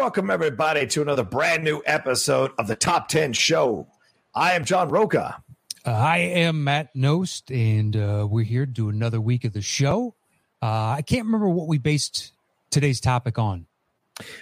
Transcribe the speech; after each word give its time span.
Welcome 0.00 0.30
everybody 0.30 0.86
to 0.86 1.02
another 1.02 1.22
brand 1.22 1.62
new 1.62 1.82
episode 1.84 2.50
of 2.56 2.66
the 2.66 2.74
Top 2.74 3.08
10 3.08 3.34
Show. 3.34 3.86
I 4.34 4.52
am 4.52 4.64
John 4.64 4.88
Roca. 4.88 5.42
Uh, 5.86 5.90
I 5.90 6.16
am 6.16 6.64
Matt 6.64 6.96
Nost, 6.96 7.54
and 7.54 7.94
uh, 7.94 8.26
we're 8.26 8.46
here 8.46 8.64
to 8.64 8.72
do 8.72 8.88
another 8.88 9.20
week 9.20 9.44
of 9.44 9.52
the 9.52 9.60
show. 9.60 10.14
Uh, 10.62 10.94
I 10.96 11.02
can't 11.06 11.26
remember 11.26 11.50
what 11.50 11.68
we 11.68 11.76
based 11.76 12.32
today's 12.70 12.98
topic 12.98 13.38
on. 13.38 13.66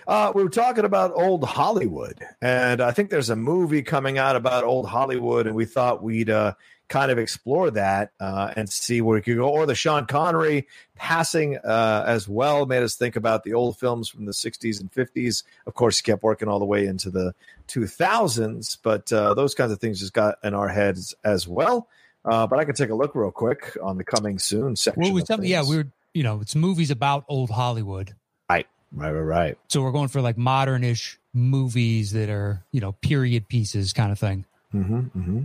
Uh, 0.06 0.30
we 0.32 0.44
were 0.44 0.48
talking 0.48 0.84
about 0.84 1.10
old 1.16 1.42
Hollywood, 1.42 2.20
and 2.40 2.80
I 2.80 2.92
think 2.92 3.10
there's 3.10 3.30
a 3.30 3.36
movie 3.36 3.82
coming 3.82 4.16
out 4.16 4.36
about 4.36 4.62
old 4.62 4.88
Hollywood, 4.88 5.48
and 5.48 5.56
we 5.56 5.64
thought 5.64 6.04
we'd 6.04 6.30
uh, 6.30 6.54
kind 6.88 7.10
of 7.10 7.18
explore 7.18 7.70
that 7.70 8.12
uh, 8.18 8.52
and 8.56 8.68
see 8.68 9.00
where 9.00 9.16
we 9.16 9.22
could 9.22 9.36
go. 9.36 9.48
Or 9.48 9.66
the 9.66 9.74
Sean 9.74 10.06
Connery 10.06 10.66
passing 10.96 11.56
uh, 11.58 12.04
as 12.06 12.26
well 12.28 12.66
made 12.66 12.82
us 12.82 12.94
think 12.94 13.16
about 13.16 13.44
the 13.44 13.54
old 13.54 13.78
films 13.78 14.08
from 14.08 14.24
the 14.24 14.32
60s 14.32 14.80
and 14.80 14.90
50s. 14.92 15.42
Of 15.66 15.74
course, 15.74 15.98
he 15.98 16.02
kept 16.02 16.22
working 16.22 16.48
all 16.48 16.58
the 16.58 16.64
way 16.64 16.86
into 16.86 17.10
the 17.10 17.34
2000s, 17.68 18.78
but 18.82 19.12
uh, 19.12 19.34
those 19.34 19.54
kinds 19.54 19.72
of 19.72 19.80
things 19.80 20.00
just 20.00 20.14
got 20.14 20.38
in 20.42 20.54
our 20.54 20.68
heads 20.68 21.14
as 21.24 21.46
well. 21.46 21.88
Uh, 22.24 22.46
but 22.46 22.58
I 22.58 22.64
can 22.64 22.74
take 22.74 22.90
a 22.90 22.94
look 22.94 23.14
real 23.14 23.30
quick 23.30 23.76
on 23.82 23.96
the 23.96 24.04
coming 24.04 24.38
soon 24.38 24.76
section. 24.76 25.02
Well, 25.02 25.12
we 25.12 25.22
tell 25.22 25.42
yeah, 25.44 25.62
we 25.68 25.76
were, 25.76 25.86
you 26.14 26.22
know, 26.22 26.40
it's 26.40 26.54
movies 26.54 26.90
about 26.90 27.24
old 27.28 27.50
Hollywood. 27.50 28.14
right, 28.50 28.66
right, 28.92 29.10
right, 29.12 29.20
right. 29.20 29.58
So 29.68 29.82
we're 29.82 29.92
going 29.92 30.08
for 30.08 30.20
like 30.20 30.36
modern-ish 30.36 31.18
movies 31.32 32.12
that 32.12 32.28
are, 32.28 32.64
you 32.72 32.80
know, 32.80 32.92
period 32.92 33.48
pieces 33.48 33.92
kind 33.92 34.10
of 34.10 34.18
thing. 34.18 34.44
Mm-hmm, 34.74 34.98
mm-hmm. 34.98 35.42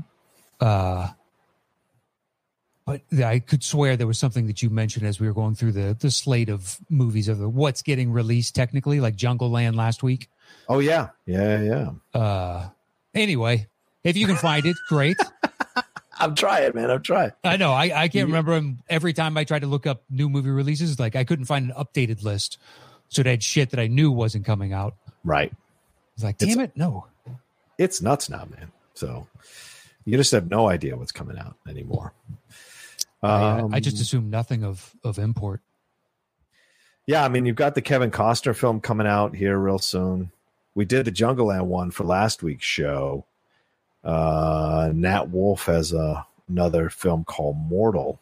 Uh, 0.60 1.10
but 2.86 3.02
I 3.24 3.40
could 3.40 3.64
swear 3.64 3.96
there 3.96 4.08
was 4.08 4.20
something 4.20 4.48
that 4.48 4.62
you 4.62 4.70
mentioned 4.70 5.06
as 5.06 5.20
we 5.20 5.28
were 5.28 5.34
going 5.34 5.56
through 5.56 5.72
the 5.74 5.96
the 6.00 6.12
slate 6.12 6.50
of 6.50 6.78
movies 6.90 7.28
of 7.28 7.38
the 7.38 7.48
what's 7.50 7.82
getting 7.82 8.12
released 8.12 8.56
technically, 8.56 9.00
like 9.00 9.16
Jungle 9.16 9.50
Land 9.50 9.76
last 9.76 10.04
week. 10.04 10.30
Oh 10.68 10.80
yeah, 10.80 11.10
yeah, 11.26 11.62
yeah. 11.62 12.20
Uh, 12.20 12.70
anyway, 13.14 13.68
if 14.04 14.18
you 14.18 14.28
can 14.28 14.36
find 14.36 14.66
it, 14.66 14.76
great. 14.88 15.18
I'm 16.20 16.36
trying, 16.36 16.74
man. 16.76 16.92
I'm 16.92 17.02
trying. 17.02 17.32
I 17.44 17.58
know. 17.58 17.72
I, 17.72 18.04
I 18.04 18.08
can't 18.08 18.28
remember 18.28 18.54
them 18.54 18.84
every 18.88 19.14
time 19.14 19.36
I 19.36 19.44
tried 19.46 19.60
to 19.60 19.68
look 19.68 19.88
up 19.88 20.04
new 20.10 20.30
movie 20.30 20.52
releases. 20.52 21.00
Like 21.00 21.16
I 21.16 21.24
couldn't 21.24 21.46
find 21.46 21.72
an 21.72 21.76
updated 21.76 22.24
list, 22.24 22.58
so 23.10 23.22
it 23.22 23.26
had 23.26 23.44
shit 23.44 23.72
that 23.72 23.80
I 23.80 23.88
knew 23.88 24.12
wasn't 24.12 24.46
coming 24.46 24.74
out. 24.74 24.96
Right. 25.24 25.52
It's 26.16 26.24
like, 26.24 26.36
It's- 26.42 26.56
damn 26.56 26.64
it, 26.64 26.72
no. 26.76 27.08
It's 27.80 28.02
nuts 28.02 28.30
now, 28.30 28.46
man. 28.52 28.72
So 28.94 29.28
you 30.06 30.16
just 30.18 30.32
have 30.32 30.50
no 30.50 30.70
idea 30.70 30.96
what's 30.96 31.12
coming 31.12 31.40
out 31.40 31.56
anymore. 31.68 32.14
I, 33.24 33.60
Um, 33.62 33.74
I 33.74 33.80
just 33.80 34.02
assume 34.02 34.30
nothing 34.30 34.64
of 34.64 34.94
of 35.04 35.18
import. 35.18 35.62
yeah, 37.06 37.24
I 37.24 37.30
mean, 37.30 37.46
you've 37.46 37.56
got 37.56 37.76
the 37.76 37.82
Kevin 37.82 38.12
Costner 38.12 38.56
film 38.56 38.80
coming 38.82 39.08
out 39.08 39.36
here 39.36 39.58
real 39.58 39.80
soon. 39.80 40.32
We 40.76 40.86
did 40.86 41.06
the 41.06 41.12
Jungle 41.12 41.48
Land 41.48 41.70
one 41.70 41.92
for 41.92 42.04
last 42.04 42.42
week's 42.44 42.66
show. 42.66 43.26
Uh, 44.04 44.92
Nat 44.94 45.30
Wolff 45.30 45.66
has 45.68 45.94
a, 45.94 46.26
another 46.50 46.90
film 46.90 47.24
called 47.24 47.58
Mortal 47.58 48.20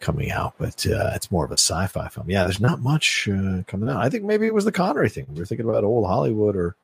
coming 0.00 0.30
out, 0.30 0.54
but 0.58 0.86
uh, 0.86 1.10
it's 1.14 1.30
more 1.30 1.44
of 1.44 1.50
a 1.50 1.54
sci-fi 1.58 2.08
film. 2.08 2.28
Yeah, 2.30 2.44
there's 2.44 2.60
not 2.60 2.80
much 2.80 3.28
uh, 3.28 3.62
coming 3.66 3.88
out. 3.88 3.96
I 4.02 4.10
think 4.10 4.24
maybe 4.24 4.46
it 4.46 4.54
was 4.54 4.64
the 4.64 4.72
Connery 4.72 5.08
thing. 5.08 5.26
We 5.32 5.38
were 5.40 5.46
thinking 5.46 5.68
about 5.68 5.82
old 5.84 6.06
Hollywood 6.06 6.54
or 6.56 6.76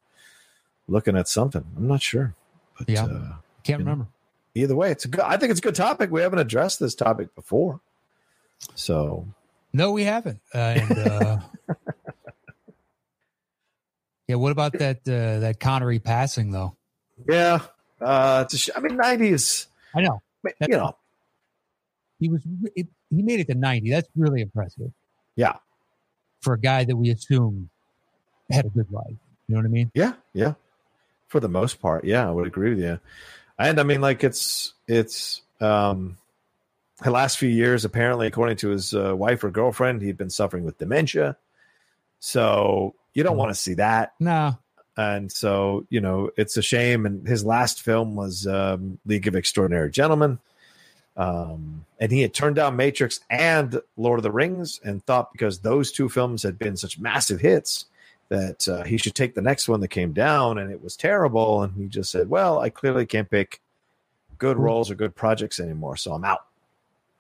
looking 0.89 1.17
at 1.17 1.29
something. 1.29 1.65
I'm 1.77 1.87
not 1.89 2.03
sure, 2.03 2.35
but 2.79 2.89
Yeah. 2.89 3.05
uh, 3.05 3.33
Can't 3.65 3.81
remember. 3.81 4.05
know. 4.05 4.09
Either 4.63 4.77
way, 4.77 4.91
it's 4.91 5.05
a 5.05 5.09
good. 5.09 5.21
I 5.21 5.37
think 5.37 5.51
it's 5.51 5.61
a 5.61 5.63
good 5.63 5.75
topic. 5.75 6.11
We 6.11 6.21
haven't 6.23 6.39
addressed 6.39 6.81
this 6.81 6.95
topic 6.95 7.35
before, 7.35 7.81
so 8.75 9.27
No, 9.73 9.93
we 9.93 10.05
haven't. 10.05 10.41
Uh, 10.55 10.59
and 10.59 10.99
uh, 10.99 11.39
yeah, 14.29 14.37
what 14.37 14.53
about 14.53 14.73
that 14.79 14.99
uh, 15.09 15.41
that 15.41 15.61
Connery 15.61 15.99
passing 15.99 16.51
though? 16.51 16.77
yeah. 17.29 17.61
Uh, 18.01 18.43
it's 18.45 18.55
a 18.55 18.59
sh- 18.59 18.71
I 18.77 18.81
mean, 18.81 18.97
nineties. 18.97 19.67
I 19.95 20.03
know 20.03 20.23
You 20.61 20.69
know, 20.69 20.97
he 22.21 22.29
was 22.29 22.43
it, 22.77 22.87
he 23.11 23.23
made 23.23 23.41
it 23.41 23.49
to 23.49 23.55
ninety. 23.55 23.91
That's 23.91 24.09
really 24.17 24.41
impressive 24.41 24.93
yeah, 25.35 25.57
for 26.43 26.53
a 26.55 26.61
guy 26.61 26.85
that 26.85 26.95
we 26.97 27.11
assume 27.11 27.71
had 28.51 28.67
a 28.67 28.69
good 28.69 28.91
life. 28.93 29.17
You 29.49 29.55
know 29.55 29.57
what 29.57 29.67
I 29.67 29.69
mean? 29.71 29.91
yeah, 29.95 30.13
yeah. 30.33 30.55
For 31.27 31.41
the 31.41 31.49
most 31.49 31.81
part, 31.83 32.05
yeah, 32.05 32.29
I 32.29 32.31
would 32.31 32.47
agree 32.47 32.71
with 32.71 32.79
you. 32.81 33.01
And 33.59 33.81
I 33.81 33.83
mean, 33.83 34.01
like 34.01 34.25
it's 34.25 34.75
it's 34.87 35.43
um, 35.61 36.17
the 37.03 37.11
last 37.11 37.39
few 37.39 37.49
years. 37.49 37.85
Apparently, 37.85 38.27
according 38.27 38.57
to 38.59 38.69
his 38.69 38.95
uh, 38.95 39.17
wife 39.17 39.43
or 39.43 39.51
girlfriend, 39.51 40.03
he'd 40.03 40.17
been 40.19 40.31
suffering 40.31 40.65
with 40.65 40.79
dementia. 40.79 41.37
So 42.21 42.95
you 43.15 43.23
don't 43.23 43.37
want 43.37 43.51
to 43.51 43.55
see 43.55 43.75
that. 43.75 44.15
No, 44.21 44.59
and 44.99 45.31
so 45.31 45.87
you 45.89 46.01
know 46.01 46.31
it's 46.37 46.57
a 46.59 46.63
shame 46.63 47.07
and 47.07 47.27
his 47.27 47.45
last 47.45 47.81
film 47.81 48.17
was 48.17 48.47
um, 48.47 48.99
league 49.07 49.27
of 49.27 49.37
extraordinary 49.37 49.91
gentlemen 49.91 50.39
um, 51.17 51.87
and 51.99 52.13
he 52.13 52.21
had 52.21 52.35
turned 52.35 52.57
down 52.57 52.77
matrix 52.77 53.21
and 53.31 53.81
lord 53.97 54.19
of 54.19 54.25
the 54.25 54.31
rings 54.31 54.81
and 54.85 55.05
thought 55.07 55.33
because 55.33 55.61
those 55.61 55.93
two 55.93 56.09
films 56.09 56.43
had 56.43 56.59
been 56.59 56.77
such 56.77 56.99
massive 56.99 57.41
hits 57.41 57.87
that 58.31 58.69
uh, 58.69 58.85
he 58.85 58.97
should 58.99 59.15
take 59.15 59.35
the 59.35 59.41
next 59.43 59.69
one 59.69 59.81
that 59.81 59.89
came 59.89 60.13
down 60.13 60.59
and 60.59 60.71
it 60.71 60.83
was 60.83 60.97
terrible 60.97 61.63
and 61.63 61.75
he 61.75 61.87
just 61.87 62.11
said 62.11 62.29
well 62.29 62.61
i 62.61 62.69
clearly 62.71 63.07
can't 63.07 63.31
pick 63.31 63.61
good 64.39 64.57
roles 64.59 64.91
or 64.91 64.95
good 64.95 65.15
projects 65.15 65.59
anymore 65.61 65.97
so 65.97 66.13
i'm 66.13 66.25
out 66.25 66.45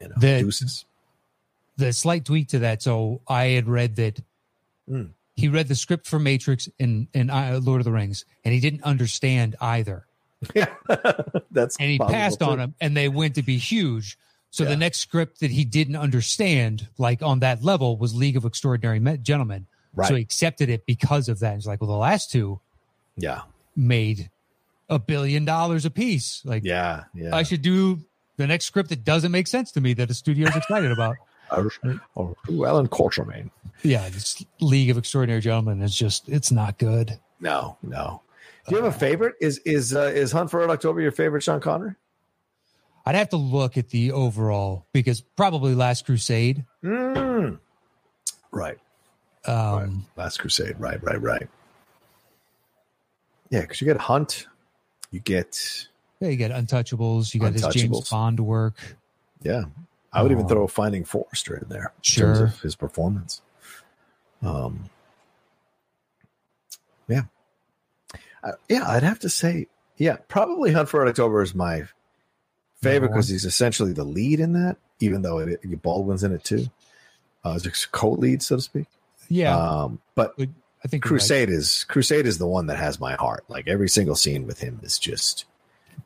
you 0.00 0.08
know 0.08 0.14
The- 0.18 0.40
deuces 0.40 0.84
the 1.76 1.92
slight 1.92 2.24
tweak 2.24 2.48
to 2.48 2.58
that. 2.58 2.82
So 2.82 3.20
I 3.28 3.44
had 3.50 3.68
read 3.68 3.94
that 3.96 4.20
Mm. 4.90 5.10
he 5.36 5.46
read 5.46 5.68
the 5.68 5.76
script 5.76 6.08
for 6.08 6.18
Matrix 6.18 6.68
and 6.80 7.06
and 7.14 7.30
uh, 7.30 7.60
Lord 7.62 7.80
of 7.80 7.84
the 7.84 7.92
Rings, 7.92 8.24
and 8.44 8.52
he 8.52 8.58
didn't 8.58 8.82
understand 8.82 9.54
either. 9.60 10.04
yeah 10.56 10.74
that's 11.52 11.76
and 11.78 11.88
he 11.88 11.98
passed 12.00 12.40
too. 12.40 12.46
on 12.46 12.58
them 12.58 12.74
and 12.80 12.96
they 12.96 13.08
went 13.08 13.36
to 13.36 13.42
be 13.44 13.58
huge 13.58 14.18
so 14.50 14.64
Yeah. 14.64 14.70
the 14.70 14.76
next 14.76 14.98
script 14.98 15.38
that 15.38 15.52
he 15.52 15.64
didn't 15.64 15.94
understand 15.94 16.88
like 16.98 17.22
on 17.22 17.38
that 17.40 17.62
level 17.62 17.96
was 17.96 18.12
league 18.12 18.36
of 18.36 18.44
extraordinary 18.44 18.98
gentlemen 19.18 19.67
right 19.94 20.08
so 20.08 20.14
he 20.14 20.22
accepted 20.22 20.68
it 20.68 20.86
because 20.86 21.28
of 21.28 21.40
that 21.40 21.54
he's 21.54 21.66
like 21.66 21.80
well 21.80 21.90
the 21.90 21.96
last 21.96 22.30
two 22.30 22.60
yeah 23.16 23.42
made 23.76 24.30
a 24.88 24.98
billion 24.98 25.44
dollars 25.44 25.84
a 25.84 25.90
piece 25.90 26.42
like 26.44 26.64
yeah 26.64 27.04
yeah 27.14 27.34
i 27.34 27.42
should 27.42 27.62
do 27.62 27.98
the 28.36 28.46
next 28.46 28.66
script 28.66 28.88
that 28.88 29.04
doesn't 29.04 29.32
make 29.32 29.46
sense 29.46 29.72
to 29.72 29.80
me 29.80 29.92
that 29.94 30.08
the 30.08 30.14
studio's 30.14 30.54
excited 30.56 30.90
about 30.92 31.16
or, 31.56 31.70
or 32.14 32.66
Allan 32.66 32.88
Quatermain. 32.88 33.50
yeah 33.82 34.08
this 34.10 34.44
league 34.60 34.90
of 34.90 34.98
extraordinary 34.98 35.40
gentlemen 35.40 35.80
is 35.82 35.94
just 35.94 36.28
it's 36.28 36.52
not 36.52 36.78
good 36.78 37.18
No, 37.40 37.76
no. 37.82 38.22
Do 38.68 38.74
you 38.76 38.82
have 38.82 38.94
a 38.94 38.98
favorite? 38.98 39.36
Is 39.40 39.58
is 39.64 39.96
uh, 39.96 40.00
is 40.14 40.30
Hunt 40.32 40.50
for 40.50 40.60
Red 40.60 40.68
October 40.68 41.00
your 41.00 41.10
favorite 41.12 41.42
Sean 41.42 41.58
Connery? 41.60 41.94
i'd 43.06 43.14
have 43.14 43.30
to 43.30 43.38
look 43.38 43.78
at 43.78 43.88
the 43.88 44.12
overall 44.12 44.84
because 44.92 45.22
probably 45.22 45.74
last 45.74 46.04
crusade 46.04 46.64
Mm. 46.84 47.58
Right. 48.50 48.76
Um 49.46 49.78
right. 49.78 49.88
Last 50.16 50.38
Crusade. 50.38 50.76
Right. 50.78 51.02
Right. 51.02 51.20
Right. 51.20 51.48
Yeah, 53.50 53.62
because 53.62 53.80
you 53.80 53.86
get 53.86 53.96
Hunt, 53.96 54.46
you 55.10 55.20
get 55.20 55.86
yeah 56.20 56.28
you 56.28 56.36
get 56.36 56.50
untouchables 56.50 57.32
you 57.32 57.40
got 57.40 57.52
his 57.52 57.64
james 57.68 58.10
bond 58.10 58.40
work 58.40 58.96
yeah. 59.42 59.64
I 60.12 60.22
would 60.22 60.32
even 60.32 60.46
Oh. 60.46 60.48
throw 60.48 60.66
Finding 60.66 61.04
Forrester 61.04 61.56
in 61.56 61.68
there 61.68 61.92
in 61.96 62.02
Sure. 62.02 62.34
terms 62.34 62.54
of 62.54 62.60
his 62.60 62.74
performance. 62.74 63.40
Um. 64.42 64.88
Yeah. 67.06 67.22
Uh, 68.42 68.52
yeah, 68.68 68.88
I'd 68.88 69.02
have 69.02 69.18
to 69.20 69.28
say, 69.30 69.66
yeah, 69.96 70.16
probably 70.28 70.72
Hunt 70.72 70.88
for 70.88 71.00
Red 71.00 71.08
October 71.10 71.42
is 71.42 71.54
my 71.54 71.84
favorite 72.80 73.08
because 73.10 73.28
he's 73.28 73.44
essentially 73.44 73.92
the 73.92 74.04
lead 74.04 74.40
in 74.40 74.52
that, 74.54 74.76
even 75.00 75.22
though 75.22 75.38
it, 75.38 75.82
Baldwin's 75.82 76.24
in 76.24 76.32
it 76.32 76.42
too. 76.44 76.66
Uh, 77.44 77.52
as 77.54 77.66
a 77.66 77.70
co-lead, 77.92 78.42
so 78.42 78.56
to 78.56 78.62
speak. 78.62 78.86
Yeah 79.28 79.56
Um, 79.56 80.00
but 80.14 80.34
I 80.38 80.88
think 80.88 81.04
you're 81.04 81.12
right. 81.14 81.18
Crusade 81.20 81.50
is 81.50 81.84
Crusade 81.84 82.26
is 82.26 82.38
the 82.38 82.46
one 82.46 82.66
that 82.66 82.76
has 82.78 82.98
my 83.00 83.14
heart. 83.14 83.44
Like 83.48 83.66
every 83.68 83.88
single 83.88 84.14
scene 84.16 84.46
with 84.46 84.60
him 84.60 84.80
is 84.82 84.98
just 84.98 85.44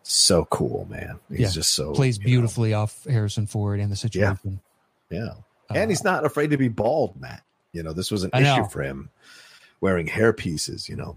so 0.02 0.44
cool, 0.46 0.86
man. 0.90 1.20
He's 1.30 1.40
Yeah. 1.40 1.48
just 1.50 1.74
so 1.74 1.92
plays 1.92 2.18
you 2.18 2.24
know, 2.24 2.26
beautifully 2.26 2.74
off 2.74 3.04
Harrison 3.04 3.46
Ford 3.46 3.80
and 3.80 3.92
the 3.92 3.96
situation. 3.96 4.60
Yeah. 5.10 5.34
And 5.74 5.90
he's 5.90 6.04
not 6.04 6.24
afraid 6.26 6.50
to 6.50 6.56
be 6.58 6.68
bald, 6.68 7.18
Matt. 7.20 7.42
You 7.72 7.82
know, 7.82 7.92
this 7.92 8.10
was 8.10 8.24
an 8.24 8.30
I 8.32 8.40
issue 8.42 8.62
know. 8.62 8.68
for 8.68 8.82
him 8.82 9.08
wearing 9.80 10.06
hair 10.06 10.32
pieces, 10.32 10.88
you 10.88 10.96
know. 10.96 11.16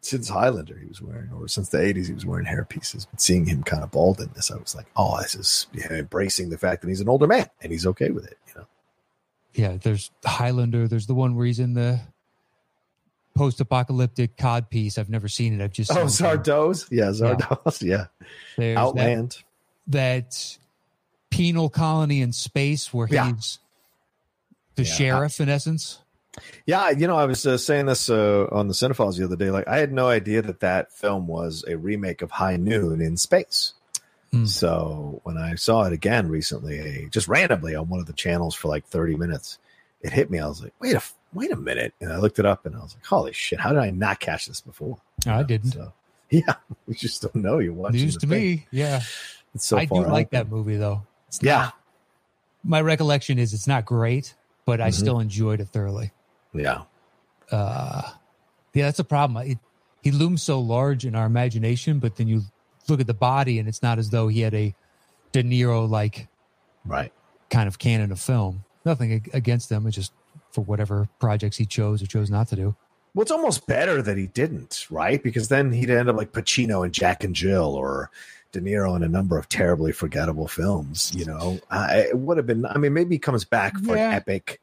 Since 0.00 0.28
Highlander, 0.28 0.76
he 0.78 0.86
was 0.86 1.00
wearing, 1.00 1.30
or 1.32 1.48
since 1.48 1.70
the 1.70 1.78
80s, 1.78 2.06
he 2.08 2.12
was 2.12 2.26
wearing 2.26 2.44
hair 2.44 2.64
pieces. 2.64 3.06
But 3.10 3.20
seeing 3.22 3.46
him 3.46 3.62
kind 3.62 3.82
of 3.82 3.90
bald 3.90 4.20
in 4.20 4.28
this, 4.34 4.50
I 4.50 4.56
was 4.56 4.74
like, 4.76 4.84
oh, 4.96 5.18
this 5.22 5.34
is 5.34 5.66
yeah, 5.72 5.90
embracing 5.92 6.50
the 6.50 6.58
fact 6.58 6.82
that 6.82 6.88
he's 6.88 7.00
an 7.00 7.08
older 7.08 7.26
man 7.26 7.48
and 7.62 7.72
he's 7.72 7.86
okay 7.86 8.10
with 8.10 8.26
it. 8.26 8.36
Yeah, 9.54 9.76
there's 9.82 10.10
Highlander. 10.24 10.88
There's 10.88 11.06
the 11.06 11.14
one 11.14 11.34
where 11.36 11.46
he's 11.46 11.58
in 11.60 11.74
the 11.74 12.00
post-apocalyptic 13.36 14.36
cod 14.36 14.70
piece. 14.70 14.96
I've 14.98 15.10
never 15.10 15.28
seen 15.28 15.58
it. 15.60 15.64
I've 15.64 15.72
just 15.72 15.90
Oh. 15.90 16.04
Zardoz? 16.06 16.86
Yeah, 16.90 17.10
Zardoz. 17.10 17.82
Yeah. 17.82 18.06
That, 18.56 18.76
Outland. 18.76 19.38
that 19.88 20.56
penal 21.30 21.68
colony 21.68 22.20
in 22.20 22.32
space 22.32 22.94
where 22.94 23.08
Yeah. 23.10 23.32
he's 23.32 23.58
the 24.76 24.84
Yeah. 24.84 24.92
sheriff 24.94 25.40
in 25.40 25.48
essence. 25.48 25.98
Yeah, 26.66 26.90
you 26.90 27.06
know, 27.06 27.16
I 27.16 27.26
was 27.26 27.46
uh, 27.46 27.56
saying 27.58 27.86
this 27.86 28.08
uh, 28.10 28.46
on 28.50 28.66
the 28.66 28.74
Cinephiles 28.74 29.16
the 29.18 29.24
other 29.24 29.36
day. 29.36 29.50
Like, 29.52 29.68
I 29.68 29.78
had 29.78 29.92
no 29.92 30.08
idea 30.08 30.42
that 30.42 30.60
that 30.60 30.92
film 30.92 31.28
was 31.28 31.64
a 31.68 31.76
remake 31.76 32.22
of 32.22 32.32
High 32.32 32.56
Noon 32.56 33.00
in 33.00 33.16
space. 33.16 33.74
Hmm. 34.34 34.46
So 34.46 35.20
when 35.24 35.36
I 35.38 35.54
saw 35.54 35.84
it 35.84 35.92
again 35.92 36.28
recently, 36.28 37.08
just 37.10 37.28
randomly 37.28 37.74
on 37.74 37.88
one 37.88 38.00
of 38.00 38.06
the 38.06 38.12
channels 38.12 38.54
for 38.54 38.68
like 38.68 38.84
thirty 38.86 39.16
minutes, 39.16 39.58
it 40.00 40.12
hit 40.12 40.30
me. 40.30 40.38
I 40.40 40.46
was 40.48 40.62
like, 40.62 40.72
"Wait 40.80 40.94
a 40.94 41.02
wait 41.32 41.52
a 41.52 41.56
minute!" 41.56 41.94
And 42.00 42.12
I 42.12 42.16
looked 42.18 42.38
it 42.38 42.46
up, 42.46 42.66
and 42.66 42.74
I 42.74 42.80
was 42.80 42.94
like, 42.94 43.06
"Holy 43.06 43.32
shit! 43.32 43.60
How 43.60 43.70
did 43.70 43.78
I 43.78 43.90
not 43.90 44.18
catch 44.20 44.46
this 44.46 44.60
before?" 44.60 44.98
I 45.26 45.42
didn't. 45.44 45.70
So, 45.72 45.92
yeah, 46.30 46.54
we 46.86 46.94
just 46.94 47.22
don't 47.22 47.36
know. 47.36 47.58
You're 47.60 47.72
watching 47.74 48.00
News 48.00 48.16
to 48.18 48.26
thing. 48.26 48.30
me. 48.40 48.66
Yeah, 48.72 49.02
It's 49.54 49.66
so 49.66 49.78
I 49.78 49.84
do 49.84 50.04
like 50.06 50.30
that 50.30 50.48
movie 50.48 50.76
though. 50.76 51.02
It's 51.28 51.40
Yeah, 51.42 51.56
not- 51.56 51.74
my 52.64 52.80
recollection 52.80 53.38
is 53.38 53.54
it's 53.54 53.66
not 53.68 53.84
great, 53.84 54.34
but 54.64 54.80
I 54.80 54.88
Mhm. 54.88 54.94
still 54.94 55.20
enjoyed 55.20 55.60
it 55.60 55.68
thoroughly. 55.68 56.10
yeah, 56.54 56.82
uh 57.52 58.02
yeah 58.72 58.86
that's 58.86 58.98
a 58.98 59.04
problem 59.04 59.46
it, 59.46 59.58
he 60.02 60.10
looms 60.10 60.42
so 60.42 60.60
large 60.60 61.04
in 61.04 61.14
our 61.14 61.26
imagination 61.26 61.98
but 61.98 62.16
then 62.16 62.26
you 62.28 62.42
look 62.88 63.00
at 63.00 63.06
the 63.06 63.14
body 63.14 63.58
and 63.58 63.68
it's 63.68 63.82
not 63.82 63.98
as 63.98 64.10
though 64.10 64.28
he 64.28 64.40
had 64.40 64.54
a 64.54 64.74
de 65.32 65.42
niro 65.42 65.88
like 65.88 66.28
right. 66.84 67.12
kind 67.50 67.66
of 67.68 67.78
canon 67.78 68.12
of 68.12 68.20
film 68.20 68.64
nothing 68.84 69.24
against 69.32 69.68
them 69.68 69.86
it's 69.86 69.96
just 69.96 70.12
for 70.50 70.60
whatever 70.62 71.08
projects 71.18 71.56
he 71.56 71.66
chose 71.66 72.02
or 72.02 72.06
chose 72.06 72.30
not 72.30 72.46
to 72.48 72.56
do 72.56 72.76
Well, 73.14 73.22
it's 73.22 73.30
almost 73.30 73.66
better 73.66 74.02
that 74.02 74.16
he 74.16 74.26
didn't, 74.28 74.86
right? 74.90 75.20
Because 75.22 75.48
then 75.48 75.72
he'd 75.72 75.90
end 75.90 76.08
up 76.08 76.16
like 76.16 76.32
Pacino 76.32 76.84
and 76.84 76.92
Jack 76.92 77.24
and 77.24 77.34
Jill 77.34 77.74
or 77.74 78.10
De 78.52 78.60
Niro 78.60 78.94
in 78.96 79.02
a 79.02 79.08
number 79.08 79.36
of 79.38 79.48
terribly 79.48 79.90
forgettable 79.92 80.46
films. 80.48 81.12
You 81.14 81.24
know, 81.24 81.58
I, 81.70 82.06
it 82.10 82.18
would 82.18 82.36
have 82.36 82.46
been. 82.46 82.66
I 82.66 82.78
mean, 82.78 82.92
maybe 82.92 83.14
he 83.16 83.18
comes 83.18 83.44
back 83.44 83.76
for 83.78 83.96
Yeah. 83.96 84.10
an 84.10 84.14
epic 84.14 84.60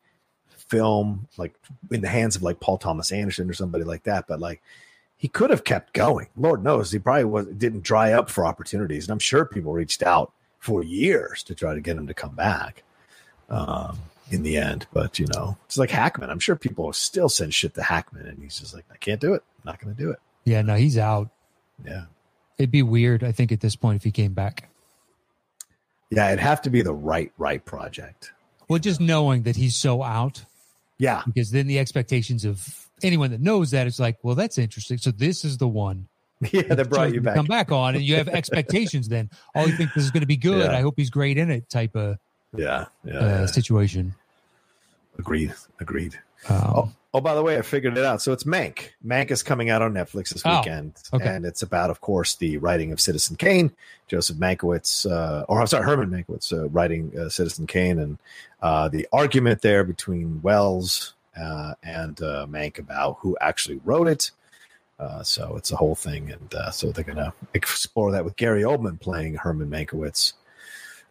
film, 0.56 1.28
like 1.38 1.54
in 1.92 2.02
the 2.02 2.08
hands 2.08 2.36
of 2.38 2.44
like 2.44 2.60
Paul 2.60 2.78
Thomas 2.78 3.12
Anderson 3.12 3.50
or 3.50 3.54
somebody 3.54 3.84
like 3.84 4.04
that. 4.04 4.28
But 4.28 4.40
like, 4.40 4.62
he 5.22 5.28
could 5.28 5.52
have 5.52 5.64
kept 5.64 5.94
going. 5.94 6.26
Lord 6.36 6.64
knows 6.64 6.92
he 6.92 6.98
probably 6.98 7.26
was 7.26 7.46
didn't 7.46 7.84
dry 7.84 8.12
up 8.12 8.28
for 8.28 8.44
opportunities, 8.44 9.06
and 9.06 9.12
I'm 9.12 9.20
sure 9.20 9.46
people 9.46 9.72
reached 9.72 10.02
out 10.02 10.32
for 10.58 10.84
years 10.84 11.44
to 11.44 11.54
try 11.54 11.76
to 11.76 11.80
get 11.80 11.96
him 11.96 12.08
to 12.08 12.14
come 12.16 12.34
back. 12.34 12.82
Um, 13.50 14.00
in 14.32 14.42
the 14.44 14.58
end, 14.58 14.88
but 14.94 15.20
you 15.20 15.28
know, 15.28 15.58
it's 15.66 15.78
like 15.78 15.92
Hackman. 15.92 16.30
I'm 16.32 16.40
sure 16.40 16.56
people 16.56 16.92
still 16.94 17.28
send 17.30 17.54
shit 17.54 17.74
to 17.76 17.84
Hackman, 17.84 18.26
and 18.26 18.42
he's 18.42 18.58
just 18.60 18.74
like, 18.74 18.86
I 18.92 18.96
can't 18.96 19.20
do 19.22 19.34
it. 19.36 19.44
I'm 19.58 19.70
not 19.72 19.80
going 19.80 19.94
to 19.94 20.02
do 20.02 20.10
it. 20.10 20.20
yeah 20.46 20.62
no 20.64 20.74
he's 20.76 20.98
out 20.98 21.30
Yeah, 21.86 22.06
it'd 22.58 22.72
be 22.72 22.82
weird 22.82 23.24
i 23.24 23.32
think 23.32 23.52
at 23.52 23.60
this 23.60 23.76
point 23.76 23.98
if 23.98 24.04
he 24.04 24.12
came 24.12 24.34
back 24.34 24.70
yeah, 26.10 26.28
it'd 26.28 26.40
have 26.40 26.62
to 26.64 26.70
be 26.70 26.82
the 26.82 26.94
right, 26.94 27.32
right 27.38 27.64
project. 27.64 28.32
well 28.68 28.80
just 28.80 29.00
knowing 29.00 29.44
that 29.44 29.56
he's 29.56 29.76
so 29.76 30.02
out 30.02 30.46
Yeah, 30.98 31.22
because 31.26 31.52
then 31.52 31.68
the 31.68 31.78
expectations 31.80 32.44
of 32.46 32.88
anyone 33.06 33.31
that 33.31 33.42
knows 33.42 33.71
that 33.71 33.88
is 33.88 34.00
like 34.00 34.18
well 34.24 34.36
that's 34.36 34.57
interesting 34.57 34.98
so 34.98 35.12
this 35.12 35.44
is 35.45 35.57
the 35.57 35.68
one 35.68 36.07
yeah, 36.51 36.62
that 36.63 36.89
brought 36.89 37.09
you 37.09 37.15
to 37.15 37.21
back. 37.21 37.36
come 37.36 37.45
back 37.45 37.71
on 37.71 37.95
and 37.95 38.03
you 38.03 38.15
have 38.15 38.27
expectations 38.27 39.07
then 39.09 39.30
oh 39.56 39.65
you 39.65 39.74
think 39.77 39.94
this 39.94 40.03
is 40.03 40.12
going 40.12 40.21
to 40.21 40.27
be 40.27 40.38
good 40.38 40.71
Yeah. 40.71 40.77
i 40.77 40.81
hope 40.81 40.95
he's 40.98 41.09
great 41.12 41.38
in 41.38 41.51
it 41.51 41.69
type 41.69 41.95
of 41.95 42.18
Yeah, 42.56 42.86
yeah, 43.03 43.13
uh, 43.13 43.25
yeah. 43.27 43.45
situation 43.45 44.15
agreed, 45.19 45.53
agreed. 45.80 46.19
um, 46.50 46.57
Oh, 46.75 46.92
oh, 47.13 47.21
by 47.21 47.36
the 47.36 47.44
way, 47.44 47.57
I 47.57 47.62
figured 47.62 47.98
it 47.98 48.03
out. 48.06 48.21
So 48.21 48.31
it's 48.33 48.45
Mank. 48.45 48.89
Mank 49.06 49.30
is 49.30 49.44
coming 49.44 49.69
out 49.69 49.81
on 49.81 49.94
Netflix 49.94 50.30
this 50.30 50.42
Oh, 50.45 50.57
weekend, 50.57 50.94
okay. 51.13 51.27
and 51.36 51.45
it's 51.45 51.62
about, 51.62 51.89
of 51.92 52.01
course, 52.01 52.36
the 52.36 52.57
writing 52.57 52.92
of 52.92 53.00
Citizen 53.00 53.36
Kane. 53.36 53.71
Joseph 54.07 54.38
Mankiewicz, 54.38 55.06
uh, 55.09 55.45
or 55.48 55.59
I'm 55.62 55.68
sorry, 55.68 55.86
Herman 55.86 56.09
Mankiewicz, 56.09 56.51
uh, 56.53 56.69
writing 56.69 57.12
uh, 57.19 57.30
Citizen 57.30 57.68
Kane, 57.68 58.00
and 58.00 58.18
uh, 58.62 58.88
the 58.89 59.07
argument 59.13 59.62
there 59.62 59.83
between 59.83 60.42
Welles 60.42 61.13
uh, 61.39 61.74
and 61.83 62.22
uh, 62.22 62.45
Mank 62.50 62.80
about 62.80 63.18
who 63.22 63.38
actually 63.42 63.80
wrote 63.83 64.07
it. 64.07 64.31
Uh, 65.00 65.24
so 65.24 65.56
it's 65.57 65.72
a 65.72 65.75
whole 65.75 65.95
thing, 65.95 66.31
and 66.31 66.54
uh, 66.54 66.69
so 66.69 66.92
they're 66.92 67.04
gonna 67.04 67.33
explore 67.54 68.12
that 68.12 68.24
with 68.24 68.36
Gary 68.36 68.62
Oldman 68.62 69.00
playing 69.00 69.36
Herman 69.36 69.69
Mankiewicz. 69.69 70.33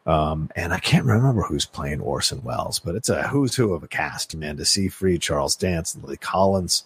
Um, 0.07 0.51
and 0.57 0.73
I 0.73 0.79
can't 0.79 1.05
remember 1.05 1.43
who's 1.43 1.67
playing 1.67 2.01
Orson 2.01 2.43
Welles, 2.43 2.79
but 2.79 2.95
it's 2.95 3.09
a 3.09 3.29
who's 3.29 3.57
who 3.57 3.75
of 3.75 3.83
a 3.83 3.89
cast. 3.89 4.33
Amanda 4.35 4.65
Seyfried, 4.65 5.23
Charles 5.23 5.57
Dance, 5.57 5.97
Lily 5.97 6.17
Collins. 6.17 6.85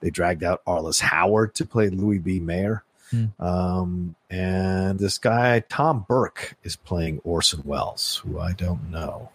They 0.00 0.10
dragged 0.10 0.42
out 0.42 0.64
Arliss 0.64 1.00
Howard 1.00 1.54
to 1.56 1.66
play 1.66 1.88
Louis 1.88 2.18
B. 2.18 2.40
Mayer. 2.40 2.84
Hmm. 3.10 3.26
Um, 3.38 4.14
and 4.30 4.98
this 4.98 5.18
guy, 5.18 5.60
Tom 5.60 6.04
Burke, 6.08 6.56
is 6.62 6.76
playing 6.76 7.20
Orson 7.24 7.62
Welles, 7.64 8.22
who 8.24 8.38
I 8.38 8.52
don't 8.52 8.90
know. 8.90 9.30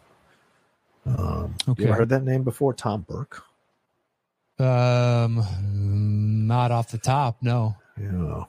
Um, 1.17 1.55
Okay. 1.67 1.83
You 1.83 1.89
ever 1.89 1.97
heard 1.97 2.09
that 2.09 2.23
name 2.23 2.43
before? 2.43 2.73
Tom 2.73 3.05
Burke? 3.07 3.43
Um, 4.59 5.45
not 6.47 6.71
off 6.71 6.91
the 6.91 6.97
top, 6.97 7.37
no. 7.41 7.75
Yeah. 7.99 8.43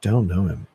Don't 0.00 0.26
know 0.28 0.46
him 0.46 0.66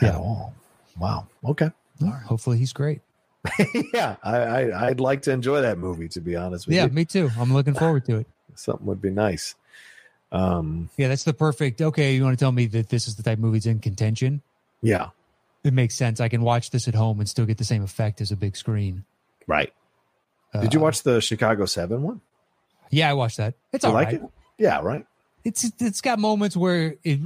at 0.00 0.12
Yeah. 0.12 0.16
all. 0.18 0.54
Wow. 0.98 1.26
Okay. 1.44 1.70
All 2.02 2.08
right. 2.08 2.22
Hopefully, 2.22 2.58
he's 2.58 2.72
great. 2.72 3.00
yeah, 3.94 4.16
I, 4.22 4.36
I 4.38 4.86
I'd 4.88 5.00
like 5.00 5.22
to 5.22 5.30
enjoy 5.30 5.60
that 5.62 5.78
movie. 5.78 6.08
To 6.08 6.20
be 6.20 6.34
honest 6.36 6.66
with 6.66 6.76
Yeah, 6.76 6.84
you, 6.86 6.90
me 6.92 7.04
too. 7.04 7.30
I'm 7.38 7.52
looking 7.52 7.74
forward 7.74 8.04
to 8.06 8.16
it. 8.18 8.26
something 8.54 8.86
would 8.86 9.00
be 9.02 9.10
nice. 9.10 9.54
Um, 10.32 10.88
Yeah, 10.96 11.08
that's 11.08 11.24
the 11.24 11.34
perfect. 11.34 11.80
Okay, 11.82 12.14
you 12.14 12.24
want 12.24 12.38
to 12.38 12.42
tell 12.42 12.52
me 12.52 12.66
that 12.66 12.88
this 12.88 13.06
is 13.08 13.16
the 13.16 13.22
type 13.22 13.38
of 13.38 13.44
movie 13.44 13.68
in 13.68 13.80
contention? 13.80 14.42
yeah, 14.82 15.08
It 15.64 15.72
makes 15.72 15.94
sense. 15.94 16.20
I 16.20 16.28
can 16.28 16.42
watch 16.42 16.70
this 16.70 16.86
at 16.88 16.94
home 16.94 17.18
and 17.20 17.28
still 17.28 17.46
get 17.46 17.58
the 17.58 17.64
same 17.64 17.82
effect 17.82 18.20
as 18.20 18.30
a 18.30 18.36
big 18.36 18.56
screen. 18.56 19.04
right. 19.46 19.72
Did 20.60 20.72
you 20.72 20.78
Uh, 20.78 20.84
watch 20.84 21.02
the 21.02 21.20
Chicago 21.20 21.66
Seven 21.66 22.02
one? 22.04 22.20
Yeah, 22.90 23.10
I 23.10 23.14
watched 23.14 23.38
that. 23.38 23.54
It's 23.72 23.82
Do 23.82 23.88
you 23.88 23.92
all 23.92 23.94
like 23.98 24.06
right. 24.12 24.22
it? 24.22 24.30
Yeah, 24.56 24.80
right. 24.82 25.04
It's 25.42 25.68
it's 25.80 26.00
got 26.00 26.20
moments 26.20 26.56
where 26.56 26.94
it 27.02 27.18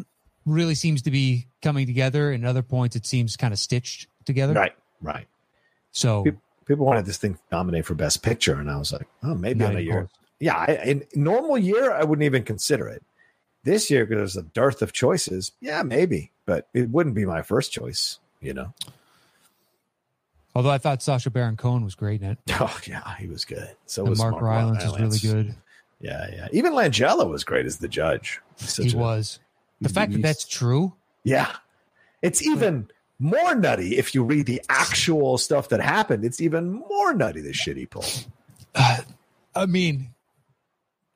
really 0.47 0.75
seems 0.75 1.03
to 1.03 1.11
be 1.11 1.47
coming 1.61 1.87
together, 1.87 2.33
and 2.33 2.47
other 2.47 2.63
points 2.63 2.97
it 2.97 3.05
seems 3.05 3.37
kind 3.37 3.53
of 3.53 3.59
stitched 3.59 4.07
together. 4.25 4.55
Right, 4.55 4.73
right. 5.03 5.27
So 5.93 6.23
Peop- 6.25 6.39
People 6.65 6.87
wanted 6.87 7.05
this 7.05 7.19
thing 7.19 7.39
nominated 7.53 7.85
for 7.87 7.95
Best 7.95 8.23
Picture, 8.23 8.55
and 8.55 8.71
I 8.71 8.79
was 8.79 8.93
like, 8.95 9.07
oh, 9.23 9.35
maybe 9.35 9.59
not 9.59 9.71
on 9.73 9.77
a 9.77 9.81
year. 9.81 9.93
close. 9.93 10.09
Yeah, 10.41 10.57
I, 10.57 10.73
in 10.87 11.05
normal 11.15 11.59
year, 11.59 11.93
I 11.93 12.05
wouldn't 12.05 12.25
even 12.25 12.45
consider 12.45 12.89
it. 12.89 13.03
This 13.65 13.91
year, 13.91 14.07
because 14.07 14.35
there's 14.35 14.37
a 14.47 14.49
dearth 14.49 14.81
of 14.81 14.93
choices, 14.95 15.53
yeah, 15.61 15.83
maybe, 15.83 16.31
but 16.47 16.69
it 16.73 16.89
wouldn't 16.89 17.15
be 17.15 17.27
my 17.27 17.43
first 17.43 17.73
choice. 17.73 18.19
You 18.41 18.55
know? 18.55 18.73
Although 20.55 20.71
I 20.71 20.79
thought 20.79 21.03
Sacha 21.03 21.31
Baron 21.31 21.57
Cohen 21.57 21.85
was 21.85 21.95
great 21.95 22.23
in 22.23 22.31
it, 22.31 22.39
Oh 22.61 22.79
yeah, 22.87 23.15
he 23.17 23.27
was 23.27 23.45
good. 23.45 23.71
So 23.87 24.03
and 24.03 24.11
was 24.11 24.19
Mark, 24.19 24.41
Rylance 24.41 24.83
is 24.85 24.99
really 24.99 25.19
good. 25.19 25.55
Yeah, 26.01 26.29
yeah. 26.33 26.49
Even 26.53 26.73
Langella 26.73 27.29
was 27.29 27.45
great 27.45 27.67
as 27.67 27.79
the 27.79 27.89
judge. 27.89 28.41
Such 28.57 28.87
He 28.93 28.97
a- 28.97 28.99
was. 29.01 29.41
The 29.81 29.89
fact 29.89 30.13
that 30.13 30.23
that's 30.23 30.45
true. 30.47 30.95
Yeah. 31.25 31.53
It's 32.23 32.43
even 32.43 32.89
more 33.21 33.55
nutty 33.55 33.97
if 33.99 34.15
you 34.15 34.25
read 34.25 34.47
the 34.47 34.61
actual 34.69 35.39
stuff 35.39 35.69
that 35.69 35.81
happened. 35.81 36.25
It's 36.25 36.41
even 36.41 36.71
more 36.71 37.15
nutty 37.15 37.41
the 37.41 37.53
shit 37.53 37.77
he 37.77 37.87
pulled. 37.87 38.27
Uh, 38.75 38.99
I 39.55 39.67
mean, 39.67 40.15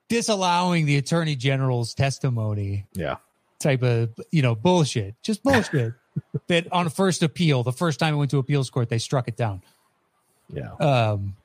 disallowing 0.08 0.86
the 0.86 0.96
attorney 0.96 1.36
general's 1.36 1.94
testimony 1.94 2.86
Yeah. 2.94 3.16
type 3.58 3.82
of 3.82 4.10
you 4.30 4.42
know 4.42 4.54
bullshit, 4.54 5.14
just 5.22 5.42
bullshit. 5.42 5.94
That 6.48 6.70
on 6.72 6.88
first 6.90 7.22
appeal, 7.22 7.62
the 7.62 7.72
first 7.72 7.98
time 8.00 8.14
it 8.14 8.16
went 8.16 8.30
to 8.32 8.38
appeals 8.38 8.70
court, 8.70 8.88
they 8.88 8.98
struck 8.98 9.28
it 9.28 9.36
down. 9.36 9.62
Yeah. 10.52 10.72
Um, 10.74 11.36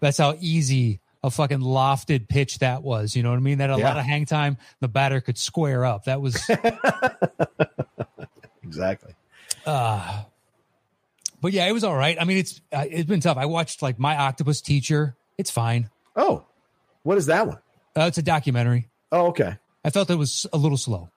that's 0.00 0.18
how 0.18 0.36
easy 0.40 1.00
a 1.24 1.30
fucking 1.30 1.58
lofted 1.60 2.28
pitch 2.28 2.58
that 2.60 2.82
was. 2.82 3.16
You 3.16 3.22
know 3.22 3.30
what 3.30 3.36
I 3.36 3.40
mean? 3.40 3.58
That 3.58 3.70
had 3.70 3.78
a 3.78 3.82
Yeah. 3.82 3.88
lot 3.88 3.96
of 3.98 4.04
hang 4.04 4.26
time. 4.26 4.58
The 4.80 4.88
batter 4.88 5.20
could 5.20 5.38
square 5.38 5.84
up. 5.84 6.04
That 6.04 6.20
was 6.20 6.34
Exactly. 8.62 9.14
uh 9.64 10.22
but 11.40 11.52
yeah, 11.52 11.66
it 11.68 11.72
was 11.72 11.84
all 11.84 11.94
right. 11.94 12.16
I 12.20 12.24
mean, 12.24 12.38
it's 12.38 12.60
uh, 12.72 12.84
it's 12.90 13.08
been 13.08 13.20
tough. 13.20 13.36
I 13.36 13.44
watched 13.46 13.82
like 13.82 13.98
my 13.98 14.16
octopus 14.16 14.60
teacher. 14.62 15.16
It's 15.38 15.50
fine. 15.50 15.90
Oh, 16.16 16.44
what 17.02 17.18
is 17.18 17.26
that 17.26 17.46
one? 17.46 17.58
Uh, 17.96 18.06
it's 18.08 18.18
a 18.18 18.22
documentary. 18.22 18.88
Oh, 19.12 19.26
okay. 19.28 19.56
I 19.84 19.90
felt 19.90 20.10
it 20.10 20.16
was 20.16 20.46
a 20.52 20.56
little 20.56 20.78
slow 20.78 21.10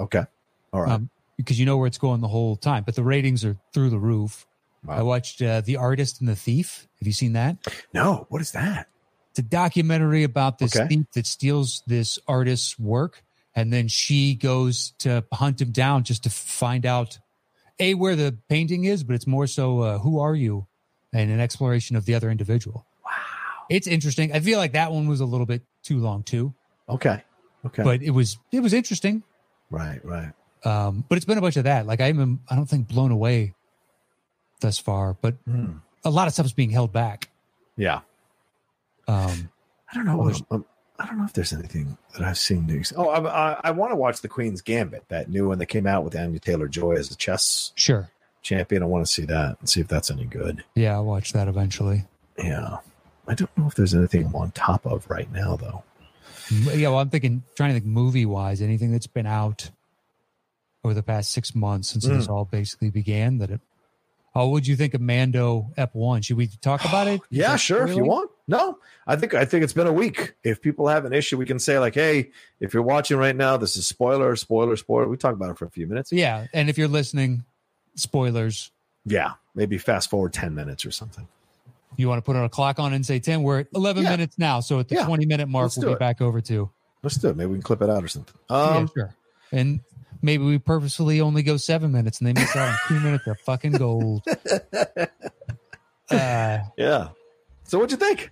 Okay. 0.00 0.24
All 0.72 0.80
right. 0.82 0.92
um, 0.92 1.10
because 1.36 1.58
you 1.58 1.66
know 1.66 1.76
where 1.76 1.86
it's 1.86 1.98
going 1.98 2.20
the 2.20 2.28
whole 2.28 2.56
time, 2.56 2.84
but 2.84 2.94
the 2.94 3.02
ratings 3.02 3.44
are 3.44 3.56
through 3.72 3.90
the 3.90 3.98
roof. 3.98 4.46
I 4.86 5.02
watched 5.02 5.40
uh, 5.40 5.62
The 5.62 5.76
Artist 5.76 6.20
and 6.20 6.28
the 6.28 6.36
Thief. 6.36 6.86
Have 7.00 7.06
you 7.06 7.12
seen 7.14 7.32
that? 7.32 7.56
No, 7.94 8.26
what 8.28 8.42
is 8.42 8.52
that? 8.52 8.88
It's 9.30 9.38
a 9.38 9.42
documentary 9.42 10.24
about 10.24 10.58
this 10.58 10.76
Okay. 10.76 10.86
thief 10.88 11.06
that 11.14 11.26
steals 11.26 11.82
this 11.86 12.18
artist's 12.28 12.78
work, 12.78 13.22
and 13.56 13.72
then 13.72 13.88
she 13.88 14.34
goes 14.34 14.92
to 14.98 15.24
hunt 15.32 15.60
him 15.60 15.72
down 15.72 16.04
just 16.04 16.22
to 16.24 16.30
find 16.30 16.84
out 16.86 17.18
a 17.80 17.94
where 17.94 18.14
the 18.14 18.36
painting 18.48 18.84
is, 18.84 19.02
but 19.02 19.14
it's 19.16 19.26
more 19.26 19.46
so 19.46 19.80
uh, 19.80 19.98
who 19.98 20.20
are 20.20 20.34
you, 20.36 20.66
and 21.12 21.30
an 21.30 21.40
exploration 21.40 21.96
of 21.96 22.04
the 22.04 22.14
other 22.14 22.30
individual. 22.30 22.86
Wow, 23.04 23.10
it's 23.70 23.86
interesting. 23.86 24.32
I 24.32 24.40
feel 24.40 24.58
like 24.58 24.74
that 24.74 24.92
one 24.92 25.08
was 25.08 25.20
a 25.20 25.24
little 25.26 25.46
bit 25.46 25.62
too 25.82 25.98
long 25.98 26.22
too, 26.22 26.54
Okay. 26.88 27.24
Okay. 27.64 27.82
but 27.82 28.02
it 28.02 28.10
was 28.10 28.36
it 28.52 28.60
was 28.60 28.74
interesting. 28.74 29.22
right, 29.70 30.04
right. 30.04 30.32
Um, 30.64 31.04
but 31.08 31.16
it's 31.16 31.24
been 31.26 31.38
a 31.38 31.42
bunch 31.42 31.56
of 31.56 31.64
that. 31.64 31.86
Like 31.86 32.00
I'm, 32.00 32.40
I 32.50 32.56
don't 32.56 32.66
think 32.68 32.88
blown 32.88 33.10
away 33.10 33.54
thus 34.60 34.78
far, 34.78 35.16
but 35.20 35.34
Hmm. 35.44 35.72
a 36.04 36.10
lot 36.10 36.26
of 36.26 36.32
stuff 36.34 36.46
is 36.46 36.52
being 36.52 36.70
held 36.70 36.92
back. 36.92 37.28
Yeah. 37.76 38.00
Um, 39.06 39.50
I 39.90 39.94
don't 39.94 40.06
know. 40.06 40.16
Well, 40.16 40.26
there's- 40.26 40.42
um, 40.50 40.64
I 40.98 41.06
don't 41.06 41.18
know 41.18 41.24
if 41.24 41.32
there's 41.32 41.52
anything 41.52 41.98
that 42.12 42.22
I've 42.22 42.38
seen. 42.38 42.66
New. 42.66 42.82
Oh, 42.96 43.08
I, 43.08 43.52
I, 43.52 43.60
I 43.64 43.70
want 43.72 43.90
to 43.92 43.96
watch 43.96 44.20
the 44.20 44.28
Queen's 44.28 44.60
Gambit, 44.62 45.04
that 45.08 45.28
new 45.28 45.48
one 45.48 45.58
that 45.58 45.66
came 45.66 45.86
out 45.88 46.04
with 46.04 46.16
Anya 46.16 46.38
Taylor 46.38 46.68
Joy 46.68 46.92
as 46.92 47.08
the 47.08 47.16
chess 47.16 47.72
sure, 47.74 48.10
champion. 48.42 48.82
I 48.82 48.86
want 48.86 49.04
to 49.04 49.12
see 49.12 49.24
that 49.24 49.56
and 49.58 49.68
see 49.68 49.80
if 49.80 49.88
that's 49.88 50.10
any 50.10 50.24
good. 50.24 50.62
yeah, 50.76 50.92
I'll 50.94 51.04
watch 51.04 51.32
that 51.32 51.48
eventually. 51.48 52.04
Yeah. 52.38 52.78
I 53.26 53.34
don't 53.34 53.50
know 53.58 53.66
if 53.66 53.74
there's 53.74 53.94
anything 53.94 54.26
I'm 54.26 54.36
on 54.36 54.52
top 54.52 54.86
of 54.86 55.10
right 55.10 55.30
now, 55.32 55.56
though. 55.56 55.82
Yeah, 56.50 56.90
well, 56.90 56.98
I'm 57.00 57.10
thinking, 57.10 57.42
trying 57.56 57.70
to 57.70 57.74
think 57.80 57.86
movie 57.86 58.26
wise, 58.26 58.60
anything 58.62 58.92
that's 58.92 59.06
been 59.06 59.26
out 59.26 59.70
over 60.84 60.94
the 60.94 61.02
past 61.02 61.32
six 61.32 61.54
months 61.54 61.88
since 61.88 62.06
Hmm. 62.06 62.14
this 62.18 62.28
all 62.28 62.44
basically 62.44 62.90
began. 62.90 63.38
That 63.38 63.50
it. 63.50 63.60
Oh, 64.36 64.48
what'd 64.48 64.66
you 64.66 64.74
think 64.76 64.94
of 64.94 65.00
Mando 65.00 65.70
Ep 65.76 65.94
One? 65.94 66.20
Should 66.22 66.36
we 66.36 66.48
talk 66.48 66.84
about 66.88 67.06
it? 67.08 67.20
Yeah, 67.30 67.56
sure. 67.56 67.86
If 67.86 67.96
you 67.96 68.04
want. 68.04 68.30
No, 68.46 68.78
I 69.06 69.16
think 69.16 69.32
I 69.32 69.44
think 69.46 69.64
it's 69.64 69.72
been 69.72 69.86
a 69.86 69.92
week. 69.92 70.34
If 70.44 70.60
people 70.60 70.88
have 70.88 71.04
an 71.06 71.12
issue, 71.14 71.38
we 71.38 71.46
can 71.46 71.58
say 71.58 71.78
like, 71.78 71.94
"Hey, 71.94 72.30
if 72.60 72.74
you're 72.74 72.82
watching 72.82 73.16
right 73.16 73.34
now, 73.34 73.56
this 73.56 73.76
is 73.76 73.86
spoiler, 73.86 74.36
spoiler, 74.36 74.76
spoiler." 74.76 75.08
We 75.08 75.16
talk 75.16 75.32
about 75.32 75.50
it 75.50 75.56
for 75.58 75.64
a 75.64 75.70
few 75.70 75.86
minutes. 75.86 76.12
Yeah, 76.12 76.46
and 76.52 76.68
if 76.68 76.76
you're 76.76 76.88
listening, 76.88 77.44
spoilers. 77.94 78.70
Yeah, 79.06 79.32
maybe 79.54 79.78
fast 79.78 80.10
forward 80.10 80.32
ten 80.32 80.54
minutes 80.54 80.84
or 80.84 80.90
something. 80.90 81.26
You 81.96 82.08
want 82.08 82.18
to 82.18 82.22
put 82.22 82.34
on 82.36 82.44
a 82.44 82.48
clock 82.48 82.78
on 82.78 82.92
and 82.92 83.06
say 83.06 83.20
ten? 83.20 83.42
We're 83.44 83.60
at 83.60 83.68
11 83.74 84.02
Yeah. 84.02 84.10
minutes 84.10 84.36
now, 84.38 84.60
so 84.60 84.80
at 84.80 84.88
the 84.88 84.96
Yeah. 84.96 85.06
20 85.06 85.26
minute 85.26 85.48
mark, 85.48 85.64
Let's 85.66 85.78
we'll 85.78 85.86
be 85.88 85.92
it. 85.92 85.98
back 86.00 86.20
over 86.20 86.40
to. 86.40 86.68
Let's 87.04 87.16
do 87.18 87.28
it. 87.28 87.36
Maybe 87.36 87.50
we 87.50 87.54
can 87.56 87.62
clip 87.62 87.82
it 87.82 87.88
out 87.90 88.02
or 88.02 88.08
something. 88.08 88.34
yeah, 88.50 88.56
Um, 88.56 88.90
sure. 88.92 89.14
And 89.52 89.80
maybe 90.24 90.42
we 90.44 90.58
purposefully 90.58 91.20
only 91.20 91.42
go 91.42 91.56
seven 91.56 91.92
minutes, 91.92 92.18
and 92.20 92.26
they 92.26 92.32
miss 92.32 92.56
out 92.56 92.68
on 92.70 92.78
two 92.88 93.00
minutes 93.00 93.26
of 93.26 93.38
fucking 93.40 93.72
gold. 93.72 94.22
Uh, 96.10 96.58
yeah. 96.76 97.08
So 97.64 97.78
what'd 97.78 97.90
you 97.90 97.96
think? 97.96 98.30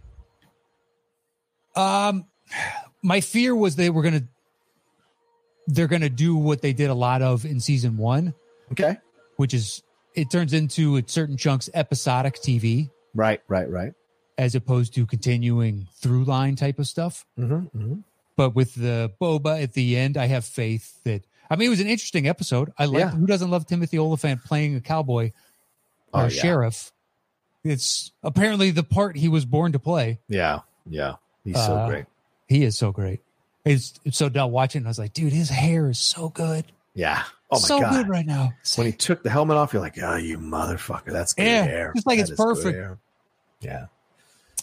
Um, 1.75 2.27
my 3.03 3.21
fear 3.23 3.55
was 3.57 3.77
they 3.77 3.89
were 3.91 4.03
gonna 4.03 4.25
they're 5.67 5.87
gonna 5.87 6.11
do 6.11 6.37
what 6.37 6.61
they 6.61 6.73
did 6.75 6.91
a 6.91 6.95
lot 6.95 7.23
of 7.23 7.45
in 7.47 7.61
season 7.61 7.97
one, 7.97 8.35
Okay. 8.73 8.99
which 9.37 9.55
is 9.55 9.83
it 10.15 10.31
turns 10.31 10.53
into 10.53 10.99
at 10.99 11.09
certain 11.09 11.37
chunks 11.39 11.71
episodic 11.73 12.35
TV 12.37 12.91
Right. 13.15 13.41
Right. 13.49 13.69
Right. 13.71 13.95
as 14.37 14.55
opposed 14.55 14.95
to 14.97 15.07
continuing 15.07 15.89
through 15.97 16.25
line 16.25 16.57
type 16.57 16.79
of 16.79 16.87
stuff. 16.87 17.25
Mm-hmm, 17.39 17.55
mm-hmm. 17.79 17.95
But 18.37 18.55
with 18.55 18.75
the 18.75 19.13
boba 19.21 19.63
at 19.63 19.73
the 19.73 19.97
end, 19.97 20.19
I 20.19 20.27
have 20.27 20.45
faith 20.45 20.99
that 21.05 21.23
I 21.53 21.57
mean 21.57 21.67
it 21.67 21.71
was 21.71 21.81
an 21.81 21.87
interesting 21.89 22.27
episode. 22.27 22.73
I 22.79 22.87
like 22.87 22.99
Yeah. 23.01 23.11
who 23.11 23.27
doesn't 23.27 23.51
love 23.51 23.67
Timothy 23.67 23.99
Olyphant 23.99 24.43
playing 24.45 24.75
a 24.77 24.81
cowboy 24.81 25.33
or 26.13 26.23
Oh, 26.23 26.25
a 26.25 26.29
yeah. 26.29 26.43
sheriff. 26.43 26.93
It's 27.65 28.11
apparently 28.23 28.71
the 28.71 28.83
part 28.83 29.17
he 29.17 29.29
was 29.29 29.45
born 29.45 29.73
to 29.73 29.79
play. 29.79 30.19
Yeah. 30.29 30.61
Yeah. 30.89 31.15
He's 31.45 31.57
so 31.57 31.75
Uh, 31.77 31.89
great. 31.89 32.07
He 32.49 32.65
is 32.65 32.77
so 32.79 32.91
great. 32.91 33.21
It's, 33.65 33.95
it's 34.05 34.17
so 34.17 34.29
done 34.29 34.51
watching. 34.51 34.85
I 34.85 34.89
was 34.89 34.99
like, 34.99 35.13
dude, 35.13 35.33
his 35.33 35.49
hair 35.51 35.89
is 35.91 35.99
so 35.99 36.29
good. 36.31 36.65
Yeah. 36.95 37.23
Oh 37.51 37.57
my 37.61 37.69
so 37.69 37.81
god. 37.81 37.93
good 37.93 38.09
right 38.09 38.27
now. 38.27 38.53
It's 38.63 38.77
When 38.79 38.87
he 38.87 38.93
took 38.93 39.23
the 39.23 39.31
helmet 39.31 39.57
off, 39.59 39.73
you're 39.75 39.83
like, 39.83 39.99
"Oh, 40.03 40.17
you 40.17 40.39
motherfucker! 40.39 41.13
That's 41.13 41.35
good 41.35 41.45
Yeah, 41.45 41.63
hair. 41.65 41.93
just 41.95 42.07
like 42.07 42.19
That 42.19 42.31
it's 42.31 42.37
perfect. 42.37 42.99
Yeah. 43.61 43.87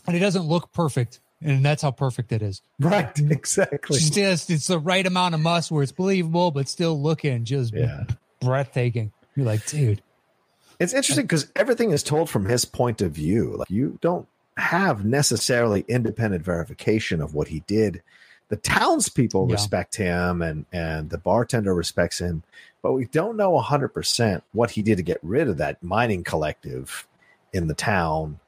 and 0.07 0.15
it 0.15 0.19
doesn't 0.19 0.41
look 0.43 0.71
perfect. 0.73 1.19
And 1.41 1.63
that's 1.63 1.81
how 1.81 1.91
perfect 1.91 2.31
it 2.31 2.41
is. 2.41 2.61
Right. 2.79 3.13
Mm-hmm. 3.15 3.31
Exactly. 3.31 3.97
It's 3.97 4.09
just, 4.09 4.49
it's 4.49 4.67
the 4.67 4.79
right 4.79 5.05
amount 5.05 5.35
of 5.35 5.41
must 5.41 5.71
where 5.71 5.83
it's 5.83 5.91
believable, 5.91 6.51
but 6.51 6.67
still 6.67 7.01
looking 7.01 7.45
just 7.45 7.73
Yeah. 7.73 8.03
breathtaking. 8.41 9.11
You're 9.35 9.45
like, 9.45 9.65
dude, 9.65 10.01
It's 10.79 10.93
interesting 10.93 11.25
because 11.25 11.49
everything 11.55 11.91
is 11.91 12.03
told 12.03 12.29
from 12.29 12.45
his 12.45 12.65
point 12.65 13.01
of 13.01 13.11
view. 13.11 13.55
Like 13.57 13.69
you 13.69 13.97
don't 14.01 14.27
have 14.57 15.05
necessarily 15.05 15.85
independent 15.87 16.43
verification 16.43 17.21
of 17.21 17.33
what 17.33 17.47
he 17.49 17.61
did. 17.67 18.01
The 18.49 18.57
townspeople 18.57 19.47
Yeah. 19.47 19.53
respect 19.53 19.95
him 19.95 20.41
and 20.41 20.65
and 20.73 21.09
the 21.09 21.17
bartender 21.17 21.73
respects 21.73 22.19
him, 22.19 22.43
but 22.81 22.93
we 22.93 23.05
don't 23.05 23.37
know 23.37 23.51
100% 23.61 24.41
what 24.53 24.71
he 24.71 24.81
did 24.81 24.97
to 24.97 25.03
get 25.03 25.19
rid 25.21 25.47
of 25.47 25.57
that 25.57 25.81
mining 25.83 26.23
collective 26.23 27.07
in 27.53 27.67
the 27.67 27.73
town. 27.73 28.39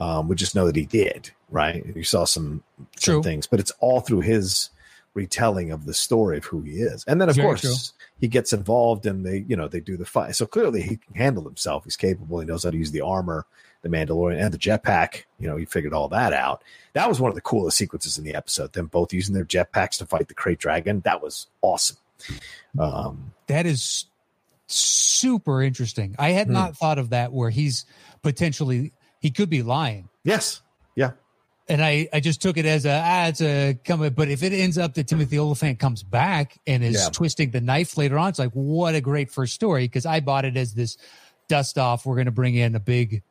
Um, 0.00 0.28
we 0.28 0.34
just 0.36 0.54
know 0.54 0.66
that 0.66 0.76
he 0.76 0.86
did, 0.86 1.30
right? 1.50 1.84
You 1.94 2.04
saw 2.04 2.24
some, 2.24 2.62
some 2.98 3.22
things, 3.22 3.46
but 3.46 3.60
it's 3.60 3.72
all 3.80 4.00
through 4.00 4.20
his 4.22 4.70
retelling 5.14 5.70
of 5.70 5.86
the 5.86 5.94
story 5.94 6.38
of 6.38 6.44
who 6.44 6.62
he 6.62 6.72
is. 6.80 7.04
And 7.06 7.20
then 7.20 7.28
of 7.28 7.36
Very 7.36 7.46
course 7.46 7.60
true. 7.60 7.74
he 8.20 8.26
gets 8.26 8.52
involved 8.52 9.06
and 9.06 9.24
they, 9.24 9.44
you 9.46 9.54
know, 9.56 9.68
they 9.68 9.78
do 9.78 9.96
the 9.96 10.04
fight. 10.04 10.34
So 10.34 10.46
clearly 10.46 10.82
he 10.82 10.96
can 10.96 11.14
handle 11.14 11.44
himself. 11.44 11.84
He's 11.84 11.96
capable. 11.96 12.40
He 12.40 12.46
knows 12.46 12.64
how 12.64 12.70
to 12.70 12.76
use 12.76 12.90
the 12.90 13.02
armor, 13.02 13.46
the 13.82 13.88
Mandalorian, 13.88 14.42
and 14.44 14.52
the 14.52 14.58
jetpack. 14.58 15.22
You 15.38 15.46
know, 15.48 15.56
he 15.56 15.66
figured 15.66 15.92
all 15.94 16.08
that 16.08 16.32
out. 16.32 16.64
That 16.94 17.08
was 17.08 17.20
one 17.20 17.28
of 17.28 17.36
the 17.36 17.40
coolest 17.40 17.76
sequences 17.76 18.18
in 18.18 18.24
the 18.24 18.34
episode. 18.34 18.72
Them 18.72 18.88
both 18.88 19.12
using 19.12 19.34
their 19.36 19.44
jetpacks 19.44 19.98
to 19.98 20.06
fight 20.06 20.26
the 20.26 20.34
Krayt 20.34 20.58
Dragon. 20.58 21.00
That 21.04 21.22
was 21.22 21.46
awesome. 21.62 21.98
Um, 22.76 23.32
that 23.46 23.66
is 23.66 24.06
super 24.66 25.62
interesting. 25.62 26.16
I 26.18 26.30
had 26.30 26.48
Hmm. 26.48 26.54
not 26.54 26.76
thought 26.76 26.98
of 26.98 27.10
that 27.10 27.32
where 27.32 27.50
he's 27.50 27.84
potentially, 28.22 28.92
he 29.24 29.30
could 29.30 29.48
be 29.48 29.62
lying. 29.62 30.10
yes. 30.22 30.60
Yeah. 30.94 31.12
And 31.66 31.82
I, 31.82 32.08
I 32.12 32.20
just 32.20 32.42
took 32.42 32.58
it 32.58 32.66
as 32.66 32.84
a, 32.84 33.00
ah, 33.02 33.26
it's 33.28 33.40
a 33.40 33.78
come, 33.86 34.06
but 34.10 34.28
if 34.28 34.42
it 34.42 34.52
ends 34.52 34.76
up 34.76 34.92
that 34.94 35.06
Timothy 35.08 35.38
Olyphant 35.38 35.78
comes 35.78 36.02
back 36.02 36.58
and 36.66 36.84
is 36.84 36.96
Yeah. 37.02 37.08
twisting 37.10 37.52
the 37.52 37.62
knife 37.62 37.96
later 37.96 38.18
on, 38.18 38.28
it's 38.28 38.38
like, 38.38 38.50
what 38.52 38.94
a 38.94 39.00
great 39.00 39.30
first 39.30 39.54
story. 39.54 39.88
Cause 39.88 40.04
I 40.04 40.20
bought 40.20 40.44
it 40.44 40.58
as 40.58 40.74
this 40.74 40.98
dust 41.48 41.78
off. 41.78 42.04
We're 42.04 42.16
going 42.16 42.26
to 42.26 42.32
bring 42.32 42.54
in 42.54 42.74
a 42.74 42.80
big, 42.80 43.22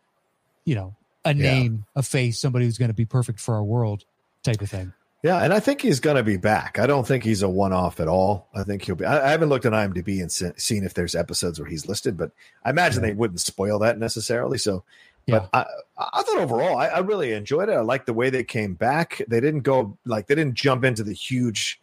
you 0.66 0.74
know, 0.74 0.96
a 1.24 1.36
Yeah. 1.36 1.52
name, 1.54 1.86
a 1.96 2.02
face, 2.02 2.40
somebody 2.40 2.66
who's 2.66 2.80
going 2.80 2.90
to 2.90 2.96
be 2.96 3.06
perfect 3.06 3.40
for 3.40 3.54
our 3.54 3.64
world 3.64 4.04
type 4.42 4.62
of 4.62 4.70
thing. 4.72 4.94
Yeah, 5.22 5.38
and 5.38 5.54
I 5.54 5.60
think 5.62 5.82
he's 5.82 6.00
going 6.02 6.18
to 6.18 6.24
be 6.24 6.36
back. 6.38 6.80
I 6.80 6.88
don't 6.88 7.08
think 7.08 7.24
he's 7.24 7.44
a 7.44 7.48
one-off 7.50 8.00
at 8.02 8.08
all. 8.10 8.48
I 8.54 8.64
think 8.64 8.82
he'll 8.82 8.96
be. 8.96 9.06
I, 9.06 9.28
I 9.28 9.32
haven't 9.32 9.48
looked 9.50 9.66
at 9.66 9.72
IMDb 9.72 10.22
and 10.22 10.30
se- 10.30 10.54
seen 10.58 10.84
if 10.84 10.96
there's 10.96 11.16
episodes 11.16 11.60
where 11.62 11.70
he's 11.70 11.88
listed, 11.88 12.18
but 12.18 12.32
I 12.66 12.72
imagine 12.72 13.04
they 13.04 13.14
wouldn't 13.14 13.40
spoil 13.40 13.80
that 13.80 13.98
necessarily. 14.00 14.58
So, 14.58 14.84
but 15.28 15.50
I, 15.54 15.66
I 15.98 16.24
thought 16.24 16.38
overall, 16.38 16.78
I, 16.78 16.88
I 16.88 17.00
really 17.00 17.34
enjoyed 17.34 17.70
it. 17.70 17.74
I 17.74 17.82
liked 17.82 18.06
the 18.06 18.14
way 18.14 18.30
they 18.30 18.44
came 18.44 18.74
back. 18.74 19.22
They 19.28 19.40
didn't 19.40 19.62
go 19.62 19.98
like 20.06 20.28
they 20.28 20.36
didn't 20.36 20.56
jump 20.56 20.84
into 20.84 21.04
the 21.04 21.14
huge 21.14 21.80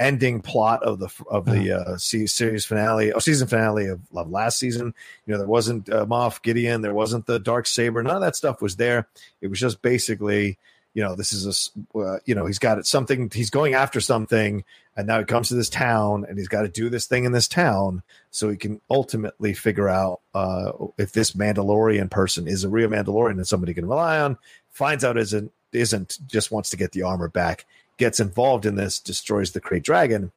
ending 0.00 0.40
plot 0.40 0.82
of 0.82 0.98
the 0.98 1.08
of 1.28 1.44
the 1.46 1.72
uh, 1.72 1.96
series 1.96 2.64
finale 2.64 3.12
or 3.12 3.20
season 3.20 3.46
finale 3.46 3.86
of, 3.86 4.00
of 4.14 4.30
last 4.30 4.58
season. 4.58 4.94
You 5.26 5.32
know, 5.32 5.38
there 5.38 5.46
wasn't 5.46 5.88
uh, 5.88 6.06
Moff 6.06 6.42
Gideon, 6.42 6.82
there 6.82 6.94
wasn't 6.94 7.26
the 7.26 7.38
dark 7.38 7.66
saber. 7.66 8.02
None 8.02 8.16
of 8.16 8.22
that 8.22 8.36
stuff 8.36 8.60
was 8.60 8.76
there. 8.76 9.08
It 9.40 9.48
was 9.48 9.60
just 9.60 9.82
basically 9.82 10.58
you 10.94 11.02
know 11.02 11.14
this 11.14 11.32
is 11.32 11.70
a 11.94 11.98
uh, 11.98 12.18
you 12.24 12.34
know 12.34 12.46
he's 12.46 12.58
got 12.58 12.78
it 12.78 12.86
something 12.86 13.30
he's 13.34 13.50
going 13.50 13.74
after 13.74 14.00
something 14.00 14.64
and 14.96 15.06
now 15.08 15.18
he 15.18 15.24
comes 15.24 15.48
to 15.48 15.54
this 15.54 15.68
town 15.68 16.24
and 16.28 16.38
he's 16.38 16.48
got 16.48 16.62
to 16.62 16.68
do 16.68 16.88
this 16.88 17.06
thing 17.06 17.24
in 17.24 17.32
this 17.32 17.48
town 17.48 18.02
so 18.30 18.48
he 18.48 18.56
can 18.56 18.80
ultimately 18.88 19.52
figure 19.52 19.88
out 19.88 20.20
uh, 20.34 20.70
if 20.96 21.12
this 21.12 21.32
mandalorian 21.32 22.10
person 22.10 22.46
is 22.46 22.62
a 22.64 22.68
real 22.68 22.88
mandalorian 22.88 23.32
and 23.32 23.46
somebody 23.48 23.74
can 23.74 23.86
rely 23.86 24.18
on 24.20 24.38
finds 24.70 25.04
out 25.04 25.18
isn't 25.18 25.52
isn't 25.72 26.18
just 26.26 26.52
wants 26.52 26.70
to 26.70 26.76
get 26.76 26.92
the 26.92 27.02
armor 27.02 27.28
back 27.28 27.66
gets 27.96 28.20
involved 28.20 28.64
in 28.66 28.76
this 28.76 29.00
destroys 29.00 29.50
the 29.52 29.60
great 29.60 29.82
dragon 29.82 30.30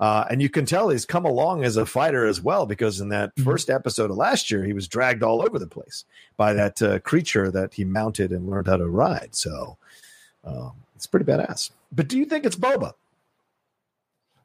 uh, 0.00 0.24
and 0.30 0.40
you 0.40 0.48
can 0.48 0.64
tell 0.64 0.90
he's 0.90 1.04
come 1.04 1.24
along 1.24 1.64
as 1.64 1.76
a 1.76 1.84
fighter 1.84 2.24
as 2.24 2.40
well 2.40 2.64
because 2.66 3.00
in 3.00 3.08
that 3.08 3.34
Mhm. 3.36 3.44
first 3.44 3.68
episode 3.68 4.10
of 4.10 4.16
last 4.16 4.50
year 4.50 4.64
he 4.64 4.72
was 4.72 4.86
dragged 4.88 5.22
all 5.22 5.42
over 5.42 5.58
the 5.58 5.66
place 5.66 6.04
by 6.36 6.52
that 6.54 6.80
uh, 6.80 6.98
creature 7.00 7.50
that 7.50 7.74
he 7.74 7.84
mounted 7.84 8.30
and 8.32 8.48
learned 8.48 8.68
how 8.68 8.76
to 8.78 8.88
ride 8.88 9.34
so 9.34 9.76
um, 10.44 10.72
it's 10.94 11.06
pretty 11.06 11.26
badass. 11.26 11.70
But 11.92 12.08
do 12.08 12.18
you 12.18 12.24
think 12.24 12.44
it's 12.44 12.56
Boba? 12.56 12.92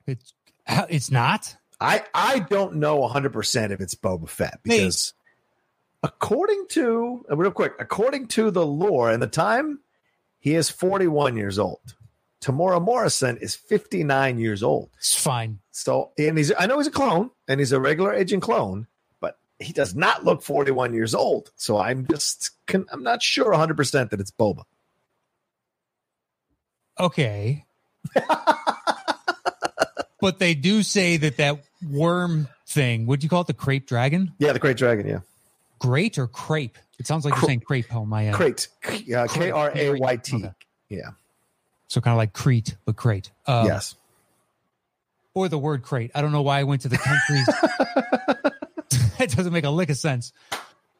It's, 0.07 0.33
it's 0.89 1.11
not. 1.11 1.55
I 1.79 2.03
I 2.13 2.39
don't 2.39 2.75
know 2.75 2.99
100% 2.99 3.71
if 3.71 3.81
it's 3.81 3.95
Boba 3.95 4.29
Fett 4.29 4.59
because 4.63 5.13
according 6.01 6.65
to 6.69 7.25
uh, 7.29 7.35
real 7.35 7.51
quick, 7.51 7.73
according 7.79 8.27
to 8.27 8.51
the 8.51 8.65
lore 8.65 9.09
and 9.11 9.21
the 9.21 9.27
time, 9.27 9.79
he 10.39 10.55
is 10.55 10.69
41 10.69 11.35
years 11.37 11.57
old. 11.57 11.95
Temuera 12.41 12.81
Morrison 12.81 13.37
is 13.37 13.55
59 13.55 14.37
years 14.37 14.63
old. 14.63 14.89
It's 14.97 15.15
fine. 15.15 15.59
So 15.71 16.11
and 16.17 16.37
he's 16.37 16.51
I 16.57 16.65
know 16.65 16.77
he's 16.77 16.87
a 16.87 16.91
clone 16.91 17.31
and 17.47 17.59
he's 17.59 17.71
a 17.71 17.79
regular 17.79 18.13
agent 18.13 18.43
clone, 18.43 18.87
but 19.19 19.37
he 19.59 19.73
does 19.73 19.95
not 19.95 20.25
look 20.25 20.41
41 20.41 20.93
years 20.93 21.15
old. 21.15 21.51
So 21.55 21.77
I'm 21.77 22.05
just 22.07 22.51
I'm 22.73 23.03
not 23.03 23.23
sure 23.23 23.51
100 23.51 23.77
percent 23.77 24.11
that 24.11 24.19
it's 24.19 24.31
Boba. 24.31 24.63
Okay. 26.99 27.65
but 30.21 30.39
they 30.39 30.53
do 30.53 30.83
say 30.83 31.17
that 31.17 31.37
that 31.37 31.63
worm 31.89 32.47
thing, 32.67 33.05
would 33.07 33.23
you 33.23 33.29
call 33.29 33.41
it 33.41 33.47
the 33.47 33.53
crepe 33.53 33.87
dragon? 33.87 34.33
Yeah, 34.37 34.53
the 34.53 34.59
Great 34.59 34.77
Dragon. 34.77 35.07
Yeah, 35.07 35.19
Great 35.79 36.17
or 36.17 36.27
crepe? 36.27 36.77
It 36.99 37.07
sounds 37.07 37.25
like 37.25 37.35
you're 37.35 37.43
saying 37.43 37.61
crepe 37.61 37.93
on 37.93 38.07
my 38.07 38.27
end. 38.27 38.35
Crate. 38.35 38.67
Yeah, 39.05 39.27
K 39.27 39.51
R 39.51 39.71
A 39.73 39.99
Y 39.99 40.15
T. 40.17 40.45
Yeah. 40.89 41.11
So 41.87 42.01
kind 42.01 42.13
of 42.13 42.17
like 42.17 42.33
Crete, 42.33 42.75
but 42.85 42.95
crate. 42.95 43.31
Um, 43.45 43.67
yes. 43.67 43.95
Or 45.33 45.49
the 45.49 45.57
word 45.57 45.83
crate. 45.83 46.11
I 46.15 46.21
don't 46.21 46.31
know 46.31 46.41
why 46.41 46.59
I 46.59 46.63
went 46.63 46.83
to 46.83 46.89
the 46.89 46.97
countries. 46.97 47.45
that 49.17 49.31
doesn't 49.35 49.53
make 49.53 49.63
a 49.63 49.69
lick 49.69 49.89
of 49.89 49.97
sense. 49.97 50.33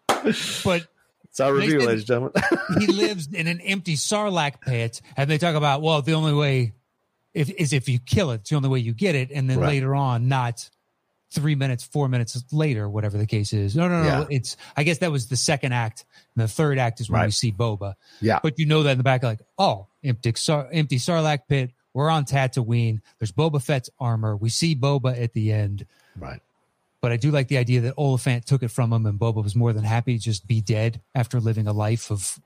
But 0.08 0.88
It's 1.34 1.40
our 1.40 1.52
review, 1.52 1.80
said- 1.80 1.88
ladies 1.88 2.02
and 2.02 2.08
gentlemen. 2.08 2.34
he 2.80 2.86
lives 2.88 3.28
in 3.34 3.48
an 3.48 3.60
empty 3.62 3.96
sarlacc 3.96 4.62
pit, 4.62 5.02
and 5.18 5.28
they 5.30 5.40
talk 5.40 5.56
about 5.56 5.82
well, 5.82 6.00
the 6.04 6.13
only 6.13 6.34
way 6.34 6.74
if, 7.34 7.50
is 7.50 7.74
if 7.74 7.90
you 7.90 7.98
kill 7.98 8.30
it. 8.30 8.42
It's 8.42 8.52
the 8.52 8.56
only 8.56 8.70
way 8.70 8.78
you 8.80 8.94
get 8.94 9.16
it, 9.16 9.32
and 9.32 9.50
then 9.50 9.60
Right. 9.60 9.70
later 9.70 9.96
on, 9.96 10.28
not 10.28 10.70
three 11.32 11.56
minutes, 11.56 11.84
four 11.84 12.08
minutes 12.08 12.44
later, 12.52 12.88
whatever 12.88 13.18
the 13.18 13.25
case 13.25 13.52
is. 13.52 13.75
No, 13.75 13.88
no, 13.88 14.04
no. 14.04 14.08
Yeah. 14.08 14.25
It's 14.30 14.58
I 14.78 14.84
guess 14.84 15.00
that 15.00 15.12
was 15.12 15.28
the 15.28 15.36
second 15.36 15.74
act, 15.74 16.06
and 16.36 16.44
the 16.44 16.48
third 16.48 16.78
act 16.78 17.02
is 17.02 17.10
when 17.10 17.22
we 17.22 17.25
Right. 17.25 17.34
see 17.34 17.52
Boba. 17.52 17.96
yeah. 18.22 18.40
But 18.44 18.60
you 18.60 18.68
know 18.68 18.84
that 18.84 18.92
in 18.92 18.98
the 19.00 19.04
back, 19.04 19.24
like, 19.24 19.40
oh, 19.58 19.88
empty, 20.04 20.34
sar- 20.36 20.70
empty 20.72 20.98
sarlacc 20.98 21.40
pit. 21.50 21.72
We're 21.96 22.10
on 22.12 22.25
Tatooine. 22.25 23.02
There's 23.20 23.32
Boba 23.32 23.60
Fett's 23.63 23.90
armor. 24.00 24.36
We 24.36 24.50
see 24.50 24.75
Boba 24.75 25.20
at 25.20 25.34
the 25.34 25.52
end. 25.52 25.88
Right. 26.16 26.42
But 27.04 27.12
I 27.12 27.18
do 27.18 27.32
like 27.32 27.50
the 27.50 27.58
idea 27.58 27.82
that 27.82 27.96
Olyphant 27.98 28.46
took 28.46 28.64
it 28.64 28.70
from 28.70 28.94
him, 28.94 29.06
and 29.06 29.20
Boba 29.20 29.44
was 29.44 29.58
more 29.58 29.74
than 29.74 29.84
happy 29.84 30.18
to 30.18 30.24
just 30.24 30.48
be 30.48 30.62
dead 30.62 31.02
after 31.14 31.42
living 31.42 31.68
a 31.68 31.74
life 31.74 32.10
of 32.10 32.40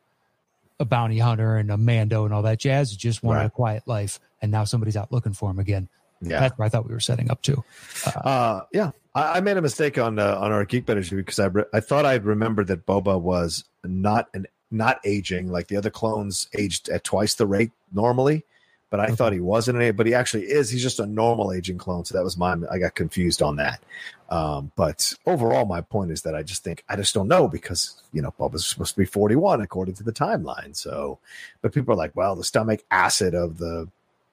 a 0.80 0.86
bounty 0.86 1.20
hunter 1.20 1.58
and 1.58 1.70
a 1.70 1.78
Mando 1.78 2.26
and 2.26 2.34
all 2.34 2.42
that 2.42 2.58
jazz. 2.58 2.90
He 2.90 2.98
just 2.98 3.22
wanted 3.22 3.46
a 3.46 3.50
quiet 3.52 3.84
life, 3.86 4.20
and 4.42 4.52
now 4.52 4.64
somebody's 4.64 4.98
out 4.98 5.12
looking 5.12 5.34
for 5.34 5.52
him 5.52 5.60
again. 5.60 5.90
Yeah. 6.22 6.40
That's 6.40 6.58
where 6.58 6.66
I 6.66 6.70
thought 6.70 6.88
we 6.88 6.94
were 6.96 7.00
setting 7.00 7.30
up 7.30 7.44
to. 7.44 7.64
Uh, 8.08 8.62
yeah, 8.74 8.90
I, 9.14 9.38
I 9.38 9.40
made 9.42 9.58
a 9.58 9.62
mistake 9.62 10.00
on 10.00 10.18
uh, 10.18 10.40
on 10.40 10.52
our 10.52 10.66
Geek 10.66 10.88
Betters 10.88 11.12
because 11.12 11.38
I 11.38 11.46
re- 11.46 11.66
I 11.72 11.80
thought 11.80 12.08
I'd 12.08 12.26
remembered 12.26 12.66
that 12.66 12.88
Boba 12.88 13.22
was 13.22 13.64
not 13.84 14.28
an 14.34 14.48
not 14.72 15.00
aging 15.06 15.52
like 15.52 15.68
the 15.68 15.76
other 15.76 15.92
clones 15.92 16.48
aged 16.58 16.90
at 16.90 17.04
twice 17.04 17.36
the 17.36 17.46
rate 17.46 17.70
normally, 17.94 18.44
but 18.90 19.00
I 19.00 19.06
Okay. 19.06 19.16
thought 19.16 19.34
he 19.34 19.40
wasn't. 19.40 19.82
an- 19.82 19.96
But 19.96 20.06
he 20.08 20.14
actually 20.14 20.44
is. 20.44 20.70
He's 20.70 20.82
just 20.84 21.00
a 21.00 21.06
normal 21.06 21.52
aging 21.52 21.78
clone. 21.78 22.06
So 22.06 22.18
that 22.18 22.24
was 22.24 22.38
my. 22.38 22.56
I 22.72 22.78
got 22.80 22.96
confused 22.96 23.42
on 23.42 23.58
that. 23.58 23.82
Um, 24.30 24.72
but 24.76 25.14
overall, 25.26 25.66
my 25.66 25.82
point 25.82 26.12
is 26.12 26.22
that 26.24 26.36
I 26.36 26.44
just 26.44 26.64
think 26.64 26.84
I 26.90 26.96
just 26.96 27.14
don't 27.14 27.28
know 27.28 27.48
because 27.48 28.02
you 28.14 28.22
know 28.22 28.34
Boba's 28.40 28.66
supposed 28.66 28.94
to 28.96 29.00
be 29.00 29.06
forty 29.06 29.36
one 29.36 29.62
according 29.62 29.96
to 29.96 30.04
the 30.04 30.12
timeline. 30.14 30.76
So, 30.76 31.20
but 31.62 31.74
people 31.74 31.94
are 31.94 31.98
like, 31.98 32.16
well, 32.16 32.36
the 32.36 32.44
stomach 32.44 32.84
acid 32.92 33.34
of 33.34 33.58
the 33.58 33.88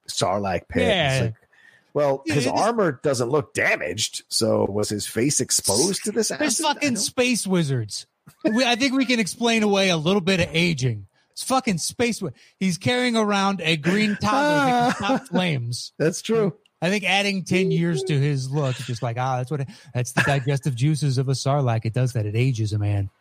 Sarlacc 0.09 0.69
pit. 0.69 0.83
Yeah. 0.89 1.21
like, 1.23 1.35
well, 1.95 2.23
Yeah, 2.27 2.35
his 2.35 2.47
is- 2.47 2.53
armor 2.53 3.01
doesn't 3.05 3.29
look 3.29 3.55
damaged. 3.55 4.23
So 4.29 4.65
was 4.67 4.89
his 4.89 5.07
face 5.07 5.41
exposed 5.41 6.05
to 6.05 6.13
this 6.13 6.31
acid? 6.33 6.41
There's 6.43 6.59
fucking 6.61 6.97
space 6.97 7.47
wizards. 7.47 8.07
we, 8.45 8.65
I 8.65 8.75
think 8.75 8.95
we 8.95 9.05
can 9.05 9.21
explain 9.21 9.63
away 9.63 9.91
a 9.91 9.97
little 9.97 10.21
bit 10.21 10.41
of 10.41 10.49
aging. 10.53 11.07
It's 11.35 11.43
fucking 11.43 11.79
space. 11.79 12.23
He's 12.59 12.79
carrying 12.79 13.17
around 13.17 13.61
a 13.61 13.77
green 13.77 14.17
toddler 14.21 14.71
that 14.71 14.97
can 14.97 15.05
stop 15.05 15.27
flames. 15.29 15.93
That's 15.99 16.23
true. 16.23 16.55
I 16.81 16.91
think 16.91 17.03
adding 17.05 17.45
10 17.45 17.71
years 17.73 18.03
to 18.05 18.19
his 18.19 18.51
look, 18.51 18.77
just 18.77 19.03
like, 19.03 19.17
ah, 19.19 19.39
that's 19.39 19.51
what 19.51 19.61
it, 19.63 19.69
that's 19.93 20.13
the 20.13 20.23
digestive 20.23 20.75
juices 20.77 21.19
of 21.19 21.29
a 21.29 21.33
sarlacc. 21.33 21.85
It 21.85 21.93
does 21.93 22.13
that. 22.13 22.25
It 22.25 22.37
ages 22.37 22.73
a 22.73 22.79
man. 22.79 23.11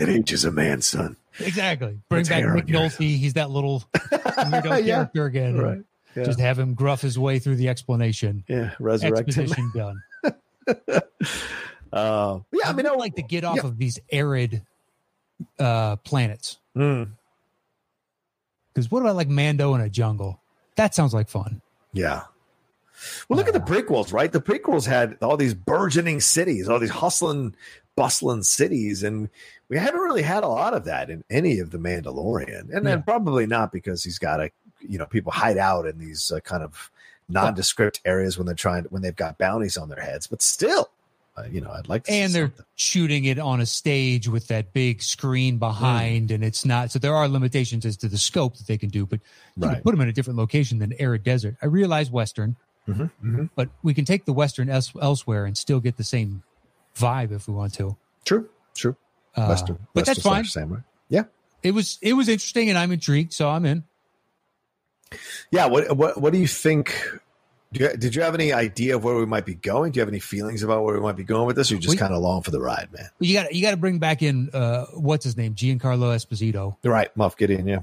It 0.00 0.08
ages 0.08 0.46
a 0.46 0.50
man, 0.50 0.80
son. 0.80 1.16
Exactly. 1.38 1.98
Bring 2.08 2.22
That's 2.24 2.28
back 2.30 2.54
Nick 2.54 2.66
Nolte. 2.66 2.96
He's 2.98 3.34
that 3.34 3.50
little 3.50 3.84
weirdo 3.94 4.84
Yeah. 4.86 4.94
character 4.94 5.26
again. 5.26 5.58
Right. 5.58 5.78
Yeah. 6.14 6.24
Just 6.24 6.40
have 6.40 6.58
him 6.58 6.72
gruff 6.72 7.02
his 7.02 7.18
way 7.18 7.38
through 7.40 7.56
the 7.56 7.68
explanation. 7.68 8.42
yeah. 8.48 8.70
Resurrect. 8.78 9.28
Exposition 9.28 9.70
done. 9.74 10.00
Uh, 11.92 12.38
yeah. 12.52 12.68
I 12.68 12.72
mean, 12.72 12.86
I 12.86 12.90
would 12.90 12.98
like 13.00 13.16
to 13.16 13.22
get 13.22 13.44
off 13.44 13.56
yeah. 13.56 13.66
of 13.66 13.76
these 13.76 13.98
arid 14.10 14.62
uh, 15.58 15.96
planets. 15.96 16.58
Mm, 16.76 17.08
Because 18.74 18.90
what 18.90 19.00
about 19.00 19.16
like 19.16 19.28
Mando 19.28 19.74
in 19.74 19.80
a 19.80 19.88
jungle? 19.88 20.40
That 20.76 20.94
sounds 20.94 21.14
like 21.14 21.28
fun. 21.28 21.62
yeah. 21.92 22.22
Well, 23.28 23.36
look 23.36 23.46
at 23.46 23.52
the 23.52 23.60
prequels, 23.60 24.10
right? 24.10 24.32
The 24.32 24.40
prequels 24.40 24.86
had 24.86 25.18
all 25.20 25.36
these 25.36 25.52
burgeoning 25.52 26.20
cities, 26.20 26.66
all 26.66 26.78
these 26.78 26.88
hustling, 26.88 27.54
bustling 27.94 28.42
cities, 28.42 29.02
and 29.02 29.28
we 29.68 29.76
haven't 29.76 30.00
really 30.00 30.22
had 30.22 30.44
a 30.44 30.48
lot 30.48 30.72
of 30.72 30.84
that 30.86 31.10
in 31.10 31.22
any 31.28 31.58
of 31.60 31.70
the 31.72 31.78
Mandalorian, 31.78 32.74
and 32.74 32.86
then 32.86 32.98
Yeah. 32.98 33.02
probably 33.04 33.46
not 33.46 33.70
because 33.70 34.02
he's 34.02 34.18
got 34.18 34.40
a, 34.40 34.50
you 34.80 34.96
know, 34.98 35.04
people 35.04 35.30
hide 35.30 35.58
out 35.58 35.86
in 35.86 35.98
these 35.98 36.32
uh, 36.32 36.40
kind 36.40 36.62
of 36.62 36.90
nondescript 37.28 38.00
areas 38.06 38.38
when 38.38 38.46
they're 38.46 38.54
trying 38.54 38.84
when 38.84 39.02
they've 39.02 39.14
got 39.16 39.36
bounties 39.36 39.76
on 39.76 39.90
their 39.90 40.00
heads, 40.00 40.26
but 40.26 40.40
still, 40.40 40.80
uh, 40.82 40.86
you 41.50 41.60
know, 41.60 41.70
I'd 41.70 41.88
like 41.88 42.04
to. 42.04 42.12
and 42.12 42.32
they're 42.32 42.46
something. 42.46 42.64
shooting 42.76 43.24
it 43.24 43.38
on 43.38 43.60
a 43.60 43.66
stage 43.66 44.26
with 44.28 44.48
that 44.48 44.72
big 44.72 45.02
screen 45.02 45.58
behind 45.58 46.30
and 46.30 46.42
it's 46.42 46.64
not 46.64 46.90
so 46.90 46.98
there 46.98 47.14
are 47.14 47.28
limitations 47.28 47.84
as 47.84 47.96
to 47.98 48.08
the 48.08 48.16
scope 48.18 48.56
that 48.56 48.66
they 48.66 48.78
can 48.78 48.88
do 48.88 49.04
but 49.06 49.20
you 49.56 49.66
Right. 49.68 49.82
put 49.82 49.90
them 49.90 50.00
in 50.00 50.08
a 50.08 50.12
different 50.12 50.38
location 50.38 50.78
than 50.78 50.94
arid 50.98 51.22
desert 51.24 51.56
i 51.62 51.66
realize 51.66 52.10
western 52.10 52.56
Mhm, 52.88 53.10
mhm. 53.22 53.50
but 53.54 53.68
we 53.82 53.92
can 53.94 54.04
take 54.04 54.24
the 54.26 54.32
western 54.32 54.68
else, 54.70 54.92
elsewhere 55.02 55.44
and 55.44 55.58
still 55.58 55.80
get 55.80 55.96
the 55.96 56.04
same 56.04 56.42
vibe 56.96 57.32
if 57.32 57.46
we 57.48 57.54
want 57.54 57.74
to 57.74 57.96
True, 58.24 58.48
true. 58.74 58.96
Uh, 59.36 59.46
Western, 59.48 59.78
but 59.92 60.06
that's 60.06 60.22
fine. 60.22 60.44
Yeah, 61.10 61.24
it 61.62 61.72
was 61.72 61.98
it 62.00 62.14
was 62.14 62.28
interesting 62.30 62.70
and 62.70 62.78
i'm 62.78 62.90
intrigued 62.92 63.32
so 63.34 63.50
i'm 63.50 63.66
in 63.66 63.84
yeah. 65.52 65.66
What 65.66 65.96
what 65.96 66.20
what 66.20 66.32
do 66.32 66.38
you 66.38 66.48
think? 66.48 66.92
Do 67.72 67.84
you, 67.84 67.96
did 67.96 68.14
you 68.14 68.22
have 68.22 68.34
any 68.34 68.52
idea 68.52 68.94
of 68.96 69.02
where 69.04 69.16
we 69.16 69.26
might 69.26 69.44
be 69.44 69.54
going? 69.54 69.92
Do 69.92 69.98
you 69.98 70.00
have 70.02 70.08
any 70.08 70.20
feelings 70.20 70.62
about 70.62 70.84
where 70.84 70.94
we 70.94 71.00
might 71.00 71.16
be 71.16 71.24
going 71.24 71.46
with 71.46 71.56
this? 71.56 71.70
Or 71.70 71.74
you 71.74 71.80
just 71.80 71.98
kind 71.98 72.12
of 72.12 72.18
along 72.18 72.42
for 72.42 72.50
the 72.52 72.60
ride, 72.60 72.88
man? 72.92 73.08
you 73.18 73.34
got 73.34 73.52
you 73.54 73.60
got 73.62 73.72
to 73.72 73.76
bring 73.76 73.98
back 73.98 74.22
in 74.22 74.50
uh 74.52 74.86
what's 74.94 75.24
his 75.24 75.36
name 75.36 75.54
giancarlo 75.54 76.14
esposito 76.14 76.76
You're 76.82 76.92
right, 76.92 77.14
Moff 77.16 77.36
Gideon. 77.36 77.66
Yeah, 77.66 77.80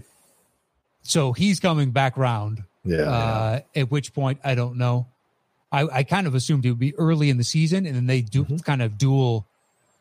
so 1.04 1.34
he's 1.34 1.60
coming 1.60 1.92
back 1.92 2.18
round 2.18 2.64
yeah. 2.86 3.02
uh, 3.02 3.60
at 3.76 3.92
which 3.92 4.14
point 4.14 4.40
I 4.44 4.56
don't 4.56 4.78
know. 4.78 5.08
I, 5.72 5.88
I 6.00 6.04
kind 6.04 6.28
of 6.28 6.36
assumed 6.36 6.66
it 6.66 6.70
would 6.70 6.80
be 6.80 6.96
early 6.98 7.30
in 7.30 7.38
the 7.38 7.44
season, 7.44 7.86
and 7.86 7.96
then 7.96 8.06
they 8.08 8.22
do 8.22 8.44
Mm-hmm. 8.46 8.58
kind 8.58 8.82
of 8.82 8.98
duel 8.98 9.46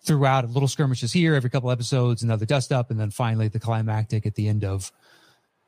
throughout. 0.05 0.49
Little 0.49 0.68
skirmishes 0.68 1.12
here 1.12 1.35
every 1.35 1.49
couple 1.51 1.71
episodes, 1.71 2.23
another 2.23 2.45
dust 2.47 2.73
up, 2.73 2.90
and 2.90 3.01
then 3.01 3.11
finally 3.11 3.49
the 3.49 3.59
climactic 3.59 4.27
at 4.27 4.35
the 4.37 4.49
end 4.49 4.64
of. 4.64 4.92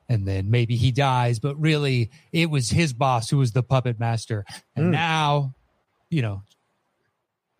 And 0.08 0.28
then 0.28 0.50
maybe 0.50 0.76
he 0.76 0.92
dies, 0.92 1.38
but 1.38 1.58
really 1.58 2.10
it 2.32 2.50
was 2.50 2.68
his 2.70 2.92
boss 2.92 3.30
who 3.30 3.38
was 3.38 3.52
the 3.52 3.62
puppet 3.62 3.98
master, 3.98 4.44
and 4.76 4.86
Mm. 4.86 4.90
now, 4.90 5.54
you 6.10 6.20
know, 6.22 6.42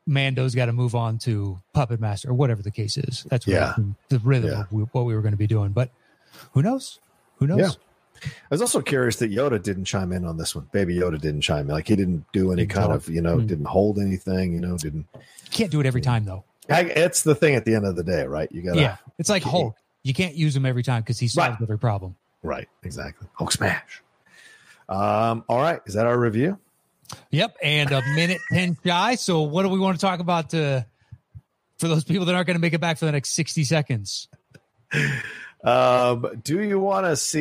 Mando's 0.07 0.55
got 0.55 0.67
to 0.67 0.73
move 0.73 0.95
on 0.95 1.19
to 1.21 1.61
puppet 1.73 1.99
master 2.01 2.29
or 2.31 2.35
whatever 2.35 2.61
the 2.63 2.71
case 2.71 2.99
is. 2.99 3.27
That's 3.31 3.47
what 3.47 3.55
Yeah. 3.55 3.75
the 4.11 4.19
rhythm 4.19 4.51
Yeah. 4.51 4.79
of 4.81 4.89
what 4.95 5.07
we 5.07 5.15
were 5.15 5.23
going 5.23 5.33
to 5.33 5.39
be 5.39 5.47
doing. 5.47 5.73
But 5.73 5.91
who 6.53 6.63
knows? 6.63 6.99
Who 7.39 7.47
knows? 7.47 7.59
Yeah. 7.59 7.71
I 8.25 8.29
was 8.51 8.61
also 8.61 8.81
curious 8.83 9.17
that 9.17 9.31
Yoda 9.33 9.63
didn't 9.63 9.87
chime 9.87 10.13
in 10.13 10.25
on 10.27 10.37
this 10.37 10.55
one. 10.55 10.69
Baby 10.73 10.97
Yoda 10.97 11.19
didn't 11.21 11.41
chime 11.41 11.69
in. 11.69 11.75
Like 11.75 11.89
he 11.89 11.97
didn't 11.97 12.27
do 12.33 12.53
any 12.53 12.63
Big 12.63 12.71
kind 12.71 12.93
of, 12.93 13.09
you 13.09 13.21
know, 13.23 13.39
Hmm. 13.39 13.47
didn't 13.47 13.65
hold 13.67 13.99
anything. 13.99 14.53
You 14.53 14.61
know, 14.61 14.77
didn't. 14.77 15.07
Can't 15.51 15.71
do 15.71 15.81
it 15.81 15.87
every 15.87 16.01
time 16.03 16.25
though. 16.27 16.45
I, 16.69 16.83
it's 16.83 17.23
the 17.23 17.35
thing 17.35 17.55
at 17.55 17.65
the 17.65 17.75
end 17.75 17.85
of 17.87 17.97
the 17.97 18.05
day, 18.05 18.27
right? 18.27 18.51
You 18.53 18.63
gotta. 18.63 18.81
Yeah, 18.81 18.97
it's 19.19 19.29
like 19.31 19.43
Hulk. 19.43 19.75
You 20.03 20.13
can't 20.15 20.35
use 20.35 20.55
him 20.55 20.65
every 20.67 20.83
time 20.83 21.03
because 21.03 21.19
he 21.19 21.29
solves 21.29 21.51
Right. 21.53 21.63
every 21.63 21.79
problem. 21.79 22.17
Right. 22.45 22.69
Exactly. 22.85 23.27
Hulk 23.33 23.51
smash. 23.51 24.03
Um. 24.89 25.45
All 25.49 25.61
right. 25.61 25.81
Is 25.87 25.95
that 25.95 26.07
our 26.07 26.17
review? 26.19 26.59
Yep, 27.31 27.57
and 27.63 27.91
a 27.91 28.03
minute 28.15 28.41
ten 28.53 28.77
shy. 28.85 29.15
So, 29.17 29.43
what 29.43 29.63
do 29.63 29.71
we 29.71 29.79
want 29.79 29.99
to 29.99 30.01
talk 30.01 30.21
about 30.21 30.51
to, 30.51 30.87
for 31.79 31.89
those 31.89 32.05
people 32.05 32.27
that 32.27 32.35
aren't 32.35 32.47
going 32.47 32.57
to 32.57 32.61
make 32.61 32.75
it 32.75 32.81
back 32.81 32.99
for 32.99 33.07
the 33.07 33.13
next 33.13 33.31
sixty 33.31 33.65
seconds? 33.65 34.29
Um, 35.65 36.27
do 36.43 36.63
you 36.63 36.79
want 36.79 37.07
to 37.07 37.17
see 37.17 37.41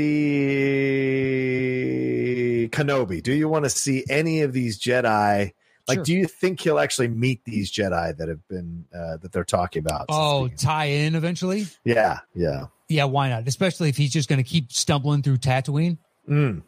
Kenobi? 2.71 3.21
Do 3.21 3.33
you 3.33 3.49
want 3.49 3.65
to 3.65 3.69
see 3.69 4.05
any 4.09 4.41
of 4.41 4.53
these 4.53 4.79
Jedi? 4.79 5.51
Like, 5.87 5.97
Sure. 5.97 6.03
do 6.05 6.13
you 6.13 6.25
think 6.27 6.61
he'll 6.61 6.79
actually 6.79 7.09
meet 7.09 7.43
these 7.43 7.71
Jedi 7.71 8.15
that 8.17 8.29
have 8.29 8.47
been 8.47 8.85
uh, 8.95 9.17
that 9.17 9.31
they're 9.33 9.43
talking 9.43 9.81
about? 9.81 10.05
Oh, 10.09 10.47
tie 10.47 10.85
in 10.85 11.15
eventually. 11.15 11.67
yeah, 11.83 12.19
yeah, 12.33 12.67
Yeah, 12.87 13.03
why 13.05 13.27
not? 13.29 13.47
Especially 13.47 13.89
if 13.89 13.97
he's 13.97 14.11
just 14.13 14.29
going 14.29 14.41
to 14.41 14.49
keep 14.49 14.71
stumbling 14.71 15.21
through 15.23 15.37
Tatooine. 15.37 15.97
mm, 16.29 16.61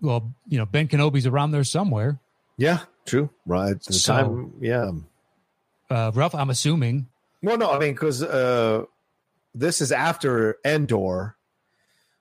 Well, 0.00 0.32
you 0.46 0.58
know, 0.58 0.64
Ben 0.66 0.88
Kenobi's 0.88 1.26
around 1.26 1.50
there 1.50 1.64
somewhere. 1.64 2.18
yeah. 2.56 2.80
True. 3.06 3.30
Right. 3.46 3.82
The 3.82 3.92
So- 3.94 4.12
time, 4.14 4.52
yeah. 4.60 4.90
Uh, 5.88 6.10
Ralph, 6.14 6.34
I'm 6.34 6.50
assuming. 6.50 7.08
Well, 7.42 7.56
no, 7.56 7.70
I 7.70 7.78
mean, 7.78 7.94
because 7.94 8.22
uh, 8.22 8.84
this 9.54 9.80
is 9.80 9.92
after 9.92 10.56
Endor. 10.62 11.36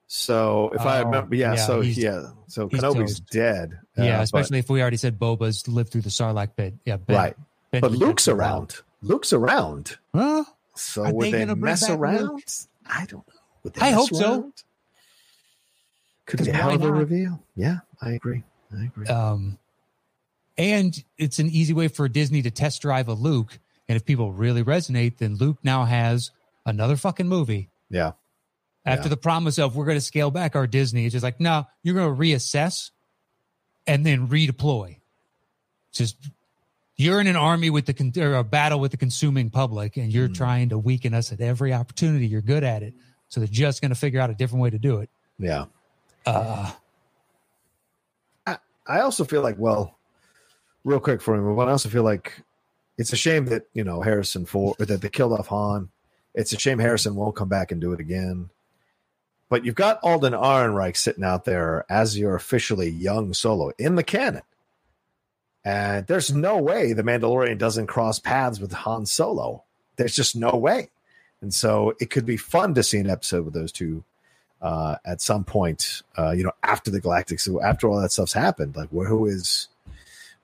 So 0.08 0.72
if 0.74 0.82
I 0.82 1.02
Oh, 1.02 1.06
remember, 1.06 1.36
yeah, 1.36 1.54
yeah, 1.56 1.66
so 1.66 1.82
yeah, 1.82 2.28
so 2.48 2.70
Kenobi's 2.70 3.20
toast. 3.20 3.30
dead. 3.30 3.78
yeah, 3.98 4.20
uh, 4.20 4.22
especially 4.24 4.60
if 4.60 4.70
we 4.70 4.82
already 4.82 4.96
said 4.98 5.20
Boba's 5.20 5.68
lived 5.68 5.92
through 5.92 6.02
the 6.02 6.10
Sarlacc 6.10 6.56
pit. 6.56 6.76
Yeah, 6.86 6.96
but, 6.98 7.08
Ben, 7.08 7.16
right. 7.18 7.36
Ben 7.72 7.82
But 7.82 7.92
Luke's 7.92 8.28
around. 8.30 8.78
Luke's 9.02 9.34
around. 9.34 9.98
Huh? 10.16 10.46
So 10.76 11.04
Are 11.04 11.14
would 11.14 11.26
they 11.34 11.44
they, 11.44 11.54
mess 11.56 11.82
back 11.82 11.90
Luke? 11.92 12.00
around? 12.00 12.44
I 12.86 13.00
don't 13.06 13.28
know. 13.28 13.34
Would 13.64 13.74
they 13.74 13.82
I 13.82 13.92
hope 13.92 14.10
so. 14.10 14.54
Could 16.26 16.44
be 16.46 16.52
hell 16.52 16.72
of 16.74 16.84
a 16.84 16.92
reveal. 16.92 17.42
Yeah, 17.56 17.80
I 18.02 18.12
agree. 18.12 18.44
I 18.78 18.86
agree. 18.86 19.08
Um, 19.08 19.58
and 20.58 21.04
it's 21.18 21.40
an 21.40 21.50
easy 21.50 21.74
way 21.74 21.88
for 21.88 22.08
Disney 22.10 22.42
to 22.42 22.52
test 22.52 22.82
drive 22.82 23.08
a 23.08 23.14
Luke. 23.14 23.60
And 23.90 23.96
if 23.96 24.06
people 24.06 24.32
really 24.32 24.64
resonate, 24.64 25.18
then 25.18 25.36
Luke 25.36 25.58
now 25.64 25.86
has 25.86 26.32
another 26.66 26.96
fucking 26.96 27.28
movie. 27.28 27.70
yeah. 27.90 28.14
After 28.88 29.04
Yeah. 29.06 29.10
the 29.10 29.18
promise 29.18 29.60
of 29.60 29.76
we're 29.76 29.86
going 29.86 29.98
to 29.98 30.02
scale 30.02 30.32
back 30.32 30.56
our 30.56 30.66
Disney, 30.66 31.06
it's 31.06 31.12
just 31.12 31.24
like, 31.24 31.40
no, 31.42 31.66
you're 31.84 31.94
going 31.94 32.16
to 32.16 32.20
reassess 32.20 32.92
and 33.86 34.06
then 34.06 34.28
redeploy. 34.30 34.98
It's 35.90 35.98
Just 35.98 36.16
you're 36.96 37.20
in 37.20 37.28
an 37.28 37.36
army 37.36 37.70
with 37.70 37.86
the 37.86 37.94
con- 37.94 38.14
or 38.18 38.36
a 38.36 38.44
battle 38.46 38.80
with 38.80 38.92
the 38.92 38.98
consuming 38.98 39.50
public, 39.50 39.98
and 39.98 40.12
you're 40.12 40.30
trying 40.30 40.70
to 40.70 40.80
weaken 40.80 41.14
us 41.14 41.32
at 41.34 41.42
every 41.42 41.74
opportunity. 41.74 42.28
You're 42.28 42.42
good 42.42 42.64
at 42.64 42.82
it, 42.82 42.94
so 43.28 43.40
they're 43.42 43.48
just 43.48 43.82
going 43.82 43.90
to 43.90 43.96
figure 43.96 44.20
out 44.22 44.30
a 44.30 44.34
different 44.34 44.64
way 44.64 44.70
to 44.70 44.80
do 44.80 45.00
it. 45.00 45.10
Yeah. 45.38 45.66
Uh, 46.26 46.72
I 48.46 49.02
also 49.02 49.26
feel 49.26 49.42
like, 49.42 49.58
well, 49.60 49.98
real 50.86 51.02
quick 51.02 51.22
for 51.22 51.38
me, 51.38 51.56
but 51.56 51.68
I 51.68 51.72
also 51.72 51.90
feel 51.90 52.04
like 52.04 52.42
it's 52.98 53.12
a 53.12 53.18
shame 53.18 53.46
that, 53.48 53.64
you 53.74 53.84
know, 53.84 54.02
Harrison 54.02 54.46
Ford, 54.46 54.78
that 54.80 55.02
they 55.02 55.10
killed 55.10 55.34
off 55.34 55.48
Han. 55.48 55.90
It's 56.34 56.54
a 56.54 56.58
shame 56.58 56.80
Harrison 56.80 57.16
won't 57.16 57.36
come 57.36 57.50
back 57.50 57.72
and 57.74 57.82
do 57.82 57.92
it 57.92 58.00
again. 58.00 58.50
But 59.50 59.64
you've 59.66 59.76
got 59.76 60.00
Alden 60.04 60.34
Ehrenreich 60.34 60.98
sitting 60.98 61.24
out 61.24 61.46
there 61.46 61.86
as 61.90 62.18
your 62.18 62.36
officially 62.36 62.90
young 62.90 63.34
solo 63.34 63.72
in 63.78 63.96
the 63.96 64.04
canon. 64.04 64.42
And 65.64 66.08
there's 66.08 66.34
no 66.34 66.58
way 66.58 66.94
the 66.94 67.04
Mandalorian 67.04 67.58
doesn't 67.58 67.88
cross 67.88 68.20
paths 68.20 68.60
with 68.60 68.72
Han 68.72 69.06
Solo. 69.06 69.64
There's 69.98 70.16
just 70.16 70.36
no 70.36 70.52
way. 70.52 70.90
And 71.42 71.54
so 71.54 71.94
it 72.00 72.10
could 72.10 72.26
be 72.26 72.38
fun 72.38 72.74
to 72.76 72.84
see 72.84 72.98
an 73.00 73.10
episode 73.10 73.46
with 73.46 73.54
those 73.54 73.72
two 73.72 74.04
uh, 74.62 74.96
at 75.06 75.22
some 75.22 75.44
point, 75.44 76.02
uh, 76.18 76.32
you 76.32 76.44
know, 76.44 76.52
after 76.64 76.90
the 76.90 77.00
Galactic, 77.00 77.40
so 77.40 77.62
after 77.62 77.88
all 77.88 78.02
that 78.02 78.12
stuff's 78.12 78.34
happened, 78.34 78.76
like 78.76 78.90
where 78.90 79.08
who 79.08 79.28
is, 79.28 79.68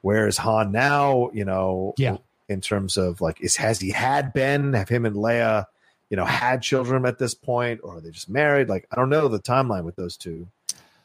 where 0.02 0.28
is 0.28 0.38
Han 0.38 0.72
now? 0.72 1.32
You 1.34 1.46
know, 1.46 1.94
Yeah. 1.98 2.18
in 2.48 2.62
terms 2.62 2.96
of 2.98 3.22
like, 3.22 3.42
is 3.42 3.56
has 3.56 3.80
he 3.80 3.90
had 3.92 4.32
Ben? 4.34 4.74
Have 4.74 4.90
him 4.90 5.06
and 5.06 5.16
Leia, 5.16 5.66
you 6.14 6.18
know, 6.18 6.26
had 6.26 6.62
children 6.62 7.08
at 7.08 7.18
this 7.18 7.34
point, 7.34 7.80
or 7.82 7.98
are 7.98 8.00
they 8.00 8.12
just 8.12 8.30
married? 8.30 8.70
Like, 8.70 8.86
I 8.92 8.96
don't 8.98 9.10
know 9.10 9.28
the 9.28 9.40
timeline 9.40 9.84
with 9.84 9.96
those 9.96 10.16
two, 10.16 10.48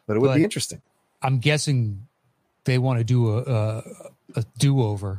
but 0.07 0.17
it 0.17 0.21
would 0.21 0.29
But- 0.29 0.35
be 0.37 0.45
interesting. 0.45 0.83
I'm 1.23 1.39
guessing 1.39 2.07
they 2.65 2.77
want 2.77 2.99
to 2.99 3.05
do 3.05 3.39
a 3.39 3.39
a, 3.41 3.83
a 4.37 4.45
do 4.59 4.83
over. 4.83 5.19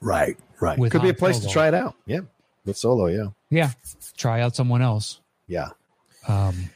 Right, 0.00 0.38
right. 0.58 0.78
Could 0.90 1.02
be 1.02 1.10
a 1.10 1.14
place 1.14 1.38
to 1.40 1.48
try 1.48 1.68
it 1.68 1.74
out. 1.74 1.96
Yeah, 2.06 2.20
with 2.64 2.78
Solo. 2.78 3.08
Yeah, 3.08 3.26
Yeah, 3.50 3.72
try 4.16 4.40
out 4.40 4.56
someone 4.56 4.80
else. 4.80 5.20
yeah, 5.46 5.68
Um, 6.26 6.70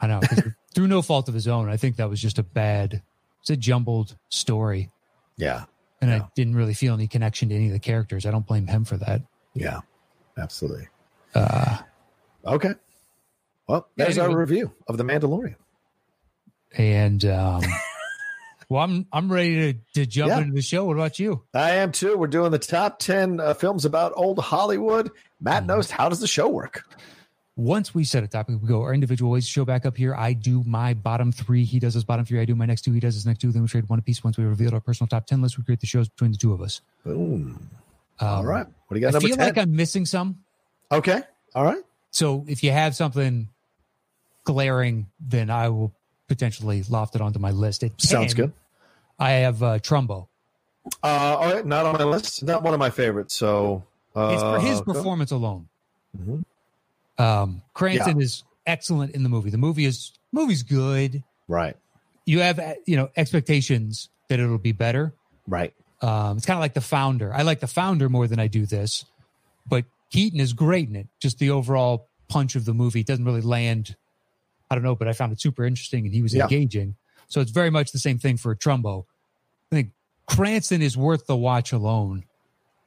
I 0.00 0.08
know. 0.08 0.20
through 0.74 0.88
no 0.88 1.00
fault 1.02 1.28
of 1.28 1.34
his 1.34 1.46
own. 1.46 1.68
I 1.68 1.76
think 1.76 1.94
that 1.98 2.10
was 2.10 2.20
just 2.20 2.40
a 2.40 2.42
bad. 2.42 3.02
It's 3.42 3.50
a 3.50 3.56
jumbled 3.56 4.16
story, 4.30 4.90
yeah, 5.36 5.66
and 6.00 6.10
Yeah. 6.10 6.16
I 6.24 6.28
didn't 6.34 6.56
really 6.56 6.74
feel 6.74 6.92
any 6.94 7.06
connection 7.06 7.50
to 7.50 7.54
any 7.54 7.66
of 7.68 7.72
the 7.72 7.78
characters. 7.78 8.26
I 8.26 8.32
don't 8.32 8.46
blame 8.48 8.66
him 8.66 8.84
for 8.84 8.96
that. 8.96 9.22
yeah. 9.54 9.82
Absolutely. 10.38 10.88
Uh, 11.34 11.78
Okay. 12.44 12.74
Well, 13.68 13.86
Yeah, 13.96 14.04
there's 14.06 14.18
anyway. 14.18 14.34
our 14.34 14.40
review 14.40 14.72
of 14.88 14.96
the 14.96 15.04
Mandalorian. 15.04 15.54
and 16.76 17.24
um, 17.24 17.62
well, 18.68 18.82
I'm 18.82 19.06
I'm 19.12 19.30
ready 19.32 19.74
to, 19.74 19.78
to 19.94 20.06
jump 20.06 20.30
Yeah. 20.30 20.40
into 20.40 20.52
the 20.54 20.62
show. 20.62 20.84
What 20.84 20.94
about 20.96 21.18
you? 21.18 21.42
I 21.54 21.72
am 21.76 21.92
too. 21.92 22.16
We're 22.16 22.26
doing 22.26 22.50
the 22.50 22.58
top 22.58 22.98
10 22.98 23.38
uh, 23.40 23.54
films 23.54 23.84
about 23.84 24.12
old 24.16 24.38
Hollywood. 24.40 25.10
Matt 25.40 25.62
Mhm. 25.62 25.66
knows 25.66 25.90
how 25.90 26.08
does 26.08 26.20
the 26.20 26.26
show 26.26 26.48
work? 26.48 26.84
Once 27.54 27.94
we 27.94 28.02
set 28.02 28.24
a 28.24 28.28
topic, 28.28 28.56
we 28.62 28.66
go 28.66 28.80
our 28.82 28.94
individual 28.94 29.30
ways. 29.30 29.46
Show 29.46 29.64
back 29.66 29.84
up 29.84 29.96
here. 29.96 30.14
I 30.14 30.32
do 30.32 30.64
my 30.66 30.94
bottom 30.94 31.30
three. 31.32 31.64
He 31.64 31.78
does 31.78 31.92
his 31.94 32.02
bottom 32.02 32.24
three. 32.24 32.40
I 32.40 32.46
do 32.46 32.54
my 32.54 32.64
next 32.64 32.80
two. 32.82 32.92
He 32.92 33.00
does 33.00 33.14
his 33.14 33.26
next 33.26 33.40
two. 33.40 33.52
Then 33.52 33.60
we 33.62 33.68
trade 33.68 33.88
one 33.90 33.98
apiece. 33.98 34.24
Once 34.24 34.38
we 34.38 34.44
revealed 34.44 34.72
our 34.72 34.80
personal 34.80 35.06
top 35.06 35.26
ten 35.26 35.42
list, 35.42 35.58
we 35.58 35.64
create 35.64 35.80
the 35.80 35.86
shows 35.86 36.08
between 36.08 36.32
the 36.32 36.38
two 36.38 36.52
of 36.54 36.62
us. 36.62 36.80
Boom. 37.04 37.68
Um, 38.22 38.28
All 38.28 38.44
right. 38.44 38.66
What 38.86 38.94
do 38.94 39.00
you 39.00 39.06
got 39.06 39.14
I 39.16 39.18
feel 39.20 39.36
10? 39.36 39.46
like 39.46 39.58
I'm 39.58 39.74
missing 39.74 40.06
some. 40.06 40.38
okay. 40.90 41.22
All 41.54 41.64
right. 41.64 41.82
So 42.10 42.44
if 42.46 42.62
you 42.62 42.70
have 42.70 42.94
something 42.94 43.48
glaring, 44.44 45.06
then 45.20 45.50
I 45.50 45.68
will 45.70 45.92
potentially 46.28 46.82
loft 46.88 47.14
it 47.14 47.20
onto 47.20 47.38
my 47.38 47.50
list. 47.50 47.82
At 47.82 47.98
10, 47.98 48.08
Sounds 48.08 48.34
good. 48.34 48.52
I 49.18 49.30
have 49.32 49.62
uh, 49.62 49.78
Trumbo. 49.78 50.28
Uh, 51.02 51.06
all 51.06 51.52
right. 51.54 51.66
Not 51.66 51.84
on 51.86 51.94
my 51.94 52.04
list. 52.04 52.42
Not 52.44 52.62
one 52.62 52.74
of 52.74 52.80
my 52.80 52.90
favorites. 52.90 53.34
So 53.34 53.84
uh, 54.16 54.30
It's 54.32 54.42
for 54.42 54.60
his 54.60 54.80
performance 54.82 55.30
alone. 55.30 55.68
Mhm. 56.18 56.44
Um, 57.18 57.62
Cranston 57.74 58.20
is 58.20 58.44
excellent 58.66 59.14
in 59.14 59.22
the 59.22 59.28
movie. 59.28 59.50
The 59.50 59.58
movie 59.58 59.84
is 59.84 60.12
movie's 60.32 60.62
good. 60.62 61.22
Right. 61.48 61.76
You 62.24 62.40
have 62.40 62.58
uh, 62.58 62.74
you 62.86 62.96
know 62.96 63.10
expectations 63.16 64.08
that 64.28 64.40
it'll 64.40 64.58
be 64.58 64.72
better. 64.72 65.12
Right. 65.46 65.74
Um, 66.02 66.36
it's 66.36 66.46
kind 66.46 66.56
of 66.56 66.60
like 66.60 66.74
the 66.74 66.80
founder. 66.80 67.32
I 67.32 67.42
like 67.42 67.60
the 67.60 67.66
founder 67.66 68.08
more 68.08 68.26
than 68.26 68.38
I 68.40 68.48
do 68.48 68.66
this, 68.66 69.04
but 69.68 69.84
Keaton 70.10 70.40
is 70.40 70.52
great 70.52 70.88
in 70.88 70.96
it. 70.96 71.06
Just 71.20 71.38
the 71.38 71.50
overall 71.50 72.08
punch 72.28 72.56
of 72.56 72.64
the 72.64 72.74
movie 72.74 73.02
doesn't 73.04 73.24
really 73.24 73.40
land. 73.40 73.94
I 74.70 74.74
don't 74.74 74.82
know, 74.84 74.96
but 74.96 75.06
I 75.06 75.12
found 75.12 75.32
it 75.32 75.40
super 75.40 75.64
interesting 75.64 76.04
and 76.04 76.14
he 76.14 76.20
was 76.22 76.34
Yeah. 76.34 76.42
engaging. 76.44 76.96
So 77.28 77.40
it's 77.40 77.50
very 77.52 77.70
much 77.70 77.92
the 77.92 77.98
same 77.98 78.18
thing 78.18 78.36
for 78.36 78.54
Trumbo. 78.56 79.04
I 79.70 79.76
think 79.76 79.90
Cranston 80.26 80.82
is 80.82 80.96
worth 80.96 81.26
the 81.26 81.36
watch 81.36 81.72
alone. 81.72 82.24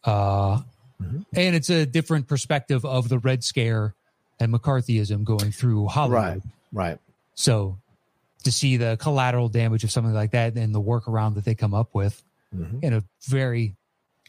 Uh, 0.03 0.61
Mhm. 1.01 1.25
And 1.33 1.55
it's 1.55 1.69
a 1.69 1.85
different 1.85 2.27
perspective 2.27 2.85
of 2.85 3.09
the 3.09 3.19
Red 3.19 3.43
Scare 3.43 3.93
and 4.39 4.53
McCarthyism 4.53 5.23
going 5.25 5.51
through 5.51 5.87
Hollywood. 5.87 6.41
Right. 6.71 6.91
Right. 6.91 6.99
So 7.33 7.77
to 8.43 8.51
see 8.51 8.77
the 8.77 8.95
collateral 8.99 9.49
damage 9.49 9.83
of 9.83 9.91
something 9.91 10.13
like 10.13 10.31
that 10.31 10.55
and 10.55 10.73
the 10.73 10.81
workaround 10.81 11.35
that 11.35 11.43
they 11.45 11.53
come 11.55 11.73
up 11.73 11.93
with, 11.93 12.23
Mhm. 12.55 12.79
and 12.83 12.95
a 12.95 13.03
very 13.27 13.75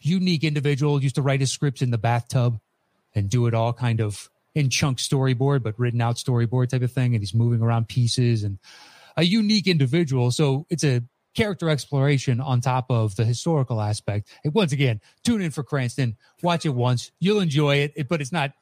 unique 0.01 0.43
individual 0.43 1.01
used 1.01 1.15
to 1.15 1.21
write 1.21 1.39
his 1.39 1.51
scripts 1.51 1.81
in 1.81 1.91
the 1.91 1.97
bathtub 1.97 2.59
and 3.15 3.29
do 3.29 3.47
it 3.47 3.53
all 3.53 3.73
kind 3.73 3.99
of 3.99 4.29
in 4.53 4.69
chunk 4.69 4.97
storyboard, 4.99 5.63
but 5.63 5.77
written 5.79 6.01
out 6.01 6.15
storyboard 6.17 6.69
type 6.69 6.81
of 6.81 6.91
thing. 6.91 7.13
And 7.15 7.21
he's 7.21 7.33
moving 7.33 7.61
around 7.61 7.87
pieces 7.87 8.43
and 8.43 8.59
a 9.15 9.23
unique 9.23 9.67
individual. 9.67 10.31
So 10.31 10.65
it's 10.69 10.83
a 10.83 11.03
character 11.35 11.69
exploration 11.69 12.39
on 12.41 12.61
top 12.61 12.85
of 12.89 13.15
the 13.15 13.25
historical 13.25 13.79
aspect. 13.81 14.27
And 14.43 14.53
once 14.53 14.71
again, 14.71 15.01
tune 15.23 15.41
in 15.41 15.51
for 15.51 15.63
Cranston, 15.63 16.15
watch 16.41 16.65
it 16.65 16.69
once, 16.75 17.11
you'll 17.19 17.39
enjoy 17.39 17.77
it, 17.77 17.93
it- 17.95 18.07
but 18.07 18.21
it's 18.21 18.31
not, 18.31 18.53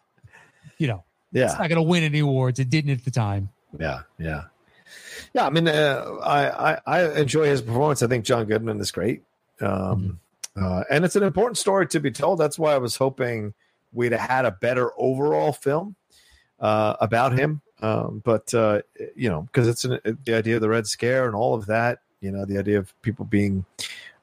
you 0.77 0.87
know, 0.87 1.03
yeah. 1.31 1.45
it's 1.45 1.53
not 1.53 1.69
going 1.69 1.75
to 1.77 1.81
win 1.81 2.03
any 2.03 2.19
awards. 2.19 2.59
It 2.59 2.69
didn't 2.69 2.91
at 2.91 3.05
the 3.05 3.11
time. 3.11 3.49
Yeah. 3.79 4.01
Yeah. 4.19 4.43
Yeah. 5.33 5.45
I 5.45 5.49
mean, 5.49 5.67
uh, 5.67 6.17
I, 6.23 6.73
I, 6.73 6.79
I 6.85 7.11
enjoy 7.19 7.45
his 7.47 7.61
performance. 7.61 8.03
I 8.03 8.07
think 8.07 8.25
John 8.25 8.45
Goodman 8.45 8.79
is 8.79 8.91
great. 8.91 9.23
Um, 9.61 10.19
uh, 10.55 10.83
and 10.89 11.03
it's 11.05 11.15
an 11.15 11.23
important 11.23 11.57
story 11.57 11.87
to 11.87 11.99
be 11.99 12.11
told. 12.11 12.39
That's 12.39 12.57
why 12.57 12.73
I 12.73 12.77
was 12.77 12.95
hoping 12.95 13.53
we'd 13.93 14.11
have 14.11 14.21
had 14.21 14.45
a 14.45 14.51
better 14.51 14.91
overall 14.97 15.51
film 15.53 15.95
uh, 16.59 16.95
about 16.99 17.37
him. 17.37 17.61
Um, 17.81 18.21
but, 18.23 18.53
uh, 18.53 18.81
you 19.15 19.29
know, 19.29 19.41
because 19.41 19.67
it's 19.67 19.83
an, 19.85 19.99
the 20.23 20.33
idea 20.33 20.55
of 20.55 20.61
the 20.61 20.69
Red 20.69 20.87
Scare 20.87 21.25
and 21.25 21.35
all 21.35 21.53
of 21.53 21.65
that, 21.65 21.99
you 22.21 22.31
know, 22.31 22.45
the 22.45 22.57
idea 22.57 22.77
of 22.79 22.93
people 23.01 23.25
being 23.25 23.65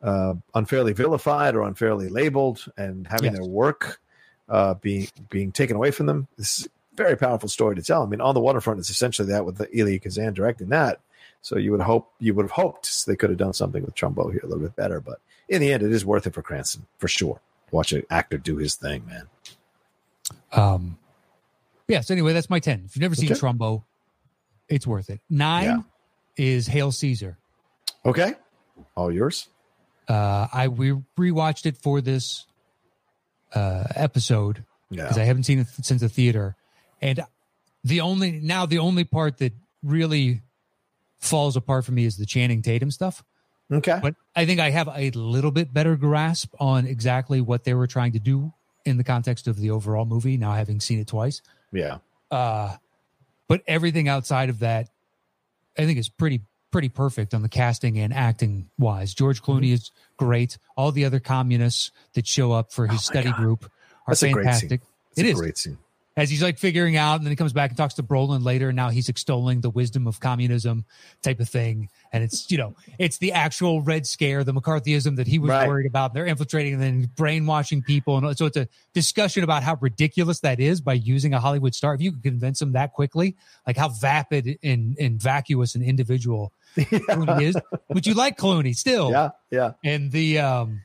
uh, 0.03 0.35
unfairly 0.55 0.93
vilified 0.95 1.55
or 1.55 1.63
unfairly 1.63 2.09
labeled 2.09 2.65
and 2.77 3.07
having 3.07 3.33
Yes. 3.33 3.41
their 3.41 3.49
work 3.49 4.01
uh, 4.49 4.75
being 4.75 5.07
being 5.31 5.53
taken 5.53 5.77
away 5.77 5.91
from 5.91 6.07
them. 6.07 6.27
This 6.37 6.61
is 6.61 6.67
a 6.67 6.69
very 6.97 7.17
powerful 7.17 7.49
story 7.49 7.77
to 7.77 7.83
tell. 7.83 8.03
I 8.03 8.07
mean, 8.07 8.21
on 8.21 8.35
the 8.35 8.41
waterfront 8.41 8.81
is 8.81 8.91
essentially 8.91 9.29
that 9.29 9.45
with 9.45 9.59
the 9.59 9.69
Elia 9.79 9.99
Kazan 9.99 10.35
directing 10.35 10.69
that. 10.71 11.01
So 11.43 11.59
you 11.59 11.73
would 11.73 11.81
hope 11.81 12.13
you 12.21 12.35
would 12.35 12.45
have 12.45 12.53
hoped 12.53 13.05
they 13.07 13.17
could 13.17 13.31
have 13.31 13.39
done 13.39 13.53
something 13.53 13.83
with 13.85 13.95
Trumbo 13.95 14.31
here 14.31 14.41
a 14.43 14.47
little 14.47 14.63
bit 14.63 14.77
better. 14.77 15.01
But 15.01 15.21
in 15.49 15.61
the 15.61 15.73
end, 15.73 15.83
it 15.83 15.93
is 15.93 16.05
worth 16.05 16.27
it 16.27 16.35
for 16.35 16.43
Cranston 16.43 16.87
for 16.99 17.09
sure. 17.09 17.41
Watch 17.73 17.93
an 17.93 18.05
actor 18.11 18.39
do 18.39 18.57
his 18.57 18.75
thing, 18.77 19.05
man. 19.07 19.29
Um, 20.53 20.99
yeah. 21.89 22.01
So 22.01 22.15
anyway, 22.15 22.33
that's 22.33 22.49
my 22.51 22.61
ten. 22.61 22.83
If 22.87 22.95
you've 22.97 23.03
never 23.03 23.15
seen 23.15 23.33
Okay. 23.33 23.41
Trumbo, 23.41 23.83
it's 24.69 24.87
worth 24.87 25.11
it. 25.11 25.21
Nine 25.29 25.65
Yeah. 25.65 25.81
is 26.37 26.67
Hail 26.67 26.93
Caesar. 26.93 27.39
Okay, 28.05 28.35
all 28.97 29.11
yours. 29.13 29.49
Uh, 30.09 30.47
I 30.53 30.69
we 30.69 30.93
rewatched 31.19 31.67
it 31.67 31.77
for 31.77 32.01
this 32.01 32.47
uh, 33.55 33.85
episode 33.95 34.65
because 34.91 35.19
I 35.19 35.25
haven't 35.25 35.45
seen 35.45 35.59
it 35.61 35.67
since 35.69 36.01
the 36.03 36.09
theater, 36.09 36.57
and 37.01 37.21
the 37.85 38.01
only 38.01 38.33
now 38.33 38.67
the 38.67 38.79
only 38.79 39.05
part 39.05 39.39
that 39.39 39.53
really 39.83 40.41
falls 41.23 41.57
apart 41.57 41.85
for 41.87 41.93
me 41.93 42.05
is 42.05 42.17
the 42.19 42.27
Channing 42.27 42.61
Tatum 42.61 42.91
stuff. 42.91 43.25
okay, 43.73 43.99
But 44.03 44.15
I 44.37 44.45
think 44.45 44.61
I 44.61 44.69
have 44.71 44.89
a 44.95 45.11
little 45.13 45.51
bit 45.51 45.73
better 45.73 45.97
grasp 45.97 46.53
on 46.61 46.87
exactly 46.87 47.41
what 47.41 47.65
they 47.65 47.73
were 47.75 47.87
trying 47.87 48.13
to 48.13 48.19
do 48.19 48.53
in 48.85 48.97
the 48.99 49.05
context 49.05 49.47
of 49.49 49.57
the 49.59 49.71
overall 49.71 50.05
movie. 50.05 50.37
Now 50.37 50.53
having 50.53 50.81
seen 50.81 50.99
it 50.99 51.07
twice. 51.07 51.41
yeah, 51.73 51.99
Uh, 52.31 52.77
but 53.49 53.63
everything 53.67 54.09
outside 54.09 54.49
of 54.51 54.59
that, 54.59 54.89
I 55.79 55.87
think 55.87 55.99
is 55.99 56.09
pretty 56.09 56.43
pretty 56.71 56.89
perfect 56.89 57.35
on 57.35 57.43
the 57.43 57.51
casting 57.51 57.99
and 57.99 58.15
acting 58.15 58.69
wise. 58.79 59.13
George 59.15 59.43
Clooney 59.43 59.65
Mm-hmm. 59.67 59.75
is 59.75 59.91
great. 60.17 60.57
All 60.75 60.91
the 60.91 61.05
other 61.05 61.21
communists 61.21 61.91
that 62.15 62.27
show 62.27 62.51
up 62.53 62.73
for 62.73 62.87
his 62.87 63.01
Oh 63.01 63.13
study 63.13 63.29
God. 63.31 63.37
group 63.37 63.65
are 64.07 64.13
That's 64.13 64.23
a 64.23 64.33
great 64.33 64.45
fantastic. 64.45 64.81
scene. 64.81 64.89
It's 65.11 65.19
It 65.21 65.27
a 65.27 65.29
is 65.29 65.39
great 65.39 65.59
scene. 65.59 65.79
As 66.17 66.29
he's 66.29 66.43
like 66.43 66.59
figuring 66.59 66.97
out, 66.97 67.17
and 67.17 67.25
then 67.25 67.31
he 67.31 67.37
comes 67.37 67.53
back 67.55 67.71
and 67.71 67.77
talks 67.77 67.95
to 67.95 68.03
Brolin 68.03 68.45
later, 68.45 68.69
and 68.69 68.77
now 68.77 68.91
he's 68.91 69.09
extolling 69.09 69.63
the 69.63 69.71
wisdom 69.71 70.07
of 70.07 70.21
communism 70.21 70.85
type 71.23 71.41
of 71.41 71.49
thing. 71.49 71.89
And 72.13 72.23
it's 72.23 72.51
you 72.51 72.59
know, 72.59 72.75
it's 72.99 73.17
the 73.19 73.33
actual 73.33 73.81
Red 73.81 74.07
Scare, 74.07 74.45
the 74.45 74.53
McCarthyism 74.53 75.17
that 75.17 75.27
he 75.27 75.39
was 75.39 75.49
Right. 75.51 75.67
worried 75.67 75.87
about. 75.87 76.13
They're 76.13 76.27
infiltrating 76.27 76.75
and 76.75 76.83
then 76.83 77.11
brainwashing 77.17 77.83
people, 77.83 78.19
and 78.19 78.37
so 78.37 78.45
it's 78.47 78.57
a 78.59 78.69
discussion 78.93 79.43
about 79.43 79.63
how 79.63 79.77
ridiculous 79.81 80.41
that 80.41 80.61
is 80.61 80.81
by 80.81 80.93
using 80.93 81.33
a 81.33 81.41
Hollywood 81.41 81.75
star. 81.75 81.95
If 81.95 82.03
you 82.03 82.13
could 82.13 82.23
convince 82.23 82.59
them 82.59 82.73
that 82.73 82.93
quickly, 82.93 83.35
like 83.67 83.77
how 83.79 83.89
vapid 83.89 84.59
and, 84.63 84.97
and 85.01 85.21
vacuous 85.21 85.75
an 85.75 85.83
individual 85.83 86.53
Clooney 86.77 87.43
is, 87.43 87.57
would 87.89 88.07
you 88.07 88.15
like 88.15 88.37
Clooney 88.37 88.77
still? 88.77 89.11
Yeah, 89.11 89.31
yeah. 89.51 89.73
And 89.83 90.11
the 90.13 90.41
um 90.41 90.83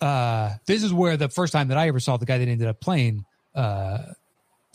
uh 0.00 0.54
this 0.66 0.84
is 0.84 0.92
where 0.92 1.16
the 1.16 1.28
first 1.28 1.52
time 1.52 1.68
that 1.68 1.78
I 1.78 1.88
ever 1.88 1.98
saw 1.98 2.16
the 2.16 2.26
guy 2.26 2.38
that 2.38 2.46
ended 2.48 2.68
up 2.68 2.80
playing 2.80 3.24
uh 3.54 3.98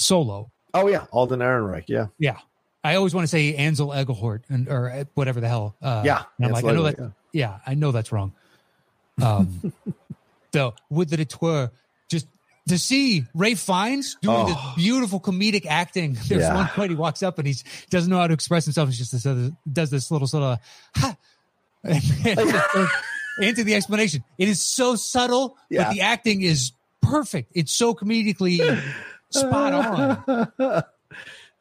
solo. 0.03 0.51
Oh 0.73 0.87
yeah, 0.87 1.05
Alden 1.11 1.39
Ehrenreich. 1.39 1.85
Yeah, 1.87 2.07
Yeah. 2.19 2.37
I 2.85 2.95
always 2.95 3.15
want 3.15 3.23
to 3.23 3.29
say 3.29 3.55
Ansel 3.55 3.89
Elgort 3.89 4.41
and 4.49 4.67
or 4.67 4.89
uh, 4.91 5.03
whatever 5.13 5.39
the 5.39 5.47
hell. 5.47 5.75
Uh 5.81 6.01
yeah. 6.05 6.23
I'm 6.41 6.51
like, 6.51 6.65
I 6.65 6.71
know 6.73 6.83
that 6.83 6.89
Absolutely, 6.95 7.15
yeah, 7.31 7.59
I 7.65 7.75
know 7.75 7.91
that's 7.91 8.11
wrong. 8.11 8.33
Um 9.21 9.71
so 10.53 10.73
would 10.89 11.09
that 11.09 11.19
it 11.19 11.41
were 11.41 11.71
just 12.09 12.27
to 12.67 12.77
see 12.77 13.23
Ralph 13.33 13.59
Fiennes 13.59 14.17
doing 14.21 14.47
this 14.47 14.55
Oh. 14.57 14.73
beautiful 14.75 15.19
comedic 15.21 15.65
acting. 15.65 16.13
There's 16.27 16.41
Yeah. 16.41 16.55
one 16.55 16.67
point 16.69 16.89
he 16.91 16.95
walks 16.97 17.23
up 17.23 17.37
and 17.39 17.47
he 17.47 17.55
doesn't 17.89 18.09
know 18.09 18.17
how 18.17 18.27
to 18.27 18.33
express 18.33 18.65
himself. 18.65 18.89
He's 18.89 18.97
just 18.97 19.11
this 19.13 19.25
other, 19.25 19.51
does 19.71 19.89
this 19.89 20.11
little 20.11 20.27
sort 20.27 20.43
of 20.43 20.59
ha, 20.95 21.15
and 21.83 22.01
just 22.01 22.73
goes 22.73 22.89
into 23.39 23.63
the 23.63 23.75
explanation. 23.75 24.23
It 24.37 24.47
is 24.49 24.61
so 24.61 24.95
subtle, 24.95 25.57
Yeah. 25.69 25.85
but 25.85 25.93
the 25.93 26.01
acting 26.01 26.41
is 26.41 26.71
perfect. 27.01 27.51
It's 27.55 27.71
so 27.71 27.93
comedically 27.93 28.59
spot 29.33 29.73
on. 30.27 30.51
the 30.57 30.85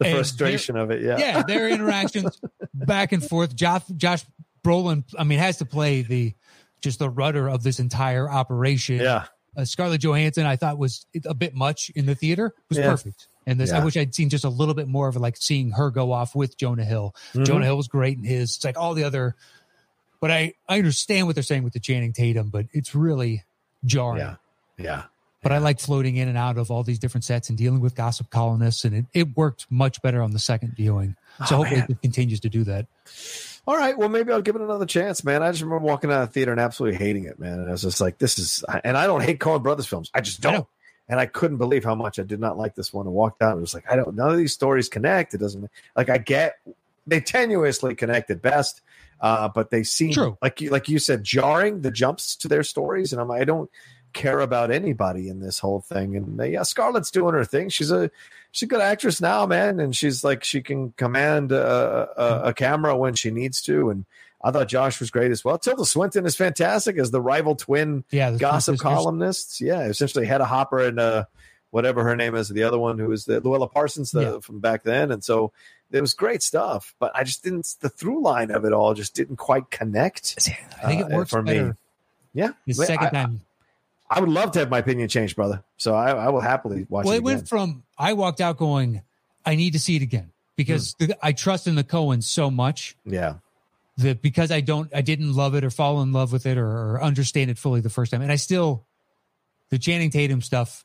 And 0.00 0.14
frustration 0.14 0.76
of 0.76 0.90
it. 0.90 1.02
Yeah, 1.02 1.18
Yeah, 1.18 1.42
their 1.42 1.68
interactions 1.68 2.40
back 2.74 3.12
and 3.12 3.22
forth. 3.24 3.54
Josh, 3.54 3.82
Josh 3.96 4.24
Brolin, 4.64 5.04
I 5.18 5.24
mean, 5.24 5.38
has 5.38 5.58
to 5.58 5.64
play 5.64 6.02
the 6.02 6.34
just 6.80 6.98
the 6.98 7.08
rudder 7.10 7.48
of 7.48 7.62
this 7.62 7.78
entire 7.78 8.28
operation. 8.28 8.96
yeah. 8.96 9.26
Uh, 9.56 9.64
Scarlett 9.66 10.00
Johansson, 10.02 10.46
I 10.46 10.56
thought 10.56 10.78
was 10.78 11.04
a 11.26 11.34
bit 11.34 11.54
much 11.54 11.90
in 11.94 12.06
the 12.06 12.14
theater. 12.14 12.46
It 12.46 12.54
was 12.70 12.78
Yeah. 12.78 12.90
perfect. 12.90 13.26
And 13.46 13.60
this, 13.60 13.70
I 13.72 13.84
wish 13.84 13.96
I'd 13.96 14.14
seen 14.14 14.30
just 14.30 14.44
a 14.44 14.48
little 14.48 14.72
bit 14.74 14.88
more 14.88 15.08
of 15.08 15.16
like 15.16 15.36
seeing 15.36 15.72
her 15.72 15.90
go 15.90 16.10
off 16.12 16.34
with 16.34 16.56
Jonah 16.56 16.84
Hill. 16.84 17.14
Mhm. 17.34 17.44
Jonah 17.44 17.64
Hill 17.66 17.76
was 17.76 17.88
great 17.88 18.16
in 18.16 18.24
his. 18.24 18.56
It's 18.56 18.64
like 18.64 18.78
all 18.78 18.94
the 18.94 19.04
other, 19.04 19.34
but 20.20 20.30
I 20.30 20.54
I 20.68 20.78
understand 20.78 21.26
what 21.26 21.34
they're 21.34 21.42
saying 21.42 21.64
with 21.64 21.72
the 21.74 21.80
Channing 21.80 22.12
Tatum, 22.12 22.48
but 22.50 22.66
it's 22.72 22.94
really 22.94 23.44
jarring. 23.84 24.20
Yeah, 24.20 24.36
yeah. 24.78 25.02
But 25.42 25.50
I 25.52 25.58
like 25.58 25.80
floating 25.80 26.16
in 26.16 26.28
and 26.28 26.38
out 26.38 26.56
of 26.56 26.70
all 26.70 26.82
these 26.84 26.98
different 27.00 27.24
sets 27.24 27.48
and 27.48 27.58
dealing 27.58 27.80
with 27.80 27.94
gossip 27.96 28.30
columnists, 28.30 28.84
and 28.84 28.94
it, 28.94 29.06
it 29.12 29.36
worked 29.36 29.66
much 29.70 30.00
better 30.00 30.22
on 30.22 30.30
the 30.30 30.38
second 30.38 30.74
viewing. 30.76 31.16
So 31.46 31.56
Oh, 31.56 31.58
hopefully 31.58 31.80
man. 31.80 31.86
it 31.90 32.00
continues 32.02 32.40
to 32.40 32.48
do 32.48 32.62
that. 32.64 32.86
All 33.66 33.76
right, 33.76 33.96
well, 33.96 34.08
maybe 34.08 34.32
I'll 34.32 34.42
give 34.42 34.56
it 34.56 34.62
another 34.62 34.86
chance, 34.86 35.22
man. 35.24 35.42
I 35.42 35.50
just 35.50 35.62
remember 35.62 35.84
walking 35.84 36.10
out 36.10 36.22
of 36.22 36.28
the 36.28 36.32
theater 36.32 36.52
and 36.52 36.60
absolutely 36.60 36.98
hating 36.98 37.24
it, 37.24 37.38
man. 37.38 37.58
And 37.60 37.68
I 37.68 37.72
was 37.72 37.82
just 37.82 38.00
like, 38.00 38.18
"This 38.18 38.38
is," 38.38 38.64
and 38.84 38.96
I 38.96 39.06
don't 39.06 39.20
hate 39.22 39.38
Coen 39.40 39.62
Brothers 39.62 39.86
films. 39.86 40.10
I 40.14 40.20
just 40.20 40.40
don't. 40.40 40.52
know. 40.54 40.68
And 41.08 41.18
I 41.20 41.26
couldn't 41.26 41.58
believe 41.58 41.84
how 41.84 41.94
much 41.96 42.18
I 42.18 42.22
did 42.22 42.38
not 42.40 42.56
like 42.56 42.74
this 42.76 42.92
one. 42.92 43.06
And 43.06 43.14
walked 43.14 43.42
out 43.42 43.52
and 43.52 43.60
was 43.60 43.74
like, 43.74 43.84
"I 43.90 43.96
don't. 43.96 44.14
None 44.14 44.30
of 44.30 44.36
these 44.36 44.52
stories 44.52 44.88
connect. 44.88 45.34
It 45.34 45.38
doesn't 45.38 45.68
like. 45.96 46.08
I 46.08 46.18
get 46.18 46.56
they 47.06 47.20
tenuously 47.20 47.96
connect 47.98 48.30
at 48.30 48.40
best, 48.42 48.80
uh, 49.20 49.48
but 49.48 49.70
they 49.70 49.82
seem 49.82 50.12
True. 50.12 50.38
like 50.40 50.60
you 50.60 50.70
like 50.70 50.88
you 50.88 50.98
said, 51.00 51.22
jarring 51.24 51.80
the 51.82 51.90
jumps 51.90 52.36
to 52.36 52.48
their 52.48 52.62
stories. 52.62 53.12
And 53.12 53.20
I'm 53.20 53.28
like, 53.28 53.42
I 53.42 53.44
don't 53.44 53.68
care 54.12 54.40
about 54.40 54.70
anybody 54.70 55.28
in 55.28 55.40
this 55.40 55.58
whole 55.58 55.80
thing. 55.80 56.16
And 56.16 56.40
uh, 56.40 56.44
yeah, 56.44 56.62
Scarlett's 56.62 57.10
doing 57.10 57.34
her 57.34 57.44
thing. 57.44 57.68
She's 57.68 57.90
a 57.90 58.10
she's 58.50 58.66
a 58.66 58.70
good 58.70 58.80
actress 58.80 59.20
now, 59.20 59.46
man, 59.46 59.80
and 59.80 59.94
she's 59.94 60.22
like 60.24 60.44
she 60.44 60.62
can 60.62 60.92
command 60.92 61.52
a, 61.52 62.08
a, 62.16 62.42
a 62.48 62.54
camera 62.54 62.96
when 62.96 63.14
she 63.14 63.30
needs 63.30 63.62
to. 63.62 63.90
And 63.90 64.04
I 64.42 64.50
thought 64.50 64.68
Josh 64.68 65.00
was 65.00 65.10
great 65.10 65.30
as 65.30 65.44
well. 65.44 65.58
Tilda 65.58 65.84
Swinton 65.84 66.26
is 66.26 66.36
fantastic 66.36 66.98
as 66.98 67.10
the 67.10 67.20
rival 67.20 67.56
twin 67.56 68.04
Yeah, 68.10 68.30
the 68.30 68.38
gossip 68.38 68.78
columnists. 68.78 69.60
Yeah, 69.60 69.82
essentially 69.84 70.26
Hedda 70.26 70.44
Hopper 70.44 70.80
and 70.80 70.98
uh, 70.98 71.24
whatever 71.70 72.04
her 72.04 72.16
name 72.16 72.34
is, 72.34 72.48
the 72.48 72.64
other 72.64 72.78
one 72.78 72.98
who 72.98 73.08
was 73.08 73.24
the 73.24 73.40
Louella 73.40 73.70
Parsons 73.70 74.10
the, 74.10 74.20
Yeah. 74.20 74.38
from 74.40 74.60
back 74.60 74.82
then. 74.82 75.10
And 75.10 75.22
so 75.22 75.52
it 75.90 76.00
was 76.00 76.14
great 76.14 76.42
stuff, 76.42 76.94
but 76.98 77.12
I 77.14 77.22
just 77.22 77.44
didn't. 77.44 77.76
The 77.80 77.88
through 77.88 78.22
line 78.22 78.50
of 78.50 78.64
it 78.64 78.72
all 78.72 78.94
just 78.94 79.14
didn't 79.14 79.36
quite 79.36 79.70
connect. 79.70 80.36
I 80.82 80.86
think 80.86 81.00
it 81.02 81.12
uh, 81.12 81.16
works 81.16 81.30
for 81.30 81.42
me. 81.42 81.72
Yeah, 82.34 82.52
the 82.66 82.72
second 82.72 83.08
I, 83.08 83.10
time. 83.10 83.40
I 84.12 84.20
would 84.20 84.28
love 84.28 84.52
to 84.52 84.58
have 84.58 84.68
my 84.68 84.78
opinion 84.78 85.08
changed, 85.08 85.36
brother. 85.36 85.64
So 85.78 85.94
I, 85.94 86.10
I 86.10 86.28
will 86.28 86.40
happily 86.40 86.86
watch 86.88 87.06
Well, 87.06 87.14
it 87.14 87.18
it 87.18 87.24
went 87.24 87.48
from 87.48 87.82
I 87.96 88.12
walked 88.12 88.40
out 88.40 88.58
going, 88.58 89.02
I 89.46 89.54
need 89.54 89.72
to 89.72 89.78
see 89.78 89.96
it 89.96 90.02
again 90.02 90.32
because 90.56 90.94
hmm. 90.98 91.06
the, 91.06 91.26
I 91.26 91.32
trust 91.32 91.66
in 91.66 91.74
the 91.74 91.84
Coens 91.84 92.24
so 92.24 92.50
much 92.50 92.94
yeah, 93.06 93.36
that 93.98 94.20
because 94.20 94.50
I 94.50 94.60
don't, 94.60 94.94
I 94.94 95.00
didn't 95.00 95.32
love 95.32 95.54
it 95.54 95.64
or 95.64 95.70
fall 95.70 96.02
in 96.02 96.12
love 96.12 96.30
with 96.32 96.44
it 96.44 96.58
or, 96.58 96.66
or 96.66 97.02
understand 97.02 97.50
it 97.50 97.56
fully 97.58 97.80
the 97.80 97.90
first 97.90 98.12
time, 98.12 98.20
and 98.22 98.30
I 98.30 98.36
still 98.36 98.84
the 99.70 99.78
Channing 99.78 100.10
Tatum 100.10 100.42
stuff. 100.42 100.84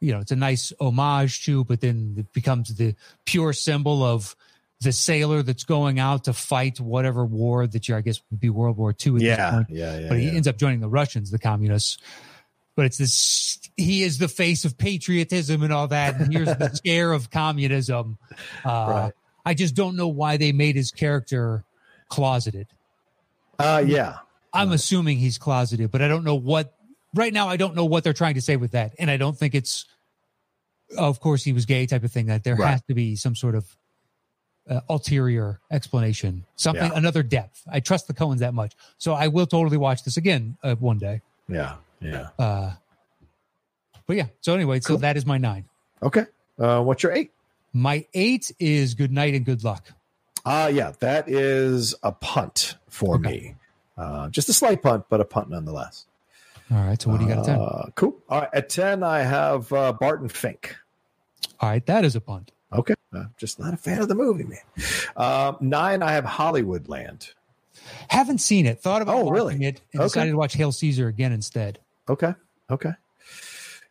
You 0.00 0.12
know, 0.12 0.20
it's 0.20 0.32
a 0.32 0.36
nice 0.36 0.72
homage 0.78 1.44
to, 1.46 1.64
but 1.64 1.80
then 1.80 2.14
it 2.18 2.32
becomes 2.32 2.74
the 2.74 2.94
pure 3.24 3.52
symbol 3.52 4.02
of 4.02 4.36
the 4.80 4.92
sailor 4.92 5.42
that's 5.42 5.64
going 5.64 5.98
out 5.98 6.24
to 6.24 6.32
fight 6.32 6.78
whatever 6.80 7.24
war 7.24 7.66
that 7.66 7.88
you, 7.88 7.96
I 7.96 8.02
guess, 8.02 8.20
would 8.30 8.40
be 8.40 8.50
World 8.50 8.76
War 8.76 8.90
II. 8.90 9.12
At 9.14 9.18
this 9.18 9.22
yeah, 9.22 9.50
point. 9.52 9.66
yeah, 9.70 9.98
yeah. 9.98 10.08
but 10.08 10.18
he 10.18 10.26
yeah. 10.26 10.32
ends 10.32 10.46
up 10.48 10.58
joining 10.58 10.80
the 10.80 10.88
Russians, 10.88 11.30
the 11.30 11.38
communists. 11.38 11.98
But 12.76 12.84
it's 12.84 12.98
this, 12.98 13.58
he 13.78 14.02
is 14.02 14.18
the 14.18 14.28
face 14.28 14.66
of 14.66 14.76
patriotism 14.76 15.62
and 15.62 15.72
all 15.72 15.88
that. 15.88 16.16
And 16.20 16.30
here's 16.30 16.48
the 16.58 16.68
scare 16.74 17.12
of 17.12 17.30
communism. 17.30 18.18
Uh, 18.64 18.68
Right. 18.88 19.12
I 19.46 19.54
just 19.54 19.74
don't 19.74 19.96
know 19.96 20.08
why 20.08 20.36
they 20.36 20.52
made 20.52 20.76
his 20.76 20.90
character 20.90 21.64
closeted. 22.10 22.66
Uh, 23.58 23.82
yeah, 23.86 24.16
I'm 24.52 24.68
Right. 24.68 24.74
assuming 24.74 25.18
he's 25.18 25.38
closeted, 25.38 25.90
but 25.90 26.02
I 26.02 26.08
don't 26.08 26.24
know 26.24 26.34
what, 26.34 26.74
right 27.14 27.32
now, 27.32 27.48
I 27.48 27.56
don't 27.56 27.74
know 27.76 27.84
what 27.86 28.04
they're 28.04 28.12
trying 28.12 28.34
to 28.34 28.42
say 28.42 28.56
with 28.56 28.72
that. 28.72 28.94
And 28.98 29.10
I 29.10 29.16
don't 29.16 29.38
think 29.38 29.54
it's, 29.54 29.86
of 30.98 31.20
course, 31.20 31.42
he 31.44 31.52
was 31.54 31.64
gay 31.64 31.86
type 31.86 32.04
of 32.04 32.12
thing, 32.12 32.26
that 32.26 32.44
there 32.44 32.56
Right. 32.56 32.72
has 32.72 32.82
to 32.88 32.94
be 32.94 33.16
some 33.16 33.34
sort 33.34 33.54
of 33.54 33.64
uh, 34.68 34.80
ulterior 34.88 35.60
explanation, 35.70 36.44
something, 36.56 36.90
Yeah. 36.90 36.96
another 36.98 37.22
depth. 37.22 37.62
I 37.70 37.80
trust 37.80 38.06
the 38.08 38.14
Coens 38.14 38.38
that 38.38 38.54
much. 38.54 38.74
So 38.98 39.14
I 39.14 39.28
will 39.28 39.46
totally 39.46 39.76
watch 39.76 40.04
this 40.04 40.16
again 40.16 40.56
uh, 40.62 40.74
one 40.76 40.98
day. 40.98 41.22
yeah, 41.48 41.76
yeah. 42.00 42.28
Uh, 42.38 42.72
but 44.06 44.16
yeah. 44.16 44.26
So 44.40 44.54
anyway, 44.54 44.80
so 44.80 44.96
that 44.98 45.16
is 45.16 45.24
my 45.26 45.38
nine. 45.38 45.64
Okay. 46.02 46.24
Uh, 46.58 46.82
what's 46.82 47.02
your 47.02 47.12
eight? 47.12 47.32
My 47.72 48.06
eight 48.14 48.50
is 48.58 48.94
good 48.94 49.12
night 49.12 49.34
and 49.34 49.44
good 49.44 49.62
luck. 49.64 49.86
Uh, 50.44 50.70
yeah, 50.72 50.92
that 51.00 51.28
is 51.28 51.94
a 52.02 52.12
punt 52.12 52.76
for 52.88 53.16
Okay. 53.16 53.28
me. 53.30 53.54
Uh, 53.98 54.28
just 54.28 54.48
a 54.48 54.52
slight 54.52 54.82
punt, 54.82 55.04
but 55.08 55.20
a 55.20 55.24
punt 55.24 55.50
nonetheless. 55.50 56.06
All 56.70 56.78
right. 56.84 57.00
So 57.00 57.10
what 57.10 57.18
do 57.20 57.24
you 57.26 57.30
got 57.30 57.40
at 57.40 57.44
ten? 57.46 57.60
Uh, 57.60 57.86
cool. 57.94 58.16
All 58.28 58.40
right. 58.40 58.50
At 58.52 58.68
10, 58.68 59.02
I 59.02 59.20
have 59.20 59.72
uh, 59.72 59.92
Barton 59.92 60.28
Fink. 60.28 60.76
All 61.60 61.68
right. 61.70 61.84
That 61.86 62.04
is 62.04 62.14
a 62.16 62.20
punt. 62.20 62.52
Okay. 62.72 62.94
Uh, 63.14 63.24
just 63.38 63.58
not 63.58 63.72
a 63.72 63.76
fan 63.76 64.00
of 64.02 64.08
the 64.08 64.14
movie, 64.14 64.44
man. 64.44 64.58
Um, 65.16 65.56
nine, 65.60 66.02
I 66.02 66.12
have 66.12 66.24
Hollywood 66.24 66.88
Land. 66.88 67.30
Haven't 68.08 68.38
seen 68.38 68.66
it. 68.66 68.80
Thought 68.80 69.02
about 69.02 69.16
Oh, 69.16 69.18
watching 69.24 69.32
really? 69.34 69.54
it 69.66 69.80
and 69.92 70.00
Okay. 70.02 70.06
decided 70.06 70.30
to 70.32 70.36
watch 70.36 70.54
Hail 70.54 70.72
Caesar 70.72 71.06
again 71.08 71.32
instead. 71.32 71.78
Okay. 72.08 72.34
Okay. 72.70 72.92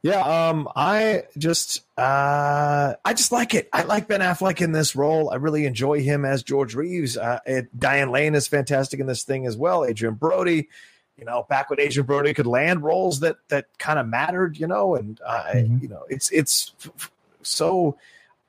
Yeah, 0.01 0.19
um, 0.49 0.69
I 0.75 1.23
just 1.37 1.81
uh 1.97 2.93
I 3.03 3.13
just 3.15 3.31
like 3.31 3.55
it. 3.55 3.69
I 3.73 3.83
like 3.83 4.07
Ben 4.07 4.19
Affleck 4.21 4.61
in 4.61 4.71
this 4.71 4.95
role. 4.95 5.31
I 5.31 5.35
really 5.35 5.65
enjoy 5.65 6.01
him 6.03 6.25
as 6.25 6.43
George 6.43 6.75
Reeves. 6.75 7.17
Uh, 7.17 7.39
it, 7.47 7.79
Diane 7.79 8.11
Lane 8.11 8.35
is 8.35 8.47
fantastic 8.47 8.99
in 8.99 9.07
this 9.07 9.23
thing 9.23 9.47
as 9.47 9.57
well. 9.57 9.83
Adrien 9.83 10.13
Brody, 10.13 10.67
you 11.17 11.25
know, 11.25 11.47
back 11.49 11.71
when 11.71 11.79
Adrien 11.79 12.05
Brody 12.05 12.35
could 12.35 12.45
land 12.45 12.83
roles 12.83 13.21
that 13.21 13.37
that 13.47 13.65
kind 13.79 13.97
of 13.97 14.07
mattered, 14.07 14.57
you 14.59 14.67
know, 14.67 14.93
and 14.95 15.19
uh, 15.25 15.43
Mhm. 15.55 15.81
you 15.81 15.87
know, 15.87 16.03
it's 16.09 16.29
it's 16.31 16.73
so. 17.41 17.97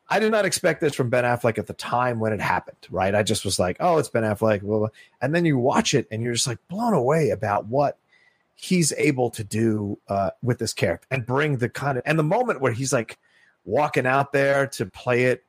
I 0.09 0.21
did 0.21 0.31
not 0.31 0.45
expect 0.45 0.81
this 0.81 0.95
from 0.95 1.11
Ben 1.11 1.25
Affleck 1.25 1.59
at 1.59 1.67
the 1.67 1.73
time 1.73 2.21
when 2.21 2.33
it 2.33 2.41
happened, 2.41 2.77
right? 2.91 3.15
I 3.15 3.23
just 3.25 3.45
was 3.45 3.59
like, 3.59 3.77
oh, 3.81 3.99
it's 3.99 4.09
Ben 4.09 4.23
Affleck, 4.23 4.63
blah, 4.63 4.79
blah. 4.79 4.89
and 5.21 5.35
then 5.35 5.45
you 5.45 5.59
watch 5.59 5.95
it 5.95 6.07
and 6.11 6.23
you're 6.23 6.35
just 6.35 6.47
like 6.47 6.59
blown 6.69 6.95
away 6.95 7.31
about 7.31 7.67
what 7.67 7.99
he's 8.55 8.93
able 8.97 9.31
to 9.31 9.43
do 9.45 9.99
uh, 10.09 10.31
with 10.43 10.59
this 10.59 10.73
character 10.73 11.07
and 11.11 11.27
bring 11.27 11.59
the 11.59 11.69
kind 11.69 11.99
of 11.99 12.05
and 12.07 12.19
the 12.19 12.23
moment 12.23 12.61
where 12.61 12.73
he's 12.73 12.93
like 12.93 13.19
walking 13.65 14.07
out 14.07 14.33
there 14.33 14.67
to 14.69 14.87
play 14.87 15.25
it 15.25 15.45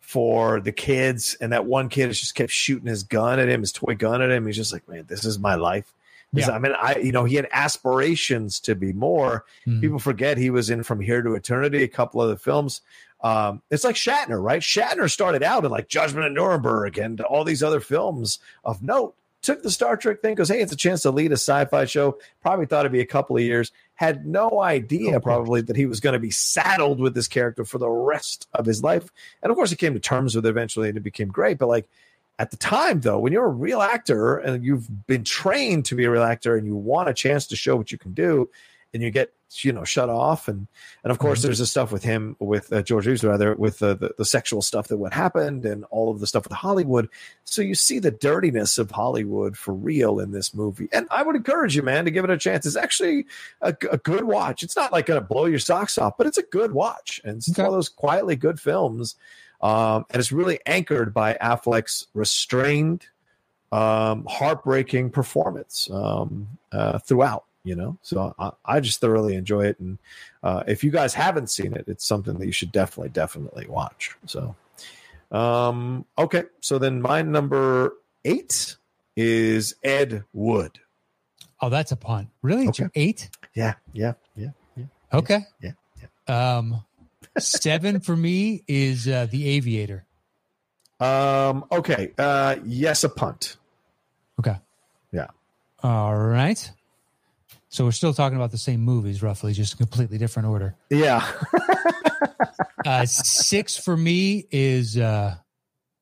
for 0.00 0.60
the 0.60 0.72
kids 0.72 1.36
and 1.40 1.52
that 1.52 1.66
one 1.66 1.88
kid 1.88 2.08
just 2.12 2.34
kept 2.34 2.50
shooting 2.50 2.88
his 2.88 3.02
gun 3.04 3.38
at 3.38 3.48
him 3.48 3.60
his 3.60 3.70
toy 3.70 3.94
gun 3.94 4.20
at 4.22 4.30
him 4.30 4.46
he's 4.46 4.56
just 4.56 4.72
like 4.72 4.88
man 4.88 5.04
this 5.08 5.24
is 5.24 5.38
my 5.38 5.54
life 5.54 5.92
Yeah. 6.32 6.50
I 6.50 6.58
mean, 6.58 6.72
I 6.72 6.96
you 6.96 7.12
know 7.12 7.24
he 7.24 7.36
had 7.36 7.48
aspirations 7.52 8.60
to 8.60 8.74
be 8.74 8.92
more. 8.92 9.44
Mhm. 9.66 9.80
People 9.80 9.98
forget 9.98 10.38
he 10.38 10.50
was 10.50 10.70
in 10.70 10.82
From 10.84 11.00
Here 11.00 11.22
to 11.22 11.34
Eternity, 11.34 11.82
a 11.82 11.88
couple 11.88 12.20
other 12.20 12.36
films. 12.36 12.82
Um, 13.22 13.62
it's 13.70 13.84
like 13.84 13.96
Shatner, 13.96 14.42
right? 14.42 14.62
Shatner 14.62 15.10
started 15.10 15.42
out 15.42 15.64
in 15.64 15.70
like 15.70 15.88
Judgment 15.88 16.26
at 16.26 16.32
Nuremberg 16.32 16.98
and 16.98 17.20
all 17.20 17.44
these 17.44 17.62
other 17.62 17.80
films 17.80 18.38
of 18.64 18.82
note. 18.82 19.14
Took 19.42 19.62
the 19.62 19.70
Star 19.70 19.96
Trek 19.96 20.20
thing, 20.20 20.34
goes, 20.34 20.50
hey, 20.50 20.60
it's 20.60 20.72
a 20.72 20.76
chance 20.76 21.00
to 21.02 21.10
lead 21.10 21.30
a 21.30 21.34
sci-fi 21.34 21.86
show. 21.86 22.18
Probably 22.42 22.66
thought 22.66 22.80
it'd 22.80 22.92
be 22.92 23.00
a 23.00 23.06
couple 23.06 23.36
of 23.38 23.42
years. 23.42 23.72
Had 23.94 24.26
no 24.26 24.60
idea, 24.60 25.18
probably, 25.18 25.62
that 25.62 25.76
he 25.76 25.86
was 25.86 25.98
going 26.00 26.12
to 26.12 26.18
be 26.18 26.30
saddled 26.30 27.00
with 27.00 27.14
this 27.14 27.26
character 27.26 27.64
for 27.64 27.78
the 27.78 27.88
rest 27.88 28.48
of 28.52 28.66
his 28.66 28.82
life. 28.82 29.10
And 29.42 29.50
of 29.50 29.56
course, 29.56 29.70
he 29.70 29.76
came 29.76 29.94
to 29.94 30.00
terms 30.00 30.34
with 30.34 30.44
it 30.44 30.50
eventually, 30.50 30.88
and 30.88 30.98
it 30.98 31.02
became 31.02 31.28
great. 31.28 31.56
But 31.56 31.68
like 31.68 31.88
at 32.38 32.50
the 32.50 32.58
time, 32.58 33.00
though, 33.00 33.18
when 33.18 33.32
you're 33.32 33.46
a 33.46 33.48
real 33.48 33.80
actor 33.80 34.36
and 34.36 34.62
you've 34.62 35.06
been 35.06 35.24
trained 35.24 35.86
to 35.86 35.94
be 35.94 36.04
a 36.04 36.10
real 36.10 36.22
actor, 36.22 36.54
and 36.56 36.66
you 36.66 36.76
want 36.76 37.08
a 37.08 37.14
chance 37.14 37.46
to 37.46 37.56
show 37.56 37.76
what 37.76 37.90
you 37.90 37.96
can 37.96 38.12
do, 38.12 38.50
and 38.92 39.02
you 39.02 39.10
get 39.10 39.32
you 39.62 39.72
know 39.72 39.82
shut 39.84 40.08
off. 40.08 40.46
And 40.48 40.66
and 41.02 41.10
of 41.10 41.18
course 41.18 41.40
Mhm. 41.40 41.42
there's 41.42 41.58
the 41.58 41.66
stuff 41.66 41.90
with 41.90 42.04
him 42.04 42.36
with 42.38 42.72
uh, 42.72 42.82
george 42.82 43.06
reeves 43.08 43.24
rather 43.24 43.54
with 43.56 43.80
the, 43.80 43.96
the 43.96 44.14
the 44.16 44.24
sexual 44.24 44.62
stuff 44.62 44.86
that 44.88 44.96
what 44.98 45.12
happened 45.12 45.64
and 45.64 45.84
all 45.90 46.10
of 46.10 46.20
the 46.20 46.26
stuff 46.28 46.44
with 46.44 46.52
hollywood. 46.52 47.08
So 47.44 47.60
you 47.62 47.74
see 47.74 47.98
the 47.98 48.12
dirtiness 48.12 48.78
of 48.78 48.92
hollywood 48.92 49.56
for 49.56 49.74
real 49.74 50.20
in 50.20 50.30
this 50.30 50.54
movie. 50.54 50.88
And 50.92 51.08
i 51.10 51.22
would 51.24 51.34
encourage 51.34 51.74
you 51.74 51.82
man 51.82 52.04
to 52.04 52.10
give 52.12 52.22
it 52.24 52.30
a 52.30 52.38
chance. 52.38 52.64
It's 52.64 52.76
actually 52.76 53.26
a, 53.60 53.74
a 53.90 53.96
good 53.98 54.22
watch. 54.24 54.62
It's 54.62 54.76
not 54.76 54.92
like 54.92 55.06
gonna 55.06 55.20
blow 55.20 55.46
your 55.46 55.58
socks 55.58 55.98
off 55.98 56.16
but 56.16 56.28
it's 56.28 56.38
a 56.38 56.42
good 56.44 56.70
watch. 56.72 57.20
And 57.24 57.38
it's 57.38 57.50
Okay. 57.50 57.62
one 57.62 57.68
of 57.68 57.74
those 57.74 57.88
quietly 57.88 58.36
good 58.36 58.60
films 58.60 59.16
um, 59.62 60.06
and 60.10 60.20
it's 60.20 60.30
really 60.32 60.58
anchored 60.64 61.12
by 61.12 61.34
affleck's 61.34 62.06
restrained 62.14 63.06
um, 63.72 64.24
heartbreaking 64.28 65.10
performance 65.10 65.88
um, 65.92 66.48
uh, 66.72 66.98
throughout 66.98 67.44
you 67.64 67.74
know 67.76 67.98
so 68.02 68.34
I, 68.38 68.50
I 68.64 68.80
just 68.80 69.00
thoroughly 69.00 69.34
enjoy 69.34 69.66
it 69.66 69.78
and 69.80 69.98
uh, 70.42 70.62
if 70.66 70.82
you 70.82 70.90
guys 70.90 71.12
haven't 71.14 71.48
seen 71.50 71.74
it 71.74 71.84
it's 71.88 72.06
something 72.06 72.38
that 72.38 72.46
you 72.46 72.52
should 72.52 72.72
definitely 72.72 73.10
definitely 73.10 73.66
watch 73.68 74.16
so 74.26 74.54
um 75.30 76.04
okay 76.18 76.44
so 76.60 76.78
then 76.78 77.00
my 77.02 77.22
number 77.22 77.94
eight 78.24 78.76
is 79.16 79.74
ed 79.84 80.24
wood 80.32 80.78
Oh, 81.62 81.68
that's 81.68 81.92
a 81.92 81.96
punt. 81.96 82.28
Really? 82.40 82.70
Your 82.78 82.90
eight? 82.94 83.28
yeah 83.54 83.74
yeah 83.92 84.14
yeah 84.34 84.48
Okay. 85.12 85.40
Yeah, 85.60 85.72
Um, 86.26 86.84
seven 87.38 88.00
for 88.00 88.16
me 88.16 88.62
is 88.66 89.06
uh, 89.06 89.26
the 89.30 89.46
Aviator. 89.56 90.06
um 91.00 91.64
okay 91.70 92.12
uh 92.16 92.56
yes 92.64 93.04
a 93.04 93.08
punt 93.10 93.56
Okay. 94.38 94.56
Yeah. 95.12 95.26
All 95.82 96.16
right. 96.16 96.70
So 97.70 97.84
we're 97.84 97.92
still 97.92 98.12
talking 98.12 98.36
about 98.36 98.50
the 98.50 98.58
same 98.58 98.80
movies, 98.80 99.22
roughly, 99.22 99.52
just 99.52 99.74
a 99.74 99.76
completely 99.76 100.18
different 100.18 100.48
order. 100.48 100.74
yeah 100.90 101.26
Uh, 102.84 103.04
six 103.04 103.76
for 103.76 103.94
me 103.96 104.46
is 104.50 104.96
uh, 104.96 105.34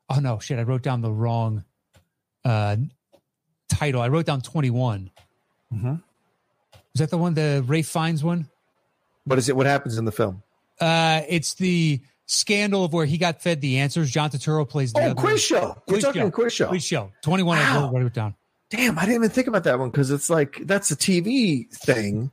oh 0.08 0.20
no, 0.20 0.38
shit! 0.38 0.58
I 0.60 0.62
wrote 0.62 0.82
down 0.82 1.00
the 1.00 1.10
wrong 1.10 1.64
uh, 2.44 2.76
title. 3.68 4.00
I 4.00 4.06
wrote 4.08 4.26
down 4.26 4.42
twenty 4.42 4.70
one. 4.70 5.10
Mhm. 5.74 6.00
Was 6.94 7.00
that 7.00 7.10
the 7.10 7.18
one, 7.18 7.34
the 7.34 7.64
Ralph 7.66 7.86
Fiennes 7.86 8.22
one? 8.22 8.48
what 9.24 9.38
is 9.38 9.48
it 9.48 9.56
what 9.56 9.66
happens 9.66 9.98
in 9.98 10.04
the 10.06 10.12
film 10.12 10.42
Uh, 10.80 11.22
it's 11.28 11.54
the 11.54 12.00
scandal 12.26 12.84
of 12.84 12.92
where 12.92 13.04
he 13.06 13.18
got 13.18 13.42
fed 13.42 13.60
the 13.60 13.78
answers. 13.78 14.10
John 14.10 14.30
Turturro 14.30 14.66
plays 14.66 14.92
the 14.92 15.00
oh 15.00 15.04
other 15.06 15.14
quiz 15.16 15.42
show 15.42 15.60
you're 15.60 15.74
Quiz 15.98 16.04
talking 16.04 16.22
show. 16.22 16.30
quiz 16.30 16.52
show 16.52 16.68
quiz 16.68 16.84
show. 16.84 17.12
Twenty 17.22 17.42
one. 17.42 17.58
Wow. 17.58 17.82
wrote, 17.90 17.92
wrote 17.94 18.06
it 18.06 18.14
down. 18.14 18.34
Damn 18.70 18.98
i 18.98 19.02
didn't 19.02 19.16
even 19.16 19.30
think 19.30 19.46
about 19.46 19.64
that 19.64 19.78
one 19.78 19.90
because 19.90 20.10
it's 20.10 20.28
like 20.30 20.58
that's 20.64 20.90
a 20.90 20.96
tv 20.96 21.68
thing 21.70 22.30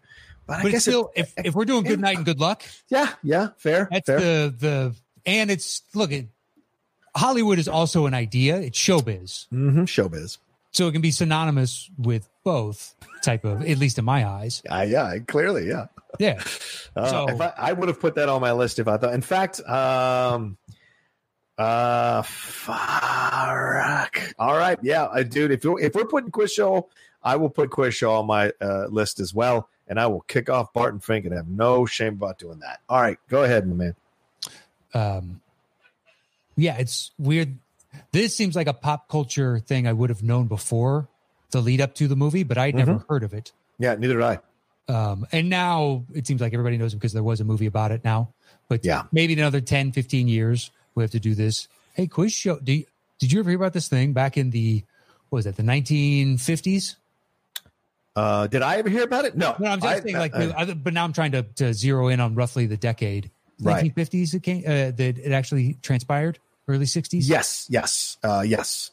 but, 0.47 0.57
i 0.57 0.61
But 0.61 0.65
it's 0.67 0.73
guess 0.73 0.81
still, 0.83 1.11
it, 1.15 1.21
if 1.37 1.45
if 1.47 1.55
we're 1.55 1.65
doing 1.65 1.83
good 1.83 1.99
night 1.99 2.17
and 2.17 2.25
good 2.25 2.39
luck, 2.39 2.63
yeah 2.89 3.13
yeah 3.23 3.49
fair 3.57 3.87
That's 3.91 4.05
fair 4.05 4.19
the 4.19 4.55
the 4.57 4.95
and 5.25 5.49
it's 5.51 5.81
look 5.93 6.11
it 6.11 6.27
Hollywood 7.17 7.59
is 7.59 7.69
also 7.69 8.07
an 8.07 8.13
idea. 8.13 8.57
It's 8.57 8.77
showbiz. 8.77 9.47
mm-hmm. 9.47 9.83
showbiz 9.85 10.37
So 10.71 10.87
it 10.89 10.91
can 10.91 11.01
be 11.01 11.11
synonymous 11.11 11.89
with 11.97 12.27
both 12.43 12.93
type 13.23 13.45
of 13.45 13.61
at 13.61 13.77
least 13.77 13.97
in 13.97 14.03
my 14.03 14.27
eyes. 14.27 14.61
Uh, 14.69 14.85
yeah, 14.85 15.17
clearly, 15.25 15.65
yeah. 15.69 15.85
Yeah. 16.19 16.43
Uh, 16.93 17.09
So- 17.09 17.29
if 17.29 17.39
I, 17.39 17.53
I 17.57 17.71
would 17.71 17.87
have 17.87 18.01
put 18.01 18.15
that 18.15 18.27
on 18.27 18.41
my 18.41 18.51
list 18.51 18.79
if 18.79 18.89
I 18.89 18.97
thought. 18.97 19.13
In 19.13 19.21
fact, 19.21 19.61
um, 19.61 20.57
uh, 21.57 22.21
fuck. 22.23 24.19
All 24.39 24.57
right, 24.57 24.77
yeah, 24.81 25.07
I, 25.11 25.23
dude. 25.23 25.51
If 25.51 25.63
you 25.63 25.77
if 25.77 25.95
we're 25.95 26.05
putting 26.05 26.31
quiz 26.31 26.53
show, 26.53 26.89
I 27.23 27.35
will 27.37 27.49
put 27.49 27.69
quiz 27.69 27.95
show 27.95 28.13
on 28.13 28.27
my 28.27 28.51
uh, 28.61 28.87
list 28.87 29.19
as 29.19 29.33
well, 29.33 29.69
and 29.87 29.99
I 29.99 30.07
will 30.07 30.21
kick 30.21 30.49
off 30.49 30.73
Barton 30.73 30.99
Fink 30.99 31.25
and 31.25 31.33
have 31.33 31.47
no 31.47 31.85
shame 31.85 32.13
about 32.13 32.37
doing 32.39 32.59
that. 32.59 32.79
All 32.89 33.01
right, 33.01 33.17
go 33.29 33.43
ahead, 33.43 33.67
my 33.67 33.75
man. 33.75 33.95
Um 34.93 35.41
yeah, 36.55 36.77
it's 36.77 37.11
weird. 37.19 37.57
This 38.13 38.35
seems 38.35 38.55
like 38.55 38.67
a 38.67 38.73
pop 38.73 39.09
culture 39.09 39.59
thing 39.59 39.87
I 39.87 39.93
would 39.93 40.09
have 40.09 40.23
known 40.23 40.47
before 40.47 41.09
the 41.51 41.59
lead 41.61 41.81
up 41.81 41.95
to 41.95 42.07
the 42.07 42.15
movie, 42.15 42.43
but 42.43 42.57
I'd 42.57 42.75
never 42.75 43.03
heard 43.09 43.23
of 43.23 43.33
it. 43.33 43.51
Yeah, 43.77 43.95
neither 43.95 44.13
did 44.15 44.23
I. 44.23 44.39
Um, 44.87 45.25
and 45.33 45.49
now 45.49 46.05
it 46.13 46.25
seems 46.27 46.39
like 46.39 46.53
everybody 46.53 46.77
knows 46.77 46.93
because 46.93 47.11
there 47.11 47.23
was 47.23 47.41
a 47.41 47.43
movie 47.43 47.65
about 47.65 47.91
it 47.91 48.03
now. 48.05 48.33
But 48.69 48.85
Yeah. 48.85 49.03
maybe 49.11 49.33
in 49.33 49.39
another 49.39 49.59
10, 49.59 49.91
15 49.91 50.27
years, 50.29 50.71
we 50.95 51.03
have 51.03 51.11
to 51.11 51.19
do 51.19 51.35
this. 51.35 51.67
Hey, 51.93 52.07
quiz 52.07 52.33
show. 52.33 52.57
Do 52.59 52.73
you, 52.73 52.85
did 53.19 53.31
you 53.31 53.39
ever 53.39 53.49
hear 53.49 53.57
about 53.59 53.73
this 53.73 53.87
thing 53.87 54.13
back 54.13 54.37
in 54.37 54.49
the, 54.49 54.83
what 55.29 55.37
was 55.37 55.45
that, 55.45 55.55
the 55.57 55.63
1950s? 55.63 56.95
Uh, 58.15 58.47
did 58.47 58.61
I 58.61 58.77
ever 58.77 58.89
hear 58.89 59.03
about 59.03 59.25
it? 59.25 59.35
No, 59.35 59.55
No, 59.59 59.67
I'm 59.71 59.81
just 59.81 59.93
I- 59.93 59.99
saying, 59.99 60.15
like, 60.17 60.33
I- 60.35 60.53
I- 60.57 60.73
but 60.73 60.93
now 60.93 61.03
I'm 61.03 61.13
trying 61.13 61.33
to, 61.33 61.43
to 61.43 61.73
zero 61.73 62.07
in 62.07 62.19
on 62.19 62.33
roughly 62.35 62.65
the 62.65 62.77
decade. 62.77 63.29
Right. 63.61 63.93
1950s 63.93 64.33
it 64.33 64.43
came, 64.43 64.63
uh, 64.65 64.91
that 64.91 65.17
it 65.17 65.31
actually 65.31 65.77
transpired, 65.81 66.39
early 66.67 66.85
60s? 66.85 67.21
Yes, 67.27 67.67
yes, 67.69 68.17
uh, 68.23 68.43
yes. 68.45 68.91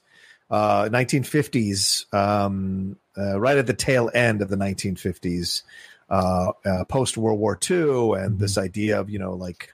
Uh, 0.50 0.88
1950s, 0.90 2.12
um, 2.14 2.96
uh, 3.16 3.38
right 3.40 3.56
at 3.56 3.66
the 3.66 3.74
tail 3.74 4.10
end 4.14 4.42
of 4.42 4.48
the 4.50 4.56
1950s, 4.56 5.62
uh, 6.10 6.52
uh, 6.64 6.84
post 6.84 7.16
World 7.16 7.38
War 7.40 7.58
II, 7.70 8.12
and 8.20 8.38
this 8.38 8.58
idea 8.58 9.00
of 9.00 9.08
you 9.08 9.18
know 9.18 9.32
like 9.32 9.72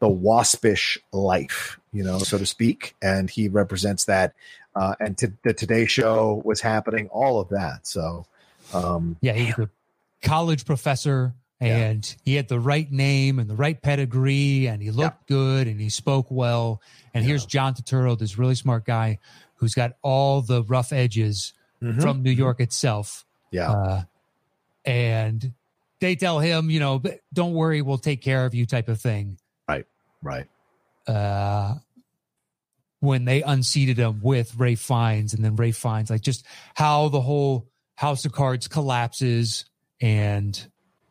the 0.00 0.08
waspish 0.08 0.98
life, 1.12 1.78
you 1.92 2.02
know, 2.02 2.18
so 2.18 2.38
to 2.38 2.46
speak, 2.46 2.94
and 3.02 3.30
he 3.30 3.48
represents 3.48 4.04
that. 4.04 4.34
Uh, 4.74 4.94
and 5.00 5.18
to, 5.18 5.32
the 5.42 5.52
Today 5.52 5.86
Show 5.86 6.40
was 6.44 6.60
happening, 6.60 7.08
all 7.08 7.40
of 7.40 7.48
that. 7.48 7.86
So, 7.86 8.26
um, 8.72 9.16
Yeah, 9.20 9.32
he 9.32 9.46
was 9.46 9.66
a 9.66 9.70
college 10.26 10.64
professor 10.64 11.34
and 11.60 12.14
he 12.24 12.34
had 12.34 12.48
the 12.48 12.60
right 12.60 12.90
name 12.90 13.38
and 13.38 13.50
the 13.50 13.56
right 13.56 13.80
pedigree 13.80 14.68
and 14.68 14.80
he 14.80 14.90
looked 14.90 15.26
good 15.26 15.66
and 15.66 15.80
he 15.80 15.88
spoke 15.88 16.26
well. 16.30 16.80
And 17.12 17.24
here's 17.24 17.44
John 17.44 17.74
Turturro, 17.74 18.16
this 18.16 18.38
really 18.38 18.54
smart 18.54 18.84
guy 18.84 19.18
who's 19.56 19.74
got 19.74 19.92
all 20.02 20.40
the 20.40 20.62
rough 20.62 20.92
edges 20.92 21.52
mhm. 21.82 22.00
from 22.00 22.22
New 22.22 22.30
York 22.30 22.60
itself. 22.60 23.24
yeah, 23.50 23.72
Uh, 23.72 24.02
and 24.84 25.52
they 26.00 26.14
tell 26.14 26.38
him, 26.38 26.70
you 26.70 26.78
know, 26.78 27.02
don't 27.32 27.54
worry, 27.54 27.82
we'll 27.82 27.98
take 27.98 28.22
care 28.22 28.46
of 28.46 28.54
you 28.54 28.66
type 28.66 28.88
of 28.88 29.00
thing. 29.00 29.38
Right, 30.22 30.46
Uh, 31.06 31.74
when 33.00 33.24
they 33.24 33.42
unseated 33.42 33.98
him 33.98 34.20
with 34.22 34.56
Ralph 34.56 34.80
Fiennes 34.80 35.32
and 35.32 35.44
then 35.44 35.54
Ralph 35.56 35.76
Fiennes, 35.76 36.10
like 36.10 36.20
just 36.22 36.44
how 36.74 37.08
the 37.08 37.20
whole 37.20 37.68
House 37.94 38.24
of 38.24 38.32
Cards 38.32 38.66
collapses 38.68 39.64
and 40.00 40.68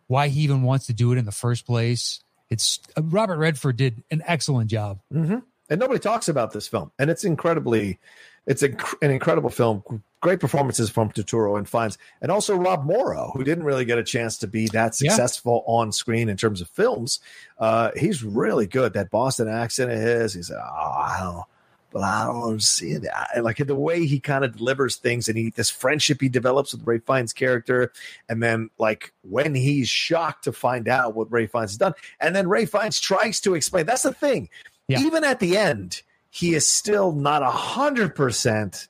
why 0.07 0.27
he 0.27 0.41
even 0.41 0.63
wants 0.63 0.87
to 0.87 0.93
do 0.93 1.11
it 1.13 1.17
in 1.17 1.25
the 1.25 1.31
first 1.31 1.65
place. 1.65 2.21
It's 2.49 2.79
uh, 2.97 3.01
Robert 3.03 3.37
Redford 3.37 3.77
did 3.77 4.03
an 4.11 4.21
excellent 4.25 4.69
job. 4.69 4.99
hmm 5.11 5.39
and 5.69 5.81
nobody 5.81 5.99
talks 5.99 6.29
about 6.29 6.53
this 6.53 6.65
film, 6.67 6.91
and 6.97 7.09
it's 7.09 7.25
incredibly, 7.25 7.99
it's 8.47 8.63
a, 8.63 8.69
an 9.03 9.11
incredible 9.11 9.49
film. 9.51 9.83
Great 10.19 10.39
performances 10.39 10.89
from 10.89 11.11
Turturro 11.11 11.59
and 11.59 11.69
Fiennes, 11.69 11.99
and 12.23 12.31
also 12.31 12.55
Rob 12.55 12.85
Morrow, 12.85 13.29
who 13.35 13.43
didn't 13.43 13.65
really 13.65 13.85
get 13.85 13.99
a 13.99 14.03
chance 14.03 14.35
to 14.39 14.47
be 14.47 14.65
that 14.69 14.99
Yeah. 14.99 15.11
successful 15.11 15.63
on 15.67 15.91
screen 15.91 16.27
in 16.27 16.37
terms 16.37 16.59
of 16.59 16.67
films. 16.69 17.19
Uh, 17.59 17.91
he's 17.95 18.23
really 18.23 18.65
good. 18.65 18.93
That 18.93 19.11
Boston 19.11 19.47
accent 19.47 19.91
of 19.91 19.99
his, 19.99 20.33
he's 20.33 20.49
oh, 20.49 20.55
I 20.57 21.19
don't, 21.21 21.43
but 21.91 22.01
I 22.01 22.25
don't 22.25 22.63
see 22.63 22.93
it. 22.93 23.05
I, 23.13 23.41
like 23.41 23.57
the 23.57 23.75
way 23.75 24.07
he 24.07 24.19
kind 24.19 24.43
of 24.43 24.57
delivers 24.57 24.95
things, 24.95 25.29
and 25.29 25.37
he 25.37 25.51
this 25.51 25.69
friendship 25.69 26.19
he 26.19 26.29
develops 26.29 26.73
with 26.73 26.81
Ralph 26.87 27.03
Fiennes' 27.05 27.31
character, 27.33 27.91
and 28.27 28.41
then 28.41 28.71
like 28.79 29.13
when 29.21 29.53
he's 29.53 29.87
shocked 29.87 30.45
to 30.45 30.51
find 30.51 30.87
out 30.87 31.13
what 31.15 31.31
Ralph 31.31 31.51
Fiennes 31.51 31.71
has 31.71 31.77
done, 31.77 31.93
and 32.19 32.35
then 32.35 32.47
Ralph 32.47 32.69
Fiennes 32.69 32.99
tries 32.99 33.39
to 33.41 33.53
explain. 33.53 33.85
That's 33.85 34.01
the 34.01 34.13
thing 34.13 34.49
Yeah. 34.87 35.01
even 35.01 35.23
at 35.23 35.39
the 35.39 35.57
end, 35.57 36.01
he 36.29 36.55
is 36.55 36.65
still 36.71 37.11
not 37.11 37.41
a 37.41 37.49
hundred 37.51 38.15
percent 38.15 38.87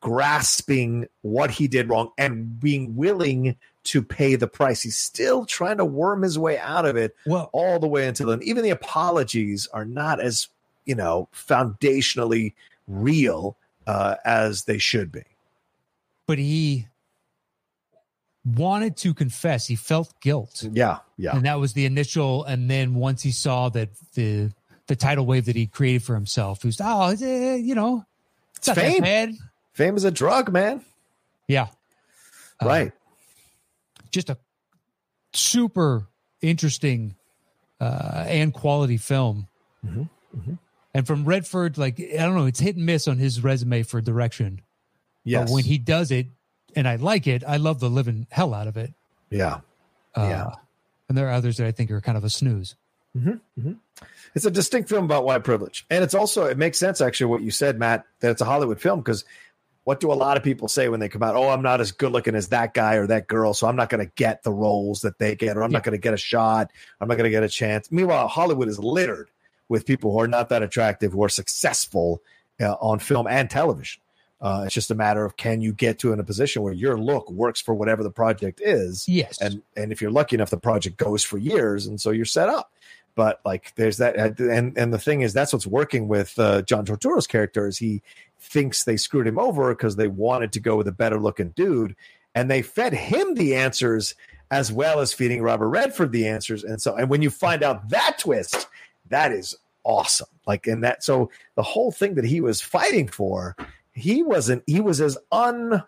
grasping 0.00 1.06
what 1.22 1.50
he 1.50 1.66
did 1.68 1.88
wrong 1.88 2.10
and 2.16 2.60
being 2.60 2.94
willing 2.96 3.56
to 3.84 4.02
pay 4.02 4.36
the 4.36 4.46
price. 4.46 4.82
He's 4.82 4.98
still 4.98 5.44
trying 5.46 5.78
to 5.78 5.84
worm 5.84 6.22
his 6.22 6.38
way 6.38 6.58
out 6.58 6.84
of 6.86 6.96
it 6.96 7.14
Well, 7.26 7.50
all 7.52 7.78
the 7.78 7.86
way 7.88 8.06
until 8.06 8.28
then. 8.28 8.42
Even 8.42 8.62
the 8.62 8.70
apologies 8.70 9.66
are 9.72 9.84
not 9.84 10.20
as 10.20 10.48
you 10.84 10.94
know 10.94 11.28
foundationally 11.34 12.52
real 12.86 13.56
uh, 13.86 14.16
as 14.24 14.64
they 14.64 14.78
should 14.78 15.10
be. 15.12 15.22
but 16.26 16.38
he 16.38 16.86
wanted 18.44 18.96
to 18.98 19.12
confess. 19.14 19.66
He 19.66 19.74
felt 19.76 20.12
guilt. 20.20 20.64
Yeah, 20.72 20.98
yeah, 21.16 21.36
and 21.36 21.44
that 21.46 21.58
was 21.58 21.72
the 21.72 21.84
initial. 21.84 22.44
And 22.44 22.70
then 22.70 22.94
once 22.94 23.22
he 23.22 23.30
saw 23.32 23.68
that 23.70 23.90
the 24.14 24.52
the 24.86 24.96
tidal 24.96 25.26
wave 25.26 25.46
that 25.46 25.56
he 25.56 25.66
created 25.66 26.02
for 26.02 26.14
himself, 26.14 26.62
Who's 26.62 26.80
oh, 26.82 27.14
eh, 27.20 27.56
you 27.56 27.74
know, 27.74 28.04
it's, 28.56 28.68
it's 28.68 28.78
fame. 28.78 29.38
Fame 29.72 29.96
is 29.96 30.04
a 30.04 30.10
drug, 30.10 30.52
man. 30.52 30.84
Yeah, 31.48 31.68
right. 32.62 32.88
Uh, 32.88 34.02
just 34.10 34.30
a 34.30 34.38
super 35.32 36.06
interesting 36.40 37.14
uh, 37.80 38.24
and 38.26 38.52
quality 38.52 38.96
film. 38.96 39.48
Mm-hmm. 39.84 40.02
Mm-hmm. 40.38 40.54
And 40.94 41.06
from 41.06 41.24
Redford, 41.24 41.76
like 41.76 42.00
I 42.00 42.22
don't 42.24 42.36
know, 42.36 42.46
it's 42.46 42.60
hit 42.60 42.76
and 42.76 42.86
miss 42.86 43.06
on 43.06 43.18
his 43.18 43.42
resume 43.42 43.82
for 43.82 44.00
direction. 44.00 44.62
Yes. 45.24 45.44
But 45.44 45.54
when 45.54 45.64
he 45.64 45.76
does 45.76 46.10
it, 46.10 46.28
and 46.74 46.86
I 46.86 46.96
like 46.96 47.26
it, 47.26 47.42
I 47.46 47.56
love 47.56 47.80
the 47.80 47.90
living 47.90 48.26
hell 48.30 48.54
out 48.54 48.66
of 48.66 48.76
it. 48.76 48.94
Yeah. 49.30 49.60
Uh, 50.14 50.28
yeah. 50.30 50.50
And 51.08 51.18
there 51.18 51.28
are 51.28 51.32
others 51.32 51.56
that 51.58 51.66
I 51.66 51.72
think 51.72 51.90
are 51.90 52.00
kind 52.00 52.16
of 52.16 52.24
a 52.24 52.30
snooze. 52.30 52.76
Mm-hmm. 53.16 53.30
Mm-hmm. 53.60 53.72
It's 54.34 54.44
a 54.44 54.50
distinct 54.50 54.88
film 54.88 55.06
about 55.06 55.24
white 55.24 55.44
privilege, 55.44 55.86
and 55.90 56.04
it's 56.04 56.14
also 56.14 56.44
it 56.44 56.58
makes 56.58 56.78
sense 56.78 57.00
actually 57.00 57.26
what 57.26 57.42
you 57.42 57.50
said, 57.50 57.78
Matt, 57.78 58.04
that 58.20 58.30
it's 58.30 58.42
a 58.42 58.44
Hollywood 58.44 58.80
film 58.80 59.00
because 59.00 59.24
what 59.84 60.00
do 60.00 60.12
a 60.12 60.14
lot 60.14 60.36
of 60.36 60.42
people 60.42 60.66
say 60.66 60.88
when 60.88 60.98
they 60.98 61.08
come 61.08 61.22
out? 61.22 61.36
Oh, 61.36 61.48
I'm 61.48 61.62
not 61.62 61.80
as 61.80 61.92
good 61.92 62.10
looking 62.10 62.34
as 62.34 62.48
that 62.48 62.74
guy 62.74 62.96
or 62.96 63.06
that 63.06 63.28
girl, 63.28 63.54
so 63.54 63.68
I'm 63.68 63.76
not 63.76 63.88
going 63.88 64.04
to 64.04 64.12
get 64.16 64.42
the 64.42 64.52
roles 64.52 65.02
that 65.02 65.18
they 65.18 65.36
get, 65.36 65.56
or 65.56 65.62
I'm 65.62 65.70
yeah. 65.70 65.78
not 65.78 65.84
going 65.84 65.92
to 65.92 66.00
get 66.02 66.12
a 66.12 66.18
shot. 66.18 66.70
I'm 67.00 67.06
not 67.06 67.16
going 67.16 67.24
to 67.24 67.30
get 67.30 67.44
a 67.44 67.48
chance. 67.48 67.90
Meanwhile, 67.92 68.26
Hollywood 68.28 68.68
is 68.68 68.80
littered 68.80 69.30
with 69.68 69.86
people 69.86 70.12
who 70.12 70.20
are 70.20 70.28
not 70.28 70.48
that 70.48 70.62
attractive, 70.62 71.12
who 71.12 71.22
are 71.22 71.28
successful 71.28 72.20
uh, 72.60 72.72
on 72.80 72.98
film 72.98 73.26
and 73.26 73.48
television. 73.48 74.02
Uh, 74.40 74.64
it's 74.66 74.74
just 74.74 74.90
a 74.90 74.94
matter 74.94 75.24
of 75.24 75.36
can 75.36 75.60
you 75.60 75.72
get 75.72 76.00
to 76.00 76.12
in 76.12 76.20
a 76.20 76.24
position 76.24 76.62
where 76.62 76.72
your 76.72 76.98
look 76.98 77.30
works 77.30 77.60
for 77.60 77.72
whatever 77.72 78.02
the 78.02 78.10
project 78.10 78.60
is. 78.62 79.08
Yes, 79.08 79.40
and 79.40 79.62
and 79.76 79.92
if 79.92 80.02
you're 80.02 80.10
lucky 80.10 80.36
enough, 80.36 80.50
the 80.50 80.58
project 80.58 80.96
goes 80.96 81.22
for 81.22 81.38
years, 81.38 81.86
and 81.86 82.00
so 82.00 82.10
you're 82.10 82.24
set 82.24 82.48
up. 82.48 82.72
But 83.16 83.40
like, 83.44 83.74
there's 83.74 83.96
that, 83.96 84.38
and 84.38 84.78
and 84.78 84.92
the 84.92 84.98
thing 84.98 85.22
is, 85.22 85.32
that's 85.32 85.52
what's 85.52 85.66
working 85.66 86.06
with 86.06 86.38
uh, 86.38 86.62
John 86.62 86.84
Turturro's 86.84 87.26
character 87.26 87.66
is 87.66 87.78
he 87.78 88.02
thinks 88.38 88.84
they 88.84 88.98
screwed 88.98 89.26
him 89.26 89.38
over 89.38 89.74
because 89.74 89.96
they 89.96 90.06
wanted 90.06 90.52
to 90.52 90.60
go 90.60 90.76
with 90.76 90.86
a 90.86 90.92
better 90.92 91.18
looking 91.18 91.48
dude, 91.56 91.96
and 92.34 92.50
they 92.50 92.62
fed 92.62 92.92
him 92.92 93.34
the 93.34 93.56
answers 93.56 94.14
as 94.50 94.70
well 94.70 95.00
as 95.00 95.12
feeding 95.12 95.42
Robert 95.42 95.68
Redford 95.68 96.12
the 96.12 96.28
answers. 96.28 96.62
And 96.62 96.80
so, 96.80 96.94
and 96.94 97.08
when 97.08 97.22
you 97.22 97.30
find 97.30 97.62
out 97.62 97.88
that 97.88 98.18
twist, 98.18 98.68
that 99.08 99.32
is 99.32 99.56
awesome. 99.82 100.28
Like, 100.46 100.66
in 100.66 100.82
that, 100.82 101.02
so 101.02 101.30
the 101.56 101.62
whole 101.62 101.90
thing 101.90 102.14
that 102.14 102.24
he 102.24 102.40
was 102.40 102.60
fighting 102.60 103.08
for, 103.08 103.56
he 103.92 104.22
wasn't, 104.22 104.62
he 104.66 104.80
was 104.80 105.00
as 105.00 105.18
un, 105.32 105.82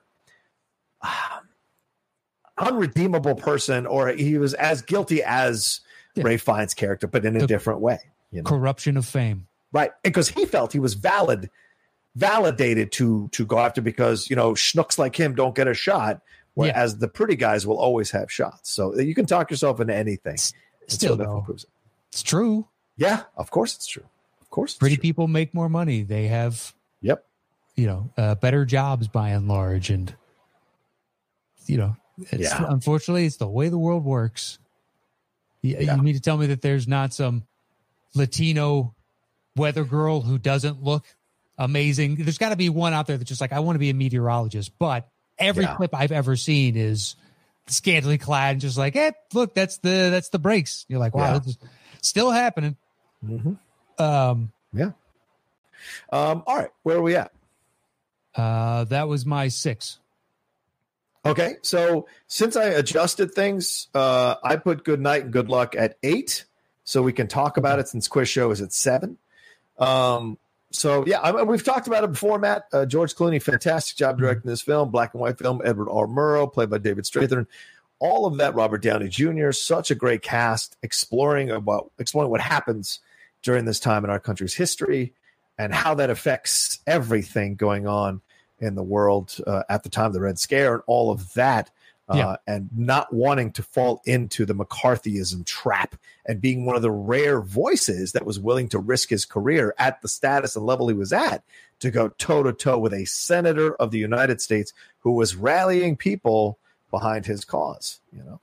uh, 1.02 1.38
unredeemable 2.56 3.36
person, 3.36 3.86
or 3.86 4.08
he 4.08 4.38
was 4.38 4.54
as 4.54 4.82
guilty 4.82 5.22
as 5.22 5.80
yeah. 6.18 6.24
Ralph 6.24 6.42
Fiennes' 6.42 6.74
character, 6.74 7.06
but 7.06 7.24
in 7.24 7.36
a 7.36 7.46
different 7.46 7.80
way. 7.80 7.98
You 8.30 8.42
know? 8.42 8.48
Corruption 8.48 8.96
of 8.96 9.06
fame. 9.06 9.46
Right. 9.72 9.90
Because 10.02 10.28
he 10.28 10.44
felt 10.44 10.72
he 10.72 10.78
was 10.78 10.94
valid 10.94 11.50
validated 12.18 12.90
to 12.90 13.28
to 13.28 13.46
go 13.46 13.58
after 13.58 13.80
because 13.80 14.28
you 14.28 14.36
know 14.36 14.52
schnooks 14.52 14.98
like 14.98 15.14
him 15.14 15.34
don't 15.34 15.54
get 15.54 15.68
a 15.68 15.74
shot, 15.74 16.20
whereas 16.54 16.92
yeah. 16.92 16.98
the 17.00 17.08
pretty 17.08 17.36
guys 17.36 17.66
will 17.66 17.78
always 17.78 18.10
have 18.10 18.30
shots. 18.30 18.70
So 18.72 18.98
you 18.98 19.14
can 19.14 19.26
talk 19.26 19.50
yourself 19.50 19.80
into 19.80 19.94
anything. 19.94 20.36
Still, 20.88 21.16
though, 21.16 21.46
it. 21.48 21.64
it's 22.10 22.22
true. 22.22 22.66
Yeah, 22.96 23.22
of 23.36 23.50
course 23.50 23.76
it's 23.76 23.86
true. 23.86 24.04
Of 24.40 24.50
course, 24.50 24.74
pretty 24.74 24.96
true. 24.96 25.02
people 25.02 25.28
make 25.28 25.54
more 25.54 25.68
money. 25.68 26.02
They 26.02 26.26
have, 26.26 26.74
yep, 27.00 27.24
you 27.76 27.86
know, 27.86 28.10
uh, 28.16 28.34
better 28.34 28.64
jobs 28.64 29.06
by 29.06 29.30
and 29.30 29.46
large, 29.46 29.90
and 29.90 30.14
you 31.66 31.76
know, 31.76 31.96
yeah. 32.32 32.64
unfortunately, 32.68 33.26
it's 33.26 33.36
the 33.36 33.48
way 33.48 33.68
the 33.68 33.78
world 33.78 34.04
works. 34.04 34.58
You, 35.62 35.76
yeah. 35.80 35.96
you 35.96 36.02
mean 36.02 36.14
to 36.14 36.20
tell 36.20 36.36
me 36.36 36.46
that 36.46 36.62
there's 36.62 36.86
not 36.86 37.12
some 37.12 37.44
Latino 38.14 38.94
weather 39.56 39.84
girl 39.84 40.20
who 40.20 40.38
doesn't 40.38 40.82
look 40.82 41.04
amazing. 41.58 42.16
There's 42.16 42.38
got 42.38 42.50
to 42.50 42.56
be 42.56 42.68
one 42.68 42.92
out 42.92 43.06
there 43.06 43.16
that's 43.16 43.28
just 43.28 43.40
like, 43.40 43.52
I 43.52 43.60
want 43.60 43.74
to 43.74 43.80
be 43.80 43.90
a 43.90 43.94
meteorologist. 43.94 44.72
But 44.78 45.08
every 45.38 45.64
yeah. 45.64 45.76
clip 45.76 45.94
I've 45.94 46.12
ever 46.12 46.36
seen 46.36 46.76
is 46.76 47.16
scantily 47.66 48.18
clad 48.18 48.52
and 48.52 48.60
just 48.60 48.78
like, 48.78 48.96
eh, 48.96 49.12
look, 49.34 49.54
that's 49.54 49.78
the 49.78 50.08
that's 50.10 50.28
the 50.30 50.38
breaks. 50.38 50.86
You're 50.88 51.00
like, 51.00 51.14
wow, 51.14 51.32
yeah. 51.32 51.38
this 51.38 51.48
is 51.48 51.58
still 52.00 52.30
happening. 52.30 52.76
Mm-hmm. 53.24 54.02
Um, 54.02 54.52
yeah. 54.72 54.92
Um, 56.10 56.42
all 56.46 56.56
right, 56.56 56.70
where 56.82 56.96
are 56.96 57.02
we 57.02 57.16
at? 57.16 57.32
Uh, 58.34 58.84
that 58.84 59.08
was 59.08 59.26
my 59.26 59.48
six. 59.48 59.98
Okay, 61.28 61.56
so 61.62 62.06
since 62.26 62.56
I 62.56 62.64
adjusted 62.64 63.32
things, 63.32 63.88
uh, 63.94 64.36
I 64.42 64.56
put 64.56 64.84
good 64.84 65.00
night 65.00 65.24
and 65.24 65.32
good 65.32 65.50
luck 65.50 65.74
at 65.76 65.98
eight, 66.02 66.46
so 66.84 67.02
we 67.02 67.12
can 67.12 67.28
talk 67.28 67.58
about 67.58 67.78
it 67.78 67.88
since 67.88 68.08
quiz 68.08 68.28
show 68.28 68.50
is 68.50 68.62
at 68.62 68.72
seven. 68.72 69.18
Um, 69.78 70.38
so 70.70 71.04
yeah, 71.06 71.20
I 71.20 71.32
mean, 71.32 71.46
we've 71.46 71.64
talked 71.64 71.86
about 71.86 72.04
it 72.04 72.12
before, 72.12 72.38
Matt. 72.38 72.64
Uh, 72.72 72.86
George 72.86 73.14
Clooney, 73.14 73.42
fantastic 73.42 73.96
job 73.98 74.16
mm-hmm. 74.16 74.24
directing 74.24 74.50
this 74.50 74.62
film, 74.62 74.90
black 74.90 75.12
and 75.12 75.20
white 75.20 75.38
film. 75.38 75.60
Edward 75.64 75.90
R. 75.90 76.06
Murrow, 76.06 76.50
played 76.50 76.70
by 76.70 76.78
David 76.78 77.04
Strathairn. 77.04 77.46
All 78.00 78.26
of 78.26 78.38
that, 78.38 78.54
Robert 78.54 78.80
Downey 78.82 79.08
Jr. 79.08 79.50
Such 79.50 79.90
a 79.90 79.94
great 79.94 80.22
cast, 80.22 80.76
exploring 80.82 81.50
about 81.50 81.90
exploring 81.98 82.30
what 82.30 82.40
happens 82.40 83.00
during 83.42 83.66
this 83.66 83.80
time 83.80 84.04
in 84.04 84.10
our 84.10 84.20
country's 84.20 84.54
history 84.54 85.12
and 85.58 85.74
how 85.74 85.94
that 85.94 86.08
affects 86.08 86.78
everything 86.86 87.56
going 87.56 87.86
on 87.86 88.22
in 88.60 88.74
the 88.74 88.82
world 88.82 89.36
uh, 89.46 89.62
at 89.68 89.82
the 89.82 89.88
time 89.88 90.06
of 90.06 90.12
the 90.12 90.20
Red 90.20 90.38
Scare 90.38 90.74
and 90.74 90.82
all 90.86 91.10
of 91.10 91.32
that 91.34 91.70
uh, 92.08 92.16
yeah. 92.16 92.36
and 92.46 92.70
not 92.74 93.12
wanting 93.12 93.52
to 93.52 93.62
fall 93.62 94.00
into 94.04 94.46
the 94.46 94.54
McCarthyism 94.54 95.44
trap 95.44 95.94
and 96.26 96.40
being 96.40 96.64
one 96.64 96.76
of 96.76 96.82
the 96.82 96.90
rare 96.90 97.40
voices 97.40 98.12
that 98.12 98.24
was 98.24 98.40
willing 98.40 98.68
to 98.68 98.78
risk 98.78 99.10
his 99.10 99.24
career 99.24 99.74
at 99.78 100.00
the 100.00 100.08
status 100.08 100.56
and 100.56 100.64
level 100.64 100.88
he 100.88 100.94
was 100.94 101.12
at 101.12 101.42
to 101.80 101.90
go 101.90 102.08
toe 102.08 102.42
to 102.42 102.52
toe 102.52 102.78
with 102.78 102.92
a 102.92 103.04
senator 103.04 103.74
of 103.76 103.90
the 103.90 103.98
United 103.98 104.40
States 104.40 104.72
who 105.00 105.12
was 105.12 105.36
rallying 105.36 105.96
people 105.96 106.58
behind 106.90 107.26
his 107.26 107.44
cause. 107.44 108.00
You 108.12 108.24
know, 108.24 108.40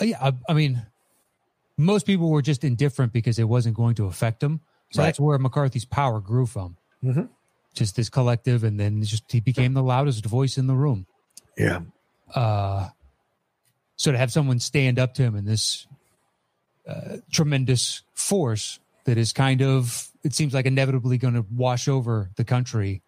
uh, 0.00 0.04
yeah, 0.04 0.18
I, 0.20 0.32
I, 0.48 0.52
mean, 0.54 0.86
most 1.76 2.06
people 2.06 2.30
were 2.30 2.42
just 2.42 2.64
indifferent 2.64 3.12
because 3.12 3.38
it 3.38 3.48
wasn't 3.48 3.76
going 3.76 3.96
to 3.96 4.06
affect 4.06 4.40
them. 4.40 4.60
So 4.90 5.02
right. 5.02 5.06
that's 5.06 5.20
where 5.20 5.38
McCarthy's 5.38 5.84
power 5.84 6.20
grew 6.20 6.46
from. 6.46 6.76
Mm-hmm. 7.04 7.24
Just 7.74 7.96
this 7.96 8.08
collective, 8.08 8.64
and 8.64 8.80
then 8.80 9.02
just 9.02 9.30
he 9.30 9.40
became 9.40 9.74
the 9.74 9.82
loudest 9.82 10.26
voice 10.26 10.58
in 10.58 10.66
the 10.66 10.74
room. 10.74 11.06
Yeah, 11.56 11.80
uh, 12.34 12.88
so 13.96 14.12
to 14.12 14.18
have 14.18 14.32
someone 14.32 14.58
stand 14.58 14.98
up 14.98 15.14
to 15.14 15.22
him 15.22 15.36
in 15.36 15.44
this 15.44 15.86
uh, 16.88 17.18
tremendous 17.30 18.02
force 18.14 18.80
that 19.04 19.18
is 19.18 19.32
kind 19.32 19.62
of, 19.62 20.08
it 20.24 20.34
seems 20.34 20.54
like 20.54 20.66
inevitably 20.66 21.18
going 21.18 21.34
to 21.34 21.44
wash 21.54 21.86
over 21.86 22.30
the 22.36 22.44
country. 22.44 23.02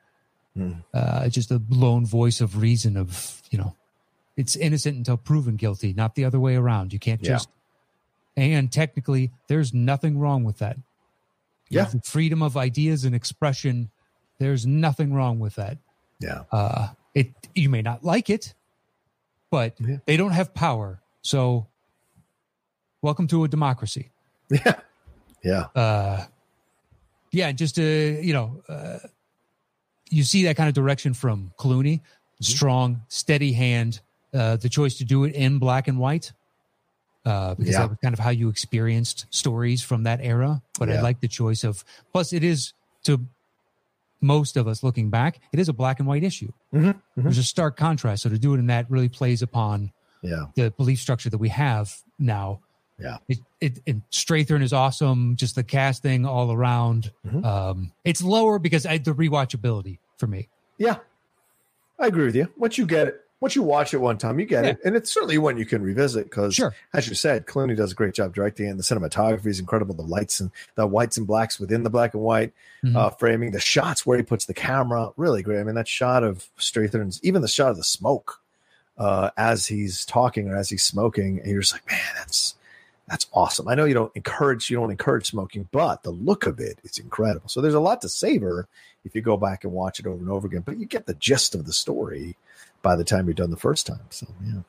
Mm. 0.57 0.85
Uh, 0.93 1.29
just 1.29 1.51
a 1.51 1.63
lone 1.71 2.05
voice 2.05 2.41
of 2.43 2.61
reason 2.61 2.97
of, 2.97 3.43
you 3.51 3.59
know, 3.59 3.75
it's 4.37 4.55
innocent 4.55 4.97
until 4.97 5.17
proven 5.17 5.57
guilty, 5.57 5.95
not 5.95 6.15
the 6.15 6.27
other 6.27 6.39
way 6.39 6.57
around. 6.57 6.93
You 6.93 6.99
can't 6.99 7.23
just, 7.23 7.49
yeah. 8.37 8.45
and 8.45 8.71
technically, 8.71 9.31
there's 9.49 9.73
nothing 9.73 10.19
wrong 10.19 10.45
with 10.45 10.59
that. 10.59 10.77
Yeah. 11.71 11.87
freedom 12.05 12.43
of 12.43 12.59
ideas 12.59 13.07
and 13.07 13.15
expression. 13.15 13.91
There's 14.43 14.67
nothing 14.67 15.15
wrong 15.15 15.39
with 15.39 15.55
that. 15.55 15.79
Yeah. 16.19 16.43
Uh, 16.51 16.89
it, 17.15 17.31
you 17.55 17.69
may 17.69 17.81
not 17.81 18.03
like 18.03 18.29
it, 18.29 18.55
but 19.53 19.75
yeah. 19.79 19.99
they 20.05 20.17
don't 20.17 20.33
have 20.33 20.53
power. 20.53 21.01
So, 21.23 21.69
welcome 23.03 23.29
to 23.29 23.45
a 23.45 23.49
democracy. 23.49 24.11
Yeah, 24.51 24.75
yeah, 25.43 25.81
uh, 25.81 26.25
yeah. 27.31 27.53
Just 27.53 27.77
to 27.77 28.21
you 28.23 28.35
know, 28.35 28.63
uh, 28.69 28.99
you 30.11 30.25
see 30.25 30.45
that 30.45 30.57
kind 30.57 30.69
of 30.69 30.75
direction 30.75 31.15
from 31.15 31.53
Clooney, 31.59 32.01
mm-hmm. 32.01 32.45
strong, 32.45 33.03
steady 33.09 33.53
hand. 33.53 34.01
Uh, 34.35 34.57
the 34.57 34.69
choice 34.69 34.99
to 34.99 35.05
do 35.05 35.25
it 35.25 35.35
in 35.35 35.59
black 35.59 35.89
and 35.89 35.99
white, 35.99 36.33
uh, 37.25 37.55
because 37.55 37.73
yeah. 37.73 37.81
that 37.81 37.89
was 37.89 37.99
kind 38.03 38.13
of 38.13 38.19
how 38.19 38.31
you 38.31 38.51
experienced 38.51 39.27
stories 39.31 39.83
from 39.83 40.03
that 40.03 40.21
era. 40.23 40.61
But 40.79 40.91
yeah. 40.91 40.97
I 40.97 41.01
like 41.01 41.21
the 41.21 41.29
choice 41.29 41.65
of. 41.65 41.83
Plus, 42.13 42.33
it 42.35 42.45
is 42.45 42.75
to 43.05 43.27
most 44.23 44.57
of 44.57 44.69
us 44.69 44.83
looking 44.83 45.11
back, 45.11 45.41
it 45.53 45.59
is 45.59 45.69
a 45.69 45.73
black 45.73 45.99
and 45.99 46.09
white 46.09 46.23
issue. 46.23 46.53
Mm-hmm, 46.73 46.89
mm-hmm. 46.89 47.23
There's 47.23 47.39
a 47.39 47.43
stark 47.43 47.77
contrast. 47.77 48.23
So 48.23 48.31
to 48.31 48.39
do 48.39 48.55
it 48.55 48.59
in 48.59 48.69
that 48.69 48.91
really 48.91 49.09
plays 49.09 49.43
upon 49.43 49.93
yeah. 50.23 50.47
the 50.55 50.71
belief 50.71 51.01
structure 51.01 51.29
that 51.29 51.39
we 51.39 51.49
have 51.49 51.95
now. 52.19 52.61
Yeah. 52.99 53.19
It, 53.29 53.39
it, 53.61 53.81
it 53.85 54.11
Strathairn 54.11 54.63
is 54.63 54.73
awesome. 54.73 55.35
Just 55.35 55.57
the 55.57 55.65
casting 55.65 56.25
all 56.25 56.53
around. 56.53 57.11
Mm-hmm. 57.27 57.45
Um, 57.45 57.93
it's 58.05 58.23
lower 58.23 58.59
because 58.59 58.87
I, 58.87 58.99
the 58.99 59.13
rewatchability 59.13 59.99
for 60.17 60.29
me. 60.29 60.49
Yeah. 60.79 60.99
I 61.99 62.07
agree 62.07 62.27
with 62.27 62.37
you. 62.37 62.49
Once 62.57 62.79
you 62.79 62.87
get 62.87 63.09
it, 63.09 63.22
once 63.43 63.57
you 63.57 63.63
watch 63.65 63.93
it 63.93 63.99
one 63.99 64.17
time, 64.17 64.39
you 64.39 64.47
get 64.47 64.65
yeah. 64.65 64.71
it, 64.71 64.79
and 64.85 64.95
it's 64.95 65.11
certainly 65.11 65.37
one 65.37 65.59
you 65.59 65.67
can 65.67 65.83
revisit 65.83 66.31
because, 66.31 66.55
sure. 66.55 66.73
as 66.95 67.09
you 67.09 67.15
said, 67.17 67.45
Clooney 67.45 67.77
does 67.77 67.91
a 67.91 67.95
great 67.97 68.15
job 68.15 68.33
directing, 68.33 68.69
and 68.69 68.79
the 68.79 68.85
cinematography 68.85 69.47
is 69.47 69.59
incredible. 69.59 69.97
The 69.97 70.03
lights 70.03 70.39
and 70.39 70.53
the 70.77 70.87
whites 70.87 71.17
and 71.17 71.27
blacks 71.27 71.59
within 71.59 71.83
the 71.83 71.91
black 71.91 72.15
and 72.15 72.23
white 72.23 72.53
mm-hmm. 72.85 72.97
uh, 72.97 73.11
framing, 73.11 73.51
the 73.51 73.59
shots 73.59 74.07
where 74.07 74.17
he 74.17 74.23
puts 74.23 74.47
the 74.47 74.55
camera, 74.55 75.11
really 75.17 75.43
great. 75.43 75.59
I 75.59 75.65
mean, 75.65 75.75
that 75.75 75.89
shot 75.89 76.23
of 76.23 76.49
Strathairn's, 76.57 77.19
even 77.25 77.43
the 77.43 77.49
shot 77.49 77.73
of 77.73 77.77
the 77.77 77.83
smoke, 77.83 78.41
uh, 78.97 79.31
as 79.37 79.67
he's 79.67 80.05
talking 80.05 80.49
or 80.49 80.57
as 80.57 80.71
he's 80.71 80.85
smoking, 80.85 81.41
and 81.41 81.51
you're 81.51 81.63
just 81.63 81.73
like, 81.73 81.91
man, 81.91 82.01
that's 82.19 82.55
that's 83.09 83.27
awesome. 83.33 83.67
I 83.67 83.75
know 83.75 83.87
you 83.87 83.95
don't 83.95 84.15
encourage 84.15 84.71
you 84.71 84.77
don't 84.77 84.93
encourage 84.93 85.27
smoking, 85.27 85.69
but 85.73 86.05
the 86.05 86.13
look 86.13 86.47
of 86.47 86.61
it 86.61 86.79
is 86.85 86.99
incredible. 86.99 87.49
So 87.49 87.61
there's 87.61 87.75
a 87.75 87.81
lot 87.81 88.03
to 88.03 88.09
savor 88.09 88.69
if 89.05 89.17
you 89.17 89.21
go 89.21 89.37
back 89.37 89.65
and 89.65 89.73
watch 89.73 89.99
it 89.99 90.07
over 90.07 90.19
and 90.19 90.31
over 90.31 90.47
again. 90.47 90.63
But 90.65 90.79
you 90.79 90.87
get 90.87 91.07
the 91.07 91.15
gist 91.15 91.57
of 91.57 91.67
the 91.67 91.73
story 91.73 92.37
by 92.83 92.97
the 92.97 93.05
time 93.05 93.27
you're 93.27 93.35
done 93.35 93.51
the 93.51 93.57
first 93.57 93.87
time. 93.87 94.01
So 94.11 94.27
yeah. 94.45 94.61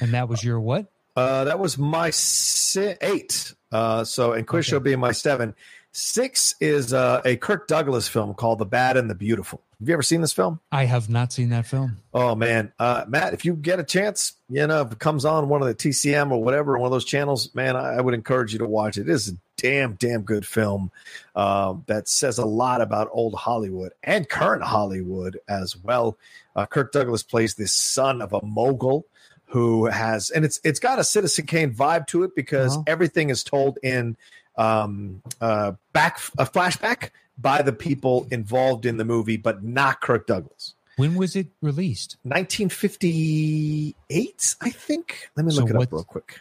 And 0.00 0.12
that 0.14 0.28
was 0.28 0.44
your 0.44 0.60
what? 0.60 0.86
Uh, 1.16 1.44
that 1.44 1.58
was 1.58 1.78
my 1.78 2.10
si- 2.10 2.94
eight. 3.00 3.54
Uh, 3.72 4.04
so 4.04 4.32
and 4.32 4.46
Quiz 4.46 4.66
Okay. 4.66 4.70
Show 4.70 4.80
being 4.80 5.00
my 5.00 5.12
seven. 5.12 5.54
Six 5.90 6.54
is 6.60 6.92
uh, 6.92 7.22
a 7.24 7.36
Kirk 7.36 7.66
Douglas 7.66 8.06
film 8.06 8.34
called 8.34 8.58
The 8.58 8.66
Bad 8.66 8.96
and 8.96 9.08
the 9.10 9.14
Beautiful. 9.14 9.62
Have 9.80 9.88
you 9.88 9.94
ever 9.94 10.02
seen 10.02 10.20
this 10.20 10.32
film? 10.32 10.60
I 10.70 10.84
have 10.84 11.08
not 11.08 11.32
seen 11.32 11.48
that 11.48 11.66
film. 11.66 11.96
Oh 12.12 12.34
man, 12.34 12.72
uh, 12.78 13.04
Matt, 13.08 13.32
if 13.34 13.44
you 13.44 13.54
get 13.54 13.80
a 13.80 13.84
chance, 13.84 14.34
you 14.48 14.66
know, 14.66 14.82
if 14.82 14.92
it 14.92 14.98
comes 14.98 15.24
on 15.24 15.48
one 15.48 15.62
of 15.62 15.68
the 15.68 15.74
TCM 15.74 16.30
or 16.30 16.42
whatever, 16.42 16.76
one 16.78 16.86
of 16.86 16.92
those 16.92 17.04
channels, 17.04 17.52
man, 17.54 17.74
I, 17.74 17.94
I 17.96 18.00
would 18.00 18.14
encourage 18.14 18.52
you 18.52 18.58
to 18.60 18.66
watch 18.66 18.98
it. 18.98 19.02
It 19.02 19.10
is 19.10 19.34
damn, 19.58 19.92
damn 19.94 20.22
good 20.22 20.46
film 20.46 20.90
um, 21.36 21.84
that 21.86 22.08
says 22.08 22.38
a 22.38 22.46
lot 22.46 22.80
about 22.80 23.08
old 23.12 23.34
Hollywood 23.34 23.92
and 24.02 24.26
current 24.28 24.62
Hollywood 24.62 25.38
as 25.48 25.76
well. 25.76 26.16
Uh, 26.56 26.64
Kirk 26.64 26.92
Douglas 26.92 27.22
plays 27.22 27.54
this 27.56 27.74
son 27.74 28.22
of 28.22 28.32
a 28.32 28.42
mogul 28.42 29.04
who 29.46 29.86
has, 29.86 30.30
and 30.30 30.44
it's 30.44 30.60
it's 30.64 30.80
got 30.80 30.98
a 30.98 31.04
Citizen 31.04 31.46
Kane 31.46 31.72
vibe 31.74 32.06
to 32.08 32.22
it 32.22 32.34
because 32.34 32.74
Uh-huh. 32.74 32.84
everything 32.86 33.28
is 33.30 33.44
told 33.44 33.78
in 33.82 34.16
um, 34.56 35.22
uh, 35.40 35.72
back 35.92 36.18
a 36.38 36.44
flashback 36.46 37.10
by 37.38 37.62
the 37.62 37.72
people 37.72 38.26
involved 38.30 38.84
in 38.86 38.96
the 38.96 39.04
movie, 39.04 39.36
but 39.36 39.62
not 39.62 40.00
Kirk 40.00 40.26
Douglas. 40.26 40.74
When 40.96 41.14
was 41.14 41.36
it 41.36 41.46
released? 41.62 42.16
1958, 42.24 44.56
I 44.60 44.70
think. 44.70 45.28
Let 45.36 45.46
me 45.46 45.52
So 45.52 45.60
look 45.60 45.70
it 45.70 45.76
what- 45.76 45.86
up 45.88 45.92
real 45.92 46.04
quick. 46.04 46.40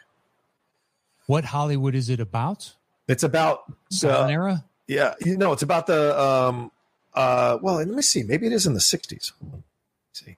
What 1.28 1.46
Hollywood 1.46 1.94
is 1.94 2.10
it 2.10 2.20
about? 2.22 2.74
It's 3.08 3.24
about 3.24 3.72
Silent 3.90 4.30
uh, 4.30 4.34
era? 4.34 4.66
yeah, 4.88 5.14
you 5.24 5.38
know, 5.38 5.54
it's 5.54 5.64
about 5.64 5.88
the 5.88 6.20
um 6.20 6.72
uh 7.14 7.58
well, 7.62 7.76
let 7.76 7.88
me 7.88 8.02
see. 8.02 8.24
Maybe 8.24 8.48
it 8.48 8.54
is 8.54 8.66
in 8.66 8.74
the 8.74 8.80
60s. 8.80 9.32
Hold 9.40 9.54
on. 9.54 9.64
Let's 10.10 10.26
see. 10.26 10.38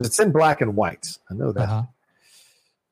It's 0.00 0.20
in 0.20 0.32
black 0.32 0.60
and 0.60 0.76
white. 0.76 1.18
I 1.30 1.34
know 1.34 1.52
that. 1.52 1.68
Uh-huh. 1.68 1.82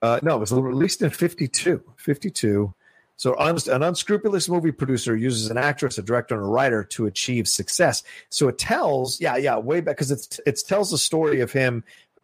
Uh, 0.01 0.21
no, 0.23 0.37
it 0.37 0.39
was 0.39 0.53
released 0.53 1.03
in 1.03 1.11
52. 1.11 1.83
52. 1.97 2.73
So 3.17 3.35
un- 3.37 3.59
an 3.69 3.83
unscrupulous 3.83 4.49
movie 4.49 4.71
producer 4.71 5.17
uses 5.17 5.51
an 5.51 5.59
actress, 5.59 5.99
a 5.99 6.03
director, 6.03 6.37
and 6.37 6.45
a 6.45 6.47
writer 6.47 6.85
to 6.85 7.07
achieve 7.07 7.49
success. 7.49 8.05
So 8.31 8.47
it 8.47 8.59
tells, 8.59 9.21
yeah, 9.21 9.37
yeah, 9.37 9.59
way 9.59 9.81
back 9.81 9.97
because 9.97 10.13
it's 10.13 10.41
it 10.47 10.61
tells 10.67 10.93
the 10.93 10.99
story 10.99 11.41
of 11.41 11.51
him 11.51 11.83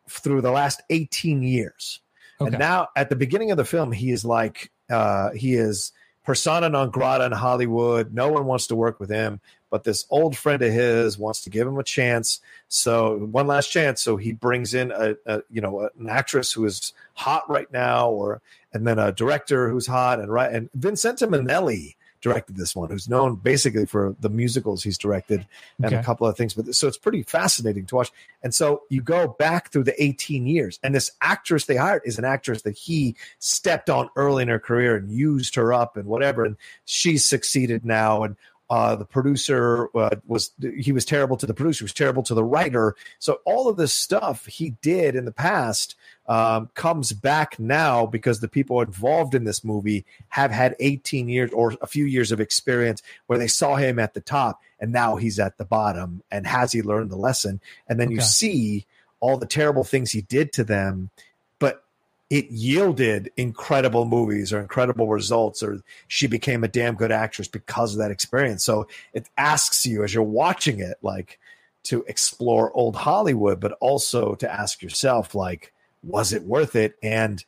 through 0.08 0.40
the 0.40 0.52
last 0.52 0.82
18 0.90 1.42
years. 1.42 2.00
Okay. 2.40 2.50
And 2.50 2.58
now 2.60 2.88
at 2.94 3.08
the 3.08 3.16
beginning 3.16 3.50
of 3.50 3.56
the 3.56 3.64
film, 3.64 3.90
he 3.90 4.12
is 4.12 4.24
like 4.24 4.70
uh, 4.88 5.30
he 5.32 5.54
is 5.54 5.90
persona 6.24 6.68
non 6.68 6.90
grata 6.90 7.24
in 7.24 7.32
Hollywood. 7.32 8.12
No 8.12 8.28
one 8.28 8.46
wants 8.46 8.66
to 8.68 8.76
work 8.76 8.98
with 8.98 9.10
him, 9.10 9.40
but 9.70 9.84
this 9.84 10.06
old 10.10 10.36
friend 10.36 10.62
of 10.62 10.72
his 10.72 11.18
wants 11.18 11.42
to 11.42 11.50
give 11.50 11.66
him 11.68 11.78
a 11.78 11.84
chance. 11.84 12.40
So 12.68 13.18
one 13.18 13.46
last 13.46 13.68
chance. 13.68 14.02
So 14.02 14.16
he 14.16 14.32
brings 14.32 14.74
in 14.74 14.90
a, 14.90 15.16
a 15.26 15.42
you 15.50 15.60
know 15.60 15.90
an 15.98 16.08
actress 16.08 16.52
who 16.52 16.64
is 16.64 16.92
hot 17.14 17.48
right 17.48 17.70
now, 17.72 18.10
or 18.10 18.40
and 18.72 18.86
then 18.86 18.98
a 18.98 19.12
director 19.12 19.68
who's 19.68 19.86
hot 19.86 20.18
and 20.18 20.32
right. 20.32 20.52
And 20.52 20.70
Vincente 20.74 21.26
Minnelli 21.26 21.96
directed 22.24 22.56
this 22.56 22.74
one, 22.74 22.88
who's 22.88 23.08
known 23.08 23.36
basically 23.36 23.84
for 23.84 24.16
the 24.18 24.30
musicals 24.30 24.82
he's 24.82 24.96
directed 24.96 25.46
and 25.82 25.92
a 25.92 26.02
couple 26.02 26.26
of 26.26 26.36
things. 26.36 26.54
But 26.54 26.74
so 26.74 26.88
it's 26.88 26.96
pretty 26.96 27.22
fascinating 27.22 27.84
to 27.86 27.96
watch. 27.96 28.10
And 28.42 28.54
so 28.54 28.82
you 28.88 29.02
go 29.02 29.28
back 29.28 29.70
through 29.70 29.84
the 29.84 30.02
18 30.02 30.46
years, 30.46 30.80
and 30.82 30.94
this 30.94 31.12
actress 31.20 31.66
they 31.66 31.76
hired 31.76 32.02
is 32.06 32.18
an 32.18 32.24
actress 32.24 32.62
that 32.62 32.78
he 32.78 33.14
stepped 33.38 33.90
on 33.90 34.08
early 34.16 34.42
in 34.42 34.48
her 34.48 34.58
career 34.58 34.96
and 34.96 35.10
used 35.10 35.54
her 35.56 35.74
up 35.74 35.98
and 35.98 36.06
whatever. 36.06 36.46
And 36.46 36.56
she's 36.86 37.26
succeeded 37.26 37.84
now. 37.84 38.22
And 38.22 38.36
uh, 38.70 38.96
the 38.96 39.04
producer 39.04 39.90
uh, 39.94 40.16
was 40.26 40.52
he 40.80 40.92
was 40.92 41.04
terrible 41.04 41.36
to 41.36 41.46
the 41.46 41.52
producer, 41.52 41.80
he 41.80 41.84
was 41.84 41.92
terrible 41.92 42.22
to 42.22 42.34
the 42.34 42.42
writer. 42.42 42.96
So 43.18 43.40
all 43.44 43.68
of 43.68 43.76
this 43.76 43.92
stuff 43.92 44.46
he 44.46 44.70
did 44.80 45.14
in 45.14 45.26
the 45.26 45.32
past 45.32 45.94
um, 46.26 46.70
comes 46.74 47.12
back 47.12 47.58
now 47.58 48.06
because 48.06 48.40
the 48.40 48.48
people 48.48 48.80
involved 48.80 49.34
in 49.34 49.44
this 49.44 49.62
movie 49.62 50.04
have 50.28 50.50
had 50.50 50.74
18 50.80 51.28
years 51.28 51.50
or 51.52 51.74
a 51.82 51.86
few 51.86 52.06
years 52.06 52.32
of 52.32 52.40
experience 52.40 53.02
where 53.26 53.38
they 53.38 53.46
saw 53.46 53.76
him 53.76 53.98
at 53.98 54.14
the 54.14 54.20
top 54.20 54.62
and 54.80 54.92
now 54.92 55.16
he's 55.16 55.38
at 55.38 55.58
the 55.58 55.64
bottom. 55.64 56.22
And 56.30 56.46
has 56.46 56.72
he 56.72 56.82
learned 56.82 57.10
the 57.10 57.16
lesson? 57.16 57.60
And 57.88 58.00
then 58.00 58.10
you 58.10 58.20
see 58.20 58.86
all 59.20 59.36
the 59.36 59.46
terrible 59.46 59.84
things 59.84 60.12
he 60.12 60.22
did 60.22 60.52
to 60.54 60.64
them, 60.64 61.10
but 61.58 61.84
it 62.30 62.50
yielded 62.50 63.30
incredible 63.36 64.06
movies 64.06 64.50
or 64.50 64.60
incredible 64.60 65.08
results, 65.08 65.62
or 65.62 65.82
she 66.08 66.26
became 66.26 66.64
a 66.64 66.68
damn 66.68 66.94
good 66.94 67.12
actress 67.12 67.48
because 67.48 67.92
of 67.92 67.98
that 67.98 68.10
experience. 68.10 68.64
So 68.64 68.88
it 69.12 69.28
asks 69.36 69.84
you 69.84 70.04
as 70.04 70.14
you're 70.14 70.22
watching 70.22 70.80
it, 70.80 70.96
like 71.02 71.38
to 71.84 72.02
explore 72.08 72.72
old 72.72 72.96
Hollywood, 72.96 73.60
but 73.60 73.72
also 73.72 74.34
to 74.36 74.50
ask 74.50 74.82
yourself, 74.82 75.34
like, 75.34 75.73
was 76.06 76.32
it 76.32 76.42
worth 76.44 76.76
it? 76.76 76.96
And 77.02 77.44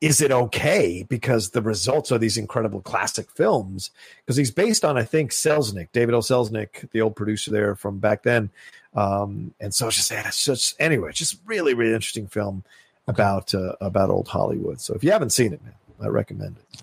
is 0.00 0.20
it 0.20 0.30
okay? 0.30 1.04
Because 1.08 1.50
the 1.50 1.62
results 1.62 2.12
are 2.12 2.18
these 2.18 2.36
incredible 2.36 2.80
classic 2.80 3.30
films. 3.32 3.90
Because 4.20 4.36
he's 4.36 4.50
based 4.50 4.84
on, 4.84 4.96
I 4.96 5.02
think, 5.02 5.32
Selznick, 5.32 5.88
David 5.92 6.14
O. 6.14 6.18
Selznick, 6.20 6.90
the 6.92 7.00
old 7.00 7.16
producer 7.16 7.50
there 7.50 7.74
from 7.74 7.98
back 7.98 8.22
then. 8.22 8.50
Um, 8.94 9.54
and 9.60 9.74
so 9.74 9.88
it's 9.88 9.96
just, 9.96 10.12
it's 10.12 10.44
just 10.44 10.76
anyway, 10.80 11.12
just 11.12 11.38
really, 11.46 11.74
really 11.74 11.94
interesting 11.94 12.26
film 12.28 12.64
about 13.06 13.54
uh, 13.54 13.72
about 13.80 14.10
old 14.10 14.28
Hollywood. 14.28 14.80
So 14.80 14.94
if 14.94 15.02
you 15.02 15.10
haven't 15.10 15.30
seen 15.30 15.52
it, 15.52 15.62
man, 15.64 15.74
I 16.00 16.08
recommend 16.08 16.56
it. 16.58 16.82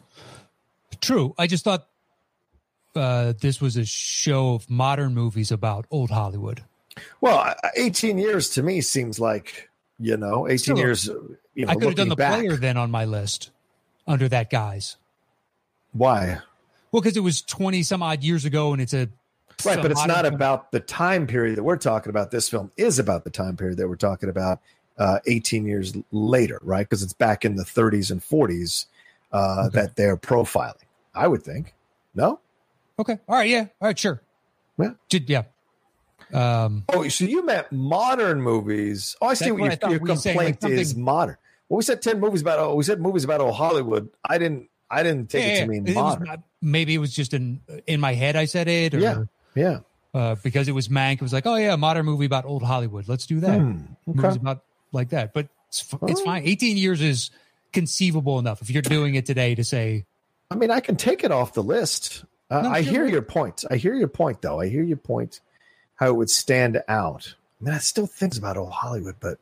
True. 1.01 1.33
I 1.37 1.47
just 1.47 1.63
thought 1.63 1.87
uh, 2.95 3.33
this 3.39 3.61
was 3.61 3.77
a 3.77 3.85
show 3.85 4.55
of 4.55 4.69
modern 4.69 5.13
movies 5.13 5.51
about 5.51 5.85
old 5.91 6.09
Hollywood. 6.09 6.63
Well, 7.21 7.37
I- 7.37 7.55
I- 7.63 7.71
18 7.77 8.17
years 8.17 8.49
to 8.51 8.63
me 8.63 8.81
seems 8.81 9.19
like, 9.19 9.69
you 9.99 10.17
know, 10.17 10.47
18 10.47 10.57
Still, 10.57 10.77
years, 10.77 11.05
you 11.53 11.65
know, 11.65 11.71
I 11.71 11.75
could 11.75 11.83
have 11.83 11.95
done 11.95 12.09
the 12.09 12.15
back. 12.15 12.39
player 12.39 12.55
then 12.57 12.77
on 12.77 12.91
my 12.91 13.05
list 13.05 13.51
under 14.07 14.27
that 14.29 14.49
guy's. 14.49 14.97
Why? 15.93 16.39
Well, 16.91 17.01
because 17.01 17.17
it 17.17 17.21
was 17.21 17.41
20 17.41 17.83
some 17.83 18.03
odd 18.03 18.23
years 18.23 18.45
ago 18.45 18.73
and 18.73 18.81
it's 18.81 18.93
a. 18.93 19.09
Right, 19.65 19.81
but 19.81 19.89
it's 19.91 20.05
not 20.05 20.25
about 20.25 20.71
the 20.73 20.81
time 20.81 21.27
period 21.27 21.57
that 21.57 21.63
we're 21.63 21.77
talking 21.77 22.09
about. 22.09 22.29
This 22.29 22.49
film 22.49 22.71
is 22.75 22.99
about 22.99 23.23
the 23.23 23.29
time 23.29 23.55
period 23.55 23.77
that 23.77 23.87
we're 23.87 23.95
talking 23.95 24.27
about 24.27 24.59
uh, 24.97 25.19
18 25.27 25.65
years 25.65 25.93
later, 26.11 26.59
right? 26.61 26.81
Because 26.87 27.01
it's 27.01 27.13
back 27.13 27.45
in 27.45 27.55
the 27.55 27.63
30s 27.63 28.11
and 28.11 28.21
40s 28.21 28.85
uh, 29.31 29.67
Okay. 29.67 29.79
that 29.79 29.95
they're 29.95 30.17
profiling, 30.17 30.75
I 31.13 31.27
would 31.27 31.41
think. 31.43 31.73
No? 32.13 32.39
Okay. 32.99 33.17
All 33.29 33.35
right. 33.37 33.49
Yeah. 33.49 33.67
All 33.81 33.87
right. 33.87 33.97
Sure. 33.97 34.21
Yeah. 34.77 34.91
Did- 35.07 35.29
yeah. 35.29 35.43
Um, 36.35 36.83
Oh, 36.89 37.07
so 37.07 37.25
you 37.25 37.45
meant 37.45 37.71
modern 37.71 38.41
movies. 38.41 39.15
Oh, 39.21 39.27
I 39.27 39.33
see 39.35 39.51
what 39.51 39.61
what 39.61 39.81
your, 39.83 39.91
your 39.91 39.99
we 40.01 40.15
saying, 40.17 40.37
like 40.37 40.59
complaint 40.59 40.81
is 40.81 40.95
modern. 40.95 41.37
Well, 41.69 41.77
we 41.77 41.83
said 41.83 42.01
10 42.01 42.19
movies 42.19 42.41
about, 42.41 42.59
oh, 42.59 42.75
we 42.75 42.83
said 42.83 42.99
movies 43.01 43.23
about 43.23 43.41
old 43.41 43.55
Hollywood. 43.55 44.09
I 44.27 44.37
didn't, 44.37 44.69
I 44.89 45.01
didn't 45.03 45.29
take 45.29 45.43
yeah, 45.45 45.53
it 45.53 45.59
to 45.61 45.67
mean 45.67 45.87
it 45.87 45.95
modern. 45.95 46.23
not- 46.27 46.43
maybe 46.61 46.93
it 46.93 46.97
was 46.99 47.13
just 47.13 47.33
in 47.33 47.61
in 47.87 47.99
my 47.99 48.13
head. 48.13 48.35
I 48.35 48.45
said 48.45 48.67
it, 48.67 48.93
or 48.93 48.99
Yeah. 48.99 49.23
yeah. 49.55 49.79
uh, 50.13 50.35
because 50.43 50.67
it 50.67 50.73
was 50.73 50.89
Mank. 50.89 51.13
It 51.15 51.21
was 51.21 51.33
like, 51.33 51.45
oh 51.47 51.55
yeah, 51.55 51.73
a 51.73 51.77
modern 51.77 52.05
movie 52.05 52.25
about 52.25 52.45
old 52.45 52.63
Hollywood. 52.63 53.07
Let's 53.07 53.25
do 53.25 53.39
that. 53.39 53.59
Hmm, 53.59 53.77
Movies 54.05 54.35
about 54.35 54.63
like 54.91 55.09
that. 55.09 55.33
But 55.33 55.47
it's, 55.69 55.85
it's 56.03 56.21
fine. 56.21 56.43
Eighteen 56.45 56.77
years 56.77 57.01
is 57.01 57.31
conceivable 57.73 58.39
enough 58.39 58.61
if 58.61 58.69
you're 58.69 58.81
doing 58.81 59.15
it 59.15 59.25
today 59.25 59.55
to 59.55 59.63
say 59.63 60.05
I 60.51 60.55
mean, 60.55 60.69
I 60.71 60.79
can 60.79 60.95
take 60.95 61.23
it 61.23 61.31
off 61.31 61.53
the 61.53 61.63
list. 61.63 62.23
Uh, 62.49 62.61
No, 62.61 62.69
I 62.69 62.81
sure. 62.83 62.91
hear 62.93 63.05
your 63.07 63.21
point. 63.23 63.63
I 63.69 63.77
hear 63.77 63.95
your 63.95 64.07
point, 64.07 64.41
though. 64.43 64.59
I 64.61 64.67
hear 64.67 64.83
your 64.83 64.97
point. 64.97 65.41
How 65.95 66.07
it 66.09 66.15
would 66.15 66.29
stand 66.29 66.81
out. 66.87 67.35
I 67.61 67.63
mean, 67.63 67.73
I 67.73 67.77
still 67.77 68.05
think 68.07 68.35
about 68.37 68.57
old 68.57 68.71
Hollywood, 68.73 69.15
but 69.21 69.37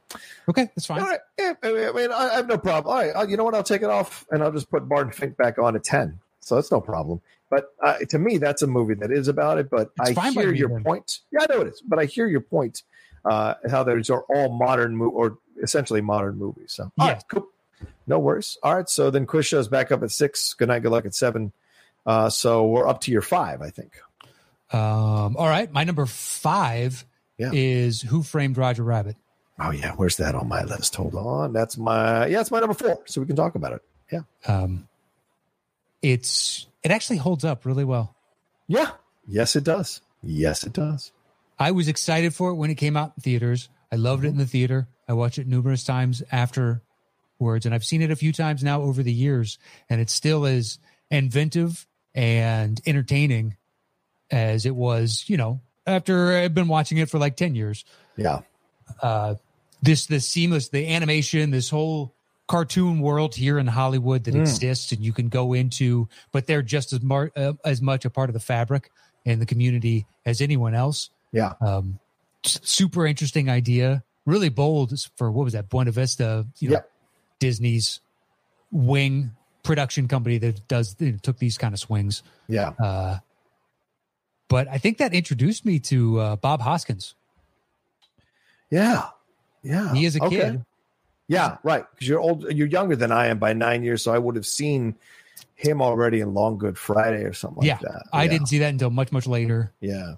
okay, 0.47 0.70
that's 0.76 0.86
fine. 0.86 0.99
all 1.01 1.08
right. 1.08 1.20
Yeah, 1.39 1.54
I 1.64 1.72
mean, 1.72 1.88
I, 1.88 1.91
mean, 1.91 2.12
I 2.12 2.30
I 2.30 2.34
have 2.36 2.47
no 2.47 2.58
problem. 2.60 2.93
All 2.95 3.01
right, 3.01 3.12
uh, 3.16 3.26
you 3.28 3.38
know 3.38 3.43
what? 3.43 3.56
I'll 3.56 3.64
take 3.64 3.82
it 3.82 3.89
off, 3.89 4.26
and 4.32 4.43
I'll 4.43 4.51
just 4.51 4.70
put 4.70 4.88
Barton 4.88 5.12
Fink 5.12 5.36
back 5.36 5.58
on 5.58 5.76
at 5.76 5.84
ten. 5.84 6.20
So 6.41 6.56
that's 6.56 6.72
no 6.72 6.80
problem. 6.80 7.22
But 7.49 7.74
uh, 7.84 7.97
to 8.10 8.20
me, 8.20 8.38
that's 8.38 8.62
a 8.62 8.68
movie 8.68 8.93
that 8.95 9.12
is 9.12 9.28
about 9.28 9.58
it. 9.58 9.70
But 9.70 9.91
It's 10.01 10.18
I 10.18 10.32
hear 10.32 10.54
your 10.54 10.70
then. 10.70 10.84
point. 10.84 11.20
Yeah, 11.32 11.39
I 11.49 11.54
know 11.54 11.62
it 11.62 11.68
is. 11.68 11.82
But 11.82 11.99
I 11.99 12.06
hear 12.06 12.28
your 12.28 12.41
point. 12.41 12.84
Uh, 13.26 13.54
how 13.70 13.84
those 13.84 14.10
are 14.10 14.22
all 14.30 14.49
modern 14.49 14.95
mo- 14.97 15.08
or 15.10 15.38
essentially 15.62 16.01
modern 16.01 16.38
movies. 16.38 16.74
So 16.74 16.91
all 16.99 17.08
right, 17.08 17.14
Yes. 17.16 17.24
cool. 17.30 17.47
No 18.06 18.20
worries. 18.20 18.58
All 18.64 18.76
right. 18.76 18.89
So 18.89 19.10
then 19.10 19.26
quiz 19.26 19.45
show's 19.45 19.68
back 19.70 19.91
up 19.91 20.04
at 20.04 20.12
six. 20.12 20.54
Good 20.54 20.68
night. 20.68 20.80
Good 20.84 20.91
luck 20.91 21.06
at 21.06 21.16
seven. 21.16 21.51
Uh, 22.06 22.30
so 22.30 22.66
we're 22.68 22.88
up 22.88 22.99
to 23.01 23.12
your 23.12 23.22
five, 23.22 23.62
I 23.62 23.70
think. 23.70 23.93
Um, 24.74 25.38
all 25.38 25.47
right, 25.47 25.71
my 25.71 25.84
number 25.84 26.05
five 26.05 27.05
Yeah. 27.38 27.51
is 27.53 28.01
Who 28.01 28.24
Framed 28.24 28.57
Roger 28.57 28.84
Rabbit. 28.84 29.15
Oh 29.59 29.69
yeah, 29.69 29.93
where's 29.95 30.17
that 30.17 30.34
on 30.34 30.47
my 30.47 30.63
list? 30.63 30.95
Hold 30.95 31.13
on. 31.15 31.53
That's 31.53 31.78
my 31.78 32.26
yeah, 32.26 32.41
it's 32.41 32.49
my 32.51 32.59
number 32.59 32.74
four. 32.74 33.01
So 33.05 33.21
we 33.21 33.28
can 33.28 33.36
talk 33.36 33.53
about 33.55 33.74
it. 33.74 33.82
Yeah. 34.11 34.21
Um, 34.47 34.88
it's 36.01 36.67
it 36.84 36.91
actually 36.91 37.17
holds 37.17 37.45
up 37.45 37.65
really 37.65 37.84
well. 37.86 38.15
Yeah. 38.67 38.91
Yes, 39.28 39.55
it 39.55 39.63
does. 39.63 40.01
Yes, 40.21 40.63
it 40.63 40.74
does. 40.74 41.11
I 41.59 41.71
was 41.71 41.88
excited 41.88 42.34
for 42.34 42.49
it 42.49 42.55
when 42.55 42.71
it 42.71 42.76
came 42.76 42.97
out 42.97 43.13
in 43.15 43.21
theaters. 43.21 43.69
I 43.91 43.95
loved 43.95 44.26
it 44.26 44.30
in 44.30 44.38
the 44.38 44.45
theater. 44.47 44.88
I 45.07 45.13
watched 45.13 45.38
it 45.38 45.47
numerous 45.47 45.84
times 45.84 46.24
afterwards, 46.32 47.65
and 47.65 47.76
I've 47.76 47.86
seen 47.86 48.01
it 48.01 48.09
a 48.11 48.15
few 48.15 48.34
times 48.34 48.63
now 48.63 48.82
over 48.82 49.03
the 49.03 49.13
years, 49.13 49.59
and 49.89 50.01
it 50.01 50.09
still 50.09 50.45
is 50.45 50.80
inventive 51.11 51.88
and 52.15 52.82
entertaining 52.86 53.55
as 54.32 54.65
it 54.65 54.76
was, 54.76 55.26
you 55.28 55.38
know, 55.38 55.61
after 55.86 56.38
I've 56.38 56.53
been 56.53 56.67
watching 56.67 56.97
it 56.97 57.09
for 57.09 57.17
like 57.19 57.36
10 57.36 57.55
years. 57.55 57.84
Yeah. 58.15 58.39
Uh, 59.01 59.36
this, 59.82 60.05
this 60.05 60.28
seamless, 60.28 60.69
the 60.69 60.88
animation, 60.93 61.51
this 61.51 61.69
whole 61.69 62.13
cartoon 62.47 62.99
world 62.99 63.36
here 63.36 63.57
in 63.59 63.67
Hollywood 63.67 64.24
that 64.26 64.34
Mm. 64.34 64.41
exists 64.41 64.91
and 64.91 65.03
you 65.03 65.13
can 65.13 65.30
go 65.30 65.53
into, 65.53 66.07
but 66.32 66.45
they're 66.47 66.61
just 66.61 66.93
as, 66.93 67.01
mar- 67.01 67.32
uh, 67.36 67.53
as 67.65 67.82
much 67.82 68.05
a 68.05 68.09
part 68.09 68.30
of 68.30 68.34
the 68.34 68.39
fabric 68.39 68.91
and 69.26 69.41
the 69.41 69.45
community 69.45 70.05
as 70.26 70.41
anyone 70.41 70.74
else. 70.76 71.09
Yeah. 71.32 71.53
Um, 71.61 71.99
super 72.43 73.05
interesting 73.07 73.49
idea, 73.49 74.03
really 74.26 74.49
bold 74.49 74.93
for 75.15 75.32
what 75.32 75.43
was 75.43 75.53
that? 75.53 75.69
Buena 75.69 75.91
Vista, 75.91 76.45
you 76.59 76.69
know, 76.69 76.74
Yep. 76.76 76.89
Disney's 77.39 77.99
wing 78.71 79.32
production 79.63 80.07
company 80.07 80.38
that 80.39 80.67
does 80.67 80.95
you 80.99 81.13
know, 81.13 81.17
took 81.21 81.38
these 81.39 81.57
kind 81.57 81.74
of 81.74 81.80
swings. 81.80 82.24
Yeah. 82.47 82.69
Uh, 82.82 83.19
but 84.54 84.68
I 84.68 84.78
think 84.78 84.99
that 84.99 85.16
introduced 85.16 85.66
me 85.66 85.80
to 85.80 86.20
uh, 86.20 86.36
Bob 86.36 86.62
Hoskins. 86.62 87.16
Yeah. 88.70 89.08
Yeah. 89.64 89.91
He 89.95 90.06
is 90.06 90.16
a 90.16 90.24
Okay. 90.24 90.36
kid. 90.36 90.66
Yeah, 91.28 91.58
right. 91.64 91.84
Because 91.89 92.08
you're 92.08 92.20
old, 92.20 92.43
you're 92.51 92.68
younger 92.68 92.95
than 92.95 93.12
I 93.12 93.28
am 93.28 93.39
by 93.39 93.54
nine 93.54 93.82
years, 93.82 94.04
so 94.04 94.14
I 94.14 94.20
would 94.20 94.36
have 94.36 94.45
seen 94.45 94.93
him 95.56 95.82
already 95.82 96.20
in 96.20 96.36
Long 96.36 96.60
Good 96.60 96.78
Friday 96.78 97.24
or 97.24 97.34
something 97.34 97.62
like 97.62 97.68
yeah, 97.68 97.80
that. 97.82 98.04
I 98.14 98.26
yeah. 98.26 98.30
didn't 98.30 98.47
see 98.47 98.60
that 98.60 98.70
until 98.70 98.91
much 98.91 99.12
much 99.12 99.26
later, 99.26 99.72
Yeah, 99.80 100.16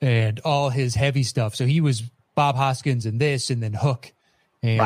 and 0.00 0.40
all 0.40 0.70
his 0.70 0.96
heavy 0.96 1.22
stuff. 1.22 1.54
So 1.54 1.64
he 1.64 1.80
was 1.80 2.02
Bob 2.34 2.56
Hoskins 2.56 3.06
in 3.06 3.18
this, 3.18 3.50
and 3.50 3.62
then 3.62 3.72
Hook, 3.72 4.12
and 4.64 4.80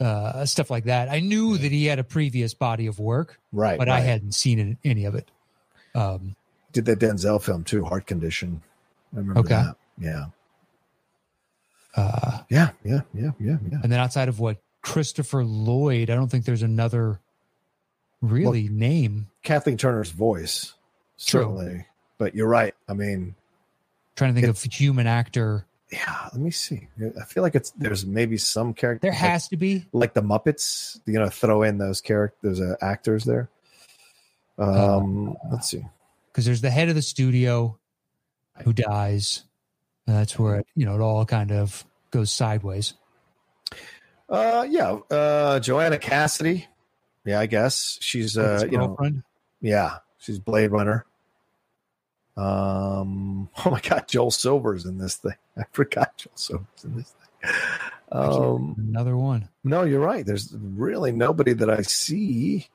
Right. 0.00 0.06
uh, 0.06 0.44
stuff 0.44 0.70
like 0.70 0.84
that. 0.84 1.08
I 1.08 1.20
knew 1.20 1.56
that 1.56 1.72
he 1.72 1.86
had 1.86 1.98
a 1.98 2.04
previous 2.04 2.52
body 2.52 2.86
of 2.86 2.98
work, 2.98 3.40
right. 3.50 3.78
but 3.78 3.88
I 3.88 4.00
hadn't 4.00 4.32
seen 4.32 4.76
any 4.84 5.06
of 5.06 5.14
it. 5.14 5.30
Um, 5.94 6.36
did 6.72 6.84
that 6.86 6.98
Denzel 6.98 7.42
film 7.42 7.64
too, 7.64 7.84
Heart 7.84 8.06
Condition. 8.06 8.62
I 9.14 9.18
remember 9.18 9.40
Okay. 9.40 9.48
that. 9.54 9.76
Yeah, 9.98 10.26
uh, 11.96 12.38
yeah, 12.48 12.70
yeah, 12.84 13.00
yeah, 13.12 13.30
yeah, 13.38 13.56
yeah. 13.70 13.78
and 13.82 13.90
then 13.92 13.98
outside 14.00 14.28
of 14.28 14.38
what 14.40 14.58
Christopher 14.82 15.44
Lloyd, 15.44 16.08
I 16.10 16.14
don't 16.14 16.28
think 16.28 16.44
there's 16.44 16.62
another 16.62 17.20
really 18.22 18.68
name. 18.68 19.28
Kathleen 19.42 19.76
Turner's 19.76 20.10
voice, 20.10 20.74
True. 21.18 21.40
certainly. 21.42 21.86
But 22.18 22.34
you're 22.34 22.48
right. 22.48 22.74
I 22.88 22.92
mean, 22.94 23.34
trying 24.16 24.34
to 24.34 24.40
think 24.40 24.50
of 24.50 24.62
human 24.62 25.06
actor. 25.06 25.66
yeah. 25.90 26.28
Let 26.32 26.40
me 26.40 26.50
see. 26.50 26.86
I 27.20 27.24
feel 27.24 27.42
like 27.42 27.54
it's 27.54 27.70
there's 27.72 28.04
maybe 28.06 28.36
some 28.36 28.74
character 28.74 29.00
There 29.06 29.12
has 29.12 29.48
to 29.48 29.56
be. 29.56 29.86
like, 29.92 30.14
like 30.14 30.14
the 30.14 30.22
Muppets. 30.22 31.00
You 31.06 31.18
know, 31.18 31.28
throw 31.30 31.62
in 31.62 31.78
those 31.78 32.00
characters, 32.00 32.58
those 32.58 32.60
uh, 32.60 32.76
actors 32.82 33.24
there. 33.24 33.48
Um, 34.58 35.36
let's 35.50 35.68
see. 35.70 35.84
Because 36.30 36.44
there's 36.44 36.60
the 36.60 36.70
head 36.70 36.88
of 36.88 36.94
the 36.94 37.02
studio 37.02 37.78
who 38.64 38.72
dies. 38.72 39.44
And 40.06 40.16
that's 40.16 40.38
where 40.38 40.56
it, 40.56 40.66
you 40.74 40.86
know 40.86 40.96
it 40.96 41.00
all 41.00 41.24
kind 41.24 41.52
of 41.52 41.84
goes 42.10 42.30
sideways. 42.30 42.94
Uh, 44.28 44.66
yeah. 44.68 44.92
Uh, 45.10 45.60
Joanna 45.60 45.98
Cassidy. 45.98 46.66
Yeah, 47.24 47.40
I 47.40 47.46
guess 47.46 47.98
she's 48.00 48.38
uh, 48.38 48.66
you 48.70 48.78
know, 48.78 48.96
yeah, 49.60 49.98
she's 50.18 50.38
Blade 50.38 50.70
Runner. 50.70 51.04
Um, 52.36 53.50
oh 53.64 53.70
my 53.70 53.80
God, 53.80 54.08
Joel 54.08 54.30
Silver's 54.30 54.86
in 54.86 54.98
this 54.98 55.16
thing. 55.16 55.34
I 55.58 55.64
forgot 55.72 56.16
Joel 56.16 56.32
Silver's 56.34 56.84
in 56.84 56.96
this 56.96 57.12
thing. 57.12 57.52
Um, 58.12 58.74
another 58.78 59.16
one. 59.16 59.48
no, 59.62 59.84
you're 59.84 60.00
right. 60.00 60.26
There's 60.26 60.54
really 60.58 61.12
nobody 61.12 61.52
that 61.52 61.70
I 61.70 61.82
see 61.82 62.68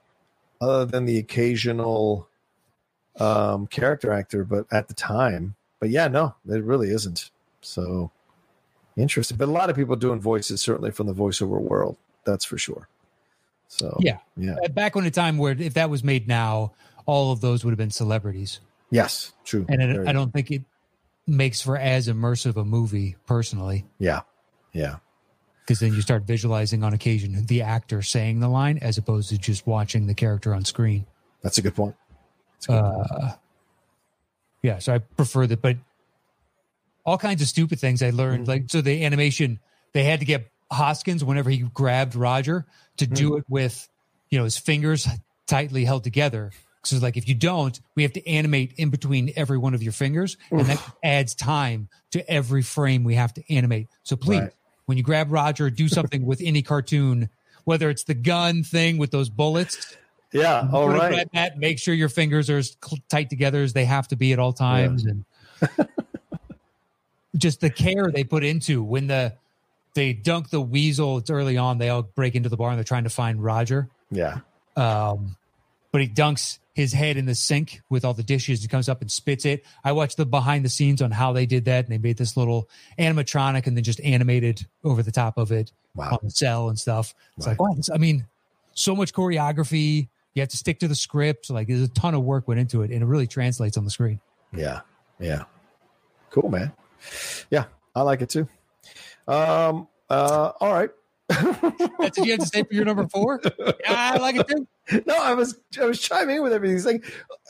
other 0.62 0.86
than 0.86 1.06
the 1.06 1.18
occasional 1.18 2.30
um 3.20 3.68
character 3.68 4.12
actor, 4.12 4.44
but 4.44 4.66
at 4.72 4.88
the 4.88 4.94
time, 4.94 5.56
but 5.80 5.90
yeah, 5.90 6.08
no, 6.08 6.36
it 6.48 6.64
really 6.64 6.90
isn't. 6.90 7.32
So 7.62 8.12
interesting. 8.98 9.38
But 9.38 9.48
a 9.48 9.52
lot 9.52 9.70
of 9.70 9.76
people 9.76 9.96
doing 9.96 10.20
voices, 10.20 10.62
certainly 10.62 10.92
from 10.92 11.08
the 11.08 11.14
voiceover 11.14 11.60
world. 11.62 11.98
That's 12.26 12.46
for 12.46 12.58
sure. 12.58 12.88
So 13.68 13.98
Yeah. 14.00 14.18
yeah, 14.38 14.56
Uh, 14.64 14.68
Back 14.70 14.96
when 14.96 15.06
a 15.06 15.12
time 15.12 15.38
where 15.38 15.52
if 15.60 15.74
that 15.76 15.90
was 15.90 16.04
made 16.04 16.28
now, 16.28 16.74
all 17.06 17.32
of 17.32 17.42
those 17.42 17.64
would 17.64 17.72
have 17.72 17.78
been 17.78 17.92
celebrities, 17.92 18.60
yes, 18.90 19.32
true. 19.44 19.66
and 19.70 19.82
it, 19.82 20.08
I 20.08 20.12
don't 20.14 20.32
think 20.32 20.50
it 20.52 20.64
makes 21.28 21.62
for 21.62 21.78
as 21.78 22.08
immersive 22.08 22.56
a 22.58 22.64
movie 22.66 23.16
personally. 23.28 23.86
Yeah, 24.00 24.22
yeah, 24.74 24.98
Because 25.62 25.80
then 25.80 25.94
you 25.94 26.02
start 26.02 26.24
visualizing 26.24 26.84
on 26.84 26.94
occasion 26.94 27.46
the 27.48 27.62
actor 27.62 28.02
saying 28.02 28.40
the 28.40 28.48
line 28.50 28.78
as 28.80 28.98
opposed 28.98 29.30
to 29.30 29.38
just 29.38 29.66
watching 29.68 30.08
the 30.08 30.14
character 30.16 30.54
on 30.54 30.66
screen. 30.66 31.06
that's 31.42 31.58
a 31.58 31.62
good 31.62 31.76
point. 31.76 31.96
Uh, 32.70 33.32
yeah, 34.62 34.80
so 34.80 34.94
I 34.96 34.98
prefer 35.00 35.48
that, 35.48 35.62
but 35.62 35.78
all 37.06 37.18
kinds 37.18 37.42
of 37.42 37.48
stupid 37.48 37.80
things 37.80 38.02
I 38.02 38.10
learned. 38.10 38.44
Mm-hmm. 38.44 38.50
Like, 38.50 38.64
so 38.70 38.82
the 38.82 39.06
animation, 39.06 39.60
they 39.94 40.04
had 40.04 40.20
to 40.22 40.26
get 40.26 40.50
Hoskins 40.72 41.24
whenever 41.24 41.50
he 41.50 41.60
grabbed 41.60 42.16
Roger 42.16 42.66
to 42.98 43.06
Mm-hmm. 43.06 43.14
do 43.14 43.38
it 43.38 43.46
with, 43.48 43.88
you 44.30 44.38
know, 44.40 44.44
his 44.46 44.58
fingers 44.58 45.08
tightly 45.48 45.86
held 45.86 46.04
together. 46.04 46.52
So, 46.84 46.98
like, 46.98 47.18
if 47.18 47.28
you 47.28 47.36
don't, 47.36 47.80
we 47.96 48.04
have 48.04 48.14
to 48.14 48.28
animate 48.28 48.74
in 48.78 48.90
between 48.92 49.34
every 49.36 49.58
one 49.58 49.74
of 49.74 49.82
your 49.82 49.92
fingers, 49.92 50.38
and 50.52 50.62
that 50.68 50.82
adds 51.04 51.34
time 51.34 51.90
to 52.12 52.28
every 52.30 52.62
frame 52.62 53.04
we 53.04 53.16
have 53.16 53.34
to 53.36 53.54
animate. 53.54 53.88
So, 54.04 54.16
please, 54.16 54.42
Right. 54.42 54.52
when 54.86 54.98
you 54.98 55.04
grab 55.04 55.32
Roger, 55.32 55.72
do 55.72 55.88
something 55.88 56.26
with 56.26 56.42
any 56.44 56.62
cartoon, 56.62 57.30
whether 57.64 57.90
it's 57.90 58.04
the 58.04 58.14
gun 58.14 58.64
thing 58.64 58.98
with 59.00 59.10
those 59.10 59.30
bullets, 59.30 59.98
yeah. 60.36 60.68
All 60.72 60.88
right. 60.90 61.14
at 61.20 61.32
that. 61.34 61.58
Make 61.58 61.80
sure 61.80 61.94
your 61.94 62.10
fingers 62.10 62.50
are 62.50 62.58
as 62.58 62.78
tight 63.10 63.30
together 63.30 63.62
as 63.64 63.74
they 63.74 63.86
have 63.86 64.08
to 64.10 64.16
be 64.16 64.34
at 64.34 64.40
all 64.40 64.54
times, 64.54 65.06
and 65.06 65.26
just 67.38 67.62
the 67.62 67.70
care 67.70 68.12
they 68.12 68.24
put 68.24 68.44
into 68.44 68.84
when 68.84 69.08
the 69.08 69.34
they 69.94 70.14
dunk 70.14 70.50
the 70.50 70.62
weasel. 70.62 71.18
It's 71.18 71.30
early 71.30 71.58
on. 71.58 71.78
They 71.78 71.90
all 71.90 72.04
break 72.04 72.36
into 72.36 72.50
the 72.50 72.58
bar 72.58 72.70
and 72.70 72.78
they're 72.78 72.84
trying 72.84 73.06
to 73.06 73.10
find 73.10 73.44
Roger. 73.44 73.90
Yeah. 74.12 74.40
Um, 74.76 75.38
but 75.92 76.02
he 76.02 76.08
dunks 76.10 76.60
his 76.74 76.92
head 76.92 77.16
in 77.16 77.26
the 77.26 77.36
sink 77.36 77.82
with 77.90 78.04
all 78.04 78.14
the 78.14 78.24
dishes. 78.24 78.62
He 78.62 78.68
comes 78.68 78.90
up 78.90 79.00
and 79.00 79.10
spits 79.10 79.46
it. 79.46 79.64
I 79.86 79.94
watched 79.94 80.18
the 80.18 80.26
behind 80.26 80.66
the 80.66 80.70
scenes 80.70 81.02
on 81.02 81.12
how 81.12 81.32
they 81.32 81.46
did 81.46 81.66
that, 81.66 81.86
and 81.86 81.94
they 81.94 81.98
made 81.98 82.18
this 82.18 82.36
little 82.36 82.68
animatronic 83.00 83.66
and 83.68 83.78
then 83.78 83.84
just 83.86 84.02
animated 84.02 84.66
over 84.84 85.02
the 85.02 85.12
top 85.14 85.38
of 85.38 85.52
it 85.54 85.72
Wow. 85.96 86.10
on 86.12 86.20
the 86.24 86.30
cell 86.32 86.68
and 86.68 86.78
stuff. 86.78 87.16
It's 87.38 87.48
like, 87.48 87.62
wow, 87.62 87.74
I 87.94 87.98
mean, 87.98 88.26
so 88.74 88.94
much 88.98 89.14
choreography. 89.14 90.10
You 90.36 90.42
have 90.42 90.50
to 90.50 90.58
stick 90.58 90.80
to 90.80 90.88
the 90.88 90.96
script. 90.96 91.50
Like, 91.50 91.68
there's 91.68 91.82
a 91.82 91.88
ton 91.88 92.14
of 92.14 92.22
work 92.24 92.48
went 92.48 92.60
into 92.60 92.82
it, 92.84 92.92
and 92.92 93.02
it 93.02 93.06
really 93.06 93.26
translates 93.28 93.78
on 93.78 93.84
the 93.86 93.90
screen. 93.90 94.20
Yeah. 94.54 94.82
Yeah. 95.20 95.44
Cool, 96.30 96.50
man. 96.50 96.72
Yeah, 97.50 97.66
I 97.96 98.02
like 98.04 98.22
it 98.22 98.30
too. 98.30 98.48
Um. 99.28 99.88
Uh. 100.10 100.52
All 100.60 100.74
right. 100.74 100.90
That's 101.30 101.62
what 101.98 102.18
you 102.18 102.32
have 102.32 102.42
to 102.42 102.46
say 102.46 102.64
for 102.64 102.74
your 102.74 102.86
number 102.86 103.08
four. 103.08 103.42
Yeah, 103.44 103.74
I 103.88 104.18
like 104.18 104.36
it 104.36 104.48
too. 104.48 104.68
no, 105.08 105.16
I 105.18 105.34
was 105.34 105.58
I 105.82 105.86
was 105.86 106.00
chiming 106.00 106.38
in 106.38 106.44
with 106.44 106.54
everything. 106.54 106.76
He's 106.76 106.86
like, 106.86 107.06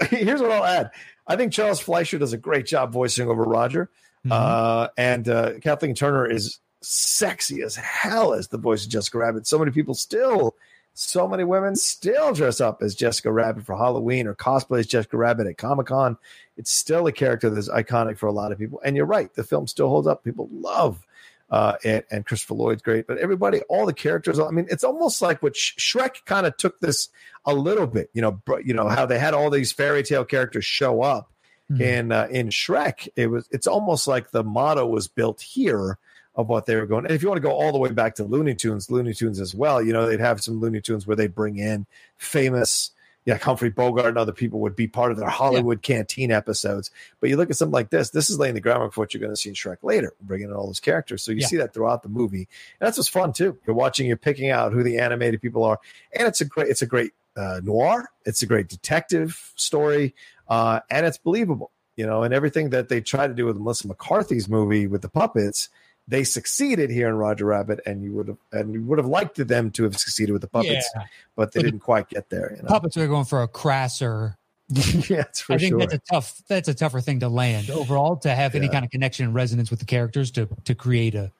here's 0.10 0.42
what 0.42 0.52
I'll 0.52 0.64
add. 0.64 0.92
I 1.28 1.36
think 1.36 1.52
Charles 1.54 1.80
Fleischer 1.80 2.18
does 2.20 2.34
a 2.34 2.38
great 2.38 2.66
job 2.68 2.92
voicing 2.94 3.28
over 3.28 3.44
Roger, 3.44 3.90
Mhm. 4.26 4.32
uh, 4.32 4.90
and 4.98 5.28
uh, 5.28 5.54
Kathleen 5.60 5.96
Turner 5.96 6.26
is 6.30 6.60
sexy 6.82 7.62
as 7.64 7.76
hell 7.76 8.34
as 8.34 8.48
the 8.50 8.58
voice 8.60 8.86
of 8.86 8.92
Jessica 8.92 9.18
Rabbit. 9.18 9.48
So 9.48 9.58
many 9.58 9.72
people 9.72 9.96
still, 9.96 10.56
so 10.98 11.28
many 11.28 11.44
women 11.44 11.76
still 11.76 12.34
dress 12.34 12.62
up 12.62 12.82
as 12.82 12.96
Jessica 12.96 13.32
Rabbit 13.32 13.66
for 13.66 13.76
Halloween 13.78 14.28
or 14.28 14.34
cosplay 14.34 14.80
as 14.80 14.88
Jessica 14.88 15.18
Rabbit 15.18 15.46
at 15.46 15.58
Comic 15.58 15.88
Con. 15.88 16.18
It's 16.58 16.72
still 16.72 17.06
a 17.06 17.12
character 17.12 17.50
that's 17.50 17.68
iconic 17.70 18.18
for 18.18 18.28
a 18.28 18.32
lot 18.32 18.52
of 18.54 18.58
people. 18.58 18.82
And 18.84 18.96
you're 18.96 19.06
right, 19.06 19.32
the 19.34 19.44
film 19.44 19.68
still 19.68 19.90
holds 19.90 20.08
up. 20.08 20.24
People 20.24 20.48
love 20.52 21.06
uh, 21.52 21.74
and, 21.84 22.04
and 22.10 22.26
Christopher 22.26 22.54
Lloyd's 22.56 22.82
great, 22.82 23.08
but 23.08 23.18
everybody, 23.18 23.60
all 23.70 23.86
the 23.86 23.94
characters. 23.94 24.40
I 24.40 24.50
mean, 24.52 24.68
it's 24.72 24.84
almost 24.86 25.22
like 25.22 25.44
what 25.44 25.56
Sh- 25.56 25.76
Shrek 25.78 26.24
kind 26.26 26.48
of 26.48 26.56
took 26.58 26.80
this 26.80 27.10
a 27.46 27.54
little 27.54 27.88
bit. 27.88 28.10
You 28.14 28.22
know, 28.22 28.32
br- 28.32 28.62
you 28.62 28.74
know 28.74 28.88
how 28.88 29.06
they 29.06 29.20
had 29.20 29.34
all 29.34 29.50
these 29.50 29.72
fairy 29.74 30.02
tale 30.02 30.26
characters 30.26 30.66
show 30.66 31.02
up 31.04 31.30
Mhm. 31.72 31.82
in 31.82 32.12
uh, 32.12 32.28
in 32.32 32.50
Shrek. 32.50 33.08
It 33.16 33.28
was. 33.28 33.48
It's 33.52 33.68
almost 33.68 34.08
like 34.08 34.32
the 34.32 34.44
motto 34.44 34.86
was 34.88 35.08
built 35.08 35.42
here 35.42 35.98
of 36.36 36.48
what 36.48 36.66
they 36.66 36.76
were 36.76 36.86
going. 36.86 37.06
And 37.06 37.14
if 37.14 37.22
you 37.22 37.30
want 37.30 37.42
to 37.42 37.48
go 37.48 37.54
all 37.54 37.72
the 37.72 37.78
way 37.78 37.92
back 37.92 38.16
to 38.16 38.24
Looney 38.24 38.56
Tunes, 38.56 38.92
Looney 38.92 39.14
Tunes 39.14 39.40
as 39.40 39.56
well. 39.56 39.82
You 39.82 39.94
know, 39.94 40.06
they'd 40.08 40.20
have 40.20 40.42
some 40.44 40.60
Looney 40.60 40.82
Tunes 40.82 41.08
where 41.08 41.16
they 41.16 41.28
bring 41.28 41.58
in 41.58 41.86
famous. 42.18 42.92
Yeah, 43.26 43.38
Humphrey 43.40 43.72
Bogart 43.72 44.06
and 44.10 44.20
other 44.20 44.32
people 44.32 44.60
would 44.60 44.76
be 44.76 44.86
part 44.86 45.12
of 45.12 45.18
their 45.18 45.30
Hollywood 45.30 45.82
canteen 45.82 46.32
episodes. 46.32 46.92
But 47.20 47.32
you 47.32 47.38
look 47.38 47.50
at 47.50 47.56
something 47.56 47.74
like 47.74 47.90
this, 47.90 48.12
this 48.12 48.30
is 48.30 48.38
laying 48.38 48.54
the 48.54 48.62
groundwork 48.62 48.94
for 48.94 49.02
what 49.02 49.16
you're 49.16 49.22
going 49.22 49.32
to 49.34 49.36
see 49.36 49.50
in 49.50 49.56
Shrek 49.56 49.78
later, 49.82 50.14
bringing 50.22 50.50
in 50.50 50.54
all 50.54 50.68
those 50.68 50.80
characters. 50.80 51.24
So 51.24 51.32
you 51.32 51.40
Yeah. 51.40 51.48
see 51.48 51.58
that 51.58 51.74
throughout 51.74 52.04
the 52.04 52.10
movie. 52.10 52.48
And 52.80 52.86
that's 52.86 52.98
what's 52.98 53.10
fun 53.10 53.34
too. 53.34 53.58
You're 53.66 53.76
watching, 53.76 54.06
you're 54.06 54.16
picking 54.18 54.52
out 54.52 54.74
who 54.74 54.84
the 54.84 55.00
animated 55.00 55.42
people 55.42 55.64
are. 55.64 55.80
And 56.16 56.28
it's 56.28 56.42
a 56.42 56.46
great, 56.46 56.68
it's 56.70 56.84
a 56.84 56.86
great 56.86 57.14
uh, 57.36 57.62
noir. 57.64 58.10
It's 58.26 58.44
a 58.44 58.46
great 58.46 58.68
detective 58.68 59.54
story. 59.56 60.14
Uh, 60.48 60.82
and 60.92 61.08
it's 61.08 61.18
believable, 61.18 61.72
you 61.96 62.06
know, 62.06 62.22
and 62.22 62.32
everything 62.32 62.70
that 62.70 62.90
they 62.90 63.02
try 63.02 63.26
to 63.28 63.34
do 63.34 63.48
with 63.48 63.58
Melissa 63.58 63.88
McCarthy's 63.88 64.48
movie 64.48 64.86
with 64.86 65.02
the 65.02 65.10
puppets 65.10 65.70
they 66.08 66.24
succeeded 66.24 66.90
here 66.90 67.08
in 67.10 67.16
Roger 67.16 67.46
Rabbit, 67.46 67.80
and 67.86 68.04
you 68.04 68.14
would 68.14 68.28
have 68.28 68.38
and 68.52 68.74
you 68.74 68.84
would 68.84 68.98
have 69.00 69.08
liked 69.08 69.36
them 69.48 69.72
to 69.72 69.84
have 69.84 69.98
succeeded 69.98 70.32
with 70.34 70.42
the 70.42 70.48
puppets, 70.48 70.90
Yeah. 70.96 71.04
but 71.36 71.52
they 71.52 71.60
But 71.62 71.66
didn't 71.66 71.80
quite 71.80 72.10
get 72.10 72.30
there. 72.30 72.54
You 72.56 72.62
know? 72.64 72.68
Puppets 72.68 72.96
are 72.98 73.08
going 73.08 73.26
for 73.26 73.42
a 73.42 73.48
crasser. 73.48 74.38
yeah, 74.70 75.22
it's 75.22 75.42
for 75.42 75.54
I 75.54 75.58
think 75.58 75.72
sure. 75.74 75.80
that's 75.80 75.94
a 75.94 76.00
tough. 76.12 76.42
That's 76.48 76.68
a 76.68 76.74
tougher 76.74 77.00
thing 77.02 77.20
to 77.20 77.30
land 77.30 77.70
overall 77.70 78.16
to 78.18 78.30
have 78.34 78.56
any 78.56 78.68
kind 78.68 78.84
of 78.84 78.90
connection 78.92 79.26
and 79.26 79.34
resonance 79.36 79.70
with 79.70 79.80
the 79.80 79.86
characters 79.86 80.32
to 80.32 80.48
to 80.64 80.74
create 80.76 81.14
a 81.16 81.32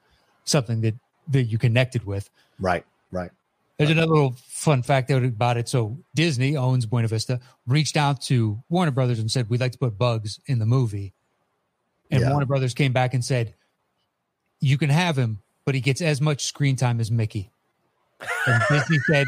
something 0.44 0.80
that 0.82 0.94
that 1.28 1.42
you 1.44 1.58
connected 1.58 2.04
with. 2.06 2.30
right, 2.60 2.84
right. 3.10 3.30
There's 3.78 3.90
another 3.90 4.06
little 4.12 4.36
fun 4.46 4.82
fact 4.82 5.10
about 5.10 5.56
it. 5.58 5.68
So 5.68 5.98
Disney 6.14 6.56
owns 6.56 6.86
Buena 6.86 7.08
Vista, 7.08 7.40
reached 7.66 7.96
out 7.98 8.22
to 8.22 8.62
Warner 8.70 8.90
Brothers 8.92 9.18
and 9.18 9.30
said, 9.30 9.50
"We'd 9.50 9.60
like 9.60 9.72
to 9.72 9.78
put 9.78 9.98
Bugs 9.98 10.38
in 10.46 10.60
the 10.60 10.64
movie," 10.66 11.12
and 12.10 12.20
Yeah. 12.22 12.30
Warner 12.30 12.46
Brothers 12.46 12.74
came 12.74 12.92
back 12.92 13.12
and 13.12 13.24
said, 13.24 13.54
"You 14.66 14.78
can 14.78 14.90
have 14.90 15.16
him, 15.16 15.40
but 15.64 15.74
he 15.74 15.80
gets 15.80 16.00
as 16.00 16.20
much 16.20 16.44
screen 16.44 16.76
time 16.76 17.00
as 17.00 17.10
Mickey." 17.10 17.50
And 18.46 18.62
Disney 18.68 18.98
said, 19.10 19.26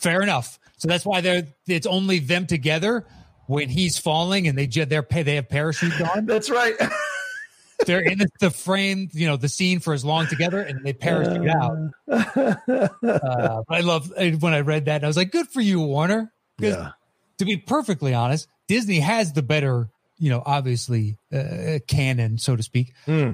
"Fair 0.00 0.22
enough." 0.22 0.58
So 0.78 0.88
that's 0.88 1.04
why 1.06 1.20
they're 1.20 1.46
it's 1.66 1.86
only 1.86 2.18
them 2.18 2.46
together 2.46 3.06
when 3.46 3.68
he's 3.68 3.98
falling 3.98 4.48
and 4.48 4.56
they 4.56 4.66
they're 4.66 5.06
they 5.10 5.34
have 5.36 5.48
parachutes 5.48 6.00
on. 6.00 6.26
That's 6.26 6.50
right. 6.50 6.74
They're 7.86 8.00
in 8.00 8.18
the, 8.18 8.28
the 8.40 8.50
frame, 8.50 9.10
you 9.12 9.26
know, 9.26 9.36
the 9.36 9.48
scene 9.48 9.80
for 9.80 9.92
as 9.92 10.04
long 10.04 10.28
together, 10.28 10.60
and 10.60 10.84
they 10.84 10.92
parachute 10.92 11.48
out. 11.48 11.90
Uh, 12.08 13.62
I 13.68 13.80
love 13.80 14.10
when 14.16 14.54
I 14.54 14.60
read 14.60 14.84
that. 14.84 15.02
I 15.02 15.06
was 15.06 15.16
like, 15.16 15.32
"Good 15.32 15.48
for 15.48 15.60
you, 15.60 15.80
Warner." 15.80 16.32
Yeah, 16.58 16.92
to 17.38 17.44
be 17.44 17.56
perfectly 17.56 18.14
honest, 18.14 18.46
Disney 18.68 19.00
has 19.00 19.32
the 19.32 19.42
better, 19.42 19.88
you 20.18 20.30
know, 20.30 20.42
obviously 20.46 21.18
uh, 21.32 21.80
canon, 21.88 22.38
so 22.38 22.54
to 22.54 22.62
speak. 22.62 22.94
Hmm. 23.06 23.32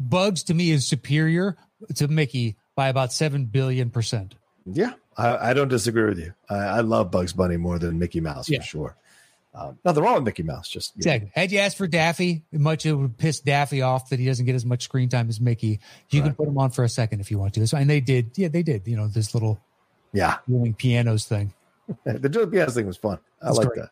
Bugs 0.00 0.44
to 0.44 0.54
me 0.54 0.70
is 0.70 0.86
superior 0.86 1.56
to 1.96 2.08
Mickey 2.08 2.56
by 2.76 2.88
about 2.88 3.12
seven 3.12 3.46
billion 3.46 3.90
percent. 3.90 4.34
yeah. 4.66 4.92
I, 5.16 5.50
I 5.50 5.52
don't 5.52 5.66
disagree 5.66 6.04
with 6.04 6.20
you. 6.20 6.32
I, 6.48 6.54
I 6.54 6.80
love 6.82 7.10
Bugs 7.10 7.32
Bunny 7.32 7.56
more 7.56 7.80
than 7.80 7.98
Mickey 7.98 8.20
Mouse 8.20 8.48
Yeah. 8.48 8.60
for 8.60 8.64
sure. 8.66 8.96
Um, 9.52 9.76
nothing 9.84 10.04
wrong 10.04 10.14
with 10.14 10.22
Mickey 10.22 10.44
Mouse. 10.44 10.68
Just 10.68 10.94
know, 10.94 11.00
Exactly. 11.00 11.32
Had 11.34 11.50
you 11.50 11.58
asked 11.58 11.76
for 11.76 11.88
Daffy, 11.88 12.44
much 12.52 12.86
it 12.86 12.92
would 12.92 13.18
piss 13.18 13.40
Daffy 13.40 13.82
off 13.82 14.10
that 14.10 14.20
he 14.20 14.26
doesn't 14.26 14.46
get 14.46 14.54
as 14.54 14.64
much 14.64 14.84
screen 14.84 15.08
time 15.08 15.28
as 15.28 15.40
Mickey. 15.40 15.80
You 16.10 16.22
can 16.22 16.34
put 16.36 16.46
him 16.46 16.56
on 16.56 16.70
for 16.70 16.84
a 16.84 16.88
second 16.88 17.18
if 17.18 17.32
you 17.32 17.38
want 17.40 17.54
to. 17.54 17.66
So, 17.66 17.76
and 17.76 17.90
they 17.90 18.00
did. 18.00 18.30
Yeah, 18.36 18.46
they 18.46 18.62
did. 18.62 18.86
You 18.86 18.96
know, 18.96 19.08
this 19.08 19.34
little 19.34 19.58
yeah. 20.12 20.36
doing 20.48 20.72
pianos 20.74 21.24
thing. 21.24 21.52
The 22.04 22.28
Joe 22.28 22.46
pianos 22.46 22.74
thing 22.74 22.86
was 22.86 22.96
fun. 22.98 23.18
I 23.42 23.50
like 23.50 23.70
that. 23.74 23.90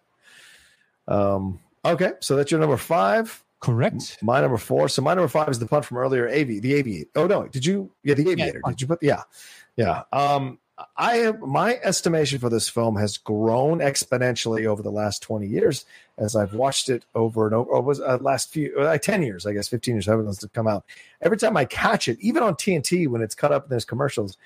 Um, 1.13 1.59
okay, 1.85 2.13
so 2.21 2.37
that's 2.37 2.53
your 2.53 2.61
number 2.61 2.77
five. 2.77 3.43
Correct. 3.61 4.19
My 4.23 4.41
number 4.41 4.59
four. 4.59 4.89
So 4.89 5.03
my 5.03 5.15
number 5.15 5.29
five 5.29 5.49
is 5.49 5.59
the 5.59 5.67
punt 5.67 5.85
from 5.85 5.97
earlier. 5.97 6.29
Av 6.29 6.47
the 6.47 6.75
aviator. 6.75 7.11
Oh 7.17 7.27
no, 7.27 7.49
did 7.49 7.65
you? 7.65 7.91
Yeah, 8.03 8.15
the 8.15 8.31
aviator. 8.31 8.61
punt. 8.61 8.77
did 8.77 8.83
you 8.83 8.87
put? 8.89 9.03
Yeah, 9.03 9.23
yeah. 9.77 10.03
Um, 10.13 10.59
I 10.99 11.17
have 11.17 11.41
my 11.41 11.81
estimation 11.83 12.39
for 12.39 12.51
this 12.51 12.69
film 12.69 12.97
has 12.97 13.17
grown 13.17 13.79
exponentially 13.79 14.67
over 14.67 14.83
the 14.83 14.91
last 14.91 15.23
twenty 15.23 15.47
years 15.47 15.87
as 16.19 16.37
I've 16.37 16.53
watched 16.53 16.91
it 16.91 17.07
over 17.15 17.47
and 17.47 17.55
over. 17.55 17.71
Or 17.71 17.81
was 17.81 17.99
uh, 17.99 18.19
last 18.21 18.53
few 18.53 18.79
uh, 18.79 18.99
ten 18.99 19.23
years, 19.23 19.47
I 19.47 19.55
guess, 19.55 19.69
fifteen 19.69 19.95
years, 19.95 20.07
however 20.07 20.31
to 20.33 20.49
come 20.51 20.69
out. 20.69 20.85
Every 21.23 21.39
time 21.39 21.57
I 21.57 21.65
catch 21.65 22.09
it, 22.09 22.19
even 22.21 22.43
on 22.43 22.57
TNT 22.57 23.09
when 23.09 23.23
it's 23.23 23.35
cut 23.35 23.53
up 23.53 23.65
and 23.65 23.73
there's 23.73 23.87
commercials, 23.87 24.37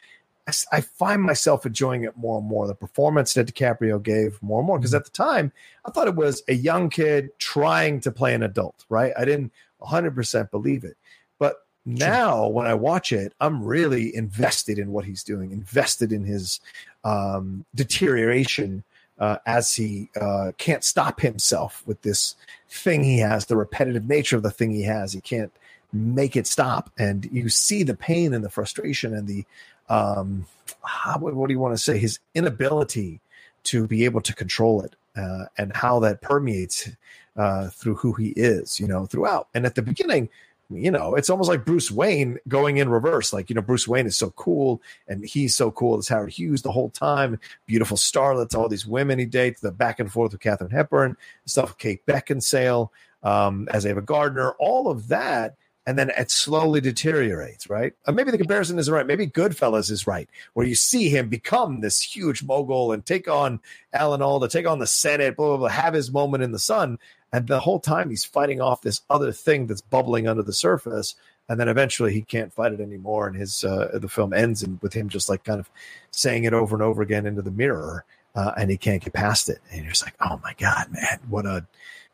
I, 0.72 0.80
find 0.80 1.22
myself 1.22 1.66
enjoying 1.66 2.04
it 2.04 2.16
more 2.16 2.38
and 2.38 2.46
more. 2.46 2.66
The 2.66 2.74
performance 2.74 3.34
that 3.34 3.46
DiCaprio 3.46 4.02
gave 4.02 4.42
more 4.42 4.60
and 4.60 4.66
more 4.66 4.78
because 4.78 4.94
at 4.94 5.04
the 5.04 5.10
time 5.10 5.52
I 5.84 5.90
thought 5.90 6.08
it 6.08 6.14
was 6.14 6.42
a 6.48 6.54
young 6.54 6.90
kid 6.90 7.30
trying 7.38 8.00
to 8.00 8.10
play 8.10 8.34
an 8.34 8.42
adult, 8.42 8.84
right? 8.88 9.12
I 9.16 9.24
didn't 9.24 9.52
100% 9.80 10.50
believe 10.50 10.84
it. 10.84 10.96
But 11.38 11.56
now 11.84 12.46
when 12.48 12.66
I 12.66 12.74
watch 12.74 13.12
it, 13.12 13.32
I'm 13.40 13.64
really 13.64 14.14
invested 14.14 14.78
in 14.78 14.92
what 14.92 15.04
he's 15.04 15.24
doing, 15.24 15.52
invested 15.52 16.12
in 16.12 16.24
his 16.24 16.60
um, 17.04 17.64
deterioration 17.74 18.84
uh, 19.18 19.36
as 19.46 19.74
he 19.74 20.08
uh, 20.18 20.52
can't 20.56 20.82
stop 20.82 21.20
himself 21.20 21.82
with 21.86 22.00
this 22.02 22.36
thing 22.68 23.04
he 23.04 23.18
has, 23.18 23.46
the 23.46 23.56
repetitive 23.56 24.08
nature 24.08 24.36
of 24.36 24.42
the 24.42 24.50
thing 24.50 24.70
he 24.70 24.82
has. 24.82 25.12
He 25.12 25.20
can't 25.20 25.52
make 25.92 26.36
it 26.36 26.46
stop. 26.46 26.90
And 26.98 27.28
you 27.32 27.48
see 27.48 27.82
the 27.82 27.94
pain 27.94 28.34
and 28.34 28.44
the 28.44 28.50
frustration 28.50 29.14
and 29.14 29.26
the, 29.26 29.44
um, 29.88 30.46
how, 30.82 31.18
what 31.18 31.48
do 31.48 31.52
you 31.52 31.60
want 31.60 31.74
to 31.74 31.82
say? 31.82 31.98
His 31.98 32.18
inability 32.34 33.20
to 33.64 33.86
be 33.86 34.04
able 34.04 34.20
to 34.22 34.34
control 34.34 34.82
it 34.82 34.96
uh, 35.16 35.46
and 35.58 35.74
how 35.74 36.00
that 36.00 36.22
permeates 36.22 36.88
uh, 37.36 37.68
through 37.68 37.96
who 37.96 38.12
he 38.12 38.28
is, 38.30 38.80
you 38.80 38.86
know, 38.86 39.06
throughout. 39.06 39.48
And 39.54 39.66
at 39.66 39.74
the 39.74 39.82
beginning, 39.82 40.28
you 40.70 40.90
know, 40.90 41.16
it's 41.16 41.28
almost 41.28 41.48
like 41.48 41.64
Bruce 41.64 41.90
Wayne 41.90 42.38
going 42.46 42.76
in 42.76 42.88
reverse. 42.88 43.32
Like, 43.32 43.50
you 43.50 43.54
know, 43.54 43.62
Bruce 43.62 43.88
Wayne 43.88 44.06
is 44.06 44.16
so 44.16 44.30
cool 44.30 44.80
and 45.08 45.24
he's 45.24 45.54
so 45.54 45.70
cool 45.70 45.98
as 45.98 46.08
Howard 46.08 46.30
Hughes 46.30 46.62
the 46.62 46.70
whole 46.70 46.90
time. 46.90 47.40
Beautiful 47.66 47.96
starlets, 47.96 48.54
all 48.54 48.68
these 48.68 48.86
women 48.86 49.18
he 49.18 49.26
dates, 49.26 49.60
the 49.60 49.72
back 49.72 49.98
and 49.98 50.12
forth 50.12 50.32
with 50.32 50.40
Katharine 50.40 50.70
Hepburn, 50.70 51.16
stuff 51.44 51.70
with 51.70 51.78
Kate 51.78 52.06
Beckinsale, 52.06 52.90
um, 53.22 53.68
as 53.72 53.84
Ava 53.84 54.00
Gardner, 54.00 54.52
all 54.52 54.88
of 54.88 55.08
that. 55.08 55.56
And 55.90 55.98
then 55.98 56.12
it 56.16 56.30
slowly 56.30 56.80
deteriorates, 56.80 57.68
right? 57.68 57.92
Uh, 58.06 58.12
maybe 58.12 58.30
the 58.30 58.38
comparison 58.38 58.78
isn't 58.78 58.94
right. 58.94 59.08
Maybe 59.08 59.26
Goodfellas 59.26 59.90
is 59.90 60.06
right, 60.06 60.28
where 60.54 60.64
you 60.64 60.76
see 60.76 61.08
him 61.08 61.28
become 61.28 61.80
this 61.80 62.00
huge 62.00 62.44
mogul 62.44 62.92
and 62.92 63.04
take 63.04 63.26
on 63.26 63.58
Alan 63.92 64.22
Alda, 64.22 64.46
take 64.46 64.68
on 64.68 64.78
the 64.78 64.86
Senate, 64.86 65.34
blah, 65.34 65.48
blah, 65.48 65.56
blah, 65.56 65.68
have 65.68 65.92
his 65.92 66.12
moment 66.12 66.44
in 66.44 66.52
the 66.52 66.60
sun. 66.60 67.00
And 67.32 67.48
the 67.48 67.58
whole 67.58 67.80
time 67.80 68.08
he's 68.08 68.24
fighting 68.24 68.60
off 68.60 68.82
this 68.82 69.00
other 69.10 69.32
thing 69.32 69.66
that's 69.66 69.80
bubbling 69.80 70.28
under 70.28 70.44
the 70.44 70.52
surface. 70.52 71.16
And 71.48 71.58
then 71.58 71.68
eventually 71.68 72.12
he 72.12 72.22
can't 72.22 72.52
fight 72.52 72.72
it 72.72 72.80
anymore. 72.80 73.26
And 73.26 73.34
his 73.34 73.64
uh, 73.64 73.90
the 73.94 74.08
film 74.08 74.32
ends 74.32 74.62
in, 74.62 74.78
with 74.82 74.92
him 74.92 75.08
just 75.08 75.28
like 75.28 75.42
kind 75.42 75.58
of 75.58 75.68
saying 76.12 76.44
it 76.44 76.54
over 76.54 76.76
and 76.76 76.84
over 76.84 77.02
again 77.02 77.26
into 77.26 77.42
the 77.42 77.50
mirror. 77.50 78.04
Uh, 78.36 78.52
and 78.56 78.70
he 78.70 78.76
can't 78.76 79.02
get 79.02 79.12
past 79.12 79.48
it. 79.48 79.58
And 79.72 79.82
you're 79.82 79.90
just 79.90 80.04
like, 80.04 80.14
oh 80.20 80.38
my 80.44 80.54
God, 80.56 80.86
man, 80.92 81.18
what 81.28 81.46
a 81.46 81.66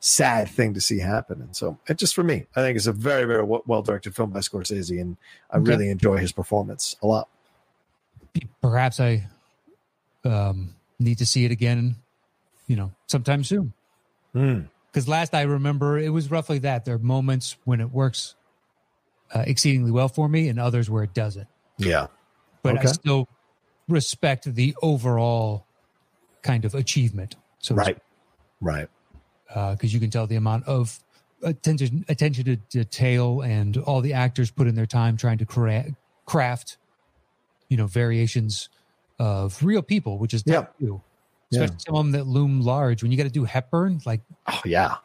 sad 0.06 0.48
thing 0.48 0.72
to 0.72 0.80
see 0.80 1.00
happen. 1.00 1.42
And 1.42 1.56
so 1.56 1.78
it 1.88 1.98
just 1.98 2.14
for 2.14 2.22
me, 2.22 2.46
I 2.54 2.60
think 2.60 2.76
it's 2.76 2.86
a 2.86 2.92
very, 2.92 3.24
very 3.24 3.42
well 3.42 3.82
directed 3.82 4.14
film 4.14 4.30
by 4.30 4.38
Scorsese. 4.38 5.00
And 5.00 5.16
I 5.50 5.56
Okay. 5.56 5.70
really 5.70 5.90
enjoy 5.90 6.18
his 6.18 6.30
performance 6.30 6.94
a 7.02 7.06
lot. 7.08 7.28
Perhaps 8.62 9.00
I 9.00 9.26
um, 10.24 10.76
need 11.00 11.18
to 11.18 11.26
see 11.26 11.44
it 11.44 11.50
again, 11.50 11.96
you 12.68 12.76
know, 12.76 12.92
sometime 13.08 13.42
soon. 13.42 13.72
Mm. 14.32 14.68
Because 14.92 15.08
last 15.08 15.34
I 15.34 15.42
remember, 15.42 15.98
it 15.98 16.10
was 16.10 16.30
roughly 16.30 16.60
that. 16.60 16.84
There 16.84 16.94
are 16.94 16.98
moments 16.98 17.56
when 17.64 17.80
it 17.80 17.90
works 17.90 18.36
uh, 19.34 19.42
exceedingly 19.46 19.90
well 19.90 20.08
for 20.08 20.28
me, 20.28 20.48
and 20.48 20.60
others 20.60 20.88
where 20.88 21.02
it 21.02 21.14
doesn't. 21.14 21.48
Yeah. 21.78 22.06
But 22.62 22.78
I 22.78 22.84
still 22.86 23.28
respect 23.88 24.44
the 24.44 24.76
overall 24.82 25.66
kind 26.42 26.64
of 26.64 26.74
achievement. 26.74 27.34
So 27.58 27.74
Right. 27.74 27.98
Right. 28.60 28.88
Because 29.48 29.92
you 29.94 30.00
can 30.00 30.10
tell 30.10 30.26
the 30.26 30.36
amount 30.36 30.64
of 30.66 30.98
attention 31.42 32.04
attention 32.08 32.44
to 32.44 32.56
detail 32.56 33.42
and 33.42 33.76
all 33.76 34.00
the 34.00 34.12
actors 34.14 34.50
put 34.50 34.66
in 34.66 34.74
their 34.74 34.86
time 34.86 35.16
trying 35.16 35.38
to 35.38 35.46
cra- 35.46 35.94
craft, 36.24 36.78
you 37.68 37.76
know, 37.76 37.86
variations 37.86 38.68
of 39.18 39.62
real 39.62 39.82
people, 39.82 40.18
which 40.18 40.34
is 40.34 40.42
tough 40.42 40.52
Yeah. 40.54 40.60
to 40.62 40.86
do. 40.86 41.02
Yeah. 41.50 41.60
Especially 41.62 41.78
some 41.86 41.94
of 41.94 42.04
them 42.04 42.12
that 42.12 42.26
loom 42.26 42.60
large. 42.60 43.02
When 43.02 43.12
you 43.12 43.16
got 43.18 43.24
to 43.24 43.30
do 43.30 43.44
Hepburn, 43.44 44.00
like 44.04 44.20
Oh, 44.46 44.60
yeah. 44.64 44.96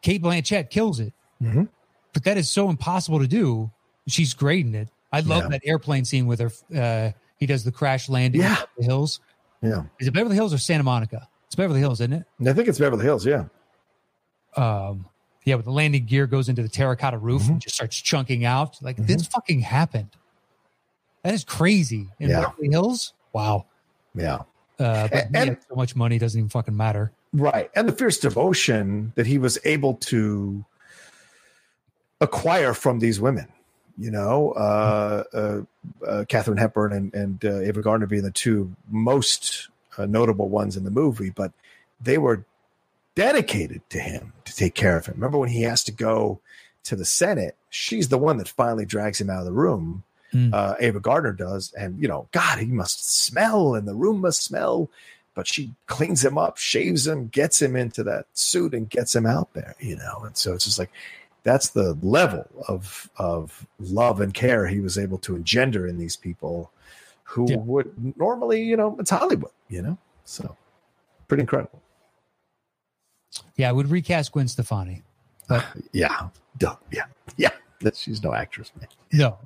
Cate 0.00 0.22
Blanchett 0.22 0.70
kills 0.70 0.98
it, 1.00 1.12
Mhm. 1.42 1.68
but 2.14 2.24
that 2.24 2.36
is 2.38 2.48
so 2.50 2.70
impossible 2.70 3.18
to 3.18 3.26
do. 3.28 3.70
She's 4.06 4.32
great 4.34 4.64
in 4.64 4.74
it. 4.74 4.88
I 5.12 5.20
love 5.20 5.44
Yeah. 5.44 5.48
that 5.50 5.62
airplane 5.64 6.04
scene 6.04 6.26
with 6.26 6.40
her. 6.40 6.50
Uh, 6.74 7.12
he 7.36 7.46
does 7.46 7.64
the 7.64 7.72
crash 7.72 8.08
landing 8.08 8.40
Yeah. 8.40 8.48
in 8.50 8.54
Beverly 8.78 8.86
Hills. 8.86 9.20
Yeah. 9.60 9.82
Is 9.98 10.06
it 10.08 10.12
Beverly 10.14 10.36
Hills 10.36 10.54
or 10.54 10.58
Santa 10.58 10.84
Monica? 10.84 11.28
It's 11.46 11.54
Beverly 11.54 11.80
Hills, 11.80 12.00
isn't 12.00 12.12
it? 12.12 12.24
I 12.46 12.52
think 12.52 12.68
it's 12.68 12.78
Beverly 12.78 13.04
Hills. 13.04 13.26
Yeah. 13.26 13.44
Um 14.58 15.06
yeah 15.44 15.56
but 15.56 15.64
the 15.64 15.70
landing 15.72 16.04
gear 16.04 16.26
goes 16.26 16.48
into 16.48 16.62
the 16.62 16.68
terracotta 16.68 17.16
roof 17.18 17.42
Mm-hmm. 17.42 17.52
and 17.52 17.60
just 17.60 17.74
starts 17.76 17.96
chunking 17.96 18.44
out 18.44 18.76
like 18.82 18.96
this 18.98 19.26
fucking 19.26 19.60
happened 19.60 20.10
that 21.22 21.32
is 21.32 21.44
crazy 21.44 22.08
in 22.18 22.28
Yeah. 22.30 22.40
beverly 22.42 22.68
hills 22.70 23.14
wow 23.32 23.64
Yeah. 24.14 24.40
uh 24.78 25.08
but 25.08 25.26
And- 25.34 25.50
he 25.50 25.56
so 25.68 25.74
much 25.74 25.96
money 25.96 26.18
doesn't 26.18 26.38
even 26.38 26.48
fucking 26.50 26.76
matter 26.76 27.12
Right. 27.34 27.70
And 27.76 27.86
the 27.86 27.92
fierce 27.92 28.16
devotion 28.18 29.12
that 29.14 29.26
he 29.26 29.36
was 29.36 29.58
able 29.66 29.94
to 29.96 30.64
acquire 32.22 32.72
from 32.74 32.98
these 33.00 33.20
women, 33.20 33.46
you 33.98 34.10
know, 34.10 34.52
uh, 34.52 35.24
uh, 35.34 35.60
uh, 36.06 36.24
Katharine 36.26 36.56
Hepburn 36.56 36.92
and, 36.92 37.14
and 37.14 37.44
uh, 37.44 37.60
Ava 37.60 37.82
Gardner 37.82 38.06
being 38.06 38.22
the 38.22 38.30
two 38.30 38.74
most 38.90 39.68
uh, 39.98 40.06
notable 40.06 40.48
ones 40.48 40.74
in 40.76 40.84
the 40.84 40.90
movie, 40.90 41.28
but 41.30 41.52
they 42.00 42.16
were 42.16 42.44
dedicated 43.18 43.82
to 43.90 43.98
him 43.98 44.32
to 44.44 44.54
take 44.54 44.74
care 44.76 44.96
of 44.96 45.04
him. 45.06 45.14
Remember 45.16 45.38
when 45.38 45.48
he 45.48 45.62
has 45.62 45.82
to 45.82 45.90
go 45.90 46.38
to 46.84 46.94
the 46.94 47.04
Senate? 47.04 47.56
She's 47.68 48.08
the 48.10 48.16
one 48.16 48.36
that 48.36 48.46
finally 48.48 48.86
drags 48.86 49.20
him 49.20 49.28
out 49.28 49.40
of 49.40 49.44
the 49.44 49.52
room. 49.52 50.04
Mm. 50.32 50.54
Uh, 50.54 50.76
Ava 50.78 51.00
Gardner 51.00 51.32
does, 51.32 51.72
and 51.76 52.00
you 52.00 52.06
know, 52.06 52.28
God, 52.30 52.60
he 52.60 52.66
must 52.66 53.12
smell, 53.24 53.74
and 53.74 53.88
the 53.88 53.94
room 53.96 54.20
must 54.20 54.44
smell. 54.44 54.88
But 55.34 55.48
she 55.48 55.74
cleans 55.86 56.24
him 56.24 56.38
up, 56.38 56.58
shaves 56.58 57.08
him, 57.08 57.26
gets 57.28 57.60
him 57.60 57.74
into 57.74 58.04
that 58.04 58.26
suit, 58.34 58.72
and 58.72 58.88
gets 58.88 59.16
him 59.16 59.26
out 59.26 59.52
there. 59.52 59.74
You 59.80 59.96
know, 59.96 60.22
and 60.24 60.36
so 60.36 60.54
it's 60.54 60.64
just 60.64 60.78
like 60.78 60.90
that's 61.42 61.70
the 61.70 61.98
level 62.00 62.46
of 62.68 63.10
of 63.16 63.66
love 63.80 64.20
and 64.20 64.32
care 64.32 64.68
he 64.68 64.78
was 64.78 64.96
able 64.96 65.18
to 65.18 65.34
engender 65.34 65.88
in 65.88 65.98
these 65.98 66.14
people 66.14 66.70
who 67.24 67.50
Yeah. 67.50 67.56
would 67.56 68.16
normally, 68.16 68.62
you 68.62 68.76
know, 68.76 68.96
it's 69.00 69.10
Hollywood, 69.10 69.50
you 69.68 69.82
know. 69.82 69.98
So 70.24 70.56
pretty 71.26 71.40
incredible. 71.40 71.80
Yeah, 73.56 73.68
I 73.68 73.72
would 73.72 73.90
recast 73.90 74.32
Gwen 74.32 74.48
Stefani. 74.48 75.02
Yeah. 75.92 76.28
Duh. 76.58 76.76
Yeah. 76.92 77.04
Yeah. 77.36 77.50
That 77.80 77.96
she's 78.02 78.22
no 78.22 78.34
actress, 78.34 78.72
man. 78.78 78.88
No, 79.12 79.38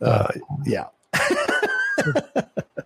Uh, 0.00 0.28
yeah. 0.64 0.86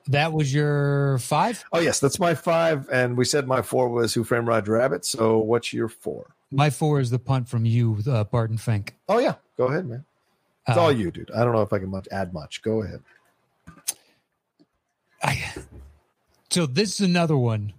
that 0.09 0.33
was 0.33 0.53
your 0.55 1.19
five. 1.19 1.65
Oh 1.73 1.81
yes, 1.81 2.01
that's 2.01 2.19
my 2.19 2.35
five, 2.35 2.89
and 2.91 3.17
we 3.17 3.25
said 3.25 3.47
my 3.47 3.63
four 3.63 3.89
was 3.89 4.15
Who 4.15 4.25
Framed 4.25 4.47
Roger 4.47 4.73
Rabbit. 4.73 5.05
So 5.05 5.39
what's 5.39 5.73
your 5.73 5.89
four? 5.89 6.35
My 6.53 6.71
four 6.71 7.01
is 7.01 7.11
the 7.11 7.19
punt 7.19 7.49
from 7.49 7.65
you, 7.65 7.99
uh, 8.09 8.25
Barton 8.25 8.57
Fink. 8.59 8.95
Oh 9.09 9.19
yeah, 9.19 9.35
go 9.57 9.67
ahead, 9.67 9.87
man. 9.87 10.05
It's 10.69 10.77
Uh, 10.77 10.83
all 10.83 10.93
you, 10.93 11.11
dude. 11.11 11.31
I 11.33 11.43
don't 11.45 11.53
know 11.53 11.63
if 11.63 11.73
I 11.73 11.79
can 11.79 11.91
much 11.91 12.07
add 12.13 12.33
much. 12.33 12.63
Go 12.63 12.83
ahead. 12.83 13.03
I, 15.23 15.45
so 16.51 16.67
this 16.67 16.95
is 16.95 17.01
another 17.07 17.37
one. 17.37 17.73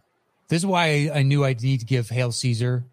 This 0.51 0.63
is 0.63 0.65
why 0.65 1.09
I, 1.13 1.19
I 1.19 1.23
knew 1.23 1.45
I'd 1.45 1.61
need 1.63 1.79
to 1.79 1.85
give 1.85 2.09
Hail 2.09 2.33
Caesar 2.33 2.83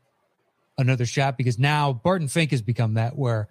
another 0.79 1.05
shot 1.05 1.37
because 1.37 1.59
now 1.59 1.93
Barton 1.93 2.29
Fink 2.29 2.53
has 2.53 2.63
become 2.63 2.95
that 2.95 3.19
where 3.19 3.49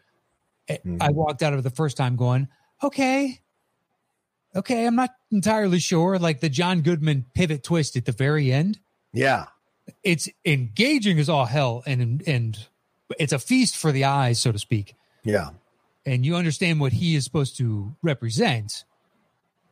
I- 0.69 0.79
Mhm. 0.85 0.97
I 1.01 1.11
walked 1.11 1.43
out 1.43 1.51
of 1.51 1.59
it 1.59 1.63
the 1.63 1.69
first 1.69 1.97
time 1.97 2.15
going, 2.15 2.47
okay, 2.81 3.41
okay, 4.55 4.87
I'm 4.87 4.95
not 4.95 5.09
entirely 5.29 5.79
sure. 5.79 6.17
Like 6.17 6.39
the 6.39 6.47
John 6.47 6.83
Goodman 6.83 7.25
pivot 7.33 7.63
twist 7.63 7.97
at 7.97 8.05
the 8.05 8.13
very 8.13 8.49
end, 8.53 8.79
Yeah, 9.11 9.47
it's 10.03 10.29
engaging 10.45 11.19
as 11.19 11.27
all 11.27 11.45
hell, 11.45 11.83
and 11.85 12.23
and 12.25 12.57
it's 13.19 13.33
a 13.33 13.39
feast 13.39 13.75
for 13.75 13.91
the 13.91 14.05
eyes, 14.05 14.39
so 14.39 14.53
to 14.53 14.59
speak. 14.59 14.95
yeah, 15.25 15.49
and 16.05 16.25
you 16.25 16.37
understand 16.37 16.79
what 16.79 16.93
he 16.93 17.15
is 17.15 17.25
supposed 17.25 17.57
to 17.57 17.93
represent. 18.01 18.85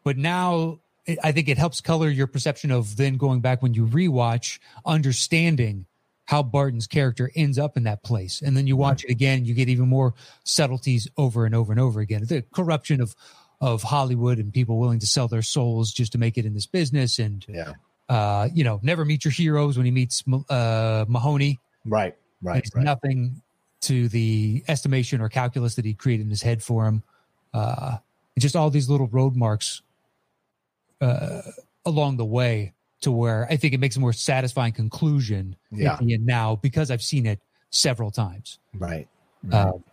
But 0.04 0.18
now 0.18 0.80
I 1.24 1.32
think 1.32 1.50
it 1.50 1.58
helps 1.58 1.82
color 1.82 2.10
your 2.10 2.28
perception 2.28 2.72
of 2.72 2.98
then 2.98 3.18
going 3.18 3.42
back 3.42 3.62
when 3.62 3.74
you 3.74 3.86
rewatch, 3.86 4.60
understanding 4.86 5.86
how 6.26 6.42
Barton's 6.42 6.88
character 6.88 7.32
ends 7.36 7.60
up 7.60 7.78
in 7.78 7.84
that 7.84 8.04
place. 8.04 8.42
And 8.42 8.58
then 8.58 8.66
you 8.66 8.76
watch 8.76 9.04
it 9.04 9.12
again, 9.12 9.46
you 9.46 9.54
get 9.54 9.70
even 9.70 9.88
more 9.88 10.16
subtleties 10.44 11.08
over 11.18 11.46
and 11.46 11.54
over 11.54 11.72
and 11.72 11.80
over 11.80 12.00
again. 12.00 12.26
The 12.26 12.44
corruption 12.54 13.02
of 13.02 13.16
of 13.62 13.84
Hollywood 13.84 14.38
and 14.38 14.54
people 14.54 14.78
willing 14.78 15.00
to 15.00 15.08
sell 15.08 15.28
their 15.28 15.42
souls 15.42 15.94
just 15.94 16.12
to 16.12 16.18
make 16.18 16.38
it 16.38 16.46
in 16.46 16.54
this 16.54 16.66
business 16.66 17.20
and 17.20 17.46
yeah. 17.48 17.74
uh, 18.10 18.50
you 18.54 18.64
know, 18.64 18.80
never 18.84 19.06
meet 19.06 19.24
your 19.24 19.32
heroes 19.32 19.78
when 19.78 19.86
he 19.86 19.92
meets 19.92 20.24
uh, 20.50 21.06
Mahoney. 21.08 21.60
Right, 21.86 22.16
right, 22.42 22.58
It's 22.58 22.76
right. 22.76 22.84
nothing 22.84 23.42
to 23.82 24.10
the 24.10 24.64
estimation 24.68 25.22
or 25.22 25.30
calculus 25.30 25.76
that 25.76 25.86
he 25.86 25.94
created 25.94 26.24
in 26.24 26.30
his 26.30 26.42
head 26.42 26.62
for 26.64 26.86
him. 26.86 27.04
Uh, 27.54 27.98
and 28.36 28.42
just 28.42 28.56
all 28.56 28.70
these 28.70 28.90
little 28.90 29.08
road 29.08 29.36
marks 29.36 29.82
uh, 31.02 31.42
along 31.86 32.18
the 32.18 32.26
way 32.26 32.74
to 33.02 33.12
where 33.12 33.46
I 33.50 33.58
think 33.58 33.74
it 33.74 33.80
makes 33.80 33.96
a 33.96 34.00
more 34.00 34.14
satisfying 34.14 34.74
conclusion 34.74 35.56
Yeah. 35.72 35.94
at 35.94 36.00
the 36.00 36.14
end 36.14 36.26
now 36.26 36.56
because 36.56 36.90
I've 36.92 37.04
seen 37.04 37.26
it 37.26 37.40
several 37.70 38.12
times. 38.12 38.60
right. 38.74 39.08
Um, 39.52 39.84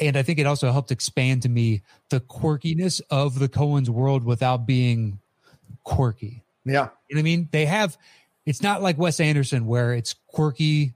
and 0.00 0.16
I 0.16 0.22
think 0.22 0.38
it 0.40 0.46
also 0.46 0.72
helped 0.72 0.90
expand 0.90 1.42
to 1.42 1.48
me 1.48 1.82
the 2.08 2.18
quirkiness 2.20 3.00
of 3.10 3.38
the 3.38 3.48
Coen's 3.48 3.88
world 3.90 4.24
without 4.24 4.66
being 4.66 5.20
quirky. 5.84 6.42
yeah, 6.64 6.88
You 7.08 7.16
know 7.16 7.18
what 7.18 7.18
I 7.18 7.22
mean? 7.22 7.48
They 7.52 7.66
have 7.66 7.96
it's 8.44 8.62
not 8.62 8.82
like 8.82 8.98
Wes 8.98 9.20
Anderson 9.20 9.66
where 9.66 9.94
it's 9.94 10.14
quirky. 10.26 10.94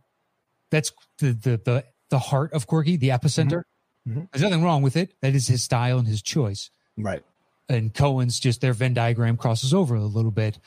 That's 0.70 0.92
the 1.18 1.32
the 1.32 1.60
the, 1.64 1.84
the 2.08 2.18
heart 2.18 2.52
of 2.52 2.66
quirky, 2.66 2.96
the 2.96 3.10
epicenter. 3.10 3.62
Mhm. 4.08 4.28
There's 4.32 4.42
nothing 4.42 4.64
wrong 4.64 4.82
with 4.82 4.96
it. 4.96 5.14
That 5.20 5.34
is 5.36 5.46
his 5.46 5.62
style 5.62 5.98
and 5.98 6.08
his 6.08 6.22
choice. 6.22 6.70
right. 6.96 7.22
And 7.68 7.92
Coen's 7.92 8.38
just 8.38 8.60
their 8.60 8.72
Venn 8.72 8.94
diagram 8.94 9.36
crosses 9.36 9.74
over 9.74 9.96
a 9.96 10.00
little 10.00 10.30
bit. 10.30 10.58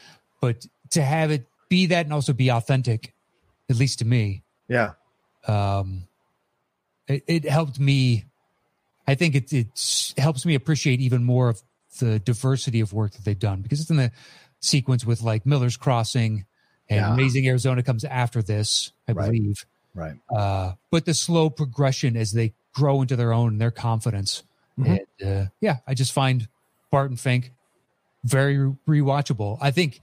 But 0.41 0.65
to 0.91 1.01
have 1.01 1.31
it 1.31 1.47
be 1.69 1.85
that 1.87 2.05
and 2.05 2.13
also 2.13 2.33
be 2.33 2.49
authentic, 2.49 3.13
at 3.69 3.77
least 3.77 3.99
to 3.99 4.05
me, 4.05 4.43
Yeah, 4.67 4.93
um, 5.47 6.07
it, 7.07 7.23
it 7.27 7.45
helped 7.45 7.79
me. 7.79 8.25
I 9.07 9.15
think 9.15 9.35
it 9.35 9.51
it 9.53 9.67
helps 10.17 10.45
me 10.45 10.55
appreciate 10.55 10.99
even 10.99 11.23
more 11.23 11.49
of 11.49 11.61
the 11.99 12.19
diversity 12.19 12.79
of 12.81 12.93
work 12.93 13.13
that 13.13 13.23
they've 13.25 13.37
done 13.39 13.61
because 13.61 13.79
it's 13.81 13.89
in 13.89 13.97
the 13.97 14.11
sequence 14.59 15.05
with 15.05 15.21
like 15.21 15.45
Miller's 15.45 15.77
Crossing 15.77 16.45
and 16.89 16.99
Yeah. 16.99 17.15
Raising 17.15 17.47
Arizona 17.47 17.81
comes 17.83 18.03
after 18.03 18.41
this, 18.41 18.91
I 19.07 19.13
Right. 19.13 19.25
believe. 19.31 19.65
right. 19.95 20.15
Uh, 20.29 20.73
but 20.91 21.05
the 21.05 21.13
slow 21.13 21.49
progression 21.49 22.15
as 22.17 22.31
they 22.33 22.53
grow 22.73 23.01
into 23.01 23.15
their 23.15 23.33
own 23.33 23.53
and 23.53 23.61
their 23.61 23.71
confidence. 23.71 24.43
Mhm. 24.77 24.99
And 25.21 25.27
uh, 25.29 25.49
yeah, 25.61 25.77
I 25.87 25.93
just 25.93 26.11
find 26.13 26.47
Barton 26.91 27.17
Fink 27.17 27.51
very 28.23 28.57
rewatchable. 28.87 29.57
I 29.61 29.71
think 29.71 30.01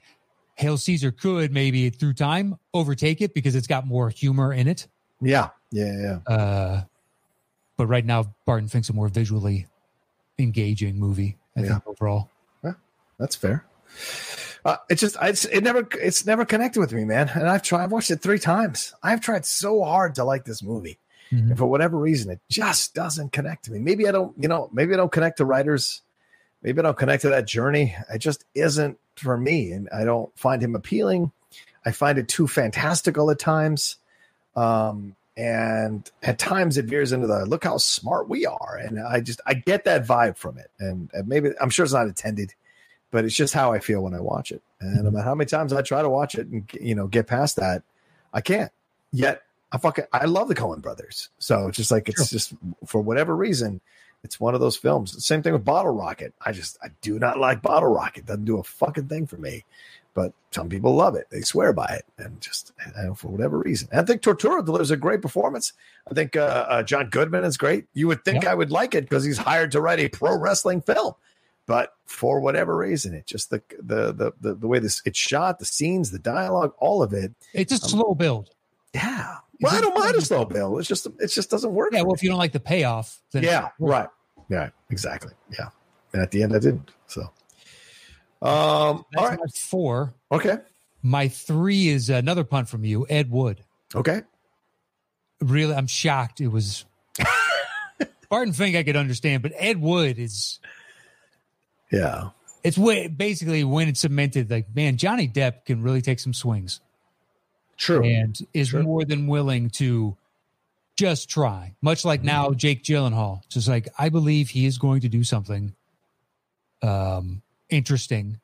Hail 0.55 0.79
Caesar 0.79 1.11
could 1.11 1.53
maybe 1.53 1.91
through 1.91 2.15
time 2.15 2.59
overtake 2.73 3.21
it 3.21 3.35
because 3.35 3.55
it's 3.55 3.67
got 3.67 3.87
more 3.87 4.09
humor 4.11 4.53
in 4.53 4.69
it. 4.69 4.87
Yeah, 5.21 5.51
yeah, 5.71 6.19
yeah. 6.27 6.33
Uh, 6.35 6.85
but 7.77 7.87
right 7.87 8.05
now, 8.05 8.35
Barton 8.47 8.69
Fink's 8.69 8.89
a 8.89 8.93
more 8.93 9.09
visually 9.09 9.67
engaging 10.39 10.99
movie. 10.99 11.37
I 11.57 11.61
Yeah. 11.61 11.69
think 11.79 11.87
overall. 11.87 12.31
That's 13.19 13.35
fair. 13.35 13.65
Uh, 14.63 14.77
it 14.91 14.97
just 14.97 15.17
it's 15.23 15.47
it 15.47 15.63
never 15.63 15.89
it's 16.03 16.27
never 16.27 16.45
connected 16.45 16.81
with 16.81 16.93
me, 16.93 17.03
man. 17.05 17.31
And 17.35 17.49
I've 17.49 17.63
tried. 17.63 17.85
I've 17.85 17.93
watched 17.93 18.11
it 18.11 18.21
three 18.21 18.39
times. 18.39 18.93
I've 19.03 19.23
tried 19.23 19.47
so 19.47 19.83
hard 19.83 20.15
to 20.17 20.25
like 20.25 20.45
this 20.45 20.63
movie, 20.63 20.99
Mhm. 21.33 21.49
and 21.51 21.57
for 21.59 21.65
whatever 21.67 21.97
reason, 21.97 22.31
it 22.31 22.41
just 22.51 22.95
doesn't 22.95 23.33
connect 23.33 23.65
to 23.67 23.73
me. 23.73 23.79
Maybe 23.79 24.07
I 24.07 24.13
don't, 24.13 24.35
you 24.37 24.49
know, 24.49 24.69
maybe 24.71 24.93
I 24.93 24.99
don't 24.99 25.11
connect 25.11 25.39
to 25.39 25.47
writers. 25.47 26.03
Maybe 26.67 26.81
I 26.81 26.83
don't 26.83 26.99
connect 26.99 27.23
to 27.23 27.31
that 27.31 27.47
journey. 27.47 27.97
It 28.13 28.19
just 28.19 28.45
isn't 28.55 28.99
for 29.15 29.39
me, 29.39 29.73
and 29.73 29.89
I 29.89 30.05
don't 30.05 30.37
find 30.39 30.61
him 30.61 30.75
appealing. 30.75 31.33
I 31.87 31.93
find 31.93 32.19
it 32.19 32.29
too 32.29 32.47
fantastical 32.47 33.31
at 33.31 33.39
times, 33.39 33.97
um, 34.55 35.17
and 35.37 36.11
at 36.23 36.39
times 36.39 36.77
it 36.77 36.87
veers 36.87 37.13
into 37.13 37.29
the 37.29 37.47
look 37.47 37.65
how 37.65 37.79
smart 37.79 38.29
we 38.29 38.45
are, 38.45 38.81
and 38.83 39.01
I 39.01 39.21
just 39.21 39.41
I 39.47 39.55
get 39.55 39.85
that 39.85 40.07
vibe 40.07 40.37
from 40.37 40.59
it, 40.59 40.71
and, 40.79 41.09
and 41.15 41.27
maybe 41.27 41.53
I'm 41.61 41.71
sure 41.71 41.85
it's 41.85 41.95
not 41.95 42.09
intended 42.09 42.53
but 43.11 43.25
it's 43.25 43.35
just 43.35 43.55
how 43.55 43.73
I 43.73 43.79
feel 43.79 44.03
when 44.03 44.15
I 44.15 44.21
watch 44.21 44.51
it. 44.51 44.63
And 44.81 45.05
no 45.05 45.11
matter 45.11 45.25
how 45.25 45.35
many 45.35 45.47
times 45.47 45.73
I 45.73 45.83
try 45.83 46.03
to 46.03 46.09
watch 46.09 46.35
it 46.35 46.49
and 46.49 46.69
you 46.79 46.95
know 46.95 47.07
get 47.07 47.27
past 47.27 47.57
that, 47.57 47.83
I 48.33 48.41
can't. 48.43 48.71
Yet 49.13 49.43
I 49.73 49.79
fucking 49.79 50.05
I 50.13 50.27
love 50.27 50.49
the 50.49 50.55
Coen 50.55 50.83
brothers. 50.83 51.31
So 51.39 51.69
it's 51.69 51.77
just 51.77 51.91
like 51.91 52.09
it's 52.09 52.29
just 52.31 52.53
for 52.85 53.01
whatever 53.01 53.35
reason, 53.35 53.81
it's 54.27 54.41
one 54.41 54.55
of 54.55 54.61
those 54.61 54.77
films. 54.77 55.25
Same 55.25 55.43
thing 55.43 55.53
with 55.53 55.65
Bottle 55.65 55.93
Rocket. 55.93 56.35
I 56.45 56.53
just 56.53 56.77
I 56.83 56.89
do 57.01 57.19
not 57.19 57.39
like 57.39 57.63
Bottle 57.63 57.89
Rocket. 57.89 58.27
Doesn't 58.27 58.45
do 58.45 58.59
a 58.59 58.63
fucking 58.65 59.09
thing 59.09 59.27
for 59.27 59.37
me. 59.39 59.65
But 60.15 60.33
some 60.51 60.69
people 60.71 60.95
love 60.95 61.15
it. 61.15 61.27
They 61.31 61.43
swear 61.43 61.73
by 61.75 61.87
it, 61.99 62.05
and 62.19 62.41
just 62.41 62.73
know, 62.97 63.15
for 63.15 63.29
whatever 63.29 63.59
reason. 63.59 63.89
And 63.93 64.01
I 64.01 64.05
think 64.05 64.23
Turturro 64.23 64.65
delivers 64.65 64.91
a 64.91 64.97
great 64.97 65.21
performance. 65.23 65.75
I 66.11 66.15
think 66.15 66.35
uh, 66.37 66.67
uh, 66.69 66.83
John 66.83 67.11
Goodman 67.11 67.45
is 67.45 67.57
great. 67.59 67.85
You 67.93 68.09
would 68.09 68.25
think 68.25 68.45
Yeah. 68.45 68.53
I 68.53 68.55
would 68.55 68.71
like 68.71 68.95
it 68.95 69.03
because 69.05 69.25
he's 69.25 69.37
hired 69.39 69.73
to 69.73 69.81
write 69.81 70.01
a 70.01 70.09
pro 70.09 70.37
wrestling 70.39 70.81
film 70.81 71.15
but 71.67 71.95
for 72.07 72.39
whatever 72.41 72.77
reason, 72.77 73.13
it 73.13 73.27
just 73.27 73.51
the 73.51 73.61
the 73.79 74.13
the 74.13 74.33
the, 74.41 74.55
the 74.55 74.67
way 74.69 74.79
this 74.79 75.03
it's 75.05 75.19
shot, 75.19 75.59
the 75.59 75.65
scenes, 75.65 76.13
the 76.13 76.19
dialogue, 76.19 76.73
all 76.79 77.03
of 77.03 77.13
it. 77.13 77.33
It's 77.53 77.73
a 77.73 77.75
Um, 77.75 77.81
slow 77.81 78.15
build. 78.15 78.51
Yeah. 78.95 79.39
Well, 79.61 79.75
I 79.75 79.81
don't 79.81 79.99
mind 79.99 80.15
a 80.15 80.21
slow 80.21 80.45
bill. 80.45 80.79
It's 80.79 80.87
just 80.89 81.07
it 81.19 81.27
just 81.27 81.51
doesn't 81.51 81.73
work. 81.73 81.91
Yeah, 81.93 82.03
well, 82.03 82.15
if 82.15 82.23
you 82.23 82.29
don't 82.29 82.39
like 82.39 82.53
the 82.53 82.61
payoff, 82.61 83.21
then 83.33 83.43
yeah, 83.43 83.61
not 83.61 83.73
worth 83.81 83.91
it. 83.91 83.93
right. 83.93 84.09
Yeah, 84.49 84.71
exactly. 84.91 85.33
Yeah. 85.59 85.69
And 86.13 86.23
at 86.23 86.31
the 86.31 86.43
end 86.43 86.55
I 86.55 86.59
didn't. 86.59 86.91
So 87.07 87.23
um 87.23 87.31
all 88.43 89.07
That's 89.13 89.31
right. 89.31 89.39
my 89.39 89.47
four. 89.55 90.15
Okay. 90.33 90.59
My 91.03 91.29
three 91.29 91.89
is 91.89 92.11
another 92.11 92.45
punt 92.45 92.69
from 92.69 92.85
you, 92.85 93.07
Ed 93.09 93.31
Wood. 93.31 93.63
Okay. 93.95 94.23
Really, 95.41 95.75
I'm 95.75 95.87
shocked. 95.87 96.41
It 96.41 96.49
was 96.49 96.85
Barton 98.31 98.53
Fink. 98.53 98.75
I 98.77 98.83
could 98.83 98.97
understand, 98.97 99.43
but 99.43 99.53
Ed 99.57 99.81
Wood 99.81 100.19
is 100.19 100.59
Yeah. 101.91 102.31
it's 102.65 102.77
way, 102.79 103.07
basically 103.09 103.63
when 103.65 103.89
it's 103.89 104.01
cemented. 104.01 104.51
Like, 104.51 104.75
man, 104.75 104.97
Johnny 104.97 105.29
Depp 105.29 105.65
can 105.65 105.83
really 105.83 106.03
take 106.03 106.19
some 106.19 106.33
swings 106.35 106.81
True. 107.77 108.03
and 108.05 108.37
is 108.53 108.69
Sure. 108.69 108.83
more 108.83 109.05
than 109.05 109.27
willing 109.29 109.71
to 109.71 110.17
just 110.97 111.29
try. 111.29 111.75
Much 111.83 112.05
like 112.05 112.23
now, 112.23 112.51
Jake 112.53 112.83
Gyllenhaal, 112.83 113.41
just 113.49 113.69
like 113.69 113.89
I 113.99 114.09
believe 114.09 114.49
he 114.51 114.67
is 114.67 114.79
going 114.79 115.01
to 115.03 115.09
do 115.09 115.25
something 115.25 115.75
um, 116.83 117.43
interesting, 117.69 118.41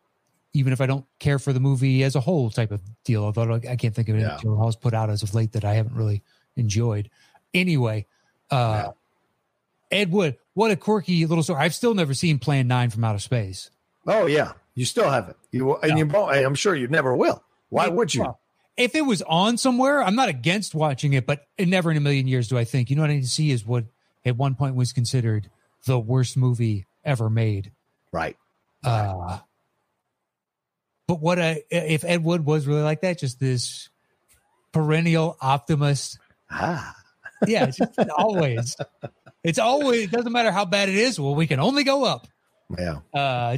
even 0.52 0.72
if 0.72 0.80
I 0.80 0.86
don't 0.86 1.04
care 1.18 1.38
for 1.38 1.52
the 1.52 1.60
movie 1.60 2.02
as 2.02 2.14
a 2.14 2.20
whole, 2.20 2.50
type 2.50 2.70
of 2.70 2.80
deal. 3.04 3.24
Although 3.24 3.54
I 3.54 3.76
can't 3.76 3.94
think 3.94 4.08
of 4.08 4.14
any 4.16 4.24
Yeah. 4.24 4.38
Gyllenhaal's 4.42 4.76
put 4.76 4.94
out 4.94 5.10
as 5.10 5.22
of 5.22 5.34
late 5.34 5.52
that 5.52 5.64
I 5.64 5.74
haven't 5.74 5.94
really 5.96 6.22
enjoyed. 6.56 7.10
Anyway, 7.54 8.06
uh, 8.50 8.90
Ed 9.90 10.10
Wood, 10.10 10.36
what 10.54 10.70
a 10.70 10.76
quirky 10.76 11.26
little 11.26 11.42
story. 11.44 11.60
I've 11.60 11.74
still 11.74 11.94
never 11.94 12.14
seen 12.14 12.38
Plan 12.38 12.66
Nine 12.68 12.90
from 12.90 13.04
Outer 13.04 13.18
Space. 13.18 13.70
Oh 14.06 14.26
yeah. 14.26 14.52
You 14.74 14.84
still 14.86 15.10
haven't. 15.10 15.36
You 15.50 15.76
and 15.76 15.90
No. 15.92 15.96
you 15.98 16.06
won't- 16.06 16.34
I'm 16.36 16.54
sure 16.54 16.74
you 16.74 16.88
never 16.88 17.14
will. 17.14 17.42
Why 17.68 17.88
would 17.88 18.14
you? 18.14 18.22
well, 18.22 18.40
if 18.76 18.94
it 18.94 19.02
was 19.02 19.22
on 19.22 19.58
somewhere, 19.58 20.02
I'm 20.02 20.14
not 20.14 20.28
against 20.28 20.74
watching 20.74 21.12
it, 21.12 21.26
but 21.26 21.46
never 21.58 21.90
in 21.90 21.96
a 21.96 22.00
million 22.00 22.26
years 22.26 22.48
do 22.48 22.56
I 22.58 22.64
think. 22.64 22.90
You 22.90 22.96
know 22.96 23.02
what 23.02 23.10
I 23.10 23.14
need 23.14 23.22
to 23.22 23.28
see 23.28 23.50
is 23.50 23.66
what 23.66 23.84
at 24.24 24.36
one 24.36 24.54
point 24.54 24.74
was 24.74 24.92
considered 24.92 25.50
the 25.86 25.98
worst 25.98 26.36
movie 26.36 26.86
ever 27.04 27.28
made. 27.28 27.72
Right. 28.12 28.36
Uh, 28.84 29.38
but 31.06 31.20
what 31.20 31.38
a 31.38 31.62
if 31.70 32.04
Ed 32.04 32.24
Wood 32.24 32.44
was 32.44 32.66
really 32.66 32.82
like 32.82 33.02
that, 33.02 33.18
just 33.18 33.38
this 33.38 33.88
perennial 34.72 35.36
optimist. 35.40 36.18
Ah. 36.50 36.96
Yeah, 37.46 37.64
it's 37.64 37.76
just 37.76 37.98
always. 38.16 38.76
It's 39.42 39.58
always. 39.58 40.04
It 40.04 40.10
doesn't 40.12 40.32
matter 40.32 40.52
how 40.52 40.64
bad 40.64 40.88
it 40.88 40.94
is. 40.94 41.18
Well, 41.18 41.34
we 41.34 41.46
can 41.46 41.58
only 41.58 41.84
go 41.84 42.04
up. 42.04 42.28
Yeah. 42.78 42.98
Uh, 43.12 43.56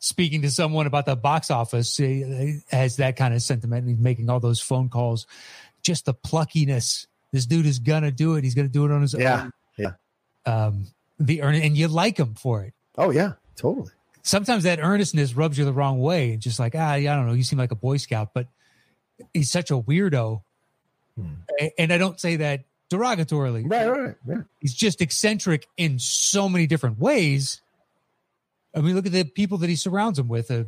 speaking 0.00 0.42
to 0.42 0.50
someone 0.50 0.86
about 0.86 1.06
the 1.06 1.16
box 1.16 1.50
office 1.50 1.96
he 1.96 2.60
has 2.70 2.96
that 2.96 3.16
kind 3.16 3.32
of 3.34 3.40
sentiment. 3.42 3.88
He's 3.88 3.98
making 3.98 4.28
all 4.30 4.40
those 4.40 4.60
phone 4.60 4.88
calls. 4.88 5.26
Just 5.82 6.04
the 6.04 6.14
pluckiness. 6.14 7.06
This 7.32 7.46
dude 7.46 7.66
is 7.66 7.78
gonna 7.78 8.10
do 8.10 8.36
it. 8.36 8.44
He's 8.44 8.54
gonna 8.54 8.68
do 8.68 8.84
it 8.84 8.90
on 8.90 9.02
his 9.02 9.14
Yeah. 9.14 9.44
own. 9.44 9.52
Yeah. 9.76 9.92
Um, 10.46 10.86
the 11.18 11.42
earn 11.42 11.54
and 11.54 11.76
you 11.76 11.88
like 11.88 12.18
him 12.18 12.34
for 12.34 12.62
it. 12.64 12.74
Oh 12.98 13.10
yeah. 13.10 13.32
Totally. 13.56 13.90
sometimes 14.22 14.64
that 14.64 14.78
earnestness 14.80 15.34
rubs 15.34 15.56
you 15.58 15.64
the 15.64 15.72
wrong 15.72 15.98
way. 16.00 16.32
And 16.32 16.40
just 16.42 16.58
like, 16.58 16.74
ah, 16.74 16.94
yeah, 16.94 17.12
I 17.12 17.16
don't 17.16 17.26
know. 17.26 17.34
You 17.34 17.42
seem 17.44 17.58
like 17.58 17.70
a 17.72 17.76
Boy 17.76 17.98
Scout, 17.98 18.30
but 18.34 18.48
he's 19.34 19.50
such 19.50 19.70
a 19.70 19.74
weirdo. 19.74 20.42
Hmm. 21.18 21.26
And 21.78 21.92
I 21.92 21.98
don't 21.98 22.18
say 22.18 22.36
that 22.36 22.64
derogatorily. 22.90 23.70
Right. 23.70 23.86
Right. 23.86 24.00
right. 24.00 24.14
Yeah. 24.26 24.42
He's 24.60 24.74
just 24.74 25.00
eccentric 25.02 25.66
in 25.76 25.98
so 25.98 26.48
many 26.48 26.66
different 26.66 26.98
ways. 26.98 27.60
I 28.74 28.80
mean, 28.80 28.94
look 28.94 29.06
at 29.06 29.12
the 29.12 29.24
people 29.24 29.58
that 29.58 29.68
he 29.70 29.76
surrounds 29.76 30.18
him 30.18 30.28
with 30.28 30.50
a 30.50 30.66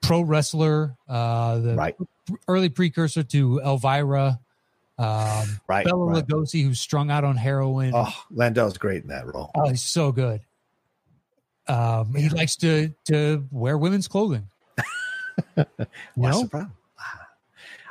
pro 0.00 0.20
wrestler, 0.20 0.96
uh, 1.08 1.58
the 1.58 1.74
Right. 1.74 1.96
early 2.46 2.68
precursor 2.68 3.22
to 3.22 3.60
Elvira, 3.60 4.38
um, 4.98 5.60
Right. 5.66 5.84
Bela 5.86 6.04
right. 6.06 6.26
Lugosi, 6.26 6.62
who's 6.62 6.80
strung 6.80 7.10
out 7.10 7.24
on 7.24 7.36
heroin. 7.36 7.92
Oh, 7.94 8.12
Landau's 8.30 8.76
great 8.78 9.02
in 9.02 9.08
that 9.08 9.26
role. 9.26 9.50
Oh, 9.54 9.68
he's 9.68 9.82
so 9.82 10.12
good. 10.12 10.40
Um, 11.66 12.14
He 12.14 12.28
likes 12.30 12.56
to 12.56 12.94
to 13.06 13.46
wear 13.50 13.76
women's 13.76 14.08
clothing. 14.08 14.48
you 15.56 15.64
What's 16.14 16.36
know? 16.36 16.42
the 16.44 16.48
problem? 16.48 16.72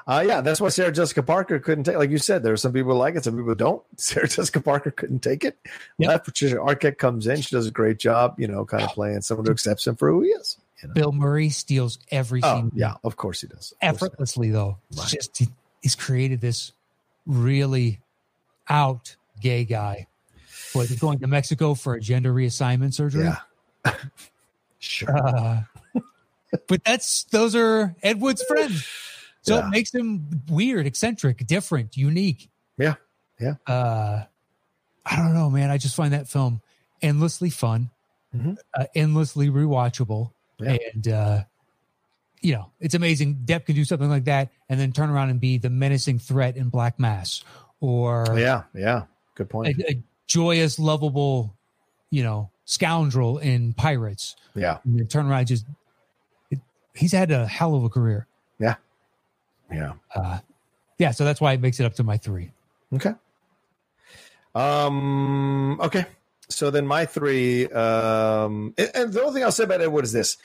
Uh, 0.07 0.23
yeah, 0.25 0.39
that's 0.39 0.61
why 0.61 0.69
Sarah 0.69 0.91
Jessica 0.91 1.21
Parker 1.21 1.59
couldn't 1.59 1.83
take. 1.83 1.97
Like 1.97 2.09
you 2.11 2.17
said, 2.17 2.41
there 2.41 2.53
are 2.53 2.57
some 2.57 2.71
people 2.71 2.93
who 2.93 2.97
like 2.97 3.15
it, 3.15 3.25
some 3.25 3.35
people 3.35 3.53
don't. 3.55 3.83
Sarah 3.99 4.27
Jessica 4.27 4.61
Parker 4.61 4.89
couldn't 4.91 5.19
take 5.19 5.43
it. 5.43 5.57
Yep. 5.97 6.23
Patricia 6.23 6.55
Arquette 6.55 6.97
comes 6.97 7.27
in. 7.27 7.41
She 7.41 7.53
does 7.53 7.67
a 7.67 7.71
great 7.71 7.97
job. 7.99 8.35
You 8.39 8.47
know, 8.47 8.63
kind 8.65 8.83
of 8.83 8.91
playing 8.91 9.21
someone 9.21 9.45
who 9.45 9.51
accepts 9.51 9.85
him 9.85 9.95
for 9.97 10.09
who 10.09 10.21
he 10.21 10.29
is. 10.29 10.57
You 10.81 10.87
know? 10.87 10.93
Bill 10.93 11.11
Murray 11.11 11.49
steals 11.49 11.99
every 12.09 12.39
Oh, 12.43 12.55
scene. 12.55 12.71
yeah, 12.73 12.93
of 13.03 13.17
course 13.17 13.41
he 13.41 13.47
does. 13.47 13.55
Course 13.55 13.73
he 13.81 13.87
does. 13.87 13.95
effortlessly 14.03 14.49
though. 14.51 14.77
Right. 14.95 15.07
just 15.09 15.37
he, 15.37 15.47
he's 15.81 15.95
created 15.95 16.39
this 16.39 16.71
really 17.25 17.99
out 18.69 19.15
gay 19.41 19.65
guy. 19.65 20.07
What 20.73 20.87
he's 20.87 20.99
going 20.99 21.19
to 21.19 21.27
Mexico 21.27 21.73
for 21.73 21.95
a 21.95 21.99
gender 21.99 22.33
reassignment 22.33 22.93
surgery. 22.93 23.25
Yeah. 23.25 23.93
sure. 24.79 25.17
Uh, 25.17 25.61
but 26.67 26.83
that's 26.85 27.23
those 27.23 27.55
are 27.55 27.95
Ed 28.03 28.21
Wood's 28.21 28.43
friends. 28.43 28.87
So 29.47 29.55
Yeah. 29.55 29.67
it 29.67 29.69
makes 29.69 29.93
him 29.93 30.43
weird, 30.49 30.85
eccentric, 30.85 31.47
different, 31.47 31.95
unique. 31.95 32.49
Yeah. 32.77 32.95
Yeah. 33.39 33.55
Uh 33.65 34.25
I 35.05 35.15
don't 35.15 35.33
know, 35.33 35.49
man. 35.49 35.71
I 35.71 35.77
just 35.77 35.95
find 35.95 36.11
that 36.13 36.27
film 36.27 36.61
endlessly 37.01 37.49
fun, 37.49 37.89
Mhm. 38.35 38.57
uh, 38.77 38.85
endlessly 38.93 39.49
rewatchable. 39.49 40.31
Yeah. 40.59 40.77
And 40.93 41.07
uh 41.07 41.43
you 42.41 42.53
know, 42.53 42.71
it's 42.81 42.93
amazing 42.93 43.37
Depp 43.45 43.65
can 43.65 43.75
do 43.75 43.85
something 43.85 44.09
like 44.09 44.25
that 44.25 44.49
and 44.69 44.77
then 44.79 44.91
turn 44.91 45.09
around 45.09 45.29
and 45.29 45.39
be 45.39 45.57
the 45.57 45.69
menacing 45.69 46.19
threat 46.19 46.57
in 46.57 46.67
Black 46.69 46.99
Mass 46.99 47.43
or 47.79 48.25
yeah. 48.37 48.63
Yeah. 48.73 49.03
Good 49.35 49.49
point. 49.49 49.79
a, 49.79 49.91
a 49.91 50.03
joyous, 50.27 50.77
lovable, 50.77 51.55
you 52.11 52.21
know, 52.23 52.49
scoundrel 52.65 53.37
in 53.37 53.71
Pirates 53.73 54.35
yeah. 54.55 54.79
and 54.83 54.99
then 54.99 55.07
turn 55.07 55.25
around 55.25 55.47
just 55.47 55.65
it, 56.51 56.59
he's 56.93 57.13
had 57.13 57.31
a 57.31 57.47
hell 57.47 57.75
of 57.75 57.85
a 57.85 57.89
career 57.89 58.27
Yeah. 59.71 59.93
uh 60.15 60.39
yeah 60.97 61.11
so 61.11 61.25
that's 61.25 61.41
why 61.41 61.53
it 61.53 61.61
makes 61.61 61.79
it 61.79 61.85
up 61.85 61.95
to 61.95 62.03
my 62.03 62.17
three 62.17 62.51
Okay. 62.93 63.13
Um. 64.55 65.79
Okay. 65.81 66.05
So 66.49 66.71
then 66.71 66.87
my 66.87 67.05
three. 67.05 67.67
Um. 67.67 68.73
And, 68.77 69.13
the 69.13 69.21
only 69.21 69.33
thing 69.33 69.43
I'll 69.43 69.51
say 69.51 69.65
about 69.65 69.81
Ed 69.81 69.87
Wood 69.87 70.05
is 70.05 70.13
this: 70.13 70.37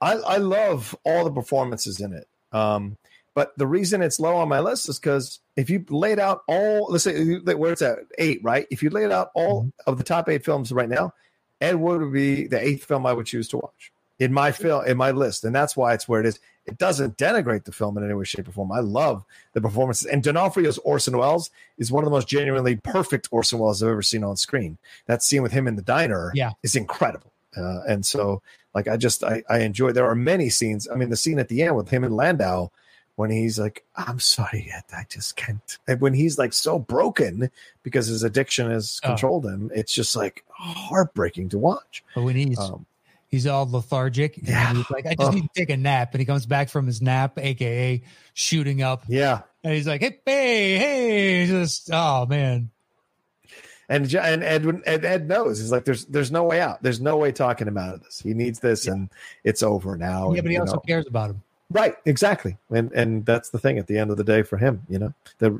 I 0.00 0.14
I 0.14 0.36
love 0.38 0.96
all 1.04 1.24
the 1.24 1.32
performances 1.32 2.00
in 2.00 2.12
it. 2.12 2.28
Um. 2.52 2.96
But 3.32 3.56
the 3.56 3.66
reason 3.66 4.02
it's 4.02 4.18
low 4.18 4.36
on 4.36 4.48
my 4.48 4.58
list 4.58 4.88
is 4.88 4.98
because 4.98 5.38
if 5.56 5.70
you 5.70 5.84
laid 5.88 6.18
out 6.18 6.42
all, 6.48 6.88
let's 6.90 7.04
say 7.04 7.36
where 7.36 7.72
it's 7.72 7.80
at 7.80 7.98
eight, 8.18 8.40
right? 8.42 8.66
If 8.70 8.82
you 8.82 8.90
laid 8.90 9.12
out 9.12 9.30
all 9.34 9.70
of 9.86 9.98
the 9.98 10.04
top 10.04 10.28
eight 10.28 10.44
films 10.44 10.72
right 10.72 10.88
now, 10.88 11.14
Ed 11.60 11.76
Wood 11.76 12.00
would 12.00 12.12
be 12.12 12.48
the 12.48 12.60
eighth 12.60 12.84
film 12.84 13.06
I 13.06 13.12
would 13.12 13.26
choose 13.26 13.46
to 13.48 13.58
watch 13.58 13.92
in 14.18 14.32
my 14.32 14.50
film 14.50 14.84
in 14.84 14.96
my 14.96 15.12
list, 15.12 15.44
and 15.44 15.54
that's 15.54 15.76
why 15.76 15.94
it's 15.94 16.08
where 16.08 16.20
it 16.20 16.26
is. 16.26 16.40
It 16.66 16.78
doesn't 16.78 17.16
denigrate 17.16 17.64
the 17.64 17.72
film 17.72 17.96
in 17.98 18.04
any 18.04 18.14
way, 18.14 18.24
shape, 18.24 18.46
or 18.46 18.52
form. 18.52 18.70
I 18.70 18.80
love 18.80 19.24
the 19.54 19.60
performances, 19.60 20.06
and 20.06 20.22
D'Onofrio's 20.22 20.78
Orson 20.78 21.16
Welles 21.16 21.50
is 21.78 21.90
one 21.90 22.04
of 22.04 22.06
the 22.06 22.14
most 22.14 22.28
genuinely 22.28 22.76
perfect 22.76 23.28
Orson 23.30 23.58
Welles 23.58 23.82
I've 23.82 23.88
ever 23.88 24.02
seen 24.02 24.22
on 24.22 24.36
screen. 24.36 24.78
That 25.06 25.22
scene 25.22 25.42
with 25.42 25.52
him 25.52 25.66
in 25.66 25.76
the 25.76 25.82
diner, 25.82 26.30
Yeah. 26.34 26.52
is 26.62 26.76
incredible. 26.76 27.32
Uh, 27.56 27.80
and 27.88 28.04
so, 28.06 28.42
like, 28.74 28.86
I 28.86 28.96
just 28.96 29.24
I, 29.24 29.42
I 29.48 29.60
enjoy. 29.60 29.90
There 29.92 30.06
are 30.08 30.14
many 30.14 30.48
scenes. 30.50 30.86
I 30.88 30.94
mean, 30.94 31.08
the 31.10 31.16
scene 31.16 31.38
at 31.40 31.48
the 31.48 31.62
end 31.62 31.76
with 31.76 31.88
him 31.88 32.04
and 32.04 32.14
Landau 32.14 32.70
when 33.16 33.30
he's 33.30 33.58
like, 33.58 33.84
"I'm 33.96 34.20
sorry, 34.20 34.72
I 34.92 35.04
just 35.08 35.34
can't." 35.36 35.78
And 35.88 36.00
when 36.00 36.14
he's 36.14 36.38
like 36.38 36.52
so 36.52 36.78
broken 36.78 37.50
because 37.82 38.06
his 38.06 38.22
addiction 38.22 38.70
has 38.70 39.00
Oh. 39.02 39.08
controlled 39.08 39.44
him, 39.46 39.70
it's 39.74 39.92
just 39.92 40.14
like 40.14 40.44
heartbreaking 40.50 41.48
to 41.50 41.58
watch. 41.58 42.04
but 42.14 42.22
when 42.22 42.36
he's 42.36 42.58
Um, 42.58 42.86
he's 43.30 43.46
all 43.46 43.68
lethargic 43.70 44.36
and 44.38 44.48
Yeah. 44.48 44.74
he's 44.74 44.90
like 44.90 45.06
i 45.06 45.14
just 45.14 45.30
Oh. 45.30 45.32
need 45.32 45.42
to 45.42 45.50
take 45.54 45.70
a 45.70 45.76
nap 45.76 46.12
and 46.12 46.20
he 46.20 46.24
comes 46.26 46.46
back 46.46 46.68
from 46.68 46.86
his 46.86 47.00
nap 47.00 47.38
aka 47.38 48.02
shooting 48.34 48.82
up 48.82 49.04
yeah, 49.08 49.42
and 49.64 49.74
he's 49.74 49.86
like 49.86 50.00
hey 50.00 50.20
hey 50.24 50.76
hey 50.78 51.46
just 51.46 51.90
oh 51.92 52.26
man 52.26 52.70
and 53.88 54.12
and 54.14 54.44
Edwin 54.44 54.82
Ed, 54.86 55.04
Ed 55.04 55.26
knows 55.26 55.58
he's 55.58 55.72
like, 55.72 55.84
"There's 55.84 56.04
there's 56.06 56.30
no 56.30 56.44
way 56.44 56.60
out. 56.60 56.80
There's 56.80 57.00
no 57.00 57.16
way 57.16 57.32
talking 57.32 57.66
him 57.66 57.76
out 57.76 57.92
of 57.94 58.04
this. 58.04 58.20
He 58.20 58.34
needs 58.34 58.60
this, 58.60 58.86
Yeah. 58.86 58.92
and 58.92 59.10
it's 59.42 59.64
over 59.64 59.96
now." 59.96 60.30
yeah 60.30 60.36
and, 60.38 60.42
but 60.44 60.50
he 60.52 60.58
also 60.58 60.74
know. 60.74 60.80
cares 60.86 61.06
about 61.08 61.30
him 61.30 61.42
Right, 61.72 61.96
exactly, 62.04 62.56
and 62.70 62.90
and 62.92 63.26
that's 63.26 63.50
the 63.50 63.58
thing. 63.58 63.78
At 63.78 63.88
the 63.88 63.98
end 63.98 64.10
of 64.12 64.16
the 64.16 64.22
day, 64.24 64.42
for 64.42 64.58
him, 64.58 64.82
you 64.88 64.98
know, 65.00 65.12
the 65.38 65.50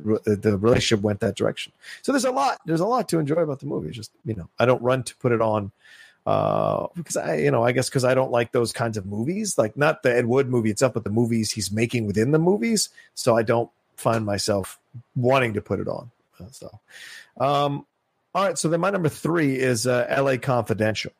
the 0.40 0.56
relationship 0.58 1.02
went 1.02 1.18
that 1.20 1.34
direction. 1.36 1.72
So 2.02 2.12
there's 2.12 2.24
a 2.24 2.30
lot. 2.30 2.60
There's 2.66 2.80
a 2.80 2.86
lot 2.86 3.08
to 3.10 3.18
enjoy 3.18 3.36
about 3.42 3.58
the 3.60 3.66
movie. 3.66 3.88
It's 3.88 3.96
just 3.96 4.12
you 4.24 4.34
know, 4.34 4.48
I 4.60 4.64
don't 4.64 4.80
run 4.82 5.02
to 5.04 5.16
put 5.16 5.32
it 5.32 5.40
on 5.40 5.72
uh 6.30 6.86
because 6.94 7.16
I 7.16 7.36
you 7.36 7.50
know 7.50 7.62
I 7.64 7.72
guess 7.72 7.88
because 7.88 8.04
I 8.04 8.14
don't 8.14 8.30
like 8.30 8.52
those 8.52 8.72
kinds 8.72 8.96
of 8.96 9.04
movies, 9.06 9.58
like 9.58 9.76
not 9.76 10.02
the 10.02 10.14
Ed 10.14 10.26
Wood 10.26 10.48
movie 10.48 10.70
itself, 10.70 10.94
but 10.94 11.04
the 11.04 11.10
movies 11.10 11.50
he's 11.50 11.70
making 11.72 12.06
within 12.06 12.30
the 12.30 12.38
movies. 12.38 12.88
So 13.14 13.36
I 13.36 13.42
don't 13.42 13.70
find 13.96 14.24
myself 14.24 14.78
wanting 15.16 15.54
to 15.54 15.60
put 15.60 15.80
it 15.80 15.88
on. 15.88 16.10
Uh, 16.40 16.44
So, 16.50 16.80
um, 17.38 17.86
all 18.34 18.44
right. 18.46 18.56
So 18.58 18.68
then 18.68 18.80
my 18.80 18.90
number 18.90 19.08
three 19.08 19.58
is 19.58 19.86
uh, 19.86 20.06
L.A. 20.08 20.38
Confidential. 20.38 21.12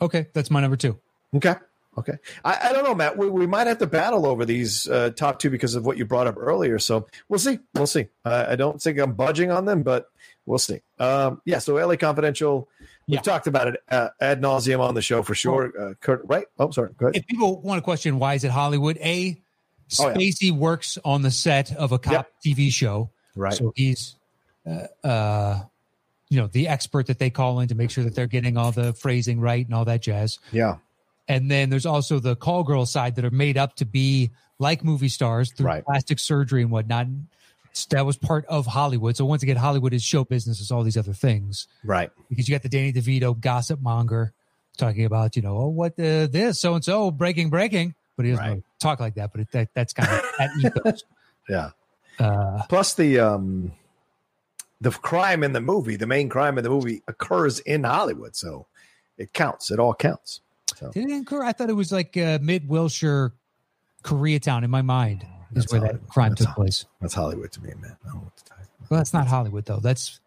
okay 0.00 0.26
that's 0.32 0.50
my 0.50 0.60
number 0.60 0.76
two 0.76 0.98
Okay. 1.34 1.54
Okay. 1.98 2.18
I, 2.44 2.68
I 2.68 2.72
don't 2.72 2.84
know, 2.84 2.94
Matt. 2.94 3.16
We, 3.16 3.28
we 3.30 3.46
might 3.46 3.66
have 3.66 3.78
to 3.78 3.86
battle 3.86 4.26
over 4.26 4.44
these 4.44 4.86
uh, 4.88 5.10
top 5.16 5.38
two 5.38 5.48
because 5.50 5.74
of 5.74 5.84
what 5.86 5.96
you 5.96 6.04
brought 6.04 6.26
up 6.26 6.36
earlier. 6.38 6.78
So 6.78 7.06
we'll 7.28 7.38
see. 7.38 7.58
We'll 7.74 7.86
see. 7.86 8.08
Uh, 8.24 8.46
I 8.50 8.54
don't 8.56 8.80
think 8.80 8.98
I'm 8.98 9.14
budging 9.14 9.50
on 9.50 9.64
them, 9.64 9.82
but 9.82 10.10
we'll 10.46 10.58
see. 10.58 10.80
Um, 10.98 11.42
yeah. 11.44 11.58
So 11.58 11.74
LA 11.74 11.96
Confidential. 11.96 12.68
We've 13.08 13.16
Yeah. 13.16 13.20
talked 13.20 13.46
about 13.46 13.68
it 13.68 13.80
uh, 13.88 14.08
ad 14.20 14.40
nauseum 14.40 14.80
on 14.80 14.94
the 14.94 15.02
show 15.02 15.22
for 15.22 15.34
sure. 15.34 15.72
Uh, 15.78 15.94
Kurt, 16.00 16.22
right? 16.24 16.46
Oh, 16.58 16.70
sorry. 16.72 16.90
Go 16.96 17.06
ahead. 17.06 17.16
if 17.16 17.26
people 17.26 17.60
want 17.60 17.78
to 17.78 17.82
question 17.82 18.18
why 18.18 18.34
is 18.34 18.42
it 18.44 18.50
hollywood 18.50 18.96
a 18.98 19.40
Oh, 20.00 20.08
yeah. 20.08 20.14
spacey 20.14 20.50
works 20.50 20.98
on 21.04 21.22
the 21.22 21.30
set 21.30 21.72
of 21.76 21.92
a 21.92 21.98
cop 22.00 22.26
tv 22.44 22.72
show 22.72 23.10
Right. 23.36 23.52
So 23.52 23.72
he's, 23.76 24.16
uh, 24.68 24.86
uh, 25.06 25.60
you 26.30 26.40
know, 26.40 26.48
the 26.48 26.66
expert 26.66 27.06
that 27.06 27.20
they 27.20 27.30
call 27.30 27.60
in 27.60 27.68
to 27.68 27.74
make 27.76 27.90
sure 27.90 28.02
that 28.02 28.14
they're 28.16 28.26
getting 28.26 28.56
all 28.56 28.72
the 28.72 28.92
phrasing 28.94 29.38
right 29.40 29.64
and 29.64 29.72
all 29.74 29.84
that 29.84 30.02
jazz. 30.02 30.38
yeah. 30.50 30.76
And 31.28 31.48
then 31.50 31.70
there's 31.70 31.86
also 31.86 32.18
the 32.18 32.34
call 32.36 32.62
girl 32.64 32.86
side 32.86 33.14
that 33.16 33.24
are 33.24 33.30
made 33.30 33.56
up 33.58 33.76
to 33.76 33.84
be 33.84 34.30
like 34.58 34.82
movie 34.84 35.08
stars 35.08 35.52
through 35.52 35.66
Right. 35.66 35.84
plastic 35.84 36.18
surgery 36.18 36.62
and 36.62 36.70
whatnot. 36.70 37.06
That 37.90 38.06
was 38.06 38.16
part 38.16 38.46
of 38.46 38.66
Hollywood. 38.66 39.16
So 39.16 39.24
once 39.26 39.42
again, 39.42 39.56
Hollywood 39.56 39.92
is 39.92 40.02
show 40.02 40.24
business, 40.24 40.60
is 40.60 40.70
all 40.70 40.82
these 40.82 40.96
other 40.96 41.12
things. 41.12 41.68
Right. 41.84 42.10
Because 42.30 42.48
you 42.48 42.54
got 42.54 42.62
the 42.62 42.68
Danny 42.70 42.92
DeVito 42.92 43.38
gossip 43.38 43.80
monger 43.80 44.32
talking 44.78 45.04
about, 45.04 45.36
you 45.36 45.42
know, 45.42 45.56
oh, 45.58 45.68
what 45.68 45.96
the, 45.96 46.28
this, 46.30 46.60
so 46.60 46.74
and 46.74 46.84
so, 46.84 47.10
breaking, 47.10 47.50
breaking. 47.50 47.94
But 48.16 48.24
he 48.24 48.32
doesn't 48.32 48.46
Right. 48.46 48.62
talk 48.78 48.98
like 49.00 49.14
that. 49.16 49.30
But 49.32 49.42
it, 49.42 49.52
that, 49.52 49.68
that's 49.74 49.92
kind 49.92 50.08
of 50.10 50.22
that 50.38 50.50
ethos. 50.58 51.04
Yeah. 51.48 51.70
Uh, 52.18 52.62
Plus 52.68 52.94
the 52.94 53.18
um, 53.18 53.72
the 54.80 54.90
crime 54.90 55.44
in 55.44 55.52
the 55.52 55.60
movie, 55.60 55.96
the 55.96 56.06
main 56.06 56.28
crime 56.30 56.56
in 56.56 56.64
the 56.64 56.70
movie 56.70 57.02
occurs 57.08 57.58
in 57.60 57.84
Hollywood, 57.84 58.34
so 58.34 58.66
it 59.18 59.34
counts. 59.34 59.70
It 59.70 59.78
all 59.78 59.92
counts. 59.92 60.40
So 60.76 60.90
Did 60.92 61.10
it 61.10 61.10
incur? 61.10 61.42
I 61.42 61.52
thought 61.52 61.68
it 61.68 61.74
was 61.74 61.92
like 61.92 62.16
uh, 62.16 62.38
mid 62.40 62.68
Wilshire, 62.68 63.32
Koreatown 64.02 64.64
in 64.64 64.70
my 64.70 64.80
mind. 64.82 65.26
Is 65.54 65.70
where 65.70 65.80
that 65.80 66.06
crime 66.08 66.30
That's 66.30 66.42
took 66.42 66.48
Ho- 66.50 66.62
place. 66.62 66.86
That's 67.00 67.14
Hollywood 67.14 67.52
to 67.52 67.62
me, 67.62 67.72
man. 67.80 67.96
I 68.04 68.08
don't 68.08 68.14
know 68.16 68.20
what 68.24 68.36
to 68.36 68.44
tell 68.44 68.56
you. 68.60 68.66
Well, 68.90 69.00
that's 69.00 69.12
not 69.14 69.26
Hollywood 69.26 69.64
though. 69.64 69.80
That's 69.80 70.20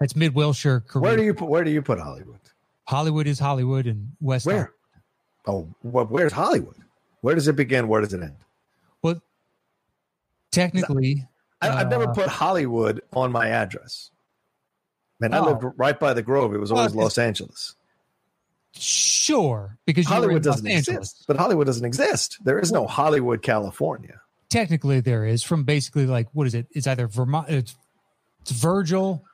that's 0.00 0.14
mid 0.16 0.34
Wilshire. 0.34 0.84
Where 0.92 1.16
do 1.16 1.22
you 1.24 1.34
put? 1.34 1.48
Where 1.48 1.64
do 1.64 1.70
you 1.70 1.82
put 1.82 1.98
Hollywood? 1.98 2.38
Hollywood 2.86 3.26
is 3.26 3.38
Hollywood 3.38 3.86
and 3.86 4.12
West. 4.20 4.46
Where? 4.46 4.72
Oh, 5.46 5.68
well, 5.82 6.06
where's 6.06 6.32
Hollywood? 6.32 6.76
Where 7.22 7.34
does 7.34 7.48
it 7.48 7.56
begin? 7.56 7.88
Where 7.88 8.00
does 8.00 8.12
it 8.12 8.22
end? 8.22 8.36
Well, 9.02 9.22
technically, 10.52 11.26
I, 11.60 11.70
I've 11.70 11.88
never 11.90 12.08
Uh, 12.08 12.12
put 12.14 12.28
Hollywood 12.28 13.00
on 13.12 13.32
my 13.32 13.48
address. 13.48 14.10
Man, 15.20 15.32
I 15.32 15.38
Oh. 15.38 15.44
lived 15.52 15.64
right 15.76 15.98
by 15.98 16.12
the 16.12 16.22
Grove. 16.22 16.54
It 16.54 16.58
was 16.58 16.70
always 16.72 16.86
it's- 16.92 17.02
Los 17.02 17.18
Angeles. 17.18 17.76
sure, 18.76 19.78
because 19.86 20.06
you 20.06 20.10
were 20.10 20.16
in 20.16 20.22
Hollywood 20.22 20.42
doesn't 20.42 20.66
Angeles. 20.66 20.88
exist, 21.10 21.24
but 21.28 21.36
Hollywood 21.36 21.66
doesn't 21.66 21.84
exist. 21.84 22.38
There 22.44 22.58
is 22.58 22.72
no 22.72 22.86
Hollywood, 22.86 23.40
California. 23.42 24.20
Technically, 24.54 25.00
there 25.00 25.26
is 25.26 25.42
from 25.42 25.64
basically 25.64 26.06
like 26.06 26.28
what 26.32 26.46
is 26.46 26.54
it? 26.54 26.66
It's 26.70 26.86
either 26.86 27.08
Vermont. 27.08 27.48
It's, 27.50 27.74
it's 28.42 28.52
Virgil 28.52 29.24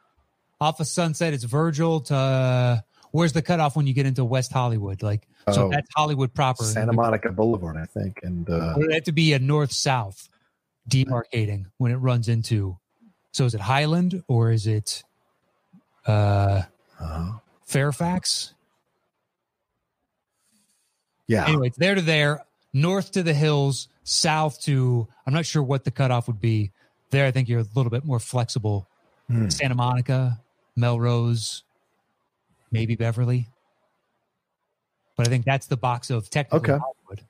off 0.60 0.80
of 0.80 0.86
Sunset. 0.86 1.34
It's 1.34 1.44
Virgil 1.44 2.00
to 2.00 2.82
where's 3.10 3.34
the 3.34 3.42
cutoff 3.42 3.76
when 3.76 3.86
you 3.86 3.92
get 3.92 4.06
into 4.06 4.24
West 4.24 4.50
Hollywood? 4.50 5.02
Like 5.02 5.28
so, 5.52 5.66
Oh. 5.66 5.70
that's 5.70 5.88
Hollywood 5.94 6.32
proper. 6.32 6.64
Santa 6.64 6.94
Monica 6.94 7.30
Boulevard, 7.32 7.76
I 7.76 7.84
think, 7.84 8.20
and 8.22 8.48
uh, 8.48 8.76
It 8.78 8.92
had 8.92 9.04
to 9.04 9.12
be 9.12 9.34
a 9.34 9.38
north 9.38 9.72
south 9.72 10.28
demarcating 10.88 11.66
when 11.76 11.92
it 11.92 11.96
runs 11.96 12.28
into. 12.28 12.78
So 13.32 13.44
is 13.44 13.54
it 13.54 13.60
Highland 13.60 14.24
or 14.26 14.50
is 14.52 14.66
it 14.66 15.02
uh 16.06 16.62
uh, 16.98 17.32
Fairfax? 17.66 18.54
yeah, 21.26 21.46
Anyway, 21.46 21.66
it's 21.68 21.78
there 21.78 21.94
to 21.94 22.00
there, 22.00 22.44
north 22.72 23.12
to 23.12 23.22
the 23.22 23.34
hills, 23.34 23.88
south 24.11 24.61
to 24.62 25.06
I'm 25.26 25.32
not 25.32 25.46
sure 25.46 25.62
what 25.62 25.84
the 25.84 25.90
cutoff 25.90 26.26
would 26.26 26.40
be. 26.40 26.72
There, 27.11 27.26
I 27.26 27.30
think 27.30 27.48
you're 27.48 27.61
a 27.61 27.66
little 27.74 27.90
bit 27.90 28.04
more 28.04 28.18
flexible. 28.20 28.86
Hmm. 29.28 29.48
Santa 29.48 29.74
Monica, 29.74 30.40
Melrose, 30.76 31.62
maybe 32.70 32.94
Beverly. 32.96 33.48
But 35.16 35.26
I 35.26 35.30
think 35.30 35.44
that's 35.44 35.66
the 35.66 35.76
box 35.76 36.11
of 36.11 36.30
technically 36.30 36.58
Okay. 36.72 36.78
Hollywood. 36.78 37.26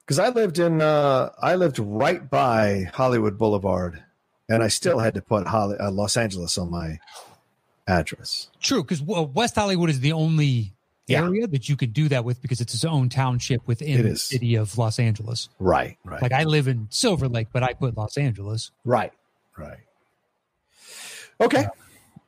because 0.00 0.18
I 0.18 0.28
lived 0.28 0.58
in 0.58 0.80
uh, 0.80 1.30
I 1.40 1.56
lived 1.56 1.78
right 1.78 2.28
by 2.30 2.90
Hollywood 2.94 3.36
Boulevard, 3.38 4.02
and 4.48 4.62
I 4.62 4.68
still 4.68 4.98
had 4.98 5.14
to 5.14 5.22
put 5.22 5.46
Holly, 5.46 5.76
uh, 5.78 5.90
Los 5.90 6.16
Angeles 6.16 6.56
on 6.58 6.70
my 6.70 6.98
address. 7.88 8.48
True, 8.60 8.82
because 8.82 9.02
West 9.02 9.54
Hollywood 9.56 9.90
is 9.90 10.00
the 10.00 10.12
only 10.12 10.72
Yeah. 11.06 11.22
area 11.22 11.46
that 11.46 11.68
you 11.68 11.76
can 11.76 11.90
do 11.90 12.08
that 12.08 12.24
with 12.24 12.40
because 12.40 12.60
it's 12.62 12.72
its 12.74 12.84
own 12.84 13.08
township 13.10 13.66
within 13.66 14.02
the 14.02 14.16
city 14.16 14.54
of 14.54 14.78
Los 14.78 14.98
Angeles. 14.98 15.50
Right, 15.58 15.98
right, 16.04 16.22
Like 16.22 16.32
I 16.32 16.44
live 16.44 16.66
in 16.66 16.86
Silver 16.90 17.28
Lake, 17.28 17.48
but 17.52 17.62
I 17.62 17.74
put 17.74 17.96
Los 17.96 18.16
Angeles. 18.16 18.70
right, 18.84 19.12
right. 19.58 19.78
Okay, 21.40 21.64
uh, 21.64 21.68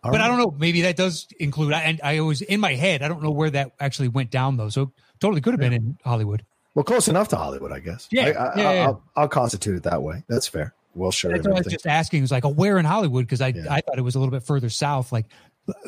All 0.05 0.11
but 0.13 0.21
I 0.21 0.27
don't 0.29 0.39
know. 0.39 0.55
Maybe 0.59 0.83
that 0.83 0.97
does 0.97 1.29
include. 1.39 1.73
And 1.73 2.01
I 2.03 2.19
always 2.19 2.43
in 2.43 2.61
my 2.61 2.75
head, 2.75 3.03
I 3.03 3.09
don't 3.09 3.23
know 3.23 3.31
where 3.31 3.51
that 3.51 3.73
actually 3.81 4.09
went 4.09 4.31
down 4.31 4.57
though. 4.57 4.69
So 4.69 4.93
totally 5.21 5.41
could 5.41 5.53
have 5.55 5.61
been 5.61 5.73
in 5.73 5.99
Hollywood. 6.05 6.45
Well, 6.75 6.85
close 6.85 7.09
enough 7.09 7.29
to 7.29 7.37
Hollywood, 7.37 7.73
I 7.73 7.79
guess. 7.79 8.09
Yeah, 8.11 8.25
I, 8.25 8.31
I, 8.31 8.57
yeah, 8.57 8.73
yeah. 8.73 8.85
I'll, 8.87 9.03
I'll 9.17 9.29
constitute 9.29 9.77
it 9.77 9.83
that 9.85 10.03
way. 10.03 10.25
That's 10.29 10.47
fair. 10.49 10.75
Well, 10.95 11.11
sure. 11.11 11.31
That's 11.33 11.47
what 11.47 11.57
I 11.57 11.61
was 11.61 11.67
just 11.69 11.87
asking. 11.87 12.19
It 12.19 12.23
was 12.23 12.31
like, 12.33 12.45
oh, 12.45 12.51
where 12.51 12.79
in 12.79 12.85
Hollywood? 12.85 13.25
Because 13.25 13.41
I 13.41 13.49
Yeah. 13.49 13.65
I 13.71 13.81
thought 13.81 13.97
it 13.99 14.03
was 14.03 14.15
a 14.15 14.19
little 14.19 14.33
bit 14.33 14.43
further 14.43 14.69
south, 14.69 15.13
like 15.13 15.27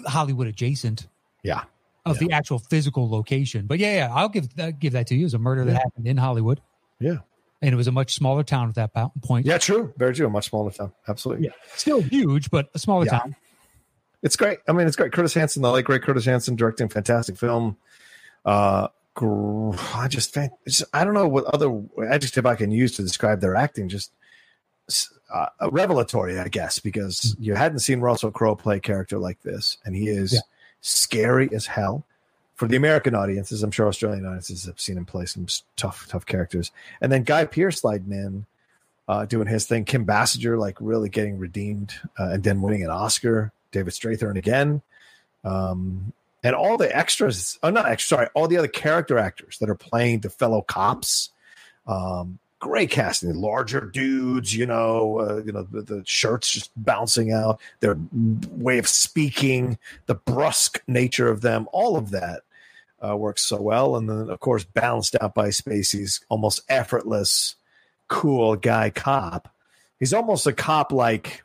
Hollywood 0.07 0.47
adjacent 0.47 1.07
Yeah. 1.43 1.65
Of 2.11 2.19
the 2.19 2.33
actual 2.33 2.59
physical 2.59 3.09
location. 3.11 3.67
But 3.67 3.79
yeah, 3.79 3.95
yeah, 4.07 4.15
I'll 4.15 4.29
give 4.29 4.55
that, 4.57 4.79
give 4.79 4.93
that 4.95 5.07
to 5.09 5.15
you. 5.15 5.23
It 5.23 5.25
was 5.25 5.35
a 5.35 5.39
murder 5.39 5.65
that 5.65 5.73
Yeah. 5.73 5.79
happened 5.79 6.07
in 6.07 6.17
Hollywood. 6.17 6.61
Yeah. 7.01 7.19
and 7.61 7.73
it 7.73 7.77
was 7.77 7.89
a 7.89 7.93
much 7.93 8.15
smaller 8.15 8.45
town 8.45 8.69
at 8.69 8.75
that 8.77 8.95
po- 8.95 9.13
point. 9.23 9.45
Yeah, 9.45 9.59
true. 9.59 9.93
Very 9.97 10.15
true. 10.15 10.27
A 10.27 10.31
much 10.31 10.49
smaller 10.49 10.71
town. 10.71 10.93
Absolutely. 11.09 11.47
Yeah. 11.47 11.53
still 11.75 12.01
huge, 12.03 12.51
but 12.51 12.69
a 12.75 12.79
smaller 12.79 13.05
Yeah. 13.07 13.19
town. 13.19 13.37
It's 14.23 14.37
great. 14.37 14.59
I 14.69 14.73
mean, 14.73 14.87
it's 14.87 14.95
great. 14.97 15.11
Curtis 15.13 15.35
Hanson, 15.35 15.63
the 15.63 15.71
late 15.73 15.85
great 15.85 16.03
Curtis 16.03 16.25
Hanson, 16.25 16.55
directing 16.55 16.89
fantastic 16.89 17.37
film. 17.37 17.77
Uh, 18.45 18.89
I 19.21 20.07
just, 20.09 20.33
fan- 20.33 20.51
I 20.93 21.05
don't 21.05 21.15
know 21.15 21.27
what 21.27 21.45
other 21.47 21.83
adjective 22.09 22.47
I 22.47 22.55
can 22.55 22.71
use 22.71 22.93
to 22.97 23.03
describe 23.03 23.41
their 23.41 23.57
acting. 23.57 23.89
Just 23.89 24.13
uh, 25.35 25.47
revelatory, 25.71 26.39
I 26.39 26.47
guess, 26.49 26.79
because 26.79 27.37
you 27.41 27.55
hadn't 27.55 27.81
seen 27.81 28.01
Russell 28.01 28.31
Crowe 28.31 28.55
play 28.57 28.77
a 28.77 28.81
character 28.81 29.19
like 29.19 29.43
this, 29.43 29.77
and 29.85 29.95
he 29.97 30.09
is 30.09 30.33
Yeah. 30.35 30.41
Scary 30.81 31.49
as 31.53 31.67
hell. 31.67 32.05
For 32.55 32.67
the 32.67 32.77
American 32.77 33.15
audiences, 33.15 33.63
I'm 33.63 33.71
sure 33.71 33.87
Australian 33.87 34.27
audiences 34.27 34.65
have 34.65 34.81
seen 34.81 34.97
him 34.97 35.05
play 35.05 35.27
some 35.27 35.47
tough, 35.77 36.07
tough 36.09 36.27
characters. 36.27 36.73
And 37.01 37.13
then 37.13 37.23
Guy 37.23 37.45
Pearce 37.45 37.81
sliding 37.81 38.13
in, 38.13 38.47
uh, 39.07 39.27
doing 39.27 39.47
his 39.47 39.67
thing. 39.67 39.85
Kim 39.85 40.05
Basinger, 40.05 40.59
like 40.59 40.77
really 40.81 41.09
getting 41.09 41.39
redeemed, 41.39 41.95
uh, 42.19 42.31
and 42.31 42.43
then 42.43 42.61
winning 42.61 42.83
an 42.83 42.91
Oscar. 42.91 43.53
David 43.71 43.93
Strathairn 43.93 44.37
again, 44.37 44.83
um, 45.45 46.13
and 46.43 46.55
all 46.55 46.77
the 46.77 46.95
extras. 46.97 47.59
Oh, 47.63 47.71
not. 47.71 48.01
Sorry, 48.01 48.29
all 48.35 48.49
the 48.49 48.57
other 48.57 48.69
character 48.69 49.19
actors 49.19 49.59
that 49.59 49.69
are 49.69 49.75
playing 49.75 50.21
the 50.21 50.31
fellow 50.31 50.63
cops. 50.63 51.31
Um, 51.87 52.39
great 52.61 52.91
casting. 52.91 53.35
Larger 53.35 53.81
dudes, 53.83 54.55
you 54.55 54.67
know, 54.67 55.21
uh, 55.21 55.43
you 55.45 55.53
know 55.53 55.63
the, 55.71 55.83
the 55.83 56.03
shirts 56.07 56.51
just 56.51 56.71
bouncing 56.77 57.33
out. 57.33 57.61
Their 57.81 57.97
way 58.51 58.79
of 58.79 58.89
speaking, 58.89 59.79
the 60.07 60.15
brusque 60.15 60.83
nature 60.87 61.29
of 61.29 61.41
them, 61.41 61.69
all 61.73 61.97
of 61.97 62.11
that 62.11 62.43
uh, 63.07 63.17
works 63.17 63.43
so 63.43 63.61
well. 63.61 63.97
And 63.97 64.09
then, 64.09 64.31
of 64.31 64.41
course, 64.41 64.65
balanced 64.65 65.17
out 65.21 65.35
by 65.35 65.49
Spacey's 65.49 66.21
almost 66.29 66.61
effortless, 66.69 67.55
cool 68.09 68.57
guy 68.57 68.91
cop. 68.91 69.53
He's 70.01 70.13
almost 70.15 70.47
a 70.47 70.53
cop 70.53 70.93
like 70.93 71.43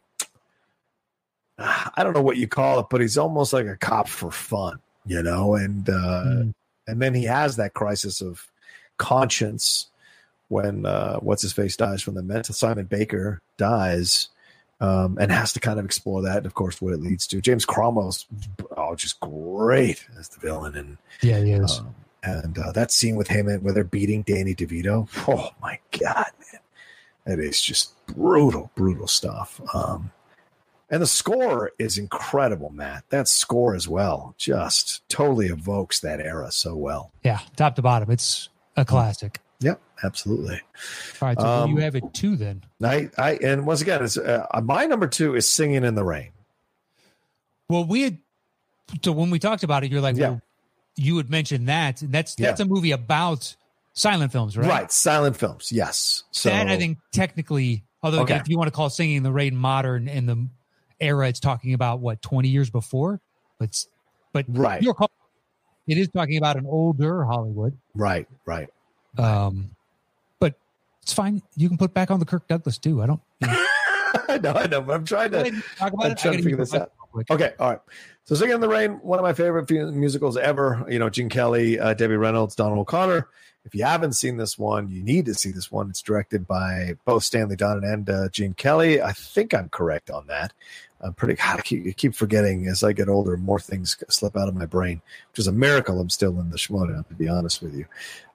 I 1.60 2.04
don't 2.04 2.14
know 2.14 2.22
what 2.22 2.38
you 2.38 2.48
call 2.48 2.80
it, 2.80 2.88
but 2.90 3.02
he's 3.02 3.18
almost 3.18 3.54
like 3.54 3.68
a 3.68 3.78
cop 3.78 4.08
for 4.08 4.32
fun, 4.32 4.80
you 5.06 5.22
know. 5.22 5.56
And 5.56 5.88
uh, 5.90 6.24
Mm. 6.26 6.54
and 6.88 7.02
then 7.02 7.14
he 7.14 7.26
has 7.26 7.56
that 7.58 7.74
crisis 7.74 8.22
of 8.22 8.48
conscience 8.98 9.88
when 10.54 10.86
uh, 10.86 11.18
what's 11.18 11.42
his 11.42 11.52
face 11.52 11.76
dies 11.76 12.02
from 12.02 12.14
the 12.16 12.24
mental. 12.24 12.54
Simon 12.56 12.86
Baker 12.86 13.42
dies. 13.58 14.30
Um, 14.82 15.18
and 15.22 15.32
has 15.32 15.54
to 15.54 15.62
kind 15.62 15.80
of 15.80 15.86
explore 15.86 16.24
that, 16.24 16.38
and 16.38 16.46
of 16.46 16.56
course, 16.56 16.82
what 16.82 16.94
it 16.94 17.00
leads 17.00 17.26
to. 17.28 17.40
James 17.40 17.64
Cromwell's 17.64 18.26
oh, 18.76 18.96
just 18.96 19.18
great 19.22 20.06
as 20.20 20.28
the 20.28 20.42
villain, 20.42 20.76
and 20.76 20.98
Yeah, 21.22 21.38
he 21.40 21.54
is. 21.54 21.80
um, 21.80 21.96
and 22.22 22.58
uh, 22.58 22.74
that 22.74 22.92
scene 22.92 23.16
with 23.16 23.30
him 23.30 23.48
and 23.48 23.64
where 23.64 23.74
they're 23.74 23.86
beating 23.86 24.24
Danny 24.24 24.54
DeVito. 24.54 25.08
Oh 25.30 25.52
my 25.62 25.80
god, 25.98 26.32
man, 27.26 27.40
it 27.40 27.46
is 27.46 27.62
just 27.62 27.94
brutal, 28.08 28.72
brutal 28.76 29.08
stuff. 29.08 29.62
Um, 29.74 30.12
and 30.90 31.02
the 31.02 31.08
score 31.08 31.72
is 31.80 31.98
incredible, 31.98 32.70
Matt. 32.72 33.06
That 33.10 33.30
score 33.30 33.76
as 33.76 33.88
well 33.88 34.36
just 34.38 35.08
totally 35.08 35.48
evokes 35.48 36.02
that 36.02 36.20
era 36.20 36.52
so 36.52 36.76
well. 36.76 37.12
yeah, 37.24 37.40
top 37.56 37.76
to 37.78 37.82
bottom, 37.82 38.12
it's 38.12 38.50
a 38.76 38.84
classic. 38.84 39.40
Yep, 39.62 39.80
absolutely. 40.04 40.62
All 41.22 41.28
right, 41.30 41.40
so 41.40 41.46
Um, 41.48 41.70
you 41.72 41.78
have 41.78 41.96
it 41.96 42.04
two 42.14 42.36
then. 42.36 42.64
I, 42.84 43.10
I, 43.18 43.34
and 43.36 43.66
once 43.66 43.82
again, 43.82 44.04
it's 44.04 44.18
uh, 44.18 44.46
my 44.64 44.86
number 44.86 45.08
two 45.08 45.36
is 45.36 45.52
"Singing 45.52 45.84
in 45.84 45.96
the 45.96 46.04
Rain." 46.04 46.32
Well, 47.70 47.86
we 47.86 48.04
had 48.04 48.18
so 49.04 49.12
when 49.12 49.30
we 49.30 49.40
talked 49.40 49.64
about 49.64 49.84
it, 49.84 49.92
you're 49.92 50.02
like, 50.02 50.16
Yeah. 50.18 50.30
well, 50.30 50.42
you 50.96 51.18
had 51.18 51.30
mentioned 51.30 51.68
that. 51.70 52.02
and 52.02 52.12
That's 52.12 52.36
Yeah. 52.38 52.48
that's 52.48 52.60
a 52.60 52.66
movie 52.66 52.92
about 52.92 53.56
silent 53.94 54.32
films, 54.32 54.58
right? 54.58 54.68
Right, 54.70 54.92
silent 54.92 55.38
films. 55.38 55.72
Yes. 55.72 56.24
So 56.32 56.50
that 56.50 56.68
I 56.68 56.78
think 56.78 56.98
technically, 57.12 57.84
although 58.04 58.22
Okay. 58.22 58.36
if 58.36 58.48
you 58.50 58.58
want 58.58 58.68
to 58.68 58.72
call 58.76 58.90
"Singing 58.90 59.18
in 59.18 59.24
the 59.24 59.32
Rain" 59.32 59.56
modern 59.56 60.08
in 60.08 60.26
the 60.26 60.48
era, 61.00 61.28
it's 61.30 61.40
talking 61.40 61.74
about 61.74 62.00
what 62.00 62.22
20 62.22 62.50
years 62.50 62.70
before, 62.70 63.22
but 63.60 63.86
but 64.34 64.46
right, 64.50 64.82
you're 64.82 64.96
it 65.88 65.98
is 65.98 66.08
talking 66.10 66.38
about 66.38 66.56
an 66.58 66.66
older 66.66 67.24
Hollywood. 67.26 67.78
right, 67.94 68.28
right. 68.46 68.70
Um, 69.18 69.72
it's 71.04 71.14
fine. 71.14 71.42
You 71.56 71.68
can 71.68 71.78
put 71.78 71.94
back 71.94 72.10
on 72.10 72.20
the 72.20 72.26
Kirk 72.26 72.48
Douglas 72.48 72.78
too. 72.78 73.02
I 73.04 73.06
don't. 73.06 73.22
You 73.42 73.48
know, 73.48 73.66
I 74.30 74.38
know, 74.40 74.54
I 74.54 74.68
know, 74.68 74.82
but 74.82 74.94
I'm 74.94 75.06
trying 75.06 75.32
to. 75.32 75.52
talk 75.78 75.94
about 75.94 76.06
I'm 76.06 76.12
it. 76.14 76.18
Trying 76.18 76.38
to 76.38 76.44
figure 76.44 76.58
this 76.58 76.74
out. 76.74 76.92
quick. 77.12 77.30
Okay, 77.30 77.54
all 77.60 77.72
right. 77.72 77.80
So, 78.26 78.36
Singing 78.36 78.56
in 78.56 78.62
the 78.62 78.70
Rain, 78.70 78.94
one 79.04 79.20
of 79.20 79.24
my 79.24 79.34
favorite 79.34 79.70
musicals 79.70 80.38
ever. 80.38 80.86
You 80.90 80.98
know, 80.98 81.10
Gene 81.10 81.30
Kelly, 81.30 81.78
uh, 81.78 81.94
Debbie 81.94 82.16
Reynolds, 82.16 82.56
Donald 82.56 82.80
O'Connor. 82.80 83.28
If 83.66 83.76
you 83.76 83.84
haven't 83.84 84.14
seen 84.14 84.38
this 84.38 84.58
one, 84.58 84.90
you 84.90 85.04
need 85.04 85.26
to 85.26 85.34
see 85.34 85.52
this 85.52 85.72
one. 85.72 85.90
It's 85.90 86.02
directed 86.02 86.48
by 86.48 86.96
both 87.06 87.24
Stanley 87.24 87.56
Donen 87.56 87.94
and 87.94 88.10
uh, 88.10 88.30
Gene 88.30 88.54
Kelly. 88.54 89.02
I 89.02 89.14
think 89.14 89.54
I'm 89.54 89.70
correct 89.70 90.10
on 90.10 90.28
that. 90.28 90.54
I'm 91.04 91.14
pretty. 91.14 91.34
God, 91.36 91.60
I 91.60 91.62
keep, 91.62 91.86
I 91.86 91.92
keep 91.92 92.16
forgetting 92.16 92.68
as 92.68 92.84
I 92.84 92.94
get 92.94 93.10
older, 93.10 93.36
more 93.36 93.60
things 93.60 94.02
slip 94.10 94.38
out 94.38 94.48
of 94.48 94.56
my 94.56 94.66
brain, 94.66 95.02
which 95.30 95.40
is 95.40 95.48
a 95.48 95.52
miracle. 95.52 96.00
I'm 96.00 96.10
still 96.10 96.40
in 96.40 96.50
the 96.50 96.58
Shmoda, 96.58 97.06
to 97.08 97.14
be 97.16 97.28
honest 97.28 97.62
with 97.62 97.76
you. 97.76 97.86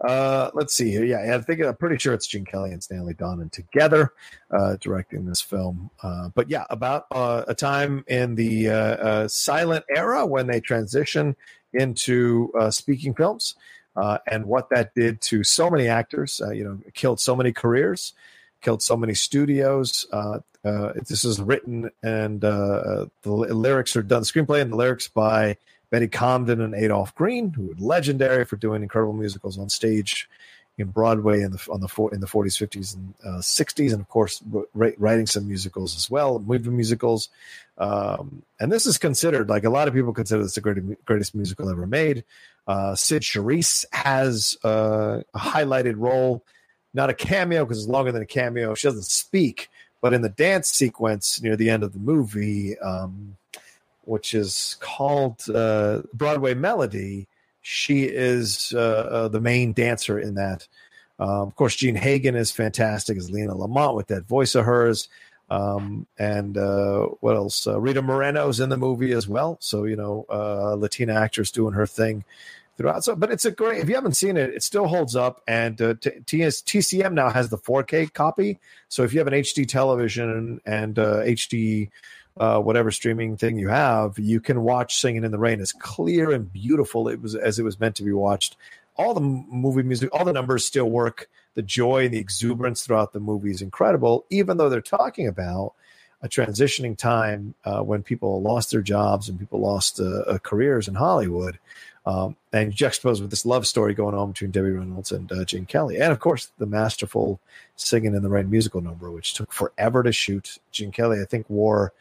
Uh, 0.01 0.51
let's 0.53 0.74
see 0.74 0.90
here. 0.90 1.05
Yeah, 1.05 1.35
I 1.35 1.40
think 1.40 1.62
I'm 1.62 1.74
pretty 1.77 1.97
sure 1.99 2.12
it's 2.12 2.27
Gene 2.27 2.45
Kelly 2.45 2.73
and 2.73 2.82
Stanley 2.82 3.15
Donen 3.15 3.51
together 3.51 4.12
uh, 4.51 4.77
directing 4.81 5.24
this 5.24 5.40
film. 5.40 5.90
Uh, 6.03 6.28
but 6.35 6.51
yeah, 6.51 6.65
about 6.70 7.07
uh, 7.11 7.45
a 7.49 7.55
time 7.55 8.05
in 8.09 8.35
the 8.35 8.69
uh, 8.69 8.74
uh, 8.74 9.28
silent 9.28 9.85
era 9.95 10.27
when 10.27 10.47
they 10.47 10.61
transition 10.61 11.35
into 11.73 12.51
speaking 12.70 13.15
films 13.15 13.55
and 14.27 14.45
what 14.45 14.69
that 14.70 14.95
did 14.95 15.20
to 15.20 15.43
so 15.43 15.70
many 15.70 15.89
actors. 15.89 16.40
You 16.53 16.65
know, 16.65 16.81
killed 16.95 17.20
so 17.20 17.35
many 17.35 17.53
careers. 17.53 18.12
Killed 18.60 18.82
so 18.82 18.97
many 18.97 19.14
studios. 19.14 20.06
Uh, 20.12 20.40
uh, 20.64 20.93
this 20.94 21.24
is 21.24 21.40
written 21.40 21.90
and 22.02 22.44
uh, 22.44 23.06
the 23.22 23.30
lyrics 23.32 23.97
are 23.97 24.02
done. 24.02 24.22
The 24.22 24.26
screenplay 24.26 24.60
and 24.60 24.72
the 24.72 24.76
lyrics 24.76 25.09
by 25.09 25.56
Betty 25.90 26.09
Comden 26.09 26.62
and 26.62 26.74
Adolph 26.74 27.14
Green, 27.14 27.52
who 27.52 27.68
were 27.68 27.74
legendary 27.78 28.44
for 28.44 28.56
doing 28.56 28.82
incredible 28.82 29.14
musicals 29.14 29.59
on 29.59 29.68
stage 29.68 30.28
in 30.78 30.89
Broadway 30.89 31.43
in 31.43 31.51
the 31.51 31.66
on 31.70 31.80
the 31.80 32.09
in 32.12 32.20
the 32.20 32.26
40s, 32.26 32.56
50s, 32.56 32.94
and 32.94 33.14
uh, 33.24 33.39
60s, 33.39 33.93
and 33.93 34.01
of 34.01 34.09
course 34.09 34.43
writing 34.74 35.26
some 35.26 35.48
musicals 35.48 35.97
as 35.97 36.09
well, 36.10 36.39
movie 36.39 36.70
musicals. 36.70 37.28
Um, 37.78 38.43
and 38.60 38.70
this 38.70 38.86
is 38.86 38.97
considered 38.97 39.48
like 39.48 39.64
a 39.64 39.70
lot 39.70 39.89
of 39.89 39.94
people 39.94 40.12
consider 40.12 40.43
this 40.43 40.55
the 40.55 40.60
greatest, 40.60 41.05
greatest 41.05 41.35
musical 41.35 41.68
ever 41.68 41.86
made. 41.86 42.24
Uh, 42.66 42.94
Cyd 42.94 43.22
Charisse 43.22 43.86
has 43.93 44.56
uh, 44.64 45.22
a 45.35 45.39
highlighted 45.39 45.94
role, 45.97 46.44
not 46.94 47.10
a 47.10 47.15
cameo 47.15 47.65
because 47.65 47.78
it's 47.78 47.89
longer 47.89 48.12
than 48.12 48.23
a 48.23 48.27
cameo. 48.27 48.74
She 48.74 48.89
doesn't 48.89 49.05
speak, 49.05 49.69
but 50.01 50.15
in 50.15 50.23
the 50.23 50.28
dance 50.28 50.69
sequence 50.69 51.40
near 51.43 51.56
the 51.56 51.70
end 51.70 51.82
of 51.82 51.93
the 51.93 51.98
movie, 51.98 52.78
um, 52.78 53.36
which 54.05 54.35
is 54.35 54.77
called 54.81 55.44
uh, 55.55 56.02
Broadway 56.15 56.55
Melody, 56.55 57.27
she 57.60 58.05
is 58.05 58.73
uh, 58.74 58.78
uh, 58.78 59.28
the 59.28 59.40
main 59.40 59.73
dancer 59.73 60.19
in 60.19 60.35
that. 60.35 60.66
Um, 61.20 61.48
of 61.48 61.56
course, 61.56 61.77
Jean 61.77 61.97
Hagen 61.97 62.36
is 62.36 62.51
fantastic 62.51 63.19
as 63.19 63.31
Lena 63.31 63.55
Lamont 63.55 63.97
with 63.97 64.06
that 64.06 64.27
voice 64.27 64.55
of 64.55 64.65
hers. 64.65 65.09
Um, 65.51 66.06
and 66.19 66.56
uh, 66.56 67.06
what 67.20 67.36
else? 67.36 67.66
Uh, 67.66 67.81
Rita 67.81 68.02
Moreno's 68.02 68.60
in 68.60 68.69
the 68.69 68.77
movie 68.77 69.12
as 69.12 69.27
well. 69.27 69.56
So, 69.60 69.85
you 69.85 69.97
know, 69.97 70.27
uh, 70.31 70.74
Latina 70.74 71.15
actress 71.15 71.51
doing 71.51 71.74
her 71.74 71.86
thing 71.86 72.24
throughout. 72.78 73.05
So, 73.05 73.14
but 73.14 73.30
it's 73.30 73.44
a 73.44 73.50
great, 73.50 73.80
if 73.80 73.88
you 73.88 73.94
haven't 73.94 74.14
seen 74.14 74.38
it, 74.38 74.50
it 74.50 74.62
still 74.62 74.86
holds 74.86 75.14
up. 75.14 75.42
And 75.46 75.80
uh, 75.82 75.94
T- 76.00 76.10
TCM 76.20 77.12
now 77.12 77.28
has 77.28 77.50
the 77.50 77.59
4K 77.59 78.14
copy. 78.14 78.59
So 78.88 79.02
if 79.02 79.12
you 79.12 79.18
have 79.18 79.26
an 79.26 79.34
HD 79.34 79.68
television 79.68 80.60
and 80.64 80.94
HD 80.94 81.90
uh, 82.38 82.60
whatever 82.60 82.90
streaming 82.90 83.36
thing 83.36 83.59
you 83.59 83.68
have, 83.68 84.18
you 84.18 84.40
can 84.40 84.62
watch 84.62 84.96
Singing 84.96 85.24
in 85.24 85.32
the 85.32 85.38
Rain 85.38 85.60
as 85.60 85.72
clear 85.72 86.30
and 86.30 86.52
beautiful 86.52 87.09
it 87.09 87.20
was 87.20 87.34
as 87.34 87.59
it 87.59 87.64
was 87.64 87.80
meant 87.80 87.96
to 87.96 88.05
be 88.05 88.12
watched. 88.12 88.56
All 88.96 89.14
the 89.14 89.20
movie 89.20 89.82
music, 89.82 90.10
all 90.12 90.24
the 90.24 90.32
numbers 90.32 90.64
still 90.64 90.88
work. 90.88 91.28
The 91.55 91.62
joy 91.62 92.05
and 92.05 92.14
the 92.14 92.18
exuberance 92.18 92.84
throughout 92.84 93.12
the 93.12 93.20
movie 93.20 93.50
is 93.50 93.62
incredible, 93.62 94.24
even 94.30 94.56
though 94.56 94.68
they're 94.68 94.80
talking 94.80 95.26
about 95.26 95.74
a 96.22 96.28
transitioning 96.28 96.96
time 96.96 97.55
uh, 97.64 97.80
when 97.80 98.02
people 98.02 98.40
lost 98.42 98.70
their 98.70 98.82
jobs 98.82 99.28
and 99.28 99.38
people 99.38 99.60
lost 99.60 100.00
uh, 100.00 100.20
uh 100.26 100.38
careers 100.38 100.88
in 100.88 100.94
Hollywood. 100.94 101.59
Um, 102.07 102.37
and 102.53 102.73
juxtaposed 102.73 103.20
with 103.20 103.31
this 103.31 103.45
love 103.45 103.66
story 103.66 103.93
going 103.93 104.15
on 104.15 104.33
between 104.33 104.51
Debbie 104.51 104.70
Reynolds 104.70 105.12
and 105.12 105.31
uh, 105.31 105.45
Gene 105.45 105.66
Kelly, 105.66 106.01
and 106.01 106.11
of 106.11 106.20
course 106.20 106.51
the 106.59 106.66
masterful 106.66 107.39
"Singing 107.77 108.15
in 108.15 108.23
the 108.23 108.31
Rain" 108.31 108.51
musical 108.51 108.81
number, 108.81 109.11
which 109.11 109.35
took 109.35 109.53
forever 109.53 110.03
to 110.03 110.12
shoot. 110.12 110.59
Gene 110.70 110.93
Kelly, 110.93 111.20
I 111.20 111.27
think, 111.27 111.51
wore 111.51 111.93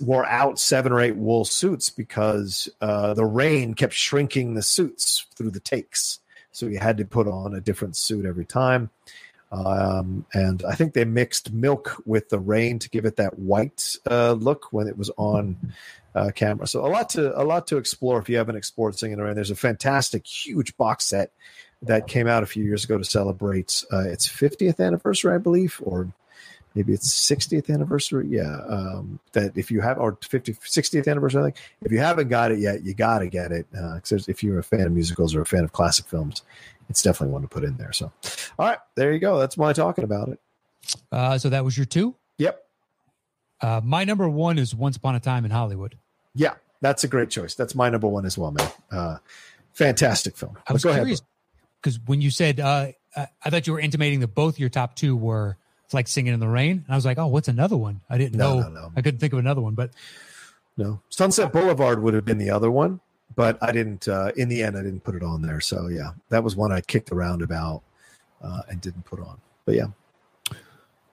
wore 0.00 0.26
out 0.26 0.58
seven 0.58 0.92
or 0.92 1.00
eight 1.00 1.16
wool 1.16 1.44
suits 1.44 1.90
because 1.90 2.68
uh, 2.80 3.14
the 3.14 3.24
rain 3.24 3.74
kept 3.74 3.92
shrinking 3.92 4.54
the 4.54 4.62
suits 4.62 5.26
through 5.34 5.50
the 5.50 5.60
takes. 5.60 6.20
So 6.50 6.68
he 6.68 6.76
had 6.76 6.96
to 6.98 7.04
put 7.04 7.28
on 7.28 7.54
a 7.54 7.60
different 7.60 7.96
suit 7.96 8.26
every 8.26 8.44
time. 8.44 8.90
Um, 9.50 10.26
and 10.34 10.62
I 10.64 10.74
think 10.74 10.92
they 10.92 11.04
mixed 11.04 11.52
milk 11.52 12.02
with 12.04 12.28
the 12.28 12.38
rain 12.38 12.78
to 12.80 12.90
give 12.90 13.04
it 13.04 13.16
that 13.16 13.38
white 13.38 13.96
uh, 14.10 14.32
look 14.32 14.72
when 14.72 14.88
it 14.88 14.98
was 14.98 15.10
on 15.16 15.56
uh, 16.18 16.30
camera. 16.30 16.66
So 16.66 16.84
a 16.84 16.88
lot 16.88 17.10
to 17.10 17.38
a 17.40 17.44
lot 17.44 17.66
to 17.68 17.76
explore 17.76 18.18
if 18.18 18.28
you 18.28 18.36
haven't 18.36 18.56
explored 18.56 18.98
Singing 18.98 19.20
Around. 19.20 19.36
There's 19.36 19.50
a 19.50 19.56
fantastic, 19.56 20.26
huge 20.26 20.76
box 20.76 21.04
set 21.04 21.32
that 21.82 22.08
came 22.08 22.26
out 22.26 22.42
a 22.42 22.46
few 22.46 22.64
years 22.64 22.84
ago 22.84 22.98
to 22.98 23.04
celebrate 23.04 23.84
uh, 23.92 24.00
its 24.00 24.26
50th 24.26 24.84
anniversary, 24.84 25.34
I 25.34 25.38
believe, 25.38 25.80
or 25.84 26.12
maybe 26.74 26.92
it's 26.92 27.08
60th 27.08 27.72
anniversary. 27.72 28.26
Yeah. 28.28 28.56
Um, 28.68 29.20
that 29.32 29.56
if 29.56 29.70
you 29.70 29.80
have, 29.80 29.98
or 29.98 30.18
50, 30.20 30.54
60th 30.54 31.06
anniversary, 31.06 31.40
I 31.40 31.44
think, 31.44 31.56
if 31.82 31.92
you 31.92 32.00
haven't 32.00 32.28
got 32.28 32.50
it 32.50 32.58
yet, 32.58 32.82
you 32.84 32.94
got 32.94 33.20
to 33.20 33.28
get 33.28 33.52
it. 33.52 33.66
Because 33.70 34.28
uh, 34.28 34.30
if 34.30 34.42
you're 34.42 34.58
a 34.58 34.64
fan 34.64 34.82
of 34.82 34.92
musicals 34.92 35.36
or 35.36 35.40
a 35.40 35.46
fan 35.46 35.62
of 35.62 35.72
classic 35.72 36.06
films, 36.06 36.42
it's 36.90 37.02
definitely 37.02 37.32
one 37.32 37.42
to 37.42 37.48
put 37.48 37.62
in 37.62 37.76
there. 37.76 37.92
So, 37.92 38.10
all 38.58 38.66
right, 38.66 38.78
there 38.96 39.12
you 39.12 39.20
go. 39.20 39.38
That's 39.38 39.56
my 39.56 39.72
talking 39.72 40.04
about 40.04 40.30
it. 40.30 40.40
Uh, 41.12 41.38
so 41.38 41.48
that 41.50 41.64
was 41.64 41.76
your 41.76 41.86
two? 41.86 42.16
Yep. 42.38 42.60
Uh, 43.60 43.80
my 43.84 44.04
number 44.04 44.28
one 44.28 44.58
is 44.58 44.74
Once 44.74 44.96
Upon 44.96 45.14
a 45.14 45.20
Time 45.20 45.44
in 45.44 45.50
Hollywood. 45.50 45.96
Yeah, 46.38 46.54
that's 46.80 47.02
a 47.02 47.08
great 47.08 47.30
choice. 47.30 47.56
That's 47.56 47.74
my 47.74 47.88
number 47.90 48.06
one 48.06 48.24
as 48.24 48.38
well, 48.38 48.52
man. 48.52 48.70
Uh, 48.92 49.16
fantastic 49.72 50.36
film. 50.36 50.56
I 50.68 50.72
was 50.72 50.84
curious 50.84 51.20
because 51.82 51.98
when 52.06 52.20
you 52.20 52.30
said, 52.30 52.60
uh, 52.60 52.92
I 53.16 53.50
thought 53.50 53.66
you 53.66 53.72
were 53.72 53.80
intimating 53.80 54.20
that 54.20 54.28
both 54.28 54.58
your 54.58 54.68
top 54.68 54.94
two 54.94 55.16
were 55.16 55.56
like 55.92 56.06
singing 56.06 56.32
in 56.32 56.38
the 56.38 56.48
rain. 56.48 56.84
And 56.84 56.86
I 56.88 56.94
was 56.94 57.04
like, 57.04 57.18
oh, 57.18 57.26
what's 57.26 57.48
another 57.48 57.76
one? 57.76 58.02
I 58.08 58.18
didn't 58.18 58.38
no, 58.38 58.60
know. 58.60 58.68
No, 58.68 58.80
no. 58.82 58.92
I 58.96 59.02
couldn't 59.02 59.18
think 59.18 59.32
of 59.32 59.40
another 59.40 59.60
one, 59.60 59.74
but 59.74 59.90
no. 60.76 61.00
Sunset 61.08 61.52
Boulevard 61.52 62.02
would 62.02 62.14
have 62.14 62.24
been 62.24 62.38
the 62.38 62.50
other 62.50 62.70
one, 62.70 63.00
but 63.34 63.58
I 63.60 63.72
didn't. 63.72 64.06
Uh, 64.06 64.30
in 64.36 64.48
the 64.48 64.62
end, 64.62 64.76
I 64.76 64.82
didn't 64.82 65.00
put 65.00 65.16
it 65.16 65.24
on 65.24 65.42
there. 65.42 65.60
So 65.60 65.88
yeah, 65.88 66.12
that 66.28 66.44
was 66.44 66.54
one 66.54 66.70
I 66.70 66.82
kicked 66.82 67.10
around 67.10 67.42
about 67.42 67.82
uh, 68.40 68.62
and 68.68 68.80
didn't 68.80 69.04
put 69.04 69.18
on. 69.18 69.40
But 69.64 69.74
yeah. 69.74 69.86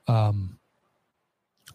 Um, 0.07 0.59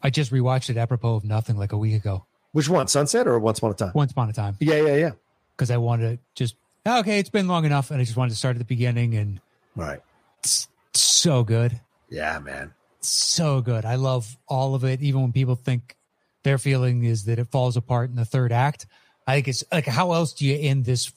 I 0.03 0.11
just 0.11 0.31
rewatched 0.31 0.71
it 0.71 0.77
apropos 0.77 1.17
of 1.17 1.25
nothing 1.25 1.57
like 1.57 1.73
a 1.73 1.79
week 1.79 1.97
ago. 1.97 2.27
Which 2.53 2.69
one, 2.69 2.89
Sunset 2.89 3.27
or 3.27 3.39
Once 3.39 3.59
Upon 3.59 3.71
a 3.71 3.75
Time? 3.75 3.93
Once 3.95 4.13
Upon 4.13 4.29
a 4.29 4.33
Time. 4.33 4.57
Yeah, 4.61 4.83
yeah, 4.83 4.97
yeah. 4.97 5.11
Because 5.57 5.71
I 5.71 5.77
wanted 5.77 6.17
to 6.17 6.23
just 6.35 6.57
okay, 6.87 7.19
it's 7.19 7.31
been 7.31 7.49
long 7.49 7.65
enough, 7.65 7.91
and 7.91 8.01
I 8.01 8.05
just 8.05 8.17
wanted 8.17 8.31
to 8.31 8.37
start 8.37 8.57
at 8.57 8.59
the 8.59 8.65
beginning 8.65 9.15
and 9.15 9.41
right. 9.77 10.01
It's 10.41 10.69
so 10.95 11.45
good. 11.45 11.81
Yeah, 12.09 12.39
man 12.41 12.73
so 13.01 13.61
good. 13.61 13.85
I 13.85 13.97
love 13.97 14.37
all 14.47 14.75
of 14.75 14.85
it, 14.85 15.03
even 15.03 15.23
when 15.23 15.33
people 15.33 15.55
think 15.55 15.97
their 16.43 16.59
feeling 16.59 17.05
is 17.05 17.25
that 17.25 17.39
it 17.39 17.49
falls 17.49 17.77
apart 17.77 18.11
in 18.11 18.17
the 18.17 18.25
third 18.25 18.53
act. 18.53 18.87
I 19.27 19.37
think 19.37 19.49
it's 19.49 19.65
like, 19.73 19.87
how 19.87 20.13
else 20.13 20.33
do 20.33 20.47
you 20.47 20.57
end 20.59 20.85
this 20.85 21.13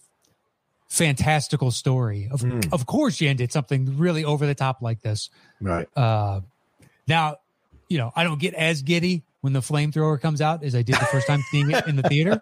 fantastical 0.90 1.72
story? 1.72 2.28
Of, 2.32 2.42
mm. 2.42 2.72
of 2.74 2.86
course, 2.86 3.22
you 3.22 3.30
ended 3.30 3.52
something 3.52 3.98
really 3.98 4.24
over 4.24 4.46
the 4.46 4.56
top 4.56 4.82
like 4.82 5.02
this. 5.02 5.30
Right. 5.62 5.88
Uh, 5.96 6.42
now, 7.08 7.38
you 7.90 7.98
know, 7.98 8.12
I 8.16 8.24
don't 8.24 8.40
get 8.40 8.54
as 8.54 8.82
giddy 8.82 9.24
when 9.44 9.54
the 9.54 9.60
flamethrower 9.60 10.20
comes 10.20 10.42
out 10.42 10.64
as 10.64 10.74
I 10.74 10.82
did 10.82 10.96
the 10.96 11.06
first 11.06 11.28
time 11.28 11.42
seeing 11.52 11.70
it 11.70 11.86
in 11.88 11.96
the 11.98 12.04
theater. 12.04 12.42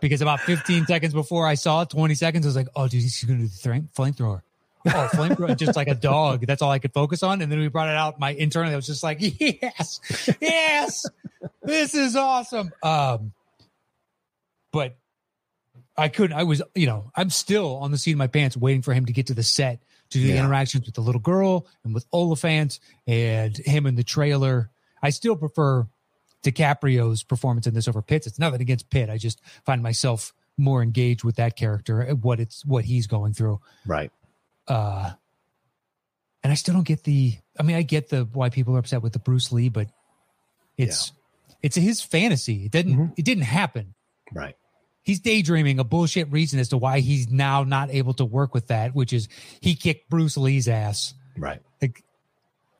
because 0.00 0.22
about 0.22 0.40
15 0.40 0.86
seconds 0.86 1.12
before 1.12 1.46
I 1.46 1.54
saw 1.54 1.82
it, 1.82 1.90
20 1.90 2.14
seconds, 2.14 2.46
I 2.46 2.48
was 2.48 2.56
like, 2.56 2.68
oh, 2.74 2.88
dude, 2.88 3.02
he's 3.02 3.22
going 3.24 3.40
to 3.40 3.46
do 3.46 3.50
the 3.50 3.88
flamethrower 3.94 4.42
oh, 4.86 5.08
flamethrower, 5.12 5.56
just 5.56 5.76
like 5.76 5.88
a 5.88 5.94
dog. 5.94 6.46
That's 6.46 6.62
all 6.62 6.70
I 6.70 6.78
could 6.78 6.92
focus 6.92 7.22
on. 7.22 7.42
And 7.42 7.50
then 7.50 7.58
we 7.58 7.68
brought 7.68 7.88
it 7.88 7.96
out. 7.96 8.18
My 8.18 8.30
internally, 8.30 8.72
I 8.72 8.76
was 8.76 8.86
just 8.86 9.02
like, 9.02 9.18
yes, 9.20 10.00
yes, 10.40 11.04
this 11.62 11.94
is 11.94 12.16
awesome. 12.16 12.70
Um, 12.82 13.32
but 14.72 14.96
I 15.96 16.08
couldn't. 16.08 16.36
I 16.36 16.44
was, 16.44 16.62
you 16.74 16.86
know, 16.86 17.10
I'm 17.14 17.30
still 17.30 17.76
on 17.76 17.90
the 17.90 17.98
seat 17.98 18.12
of 18.12 18.18
my 18.18 18.26
pants, 18.26 18.56
waiting 18.56 18.82
for 18.82 18.94
him 18.94 19.06
to 19.06 19.12
get 19.12 19.28
to 19.28 19.34
the 19.34 19.42
set 19.42 19.80
to 20.10 20.18
do 20.18 20.24
yeah. 20.24 20.34
the 20.34 20.38
interactions 20.40 20.86
with 20.86 20.94
the 20.94 21.00
little 21.00 21.20
girl 21.20 21.66
and 21.84 21.94
with 21.94 22.06
Olyphant 22.12 22.78
and 23.06 23.56
him 23.56 23.86
in 23.86 23.94
the 23.94 24.04
trailer. 24.04 24.70
I 25.02 25.10
still 25.10 25.36
prefer 25.36 25.86
DiCaprio's 26.42 27.22
performance 27.22 27.66
in 27.66 27.74
this 27.74 27.88
over 27.88 28.02
Pitt's. 28.02 28.26
It's 28.26 28.38
nothing 28.38 28.60
against 28.60 28.90
Pitt. 28.90 29.10
I 29.10 29.18
just 29.18 29.40
find 29.64 29.82
myself 29.82 30.32
more 30.56 30.82
engaged 30.82 31.24
with 31.24 31.36
that 31.36 31.56
character, 31.56 32.04
what 32.20 32.40
it's 32.40 32.64
what 32.64 32.84
he's 32.84 33.06
going 33.06 33.32
through. 33.32 33.60
Right 33.86 34.10
uh 34.68 35.10
and 36.44 36.52
I 36.52 36.54
still 36.54 36.74
don't 36.74 36.86
get 36.86 37.02
the 37.02 37.34
I 37.58 37.62
mean 37.62 37.76
I 37.76 37.82
get 37.82 38.10
the 38.10 38.28
why 38.32 38.50
people 38.50 38.76
are 38.76 38.78
upset 38.78 39.02
with 39.02 39.12
the 39.12 39.18
Bruce 39.18 39.50
Lee, 39.50 39.70
but 39.70 39.88
it's 40.76 41.12
yeah. 41.48 41.54
it's 41.62 41.76
his 41.76 42.00
fantasy. 42.00 42.66
It 42.66 42.70
didn't 42.70 42.92
mm-hmm. 42.92 43.12
it 43.16 43.24
didn't 43.24 43.44
happen. 43.44 43.94
Right. 44.32 44.54
He's 45.02 45.20
daydreaming 45.20 45.78
a 45.78 45.84
bullshit 45.84 46.30
reason 46.30 46.60
as 46.60 46.68
to 46.68 46.76
why 46.76 47.00
he's 47.00 47.30
now 47.30 47.64
not 47.64 47.90
able 47.90 48.12
to 48.14 48.26
work 48.26 48.52
with 48.52 48.68
that, 48.68 48.94
which 48.94 49.14
is 49.14 49.28
he 49.60 49.74
kicked 49.74 50.10
Bruce 50.10 50.36
Lee's 50.36 50.68
ass. 50.68 51.14
Right. 51.36 51.62
Like, 51.80 52.04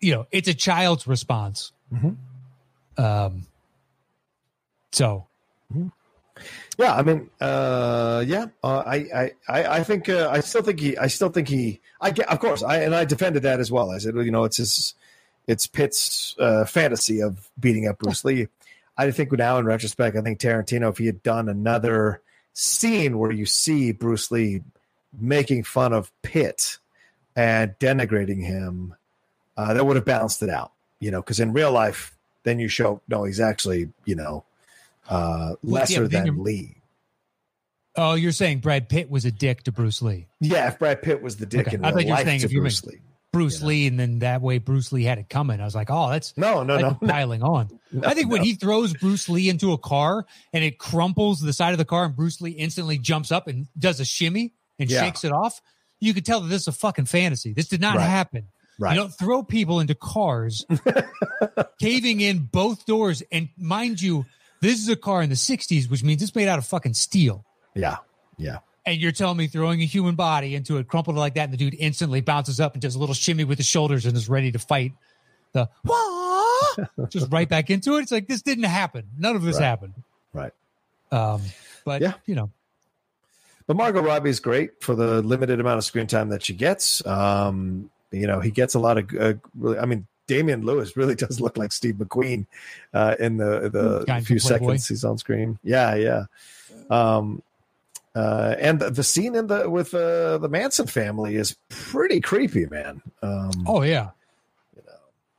you 0.01 0.15
know, 0.15 0.27
it's 0.31 0.47
a 0.47 0.53
child's 0.53 1.07
response. 1.07 1.73
Mm-hmm. 1.93 3.03
Um 3.03 3.47
so 4.93 5.27
mm-hmm. 5.73 5.89
Yeah, 6.79 6.95
I 6.95 7.03
mean, 7.03 7.31
uh, 7.41 8.25
yeah, 8.27 8.47
uh, 8.63 8.85
I, 8.87 9.33
I, 9.49 9.65
I 9.65 9.83
think, 9.83 10.09
uh, 10.09 10.29
I 10.31 10.39
still 10.39 10.63
think 10.63 10.79
he, 10.79 10.97
I 10.97 11.09
still 11.09 11.31
think 11.31 11.49
he, 11.49 11.81
I 12.01 12.13
get, 12.13 12.29
of 12.29 12.39
course, 12.39 12.63
I 12.63 12.79
and 12.79 12.95
I 12.95 13.05
defended 13.05 13.43
that 13.43 13.59
as 13.59 13.73
well. 13.73 13.91
I 13.91 13.99
said, 13.99 14.15
well, 14.15 14.25
you 14.25 14.31
know, 14.31 14.45
it's 14.45 14.59
his, 14.59 14.95
it's 15.49 15.67
Pitt's 15.67 16.37
uh, 16.39 16.65
fantasy 16.65 17.21
of 17.21 17.51
beating 17.59 17.89
up 17.89 17.99
Bruce 17.99 18.25
Lee. 18.25 18.47
I 18.97 19.11
think 19.11 19.33
now, 19.33 19.59
in 19.59 19.65
retrospect, 19.65 20.17
I 20.17 20.21
think 20.21 20.39
Tarantino, 20.39 20.91
if 20.91 20.99
he 20.99 21.07
had 21.07 21.23
done 21.23 21.49
another 21.49 22.21
scene 22.53 23.19
where 23.19 23.33
you 23.33 23.47
see 23.47 23.93
Bruce 23.93 24.31
Lee 24.31 24.63
making 25.19 25.65
fun 25.65 25.93
of 25.93 26.13
Pitt 26.23 26.79
and 27.35 27.77
denigrating 27.81 28.45
him, 28.45 28.95
uh, 29.57 29.75
that 29.75 29.85
would 29.85 29.97
have 29.97 30.05
balanced 30.05 30.43
it 30.43 30.51
out. 30.51 30.73
You 31.01 31.11
know, 31.11 31.21
because 31.21 31.41
in 31.41 31.53
real 31.53 31.73
life, 31.73 32.17
then 32.43 32.59
you 32.59 32.69
show 32.69 33.01
no, 33.09 33.25
he's 33.25 33.41
actually, 33.41 33.91
you 34.05 34.15
know, 34.17 34.45
uh, 35.09 35.55
lesser 35.63 36.03
yeah, 36.03 36.25
than 36.25 36.43
Lee. 36.43 36.77
Oh, 37.97 38.15
you're 38.15 38.33
saying 38.33 38.61
Brad 38.61 38.89
Pitt 38.89 39.11
was 39.11 39.25
a 39.25 39.33
dick 39.33 39.65
to 39.65 39.73
Bruce 39.73 40.01
Lee? 40.03 40.29
Yeah, 40.41 40.69
if 40.69 40.79
Brad 40.79 41.03
Pitt 41.03 41.21
was 41.21 41.37
the 41.37 41.47
dick 41.47 41.67
okay. 41.67 41.77
in 41.77 41.83
real 41.83 42.09
life 42.09 42.41
to 42.43 42.49
Bruce 42.49 42.85
Lee. 42.85 43.01
Bruce 43.33 43.63
Lee, 43.63 43.87
and 43.87 44.01
then 44.01 44.21
that 44.21 44.41
way 44.41 44.59
Bruce 44.59 44.91
Lee 44.91 45.03
had 45.05 45.19
it 45.19 45.29
coming. 45.29 45.61
I 45.61 45.65
was 45.65 45.75
like, 45.75 45.89
oh, 45.91 46.09
that's 46.11 46.35
No, 46.37 46.63
no, 46.63 46.75
that's 46.75 46.83
no. 46.83 46.99
no. 47.01 47.13
piling 47.13 47.43
on. 47.43 47.69
No, 47.93 48.09
I 48.09 48.15
think 48.15 48.31
when 48.31 48.43
he 48.43 48.55
throws 48.55 48.95
Bruce 48.95 49.29
Lee 49.29 49.49
into 49.49 49.73
a 49.73 49.79
car 49.79 50.25
and 50.53 50.65
it 50.65 50.79
crumples 50.79 51.41
the 51.41 51.53
side 51.53 51.73
of 51.73 51.79
the 51.79 51.85
car, 51.85 52.05
and 52.07 52.17
Bruce 52.17 52.41
Lee 52.41 52.53
instantly 52.53 52.99
jumps 52.99 53.31
up 53.31 53.47
and 53.47 53.67
does 53.79 54.01
a 54.01 54.05
shimmy 54.05 54.55
and 54.79 54.91
Yeah. 54.91 55.03
shakes 55.03 55.25
it 55.25 55.33
off, 55.33 55.61
you 56.01 56.15
could 56.15 56.25
tell 56.25 56.41
that 56.41 56.49
this 56.49 56.63
is 56.63 56.69
a 56.69 56.73
fucking 56.73 57.05
fantasy. 57.05 57.53
This 57.53 57.69
did 57.69 57.81
not 57.81 57.97
Right. 57.97 58.05
happen. 58.05 58.49
Right. 58.79 58.95
You 58.95 59.01
don't 59.01 59.11
throw 59.11 59.43
people 59.43 59.81
into 59.81 59.95
cars, 59.95 60.65
caving 61.81 62.21
in 62.21 62.41
both 62.51 62.87
doors. 62.87 63.23
And 63.33 63.49
mind 63.59 64.01
you, 64.01 64.25
this 64.61 64.79
is 64.79 64.89
a 64.89 64.97
car 64.97 65.23
in 65.23 65.29
the 65.31 65.35
60s, 65.37 65.91
which 65.91 66.03
means 66.05 66.23
it's 66.23 66.35
made 66.35 66.49
out 66.49 66.59
of 66.59 66.67
fucking 66.67 66.95
steel. 66.95 67.45
Yeah. 67.75 67.97
Yeah. 68.37 68.59
And 68.87 69.01
you're 69.01 69.13
telling 69.13 69.37
me 69.37 69.49
throwing 69.49 69.83
a 69.83 69.85
human 69.85 70.15
body 70.15 70.55
into 70.55 70.79
it, 70.79 70.89
crumpled 70.89 71.17
like 71.17 71.35
that, 71.35 71.45
and 71.45 71.53
the 71.53 71.57
dude 71.57 71.75
instantly 71.79 72.21
bounces 72.21 72.59
up 72.61 72.73
and 72.75 72.81
does 72.81 72.95
a 72.95 72.99
little 72.99 73.15
shimmy 73.15 73.45
with 73.45 73.59
his 73.59 73.67
shoulders 73.67 74.07
and 74.07 74.17
is 74.17 74.29
ready 74.29 74.51
to 74.53 74.59
fight 74.59 74.93
the 75.53 75.69
wah, 75.85 77.07
just 77.09 77.31
right 77.33 77.49
back 77.49 77.69
into 77.71 77.97
it. 77.97 78.03
It's 78.03 78.13
like 78.13 78.27
this 78.29 78.43
didn't 78.43 78.65
happen. 78.65 79.05
None 79.19 79.37
of 79.37 79.43
this 79.43 79.57
Right. 79.57 79.65
happened. 79.65 79.95
Right. 80.33 80.53
Um, 81.11 81.43
but 81.85 82.01
Yeah. 82.01 82.15
you 82.27 82.35
know, 82.35 82.51
But 83.67 83.77
Margot 83.77 84.01
Robbie's 84.03 84.41
great 84.41 84.83
for 84.83 84.95
the 84.95 85.21
limited 85.21 85.61
amount 85.61 85.79
of 85.79 85.85
screen 85.85 86.07
time 86.07 86.31
that 86.31 86.43
she 86.45 86.55
gets. 86.55 87.05
Um, 87.07 87.91
you 88.11 88.27
know, 88.27 88.41
he 88.41 88.51
gets 88.51 88.75
a 88.75 88.79
lot 88.79 88.99
of 88.99 89.11
uh, 89.19 89.35
really. 89.57 89.79
I 89.79 89.85
mean, 89.87 90.07
Damian 90.27 90.63
Lewis 90.65 90.97
really 90.97 91.15
does 91.25 91.41
look 91.41 91.57
like 91.57 91.73
Steve 91.73 91.97
McQueen 91.97 92.47
uh, 92.95 93.17
in 93.19 93.37
the 93.37 93.69
the 93.71 94.17
of 94.17 94.27
few 94.27 94.39
seconds 94.39 94.89
he's 94.89 95.05
on 95.05 95.19
screen. 95.19 95.59
Yeah, 95.63 95.95
yeah. 95.95 96.25
Um, 96.91 97.43
uh, 98.15 98.57
and 98.59 98.81
the, 98.81 98.91
the 98.91 99.03
scene 99.05 99.35
in 99.35 99.47
the 99.47 99.69
with 99.71 99.95
uh, 99.95 100.39
the 100.39 100.49
Manson 100.49 100.87
family 100.87 101.37
is 101.37 101.57
pretty 101.69 102.21
creepy, 102.21 102.67
man. 102.67 103.01
Um, 103.23 103.51
oh 103.67 103.83
yeah, 103.83 104.11
you 104.75 104.83
know, 104.87 104.93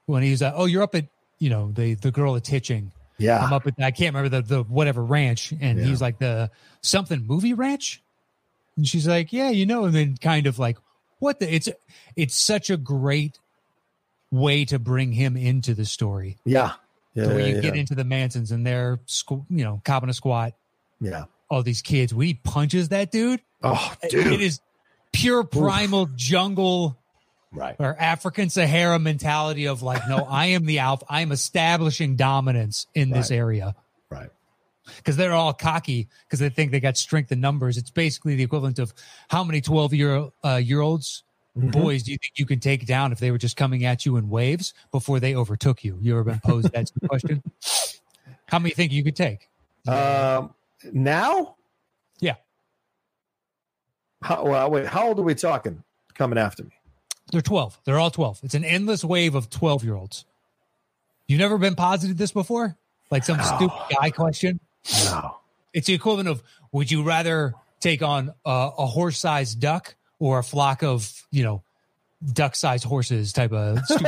when 0.05 0.23
he's 0.23 0.41
uh, 0.41 0.53
oh 0.55 0.65
you're 0.65 0.83
up 0.83 0.95
at 0.95 1.05
you 1.39 1.49
know 1.49 1.71
the 1.71 1.95
the 1.95 2.11
girl 2.11 2.33
that's 2.35 2.47
hitching. 2.49 2.91
yeah, 3.17 3.43
I'm 3.43 3.51
up 3.51 3.65
at 3.67 3.73
I 3.79 3.91
can't 3.91 4.15
remember 4.15 4.41
the 4.41 4.47
the 4.47 4.63
whatever 4.63 5.03
ranch, 5.03 5.51
and 5.59 5.77
Yeah. 5.79 5.85
he's 5.85 6.01
like 6.01 6.19
the 6.19 6.51
something 6.81 7.25
movie 7.25 7.53
ranch, 7.53 8.01
and 8.77 8.87
she's 8.87 9.07
like 9.07 9.33
yeah 9.33 9.49
you 9.49 9.65
know, 9.65 9.85
and 9.85 9.93
then 9.93 10.15
kind 10.17 10.47
of 10.47 10.57
like 10.59 10.77
what 11.19 11.39
the 11.39 11.53
it's 11.53 11.69
it's 12.15 12.35
such 12.35 12.69
a 12.69 12.77
great 12.77 13.39
way 14.31 14.65
to 14.65 14.79
bring 14.79 15.11
him 15.11 15.35
into 15.37 15.73
the 15.73 15.85
story. 15.85 16.37
yeah, 16.45 16.73
yeah, 17.13 17.23
So 17.25 17.35
when 17.35 17.45
you 17.47 17.55
yeah, 17.55 17.61
get 17.61 17.75
yeah. 17.75 17.79
into 17.81 17.95
the 17.95 18.03
Mansons 18.03 18.51
and 18.51 18.65
they're 18.65 18.97
squ- 19.07 19.45
you 19.49 19.63
know 19.63 19.81
copping 19.85 20.09
a 20.09 20.13
squat, 20.13 20.53
yeah. 21.01 21.25
all 21.49 21.63
these 21.63 21.81
kids. 21.81 22.13
When 22.13 22.27
he 22.27 22.33
punches 22.35 22.89
that 22.89 23.11
dude, 23.11 23.41
Oh, 23.63 23.93
dude, 24.09 24.27
It 24.27 24.41
is 24.41 24.61
pure 25.11 25.43
primal 25.43 26.05
jungle 26.15 26.97
right, 27.51 27.75
or 27.79 27.95
African 27.99 28.49
Sahara 28.49 28.99
mentality 28.99 29.67
of 29.67 29.81
like, 29.81 30.07
no, 30.07 30.17
I 30.19 30.47
am 30.47 30.65
the 30.65 30.79
alpha. 30.79 31.05
I 31.09 31.21
am 31.21 31.31
establishing 31.31 32.15
dominance 32.15 32.85
in 32.93 33.09
this 33.09 33.31
area 33.31 33.65
right, 33.65 33.75
because 34.97 35.17
they're 35.17 35.33
all 35.33 35.53
cocky 35.53 36.07
because 36.25 36.39
they 36.39 36.49
think 36.49 36.71
they 36.71 36.79
got 36.79 36.97
strength 36.97 37.31
in 37.31 37.39
numbers. 37.41 37.77
It's 37.77 37.89
basically 37.91 38.35
the 38.35 38.43
equivalent 38.43 38.79
of 38.79 38.93
how 39.29 39.43
many 39.43 39.61
twelve 39.61 39.93
year 39.93 40.29
uh, 40.43 40.55
year 40.55 40.81
olds. 40.81 41.23
Mhm. 41.57 41.71
Boys, 41.71 42.03
do 42.03 42.11
you 42.11 42.17
think 42.17 42.33
you 42.37 42.45
can 42.45 42.59
take 42.59 42.85
down 42.85 43.11
if 43.11 43.19
they 43.19 43.31
were 43.31 43.37
just 43.37 43.57
coming 43.57 43.83
at 43.83 44.05
you 44.05 44.17
in 44.17 44.29
waves 44.29 44.73
before 44.91 45.19
they 45.19 45.35
overtook 45.35 45.83
you? 45.83 45.97
You 45.99 46.13
ever 46.13 46.23
been 46.23 46.39
posed 46.39 46.71
that 46.73 46.91
question? 47.07 47.41
How 48.45 48.59
many 48.59 48.73
think 48.73 48.91
you 48.91 49.03
could 49.03 49.15
take? 49.15 49.49
Um, 49.87 50.53
now, 50.93 51.55
Yeah. 52.19 52.35
How, 54.21 54.43
well, 54.45 54.69
wait, 54.69 54.85
how 54.85 55.07
old 55.07 55.19
are 55.19 55.23
we 55.23 55.33
talking? 55.35 55.83
Coming 56.13 56.37
after 56.37 56.63
me? 56.63 56.71
They're 57.31 57.41
12. 57.41 57.79
They're 57.85 57.99
all 57.99 58.11
12. 58.11 58.41
It's 58.43 58.53
an 58.55 58.65
endless 58.65 59.03
wave 59.03 59.33
of 59.35 59.49
12 59.49 59.83
year 59.83 59.95
olds. 59.95 60.25
You've 61.27 61.39
never 61.39 61.57
been 61.57 61.75
posited 61.75 62.17
this 62.17 62.31
before? 62.31 62.75
Like 63.11 63.23
some 63.23 63.37
No. 63.37 63.43
stupid 63.43 63.95
guy 63.99 64.09
question? 64.11 64.59
No. 65.05 65.37
It's 65.73 65.87
the 65.87 65.93
equivalent 65.93 66.29
of 66.29 66.43
would 66.71 66.91
you 66.91 67.03
rather 67.03 67.53
take 67.79 68.01
on 68.01 68.33
a, 68.45 68.69
a 68.77 68.85
horse 68.85 69.19
sized 69.19 69.59
duck 69.59 69.95
or 70.19 70.39
a 70.39 70.43
flock 70.43 70.83
of, 70.83 71.23
you 71.31 71.43
know, 71.43 71.63
duck 72.33 72.55
sized 72.55 72.83
horses 72.83 73.33
type 73.33 73.51
of. 73.51 73.79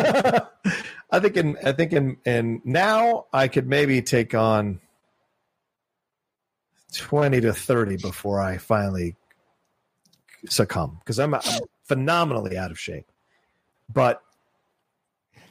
I 1.11 1.19
think 1.19 1.37
in 1.37 1.57
I 1.63 1.71
think 1.73 1.93
in 1.93 2.17
in 2.25 2.61
now 2.63 3.25
I 3.33 3.47
could 3.47 3.67
maybe 3.67 4.01
take 4.01 4.33
on 4.33 4.79
twenty 6.93 7.41
to 7.41 7.53
thirty 7.53 7.97
before 7.97 8.39
I 8.39 8.57
finally 8.57 9.15
succumb 10.49 10.99
because 10.99 11.19
I'm, 11.19 11.35
I'm 11.35 11.41
phenomenally 11.83 12.57
out 12.57 12.71
of 12.71 12.79
shape. 12.79 13.05
But 13.93 14.21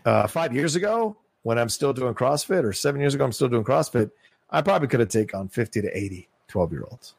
uh, 0.04 0.26
five 0.26 0.54
years 0.54 0.76
ago, 0.76 1.16
when 1.42 1.58
I'm 1.58 1.68
still 1.68 1.92
doing 1.92 2.14
CrossFit, 2.14 2.64
or 2.64 2.72
seven 2.72 3.00
years 3.00 3.14
ago, 3.14 3.24
I'm 3.24 3.32
still 3.32 3.48
doing 3.48 3.64
CrossFit, 3.64 4.10
I 4.50 4.62
probably 4.62 4.88
could 4.88 5.00
have 5.00 5.08
taken 5.08 5.38
on 5.38 5.48
50 5.48 5.82
to 5.82 5.96
80 5.96 6.28
12 6.48 6.72
year 6.72 6.84
olds. 6.90 7.14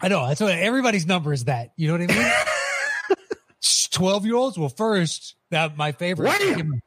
I 0.00 0.08
know. 0.08 0.26
That's 0.26 0.40
what 0.40 0.54
everybody's 0.54 1.06
number 1.06 1.32
is 1.32 1.44
that. 1.44 1.72
You 1.76 1.88
know 1.88 2.04
what 2.04 2.10
I 2.10 2.16
mean? 2.18 2.32
12 3.90 4.26
year 4.26 4.34
olds? 4.34 4.58
Well, 4.58 4.68
first, 4.68 5.36
that 5.50 5.76
my 5.76 5.92
favorite. 5.92 6.32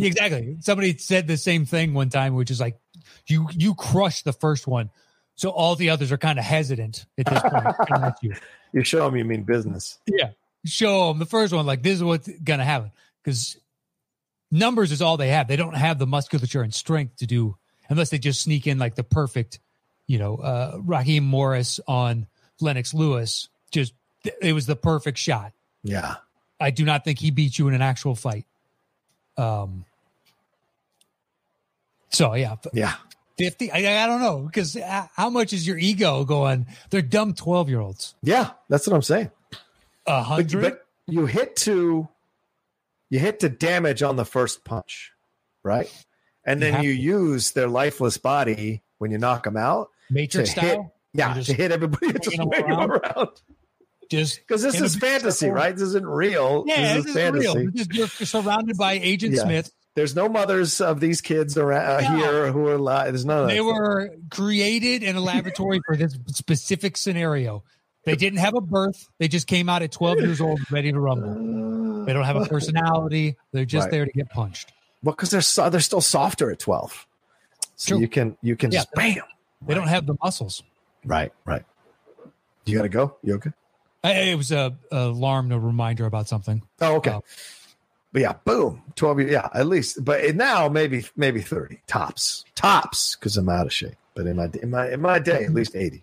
Exactly. 0.00 0.56
Somebody 0.62 0.98
said 0.98 1.28
the 1.28 1.36
same 1.36 1.64
thing 1.64 1.94
one 1.94 2.08
time, 2.08 2.34
which 2.34 2.50
is 2.50 2.58
like, 2.58 2.76
you 3.28 3.46
you 3.52 3.76
crush 3.76 4.24
the 4.24 4.32
first 4.32 4.66
one, 4.66 4.90
so 5.36 5.50
all 5.50 5.76
the 5.76 5.90
others 5.90 6.10
are 6.10 6.18
kind 6.18 6.40
of 6.40 6.44
hesitant 6.44 7.06
at 7.16 7.26
this 7.26 7.40
point. 7.40 8.14
you. 8.22 8.34
You 8.72 8.82
show 8.82 9.04
them 9.04 9.16
you 9.16 9.24
mean 9.24 9.44
business. 9.44 10.00
Yeah, 10.06 10.30
show 10.64 11.08
them 11.08 11.20
the 11.20 11.26
first 11.26 11.52
one 11.52 11.66
like 11.66 11.84
this 11.84 11.94
is 11.94 12.02
what's 12.02 12.28
gonna 12.42 12.64
happen 12.64 12.90
because 13.22 13.58
numbers 14.50 14.90
is 14.90 15.02
all 15.02 15.16
they 15.16 15.28
have. 15.28 15.46
They 15.46 15.54
don't 15.54 15.76
have 15.76 16.00
the 16.00 16.06
musculature 16.06 16.62
and 16.62 16.74
strength 16.74 17.18
to 17.18 17.26
do 17.26 17.56
unless 17.90 18.08
they 18.08 18.18
just 18.18 18.40
sneak 18.40 18.66
in 18.66 18.78
like 18.78 18.94
the 18.94 19.04
perfect, 19.04 19.58
you 20.06 20.18
know, 20.18 20.36
uh, 20.36 20.78
Raheem 20.82 21.24
Morris 21.24 21.78
on 21.86 22.26
Lennox 22.60 22.94
Lewis. 22.94 23.48
Just 23.70 23.92
it 24.40 24.54
was 24.54 24.64
the 24.66 24.76
perfect 24.76 25.18
shot. 25.18 25.52
Yeah. 25.82 26.16
I 26.58 26.70
do 26.70 26.84
not 26.86 27.04
think 27.04 27.18
he 27.18 27.30
beat 27.30 27.58
you 27.58 27.68
in 27.68 27.74
an 27.74 27.82
actual 27.82 28.14
fight. 28.14 28.46
Um. 29.36 29.84
So 32.10 32.34
yeah, 32.34 32.56
Yeah. 32.72 32.94
fifty. 33.38 33.70
I, 33.70 34.02
I 34.04 34.06
don't 34.06 34.20
know 34.20 34.40
because 34.40 34.76
how 35.14 35.30
much 35.30 35.52
is 35.52 35.66
your 35.66 35.78
ego 35.78 36.24
going? 36.24 36.66
They're 36.90 37.02
dumb 37.02 37.34
twelve 37.34 37.68
year 37.68 37.80
olds. 37.80 38.14
Yeah. 38.22 38.50
That's 38.68 38.86
what 38.86 38.94
I'm 38.94 39.02
saying. 39.02 39.30
A 39.52 39.56
But, 40.06 40.22
hundred. 40.24 40.62
but 40.62 40.86
you 41.06 41.26
hit 41.26 41.56
to 41.56 42.08
you 43.10 43.18
hit 43.18 43.40
to 43.40 43.48
damage 43.48 44.02
on 44.02 44.16
the 44.16 44.24
first 44.24 44.64
punch, 44.64 45.12
right? 45.62 45.90
And 46.44 46.60
then 46.62 46.72
have 46.74 46.84
you 46.84 46.90
use 46.92 47.52
their 47.52 47.68
lifeless 47.68 48.16
body 48.18 48.82
when 48.98 49.10
you 49.10 49.18
knock 49.18 49.44
them 49.44 49.56
out 49.56 49.90
Matrix 50.10 50.54
to 50.54 50.60
hit, 50.60 50.70
style. 50.72 50.94
yeah, 51.12 51.34
just 51.34 51.50
to 51.50 51.54
hit 51.56 51.70
everybody, 51.72 52.12
just 52.18 52.36
them 52.36 52.48
them 52.50 52.90
around. 52.90 53.28
Just 54.10 54.40
Because 54.40 54.62
this 54.62 54.80
is 54.80 54.96
fantasy, 54.96 55.50
right? 55.50 55.72
This 55.74 55.82
isn't 55.88 56.06
real. 56.06 56.64
yeah, 56.66 56.94
this 56.94 57.04
this 57.04 57.04
is 57.04 57.06
is 57.06 57.22
fantasy. 57.22 57.58
real. 57.58 57.70
Is- 57.74 57.88
You're 57.92 58.06
surrounded 58.08 58.76
by 58.76 58.94
Agent 58.94 59.34
Yeah. 59.34 59.42
Smith. 59.42 59.70
There's 59.96 60.14
no 60.16 60.28
mothers 60.28 60.80
of 60.80 61.00
these 61.00 61.20
kids 61.20 61.56
around 61.58 62.04
uh, 62.06 62.10
No. 62.10 62.16
here 62.16 62.52
who 62.52 62.66
are 62.68 62.74
alive. 62.74 63.06
There's 63.12 63.24
none 63.24 63.44
of. 63.44 63.48
They 63.48 63.60
were 63.60 64.10
created 64.30 65.02
in 65.02 65.16
a 65.16 65.20
laboratory 65.20 65.80
for 65.84 65.96
this 65.96 66.16
specific 66.28 66.96
scenario. 66.96 67.64
They 68.04 68.16
didn't 68.16 68.38
have 68.38 68.54
a 68.54 68.60
birth. 68.60 69.08
They 69.18 69.28
just 69.28 69.46
came 69.46 69.68
out 69.68 69.82
at 69.82 69.92
12 69.92 70.20
years 70.20 70.40
old, 70.40 70.58
ready 70.70 70.90
to 70.92 70.98
rumble. 70.98 72.04
They 72.06 72.12
don't 72.12 72.24
have 72.24 72.36
a 72.36 72.46
personality. 72.48 73.36
They're 73.52 73.64
just 73.66 73.84
Right. 73.86 73.90
there 73.90 74.04
to 74.06 74.12
get 74.12 74.30
punched. 74.30 74.72
Well, 75.02 75.14
because 75.14 75.30
they're 75.30 75.40
so, 75.40 75.70
they're 75.70 75.80
still 75.80 76.00
softer 76.00 76.50
at 76.50 76.58
12. 76.58 77.06
So 77.76 77.94
True. 77.94 78.00
you 78.00 78.08
can 78.08 78.36
you 78.42 78.56
can 78.56 78.70
Yeah. 78.70 78.80
just 78.80 78.92
bam. 78.92 79.22
They 79.66 79.74
don't 79.74 79.88
have 79.88 80.06
the 80.06 80.16
muscles. 80.22 80.62
Right, 81.04 81.32
right. 81.44 81.64
You 82.66 82.76
got 82.76 82.82
to 82.82 82.88
go. 82.88 83.16
You 83.22 83.34
okay? 83.34 83.52
I- 84.04 84.12
It 84.12 84.36
was 84.36 84.52
a, 84.52 84.76
a 84.90 84.98
alarm, 85.08 85.50
a 85.52 85.58
reminder 85.58 86.06
about 86.06 86.28
something. 86.28 86.62
Oh, 86.80 86.96
okay. 86.96 87.12
Oh. 87.12 87.24
But 88.12 88.22
yeah, 88.22 88.32
boom, 88.44 88.82
twelve. 88.96 89.20
Yeah, 89.20 89.48
at 89.54 89.66
least. 89.66 90.04
But 90.04 90.34
now 90.34 90.68
maybe 90.68 91.06
maybe 91.16 91.40
thirty 91.40 91.80
tops, 91.86 92.44
tops, 92.56 93.14
because 93.14 93.36
I'm 93.36 93.48
out 93.48 93.66
of 93.66 93.72
shape. 93.72 93.94
But 94.14 94.26
in 94.26 94.36
my 94.36 94.50
in 94.60 94.70
my 94.70 94.90
in 94.90 95.00
my 95.00 95.20
day, 95.20 95.32
at 95.34 95.42
mm-hmm. 95.42 95.54
least 95.54 95.76
eighty. 95.76 96.02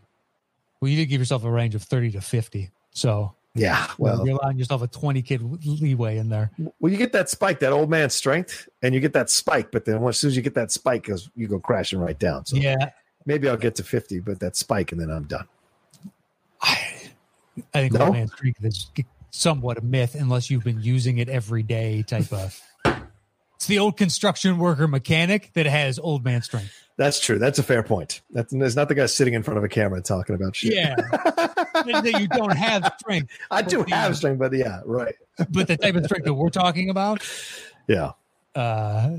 Well, 0.79 0.89
you 0.89 0.97
did 0.97 1.07
give 1.07 1.19
yourself 1.19 1.43
a 1.43 1.51
range 1.51 1.75
of 1.75 1.83
30 1.83 2.11
to 2.11 2.21
50. 2.21 2.69
So 2.91 3.33
Yeah. 3.57 3.87
well, 3.97 4.25
you're 4.25 4.37
allowing 4.37 4.57
yourself 4.57 4.81
a 4.81 4.87
20 4.87 5.21
kid 5.21 5.41
leeway 5.65 6.17
in 6.17 6.29
there. 6.29 6.51
well, 6.79 6.91
you 6.91 6.97
get 6.97 7.11
that 7.13 7.29
spike, 7.29 7.59
that 7.59 7.73
old 7.73 7.89
man 7.89 8.09
strength, 8.09 8.67
and 8.81 8.93
you 8.93 8.99
get 8.99 9.13
that 9.13 9.29
spike. 9.29 9.71
But 9.71 9.85
then 9.85 10.03
as 10.03 10.17
soon 10.17 10.29
as 10.29 10.35
you 10.35 10.41
get 10.41 10.53
that 10.55 10.71
spike, 10.71 11.03
goes 11.05 11.29
you 11.35 11.47
go 11.47 11.59
crashing 11.59 11.99
right 11.99 12.17
down. 12.17 12.45
So 12.45 12.55
Yeah. 12.57 12.91
maybe 13.25 13.49
I'll 13.49 13.57
get 13.57 13.75
to 13.75 13.83
fifty, 13.83 14.19
but 14.19 14.39
that 14.39 14.55
spike, 14.55 14.91
and 14.91 15.01
then 15.01 15.09
I'm 15.09 15.23
done. 15.23 15.47
I, 16.61 16.77
I 17.73 17.79
think 17.81 17.93
No? 17.93 18.05
old 18.05 18.13
man 18.13 18.27
strength 18.27 18.63
is 18.63 18.87
somewhat 19.31 19.77
a 19.77 19.81
myth 19.81 20.15
unless 20.15 20.49
you've 20.49 20.63
been 20.63 20.81
using 20.81 21.17
it 21.19 21.29
every 21.29 21.61
day 21.63 22.01
type 22.03 22.31
of 22.33 22.59
It's 23.57 23.65
the 23.65 23.79
old 23.79 23.97
construction 23.97 24.59
worker 24.59 24.87
mechanic 24.87 25.51
that 25.53 25.65
has 25.65 25.97
old 25.97 26.23
man 26.23 26.43
strength. 26.43 26.71
That's 26.95 27.19
true. 27.19 27.39
That's 27.39 27.57
a 27.57 27.63
fair 27.63 27.81
point. 27.81 28.21
That's 28.29 28.53
there's 28.53 28.75
not 28.75 28.87
the 28.87 28.93
guy 28.93 29.07
sitting 29.07 29.33
in 29.33 29.41
front 29.41 29.57
of 29.57 29.63
a 29.63 29.67
camera 29.67 29.99
talking 29.99 30.35
about 30.35 30.55
shit. 30.55 30.73
Yeah. 30.73 30.95
that 31.73 32.17
you 32.19 32.27
don't 32.27 32.55
have 32.55 32.93
strength. 32.99 33.31
I 33.49 33.63
do 33.63 33.83
the- 33.83 33.89
have 33.95 34.15
strength, 34.15 34.37
but 34.37 34.53
yeah, 34.53 34.81
right. 34.85 35.15
But 35.49 35.67
the 35.67 35.75
type 35.77 35.95
of 35.95 36.05
strength 36.05 36.25
that 36.25 36.35
we're 36.35 36.49
talking 36.49 36.91
about 36.91 37.27
Yeah. 37.87 38.11
uh, 38.55 39.09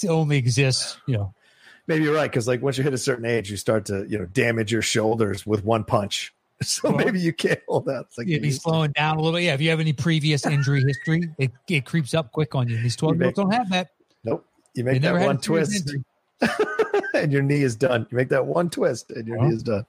it 0.00 0.08
only 0.08 0.36
exists, 0.38 0.96
you 1.06 1.16
know. 1.16 1.34
Maybe 1.88 2.04
you're 2.04 2.14
right 2.14 2.30
because 2.30 2.46
like 2.46 2.62
once 2.62 2.78
you 2.78 2.84
hit 2.84 2.94
a 2.94 2.98
certain 2.98 3.24
age, 3.24 3.50
you 3.50 3.56
start 3.56 3.86
to 3.86 4.06
you 4.08 4.18
know 4.18 4.26
damage 4.26 4.70
your 4.70 4.82
shoulders 4.82 5.44
with 5.44 5.64
one 5.64 5.82
punch. 5.82 6.32
So 6.64 6.90
Well- 6.90 6.98
maybe 7.04 7.20
you 7.20 7.32
can't 7.32 7.60
hold 7.66 7.86
that. 7.86 8.02
It's 8.08 8.18
like 8.18 8.26
You'd 8.28 8.42
be 8.42 8.50
slowing 8.50 8.92
down 8.92 9.16
a 9.16 9.20
little 9.20 9.32
bit. 9.38 9.44
Yeah, 9.44 9.54
if 9.54 9.60
you 9.62 9.70
have 9.70 9.80
any 9.80 9.94
previous 9.94 10.44
injury 10.44 10.82
history, 10.86 11.30
it, 11.38 11.52
it 11.68 11.86
creeps 11.86 12.12
up 12.12 12.32
quick 12.32 12.54
on 12.54 12.68
you. 12.68 12.76
These 12.82 12.96
12 12.96 13.16
year 13.16 13.24
olds 13.26 13.36
don't 13.36 13.50
have 13.52 13.70
that. 13.70 13.92
nope. 14.24 14.44
You 14.74 14.84
make 14.84 15.00
that 15.02 15.14
one 15.26 15.38
twist, 15.38 15.90
and 17.14 17.32
your 17.32 17.42
knee 17.42 17.62
is 17.62 17.74
done. 17.76 18.06
You 18.10 18.16
make 18.16 18.28
that 18.28 18.46
one 18.46 18.70
twist, 18.70 19.10
and 19.10 19.26
your 19.26 19.38
Well. 19.38 19.48
knee 19.48 19.56
is 19.56 19.62
done. 19.62 19.84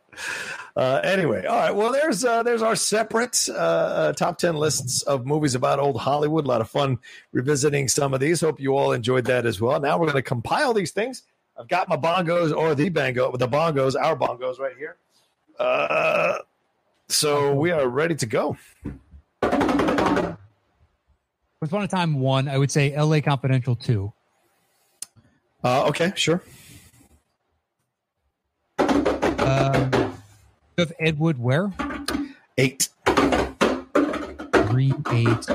Uh, 0.76 1.02
anyway, 1.03 1.45
all 1.45 1.56
right. 1.57 1.76
Well, 1.76 1.91
there's 1.91 2.23
uh, 2.26 2.41
there's 2.43 2.61
our 2.64 2.76
separate 2.76 3.48
uh, 3.49 3.53
uh, 3.53 4.14
top 4.14 4.38
ten 4.39 4.56
lists 4.56 5.03
of 5.03 5.26
movies 5.26 5.53
about 5.56 5.77
old 5.80 5.98
Hollywood. 5.99 6.45
A 6.45 6.48
lot 6.48 6.61
of 6.61 6.69
fun 6.69 6.98
revisiting 7.31 7.89
some 7.89 8.14
of 8.14 8.19
these. 8.22 8.41
Hope 8.41 8.60
you 8.60 8.76
all 8.76 8.91
enjoyed 8.93 9.26
that 9.26 9.45
as 9.45 9.61
well. 9.61 9.80
Now 9.80 9.98
we're 9.99 10.07
going 10.07 10.15
to 10.15 10.22
compile 10.23 10.73
these 10.73 10.91
things. 10.91 11.23
I've 11.60 11.68
got 11.68 11.88
my 11.89 11.98
bongos 11.98 12.56
or 12.56 12.73
the 12.76 12.89
bongo, 12.89 13.35
the 13.38 13.48
bongos, 13.48 13.95
our 14.02 14.15
bongos 14.15 14.57
right 14.60 14.76
here. 14.77 14.95
So 17.12 17.54
we 17.54 17.72
are 17.72 17.88
ready 17.90 18.16
to 18.16 18.26
go. 18.26 18.56
Once 19.44 20.38
upon 21.62 21.84
a 21.84 21.88
time, 21.88 22.20
one, 22.20 22.48
I 22.48 22.58
would 22.58 22.72
say 22.72 22.98
LA 22.98 23.20
Confidential, 23.20 23.76
two. 23.76 24.14
Uh, 25.62 25.88
okay, 25.88 26.14
sure. 26.16 26.42
Um, 28.80 29.92
you 29.94 30.80
have 30.80 30.94
Ed 31.00 31.20
Wood 31.20 31.38
where? 31.38 31.72
Eight. 32.58 32.88
Three, 34.70 34.94
eight. 35.12 35.48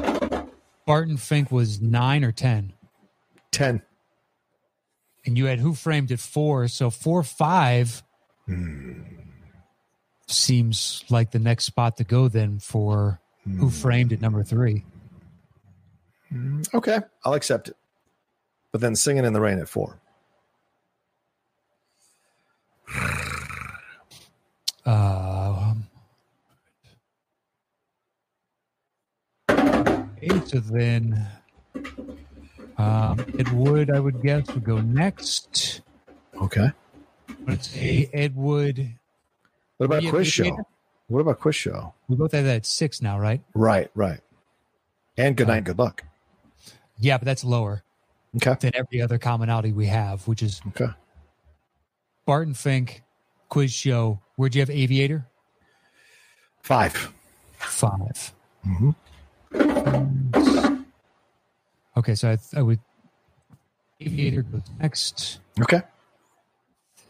Barton 0.86 1.16
Fink 1.16 1.50
was 1.50 1.80
nine 1.80 2.22
or 2.22 2.32
10. 2.32 2.74
Ten. 3.50 3.80
And 5.24 5.38
you 5.38 5.46
had 5.46 5.58
Who 5.60 5.72
Framed 5.72 6.10
It 6.10 6.20
four. 6.20 6.68
So 6.68 6.90
four, 6.90 7.22
five 7.22 8.02
seems 10.26 11.04
like 11.08 11.30
the 11.30 11.38
next 11.38 11.64
spot 11.64 11.96
to 11.98 12.04
go 12.04 12.28
then 12.28 12.58
for 12.58 13.20
Who 13.58 13.70
Framed 13.70 14.12
It 14.12 14.20
number 14.20 14.42
three. 14.42 14.84
Okay, 16.74 16.98
I'll 17.24 17.34
accept 17.34 17.68
it. 17.68 17.76
But 18.72 18.80
then 18.80 18.96
singing 18.96 19.24
in 19.24 19.32
the 19.32 19.40
rain 19.40 19.58
at 19.58 19.68
four. 19.68 20.00
Um, 24.84 25.86
okay, 29.50 30.40
so 30.44 30.60
then 30.60 31.26
um, 32.78 33.18
Ed 33.38 33.48
Wood, 33.52 33.90
I 33.90 33.98
would 33.98 34.22
guess, 34.22 34.46
would 34.48 34.64
go 34.64 34.80
next. 34.80 35.80
Okay. 36.40 36.70
Let's 37.46 37.68
say 37.68 38.08
Ed 38.12 38.36
Wood. 38.36 38.94
What 39.78 39.86
about 39.86 40.04
quiz 40.08 40.26
show? 40.28 40.56
What 41.08 41.20
about 41.20 41.38
quiz 41.40 41.54
show? 41.54 41.94
We 42.08 42.16
both 42.16 42.32
have 42.32 42.44
that 42.44 42.56
at 42.56 42.66
six 42.66 43.00
now, 43.02 43.18
right? 43.18 43.42
Right, 43.54 43.90
right. 43.94 44.20
And 45.16 45.36
good 45.36 45.48
night, 45.48 45.64
good 45.64 45.78
luck. 45.78 46.02
Yeah, 46.98 47.18
but 47.18 47.24
that's 47.26 47.44
lower 47.44 47.82
Okay. 48.36 48.54
than 48.60 48.72
every 48.74 49.00
other 49.00 49.18
commonality 49.18 49.72
we 49.72 49.86
have, 49.86 50.26
which 50.26 50.42
is 50.42 50.60
Okay. 50.68 50.88
Barton 52.26 52.54
Fink, 52.54 53.02
quiz 53.48 53.72
show. 53.72 54.20
Where'd 54.36 54.54
you 54.54 54.60
have 54.62 54.70
Aviator? 54.70 55.26
Five. 56.62 57.12
5 57.58 58.32
Mhm. 58.66 58.94
Okay, 61.96 62.14
so 62.14 62.30
I, 62.32 62.38
I 62.58 62.62
would 62.62 62.80
Aviator 64.00 64.42
goes 64.42 64.62
next. 64.80 65.40
Okay. 65.60 65.80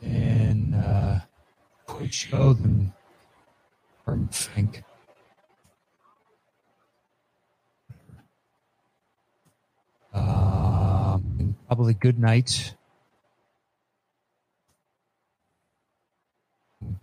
and 0.03 0.75
uh, 0.75 1.19
quick 1.87 2.13
show 2.13 2.53
them 2.53 2.93
Barton 4.05 4.29
Fink. 4.29 4.83
Um, 10.13 11.57
probably 11.67 11.95
good 11.95 12.19
night. 12.19 12.75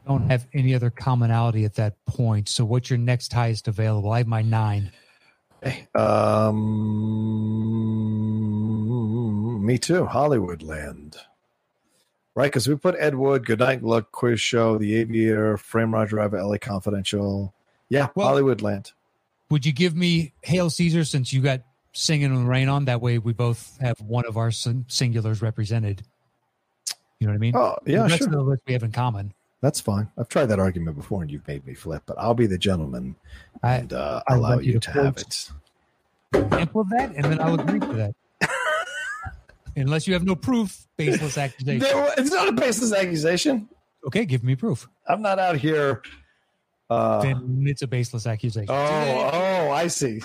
Don't 0.07 0.30
have 0.30 0.47
any 0.53 0.76
other 0.76 0.89
commonality 0.89 1.65
at 1.65 1.76
that 1.76 2.03
point. 2.05 2.49
So, 2.49 2.65
what's 2.65 2.89
your 2.89 2.99
next 2.99 3.31
highest 3.34 3.68
available? 3.68 4.11
I 4.11 4.19
have 4.19 4.27
my 4.27 4.41
nine. 4.41 4.91
Um, 5.95 6.60
me 9.65 9.77
too. 9.77 10.05
Hollywood 10.05 10.61
Land. 10.61 11.18
Right, 12.35 12.47
because 12.47 12.68
we 12.68 12.76
put 12.76 12.95
Ed 12.97 13.14
Wood, 13.15 13.45
Good 13.45 13.60
Night 13.60 13.84
Luck, 13.84 14.11
Quiz 14.11 14.41
Show, 14.41 14.77
The 14.80 14.95
Aviator, 14.95 15.55
Frame 15.57 15.93
Roger 15.93 16.15
Driver, 16.15 16.41
LA 16.41 16.57
Confidential. 16.57 17.53
Yeah, 17.89 18.07
Well- 18.15 18.27
Hollywood 18.27 18.61
Land. 18.61 18.91
Would 19.51 19.68
you 19.68 19.72
give 19.73 19.95
me 19.95 20.34
Hail 20.41 20.72
Caesar 20.72 21.03
since 21.03 21.31
you 21.31 21.41
got 21.41 21.61
Singing 21.91 22.34
in 22.34 22.43
the 22.43 22.49
Rain 22.49 22.69
on? 22.69 22.85
That 22.85 23.01
way, 23.01 23.19
we 23.19 23.34
both 23.34 23.77
have 23.80 24.01
one 24.01 24.26
of 24.26 24.35
our 24.35 24.49
sing- 24.49 24.85
singulars 24.89 25.43
represented. 25.43 26.01
You 27.19 27.27
know 27.27 27.34
what 27.34 27.35
I 27.35 27.39
mean? 27.39 27.55
Oh, 27.55 27.77
yeah, 27.85 28.07
That's 28.07 28.18
sure. 28.18 28.27
the 28.30 28.41
list 28.41 28.64
we 28.65 28.73
have 28.73 28.81
in 28.81 28.91
common. 28.91 29.31
That's 29.61 29.80
fine. 29.80 30.10
I've 30.18 30.27
tried 30.27 30.47
that 30.47 30.60
argument 30.60 30.97
before 30.97 31.22
and 31.22 31.30
you've 31.30 31.47
made 31.47 31.65
me 31.68 31.76
flip, 31.76 32.01
but 32.07 32.18
I'll 32.18 32.34
be 32.34 32.47
the 32.47 32.57
gentleman 32.57 33.15
I 33.61 33.76
and 33.76 33.93
uh, 33.93 34.23
I 34.27 34.34
allow 34.35 34.57
you 34.57 34.73
to 34.73 34.80
to 34.80 34.91
have 34.91 35.18
it. 35.18 35.49
example 36.34 36.81
of 36.81 36.89
that, 36.89 37.14
and 37.15 37.23
then 37.26 37.39
I'll 37.39 37.53
agree 37.60 37.80
to 37.80 37.93
that. 37.93 38.15
Unless 39.75 40.07
you 40.07 40.13
have 40.13 40.23
no 40.23 40.35
proof, 40.35 40.87
baseless 40.97 41.37
accusation. 41.37 41.79
There- 41.79 42.13
it's 42.17 42.31
not 42.31 42.47
a 42.47 42.51
baseless 42.51 42.93
accusation. 42.93 43.69
Okay, 44.05 44.25
give 44.25 44.43
me 44.43 44.55
proof. 44.55 44.87
I'm 45.07 45.21
not 45.21 45.39
out 45.39 45.55
here. 45.57 46.01
Uh, 46.89 47.21
Then 47.21 47.63
it's 47.67 47.81
a 47.81 47.87
baseless 47.87 48.27
accusation. 48.27 48.69
oh, 48.69 49.29
oh, 49.33 49.71
I 49.71 49.87
see. 49.87 50.21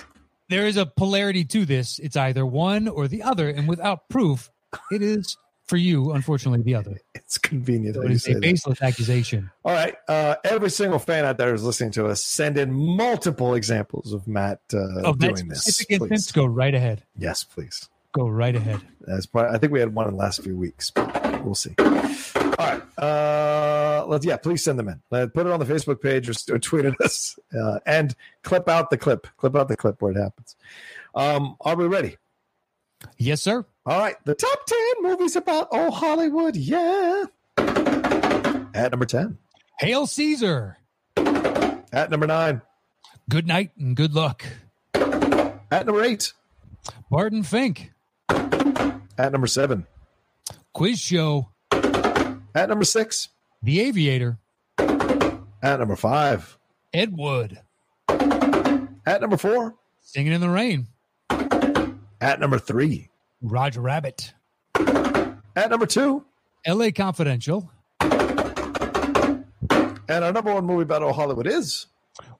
There 0.49 0.67
is 0.67 0.77
a 0.77 0.85
polarity 0.85 1.45
to 1.45 1.65
this. 1.65 1.99
It's 1.99 2.17
either 2.17 2.45
one 2.45 2.87
or 2.87 3.07
the 3.07 3.23
other, 3.23 3.49
and 3.49 3.67
without 3.67 4.09
proof, 4.09 4.51
it 4.91 5.01
is 5.01 5.37
for 5.65 5.77
you, 5.77 6.11
unfortunately, 6.11 6.63
the 6.63 6.75
other. 6.75 6.99
It's 7.13 7.37
convenient. 7.37 7.95
So 7.95 8.01
that 8.01 8.07
it 8.09 8.13
is 8.13 8.27
a 8.27 8.33
that. 8.33 8.41
baseless 8.41 8.81
accusation. 8.81 9.51
All 9.63 9.71
right. 9.71 9.95
Uh, 10.07 10.35
every 10.43 10.71
single 10.71 10.97
fan 10.99 11.25
out 11.25 11.37
there 11.37 11.51
who's 11.51 11.63
listening 11.63 11.91
to 11.91 12.07
us, 12.07 12.23
send 12.23 12.57
in 12.57 12.73
multiple 12.73 13.53
examples 13.53 14.11
of 14.11 14.27
Matt 14.27 14.59
uh, 14.73 15.01
Of 15.03 15.19
doing 15.19 15.47
this. 15.47 15.85
Please. 15.85 16.31
go 16.31 16.45
right 16.45 16.73
ahead. 16.73 17.03
Yes, 17.15 17.43
please. 17.43 17.87
Go 18.13 18.27
right 18.27 18.55
ahead. 18.55 18.81
That's 19.01 19.25
probably, 19.27 19.55
I 19.55 19.59
think 19.59 19.71
we 19.71 19.79
had 19.79 19.93
one 19.93 20.07
in 20.07 20.13
the 20.13 20.19
last 20.19 20.43
few 20.43 20.57
weeks, 20.57 20.89
but 20.89 21.43
we'll 21.43 21.55
see. 21.55 21.75
All 21.77 21.85
right. 22.57 22.81
Uh, 22.97 24.05
let's, 24.07 24.25
yeah, 24.25 24.37
please 24.37 24.63
send 24.63 24.79
them 24.79 24.89
in. 24.89 25.01
Uh, 25.11 25.27
put 25.27 25.45
it 25.45 25.51
on 25.51 25.59
the 25.59 25.65
Facebook 25.65 26.01
page 26.01 26.27
or, 26.27 26.55
or 26.55 26.59
tweet 26.59 26.85
at 26.85 26.99
us 27.01 27.37
uh, 27.57 27.79
and 27.85 28.15
clip 28.43 28.67
out 28.67 28.89
the 28.89 28.97
clip. 28.97 29.27
Clip 29.37 29.55
out 29.55 29.67
the 29.67 29.77
clip 29.77 30.01
where 30.01 30.11
it 30.11 30.17
happens. 30.17 30.55
Um, 31.13 31.55
are 31.61 31.75
we 31.75 31.85
ready? 31.85 32.17
Yes, 33.17 33.41
sir. 33.41 33.65
All 33.85 33.99
right, 33.99 34.15
the 34.25 34.35
top 34.35 34.65
10 34.65 34.77
movies 35.01 35.35
about 35.35 35.67
old 35.71 35.93
Hollywood. 35.93 36.55
Yeah. 36.55 37.25
At 37.57 38.91
number 38.91 39.05
10. 39.05 39.37
Hail 39.79 40.07
Caesar. 40.07 40.77
At 41.15 42.09
number 42.09 42.27
9. 42.27 42.61
Good 43.29 43.47
night 43.47 43.71
and 43.77 43.95
good 43.95 44.13
luck. 44.13 44.43
At 44.93 45.85
number 45.85 46.03
8. 46.03 46.33
Barton 47.09 47.43
Fink. 47.43 47.91
At 49.17 49.31
number 49.31 49.47
7. 49.47 49.85
Quiz 50.73 50.99
show. 50.99 51.49
At 51.71 52.69
number 52.69 52.85
6. 52.85 53.29
The 53.61 53.81
Aviator. 53.81 54.37
At 54.77 55.79
number 55.79 55.95
5. 55.95 56.57
Ed 56.93 57.17
Wood. 57.17 57.59
At 58.07 59.21
number 59.21 59.37
4. 59.37 59.75
Singing 60.01 60.33
in 60.33 60.41
the 60.41 60.49
Rain. 60.49 60.87
At 62.21 62.39
number 62.39 62.59
3. 62.59 63.09
Roger 63.41 63.81
Rabbit. 63.81 64.33
At 64.75 65.69
number 65.69 65.85
2. 65.85 66.23
LA 66.67 66.91
Confidential. 66.95 67.69
And 70.09 70.25
our 70.25 70.31
number 70.33 70.53
one 70.53 70.65
movie 70.65 70.83
about 70.83 71.03
old 71.03 71.15
Hollywood 71.15 71.45
is. 71.45 71.85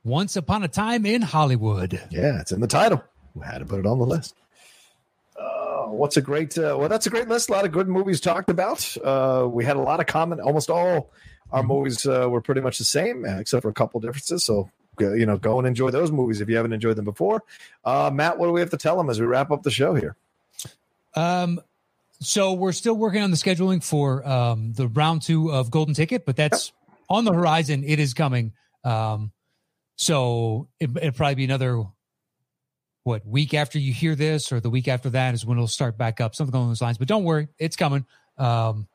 Once 0.03 0.35
Upon 0.35 0.63
a 0.63 0.67
Time 0.67 1.05
in 1.05 1.21
Hollywood. 1.21 2.01
Yeah, 2.09 2.39
it's 2.39 2.51
in 2.51 2.61
the 2.61 2.67
title. 2.67 3.03
We 3.35 3.45
had 3.45 3.59
to 3.59 3.65
put 3.65 3.79
it 3.79 3.85
on 3.85 3.99
the 3.99 4.05
list. 4.05 4.35
What's 5.91 6.17
a 6.17 6.21
great? 6.21 6.57
Uh, 6.57 6.75
well, 6.79 6.89
that's 6.89 7.07
a 7.07 7.09
great 7.09 7.27
list. 7.27 7.49
A 7.49 7.53
lot 7.53 7.65
of 7.65 7.71
good 7.71 7.87
movies 7.87 8.21
talked 8.21 8.49
about. 8.49 8.95
Uh, 9.03 9.47
we 9.49 9.65
had 9.65 9.75
a 9.75 9.81
lot 9.81 9.99
of 9.99 10.05
common. 10.05 10.39
Almost 10.39 10.69
all 10.69 11.11
our 11.51 11.63
movies 11.63 12.05
uh, 12.05 12.27
were 12.29 12.41
pretty 12.41 12.61
much 12.61 12.77
the 12.77 12.85
same, 12.85 13.25
uh, 13.25 13.39
except 13.39 13.63
for 13.63 13.69
a 13.69 13.73
couple 13.73 13.99
differences. 13.99 14.43
So, 14.43 14.69
you 14.99 15.25
know, 15.25 15.37
go 15.37 15.57
and 15.57 15.67
enjoy 15.67 15.89
those 15.91 16.11
movies 16.11 16.41
if 16.41 16.49
you 16.49 16.55
haven't 16.55 16.73
enjoyed 16.73 16.95
them 16.95 17.05
before. 17.05 17.43
Uh, 17.83 18.11
Matt, 18.13 18.37
what 18.37 18.47
do 18.47 18.51
we 18.51 18.59
have 18.59 18.69
to 18.71 18.77
tell 18.77 18.97
them 18.97 19.09
as 19.09 19.19
we 19.19 19.25
wrap 19.25 19.51
up 19.51 19.63
the 19.63 19.71
show 19.71 19.95
here? 19.95 20.15
Um, 21.15 21.59
so 22.19 22.53
we're 22.53 22.73
still 22.73 22.95
working 22.95 23.21
on 23.21 23.31
the 23.31 23.37
scheduling 23.37 23.83
for 23.83 24.27
um, 24.27 24.73
the 24.73 24.87
round 24.87 25.21
two 25.21 25.51
of 25.51 25.71
Golden 25.71 25.95
Ticket, 25.95 26.25
but 26.25 26.35
that's 26.35 26.71
on 27.09 27.23
the 27.23 27.33
horizon. 27.33 27.83
It 27.85 27.99
is 27.99 28.13
coming. 28.13 28.53
Um, 28.83 29.31
so 29.95 30.67
it, 30.79 30.89
it'll 30.95 31.11
probably 31.11 31.35
be 31.35 31.43
another 31.45 31.83
what 33.09 33.25
week 33.25 33.55
after 33.55 33.79
you 33.79 33.91
hear 33.91 34.13
this, 34.13 34.51
or 34.51 34.59
the 34.59 34.69
week 34.69 34.87
after 34.87 35.09
that 35.09 35.33
is 35.33 35.43
when 35.43 35.57
it'll 35.57 35.67
start 35.67 35.97
back 35.97 36.21
up, 36.21 36.35
something 36.35 36.55
along 36.55 36.69
those 36.69 36.81
lines. 36.81 36.99
But 36.99 37.07
don't 37.07 37.23
worry, 37.23 37.47
it's 37.57 37.75
coming. 37.75 38.05
Um, 38.37 38.87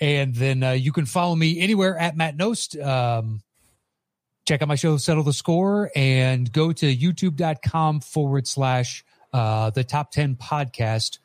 and 0.00 0.34
then 0.34 0.62
uh, 0.62 0.70
you 0.72 0.92
can 0.92 1.04
follow 1.04 1.36
me 1.36 1.60
anywhere 1.60 1.96
at 1.98 2.16
Matt 2.16 2.38
Knost. 2.38 2.82
Um, 2.82 3.42
check 4.46 4.62
out 4.62 4.68
my 4.68 4.76
show, 4.76 4.96
Settle 4.96 5.24
the 5.24 5.34
Score, 5.34 5.90
and 5.94 6.50
go 6.50 6.72
to 6.72 6.96
youtube.com 6.96 8.00
forward 8.00 8.46
slash 8.46 9.04
uh, 9.34 9.68
the 9.68 9.84
top 9.84 10.10
10 10.10 10.36
podcast 10.36 11.18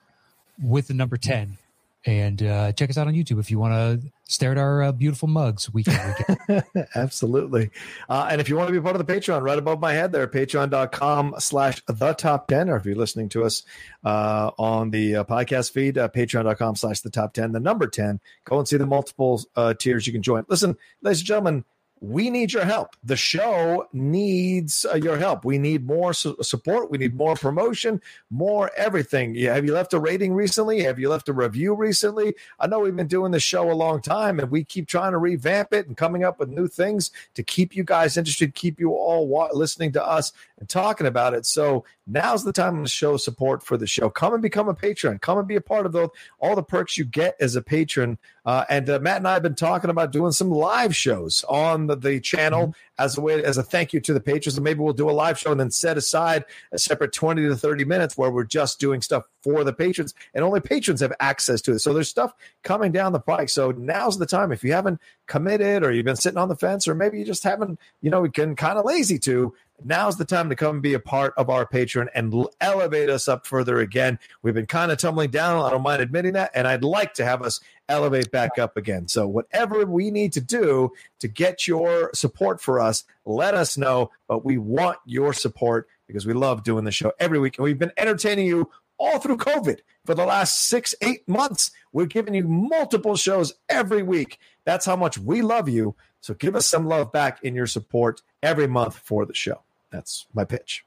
with 0.61 0.89
the 0.89 0.93
number 0.93 1.15
10. 1.15 1.57
And 2.05 2.43
uh, 2.43 2.73
check 2.73 2.89
us 2.89 2.97
out 2.97 3.07
on 3.07 3.13
YouTube 3.13 3.39
if 3.39 3.49
you 3.49 3.59
want 3.59 4.01
to 4.01 4.11
stare 4.27 4.51
at 4.51 4.57
our 4.57 4.83
uh, 4.83 4.91
beautiful 4.91 5.27
mugs 5.27 5.71
weekend. 5.73 6.15
weekend. 6.49 6.63
Absolutely. 6.95 7.69
Uh, 8.09 8.27
and 8.29 8.41
if 8.41 8.49
you 8.49 8.55
want 8.55 8.67
to 8.67 8.73
be 8.73 8.81
part 8.81 8.95
of 8.95 9.05
the 9.05 9.13
Patreon, 9.13 9.41
right 9.41 9.57
above 9.57 9.79
my 9.79 9.93
head 9.93 10.11
there, 10.11 10.27
patreon.com 10.27 11.35
slash 11.39 11.81
the 11.85 12.13
top 12.13 12.47
10, 12.47 12.69
or 12.69 12.77
if 12.77 12.85
you're 12.85 12.95
listening 12.95 13.29
to 13.29 13.43
us 13.43 13.63
uh, 14.03 14.51
on 14.57 14.89
the 14.89 15.17
uh, 15.17 15.23
podcast 15.23 15.71
feed, 15.71 15.97
uh, 15.97 16.09
patreon.com 16.09 16.75
slash 16.75 17.01
the 17.01 17.09
top 17.09 17.33
10, 17.33 17.51
the 17.51 17.59
number 17.59 17.87
10, 17.87 18.19
go 18.45 18.57
and 18.57 18.67
see 18.67 18.77
the 18.77 18.85
multiple 18.85 19.41
uh, 19.55 19.73
tiers 19.73 20.07
you 20.07 20.13
can 20.13 20.23
join. 20.23 20.45
Listen, 20.47 20.75
ladies 21.01 21.19
and 21.19 21.27
gentlemen, 21.27 21.65
we 22.05 22.29
need 22.29 22.53
your 22.53 22.65
help. 22.65 22.95
The 23.03 23.15
show 23.15 23.87
needs 23.91 24.85
uh, 24.85 24.95
your 24.95 25.17
help. 25.17 25.43
We 25.43 25.57
need 25.57 25.87
more 25.87 26.13
su- 26.13 26.37
support. 26.41 26.91
We 26.91 26.99
need 26.99 27.15
more 27.15 27.35
promotion, 27.35 27.99
more 28.29 28.69
everything. 28.77 29.33
Yeah, 29.33 29.55
have 29.55 29.65
you 29.65 29.73
left 29.73 29.93
a 29.93 29.99
rating 29.99 30.33
recently? 30.33 30.83
Have 30.83 30.99
you 30.99 31.09
left 31.09 31.29
a 31.29 31.33
review 31.33 31.73
recently? 31.73 32.35
I 32.59 32.67
know 32.67 32.79
we've 32.79 32.95
been 32.95 33.07
doing 33.07 33.31
this 33.31 33.41
show 33.41 33.71
a 33.71 33.73
long 33.73 34.01
time 34.01 34.39
and 34.39 34.51
we 34.51 34.63
keep 34.63 34.87
trying 34.87 35.13
to 35.13 35.17
revamp 35.17 35.73
it 35.73 35.87
and 35.87 35.97
coming 35.97 36.23
up 36.23 36.39
with 36.39 36.49
new 36.49 36.67
things 36.67 37.09
to 37.33 37.41
keep 37.41 37.75
you 37.75 37.83
guys 37.83 38.17
interested, 38.17 38.53
keep 38.53 38.79
you 38.79 38.91
all 38.91 39.27
wa- 39.27 39.49
listening 39.51 39.91
to 39.93 40.05
us 40.05 40.31
and 40.59 40.69
talking 40.69 41.07
about 41.07 41.33
it. 41.33 41.45
So 41.45 41.85
now's 42.05 42.43
the 42.43 42.53
time 42.53 42.83
to 42.83 42.89
show 42.89 43.17
support 43.17 43.63
for 43.63 43.77
the 43.77 43.87
show. 43.87 44.11
Come 44.11 44.33
and 44.33 44.43
become 44.43 44.69
a 44.69 44.75
patron. 44.75 45.17
Come 45.17 45.39
and 45.39 45.47
be 45.47 45.55
a 45.55 45.61
part 45.61 45.87
of 45.87 45.91
the, 45.91 46.09
all 46.39 46.55
the 46.55 46.63
perks 46.63 46.97
you 46.97 47.05
get 47.05 47.35
as 47.39 47.55
a 47.55 47.63
patron. 47.63 48.19
Uh, 48.45 48.63
and 48.69 48.89
uh, 48.89 48.99
Matt 48.99 49.17
and 49.17 49.27
I 49.27 49.33
have 49.33 49.43
been 49.43 49.55
talking 49.55 49.89
about 49.89 50.11
doing 50.11 50.31
some 50.31 50.51
live 50.51 50.95
shows 50.95 51.43
on 51.49 51.87
the, 51.87 51.95
the 51.95 52.19
channel 52.19 52.67
mm-hmm. 52.67 53.03
as 53.03 53.17
a 53.17 53.21
way 53.21 53.43
as 53.43 53.57
a 53.57 53.63
thank 53.63 53.91
you 53.91 53.99
to 54.01 54.13
the 54.13 54.19
patrons. 54.19 54.55
And 54.57 54.63
maybe 54.63 54.81
we'll 54.81 54.93
do 54.93 55.09
a 55.09 55.11
live 55.11 55.39
show 55.39 55.51
and 55.51 55.59
then 55.59 55.71
set 55.71 55.97
aside 55.97 56.45
a 56.71 56.77
separate 56.77 57.11
twenty 57.11 57.41
to 57.47 57.55
thirty 57.55 57.85
minutes 57.85 58.17
where 58.17 58.29
we're 58.29 58.43
just 58.43 58.79
doing 58.79 59.01
stuff 59.01 59.23
for 59.41 59.63
the 59.63 59.73
patrons, 59.73 60.13
and 60.33 60.43
only 60.43 60.59
patrons 60.59 61.01
have 61.01 61.13
access 61.19 61.61
to 61.61 61.73
it. 61.73 61.79
So 61.79 61.93
there's 61.93 62.09
stuff 62.09 62.33
coming 62.63 62.91
down 62.91 63.13
the 63.13 63.19
pike. 63.19 63.49
So 63.49 63.71
now's 63.71 64.17
the 64.17 64.25
time. 64.25 64.51
If 64.51 64.63
you 64.63 64.73
haven't 64.73 64.99
committed, 65.27 65.83
or 65.83 65.91
you've 65.91 66.05
been 66.05 66.15
sitting 66.15 66.37
on 66.37 66.49
the 66.49 66.55
fence, 66.55 66.87
or 66.87 66.95
maybe 66.95 67.17
you 67.17 67.25
just 67.25 67.43
haven't, 67.43 67.79
you 68.01 68.09
know, 68.09 68.27
been 68.27 68.55
kind 68.55 68.77
of 68.77 68.85
lazy 68.85 69.17
to, 69.19 69.53
now's 69.83 70.17
the 70.17 70.25
time 70.25 70.49
to 70.49 70.55
come 70.55 70.77
and 70.77 70.81
be 70.81 70.93
a 70.93 70.99
part 70.99 71.33
of 71.37 71.49
our 71.49 71.65
Patreon 71.65 72.07
and 72.15 72.47
elevate 72.61 73.09
us 73.09 73.27
up 73.27 73.45
further 73.45 73.79
again. 73.79 74.19
We've 74.41 74.53
been 74.53 74.65
kind 74.65 74.91
of 74.91 74.97
tumbling 74.97 75.31
down. 75.31 75.63
I 75.63 75.69
don't 75.69 75.83
mind 75.83 76.01
admitting 76.01 76.33
that. 76.33 76.51
And 76.53 76.67
I'd 76.67 76.83
like 76.83 77.13
to 77.15 77.25
have 77.25 77.41
us 77.41 77.59
elevate 77.89 78.31
back 78.31 78.57
up 78.57 78.77
again. 78.77 79.07
So, 79.07 79.27
whatever 79.27 79.85
we 79.85 80.11
need 80.11 80.33
to 80.33 80.41
do 80.41 80.91
to 81.19 81.27
get 81.27 81.67
your 81.67 82.11
support 82.13 82.61
for 82.61 82.79
us, 82.79 83.03
let 83.25 83.53
us 83.53 83.77
know. 83.77 84.11
But 84.27 84.45
we 84.45 84.57
want 84.57 84.97
your 85.05 85.33
support 85.33 85.87
because 86.07 86.25
we 86.25 86.33
love 86.33 86.63
doing 86.63 86.85
the 86.85 86.91
show 86.91 87.11
every 87.19 87.39
week. 87.39 87.57
And 87.57 87.63
we've 87.63 87.79
been 87.79 87.91
entertaining 87.97 88.47
you 88.47 88.69
all 88.97 89.19
through 89.19 89.37
COVID 89.37 89.79
for 90.05 90.15
the 90.15 90.25
last 90.25 90.67
six, 90.67 90.95
eight 91.01 91.27
months. 91.27 91.71
We're 91.91 92.05
giving 92.05 92.33
you 92.33 92.47
multiple 92.47 93.15
shows 93.15 93.53
every 93.69 94.03
week. 94.03 94.39
That's 94.65 94.85
how 94.85 94.95
much 94.95 95.17
we 95.17 95.41
love 95.41 95.69
you. 95.69 95.95
So 96.25 96.33
give 96.33 96.55
us 96.55 96.65
some 96.65 96.87
love 96.87 97.11
back 97.11 97.43
in 97.43 97.53
your 97.53 97.67
support 97.67 98.23
every 98.41 98.65
month 98.65 98.97
for 98.97 99.27
the 99.27 99.35
show. 99.35 99.61
That's 99.91 100.25
my 100.33 100.43
pitch. 100.43 100.83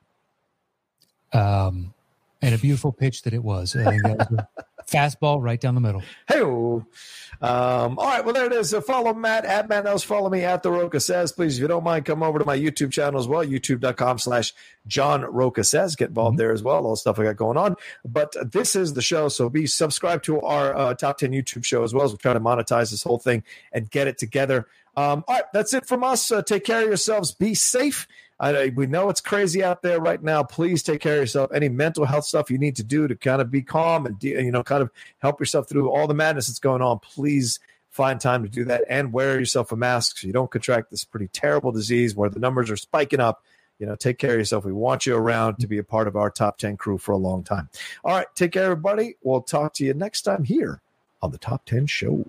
Um, 1.33 1.95
and 2.43 2.57
a 2.57 2.59
beautiful 2.59 2.91
pitch 2.91 3.23
that 3.23 3.33
it 3.33 3.45
was. 3.45 3.77
I 3.77 3.85
think 3.85 4.03
that 4.03 4.19
was 4.19 4.41
a 4.41 4.49
fastball 4.91 5.41
right 5.41 5.61
down 5.61 5.77
the 5.77 5.81
middle. 5.81 6.03
Hey, 6.27 6.41
um, 6.41 6.85
all 7.41 7.95
right. 7.97 8.25
Well, 8.25 8.35
there 8.35 8.47
it 8.47 8.53
is. 8.53 8.75
Uh, 8.75 8.81
follow 8.81 9.15
Matt 9.15 9.45
at 9.45 9.69
Matt 9.69 9.85
Knost. 9.85 10.07
Follow 10.07 10.29
me 10.29 10.43
at 10.43 10.65
The 10.65 10.73
Rocha 10.73 10.99
Says. 10.99 11.31
Please, 11.31 11.57
if 11.57 11.63
you 11.63 11.69
don't 11.69 11.85
mind, 11.85 12.05
come 12.05 12.25
over 12.25 12.41
to 12.41 12.45
my 12.45 12.59
YouTube 12.59 12.91
channel 12.91 13.21
as 13.21 13.29
well, 13.29 13.45
youtube.com 13.45 14.19
slash 14.19 14.53
John 14.89 15.23
Rocha 15.23 15.63
Says. 15.63 15.95
Get 15.95 16.09
involved 16.09 16.33
mm-hmm. 16.33 16.39
there 16.39 16.53
as 16.53 16.65
well, 16.65 16.85
all 16.85 16.91
the 16.91 16.97
stuff 16.97 17.21
I 17.21 17.25
got 17.25 17.37
going 17.37 17.57
on. 17.57 17.77
But 18.05 18.35
this 18.51 18.75
is 18.75 18.95
the 18.95 19.03
show. 19.03 19.29
So 19.29 19.49
be 19.49 19.69
subscribed 19.69 20.25
to 20.25 20.41
our 20.41 20.77
uh, 20.77 20.95
top 20.95 21.19
10 21.19 21.31
YouTube 21.31 21.65
show 21.65 21.85
as 21.85 21.95
well 21.95 22.05
as 22.05 22.11
we're 22.11 22.19
trying 22.19 22.35
to 22.35 22.41
monetize 22.41 22.91
this 22.91 23.05
whole 23.05 23.21
thing 23.21 23.45
and 23.73 23.89
get 23.89 24.09
it 24.09 24.19
together. 24.19 24.67
Um, 24.99 25.25
all 25.29 25.37
right. 25.37 25.45
That's 25.53 25.75
it 25.75 25.87
from 25.87 26.03
us. 26.03 26.33
Uh, 26.33 26.43
take 26.43 26.65
care 26.65 26.83
of 26.83 26.89
yourselves. 26.89 27.31
Be 27.31 27.55
safe. 27.55 28.09
I, 28.41 28.73
we 28.75 28.87
know 28.87 29.11
it's 29.11 29.21
crazy 29.21 29.63
out 29.63 29.81
there 29.81 30.01
right 30.01 30.21
now. 30.21 30.43
Please 30.43 30.83
take 30.83 31.01
care 31.01 31.15
of 31.15 31.21
yourself. 31.21 31.53
Any 31.55 31.69
mental 31.69 32.05
health 32.05 32.25
stuff 32.25 32.51
you 32.51 32.59
need 32.59 32.75
to 32.77 32.85
do 32.85 33.07
to 33.07 33.15
kind 33.15 33.41
of 33.41 33.49
be 33.49 33.63
calm 33.63 34.07
and 34.07 34.23
you 34.23 34.51
know 34.51 34.65
kind 34.65 34.83
of 34.83 34.91
help 35.19 35.41
yourself 35.41 35.69
through 35.69 35.91
all 35.91 36.09
the 36.09 36.15
madness 36.15 36.49
that's 36.49 36.59
going 36.59 36.83
on. 36.83 36.99
Please 36.99 37.61
find 37.91 38.21
time 38.21 38.43
to 38.43 38.49
do 38.49 38.65
that 38.65 38.85
and 38.89 39.13
wear 39.13 39.39
yourself 39.39 39.71
a 39.71 39.77
mask 39.77 40.19
so 40.19 40.27
you 40.27 40.33
don't 40.33 40.51
contract 40.51 40.91
this 40.91 41.05
pretty 41.05 41.29
terrible 41.29 41.71
disease 41.71 42.17
where 42.17 42.29
the 42.29 42.41
numbers 42.41 42.69
are 42.69 42.77
spiking 42.77 43.21
up. 43.21 43.45
You 43.79 43.87
know, 43.87 43.95
take 43.95 44.19
care 44.19 44.33
of 44.33 44.39
yourself. 44.39 44.65
We 44.65 44.73
want 44.73 45.07
you 45.07 45.15
around 45.15 45.61
to 45.61 45.69
be 45.69 45.79
a 45.79 45.85
part 45.85 46.09
of 46.09 46.17
our 46.17 46.31
top 46.31 46.59
10 46.59 46.77
crew 46.77 46.99
for 46.99 47.13
a 47.13 47.17
long 47.17 47.45
time. 47.45 47.69
All 48.05 48.17
right, 48.17 48.27
take 48.35 48.51
care, 48.51 48.65
everybody. 48.65 49.15
We'll 49.23 49.43
talk 49.43 49.75
to 49.75 49.85
you 49.85 49.95
next 49.95 50.23
time 50.23 50.43
here 50.43 50.81
on 51.23 51.31
the 51.31 51.39
Top 51.39 51.65
10 51.67 51.87
Show. 51.87 52.25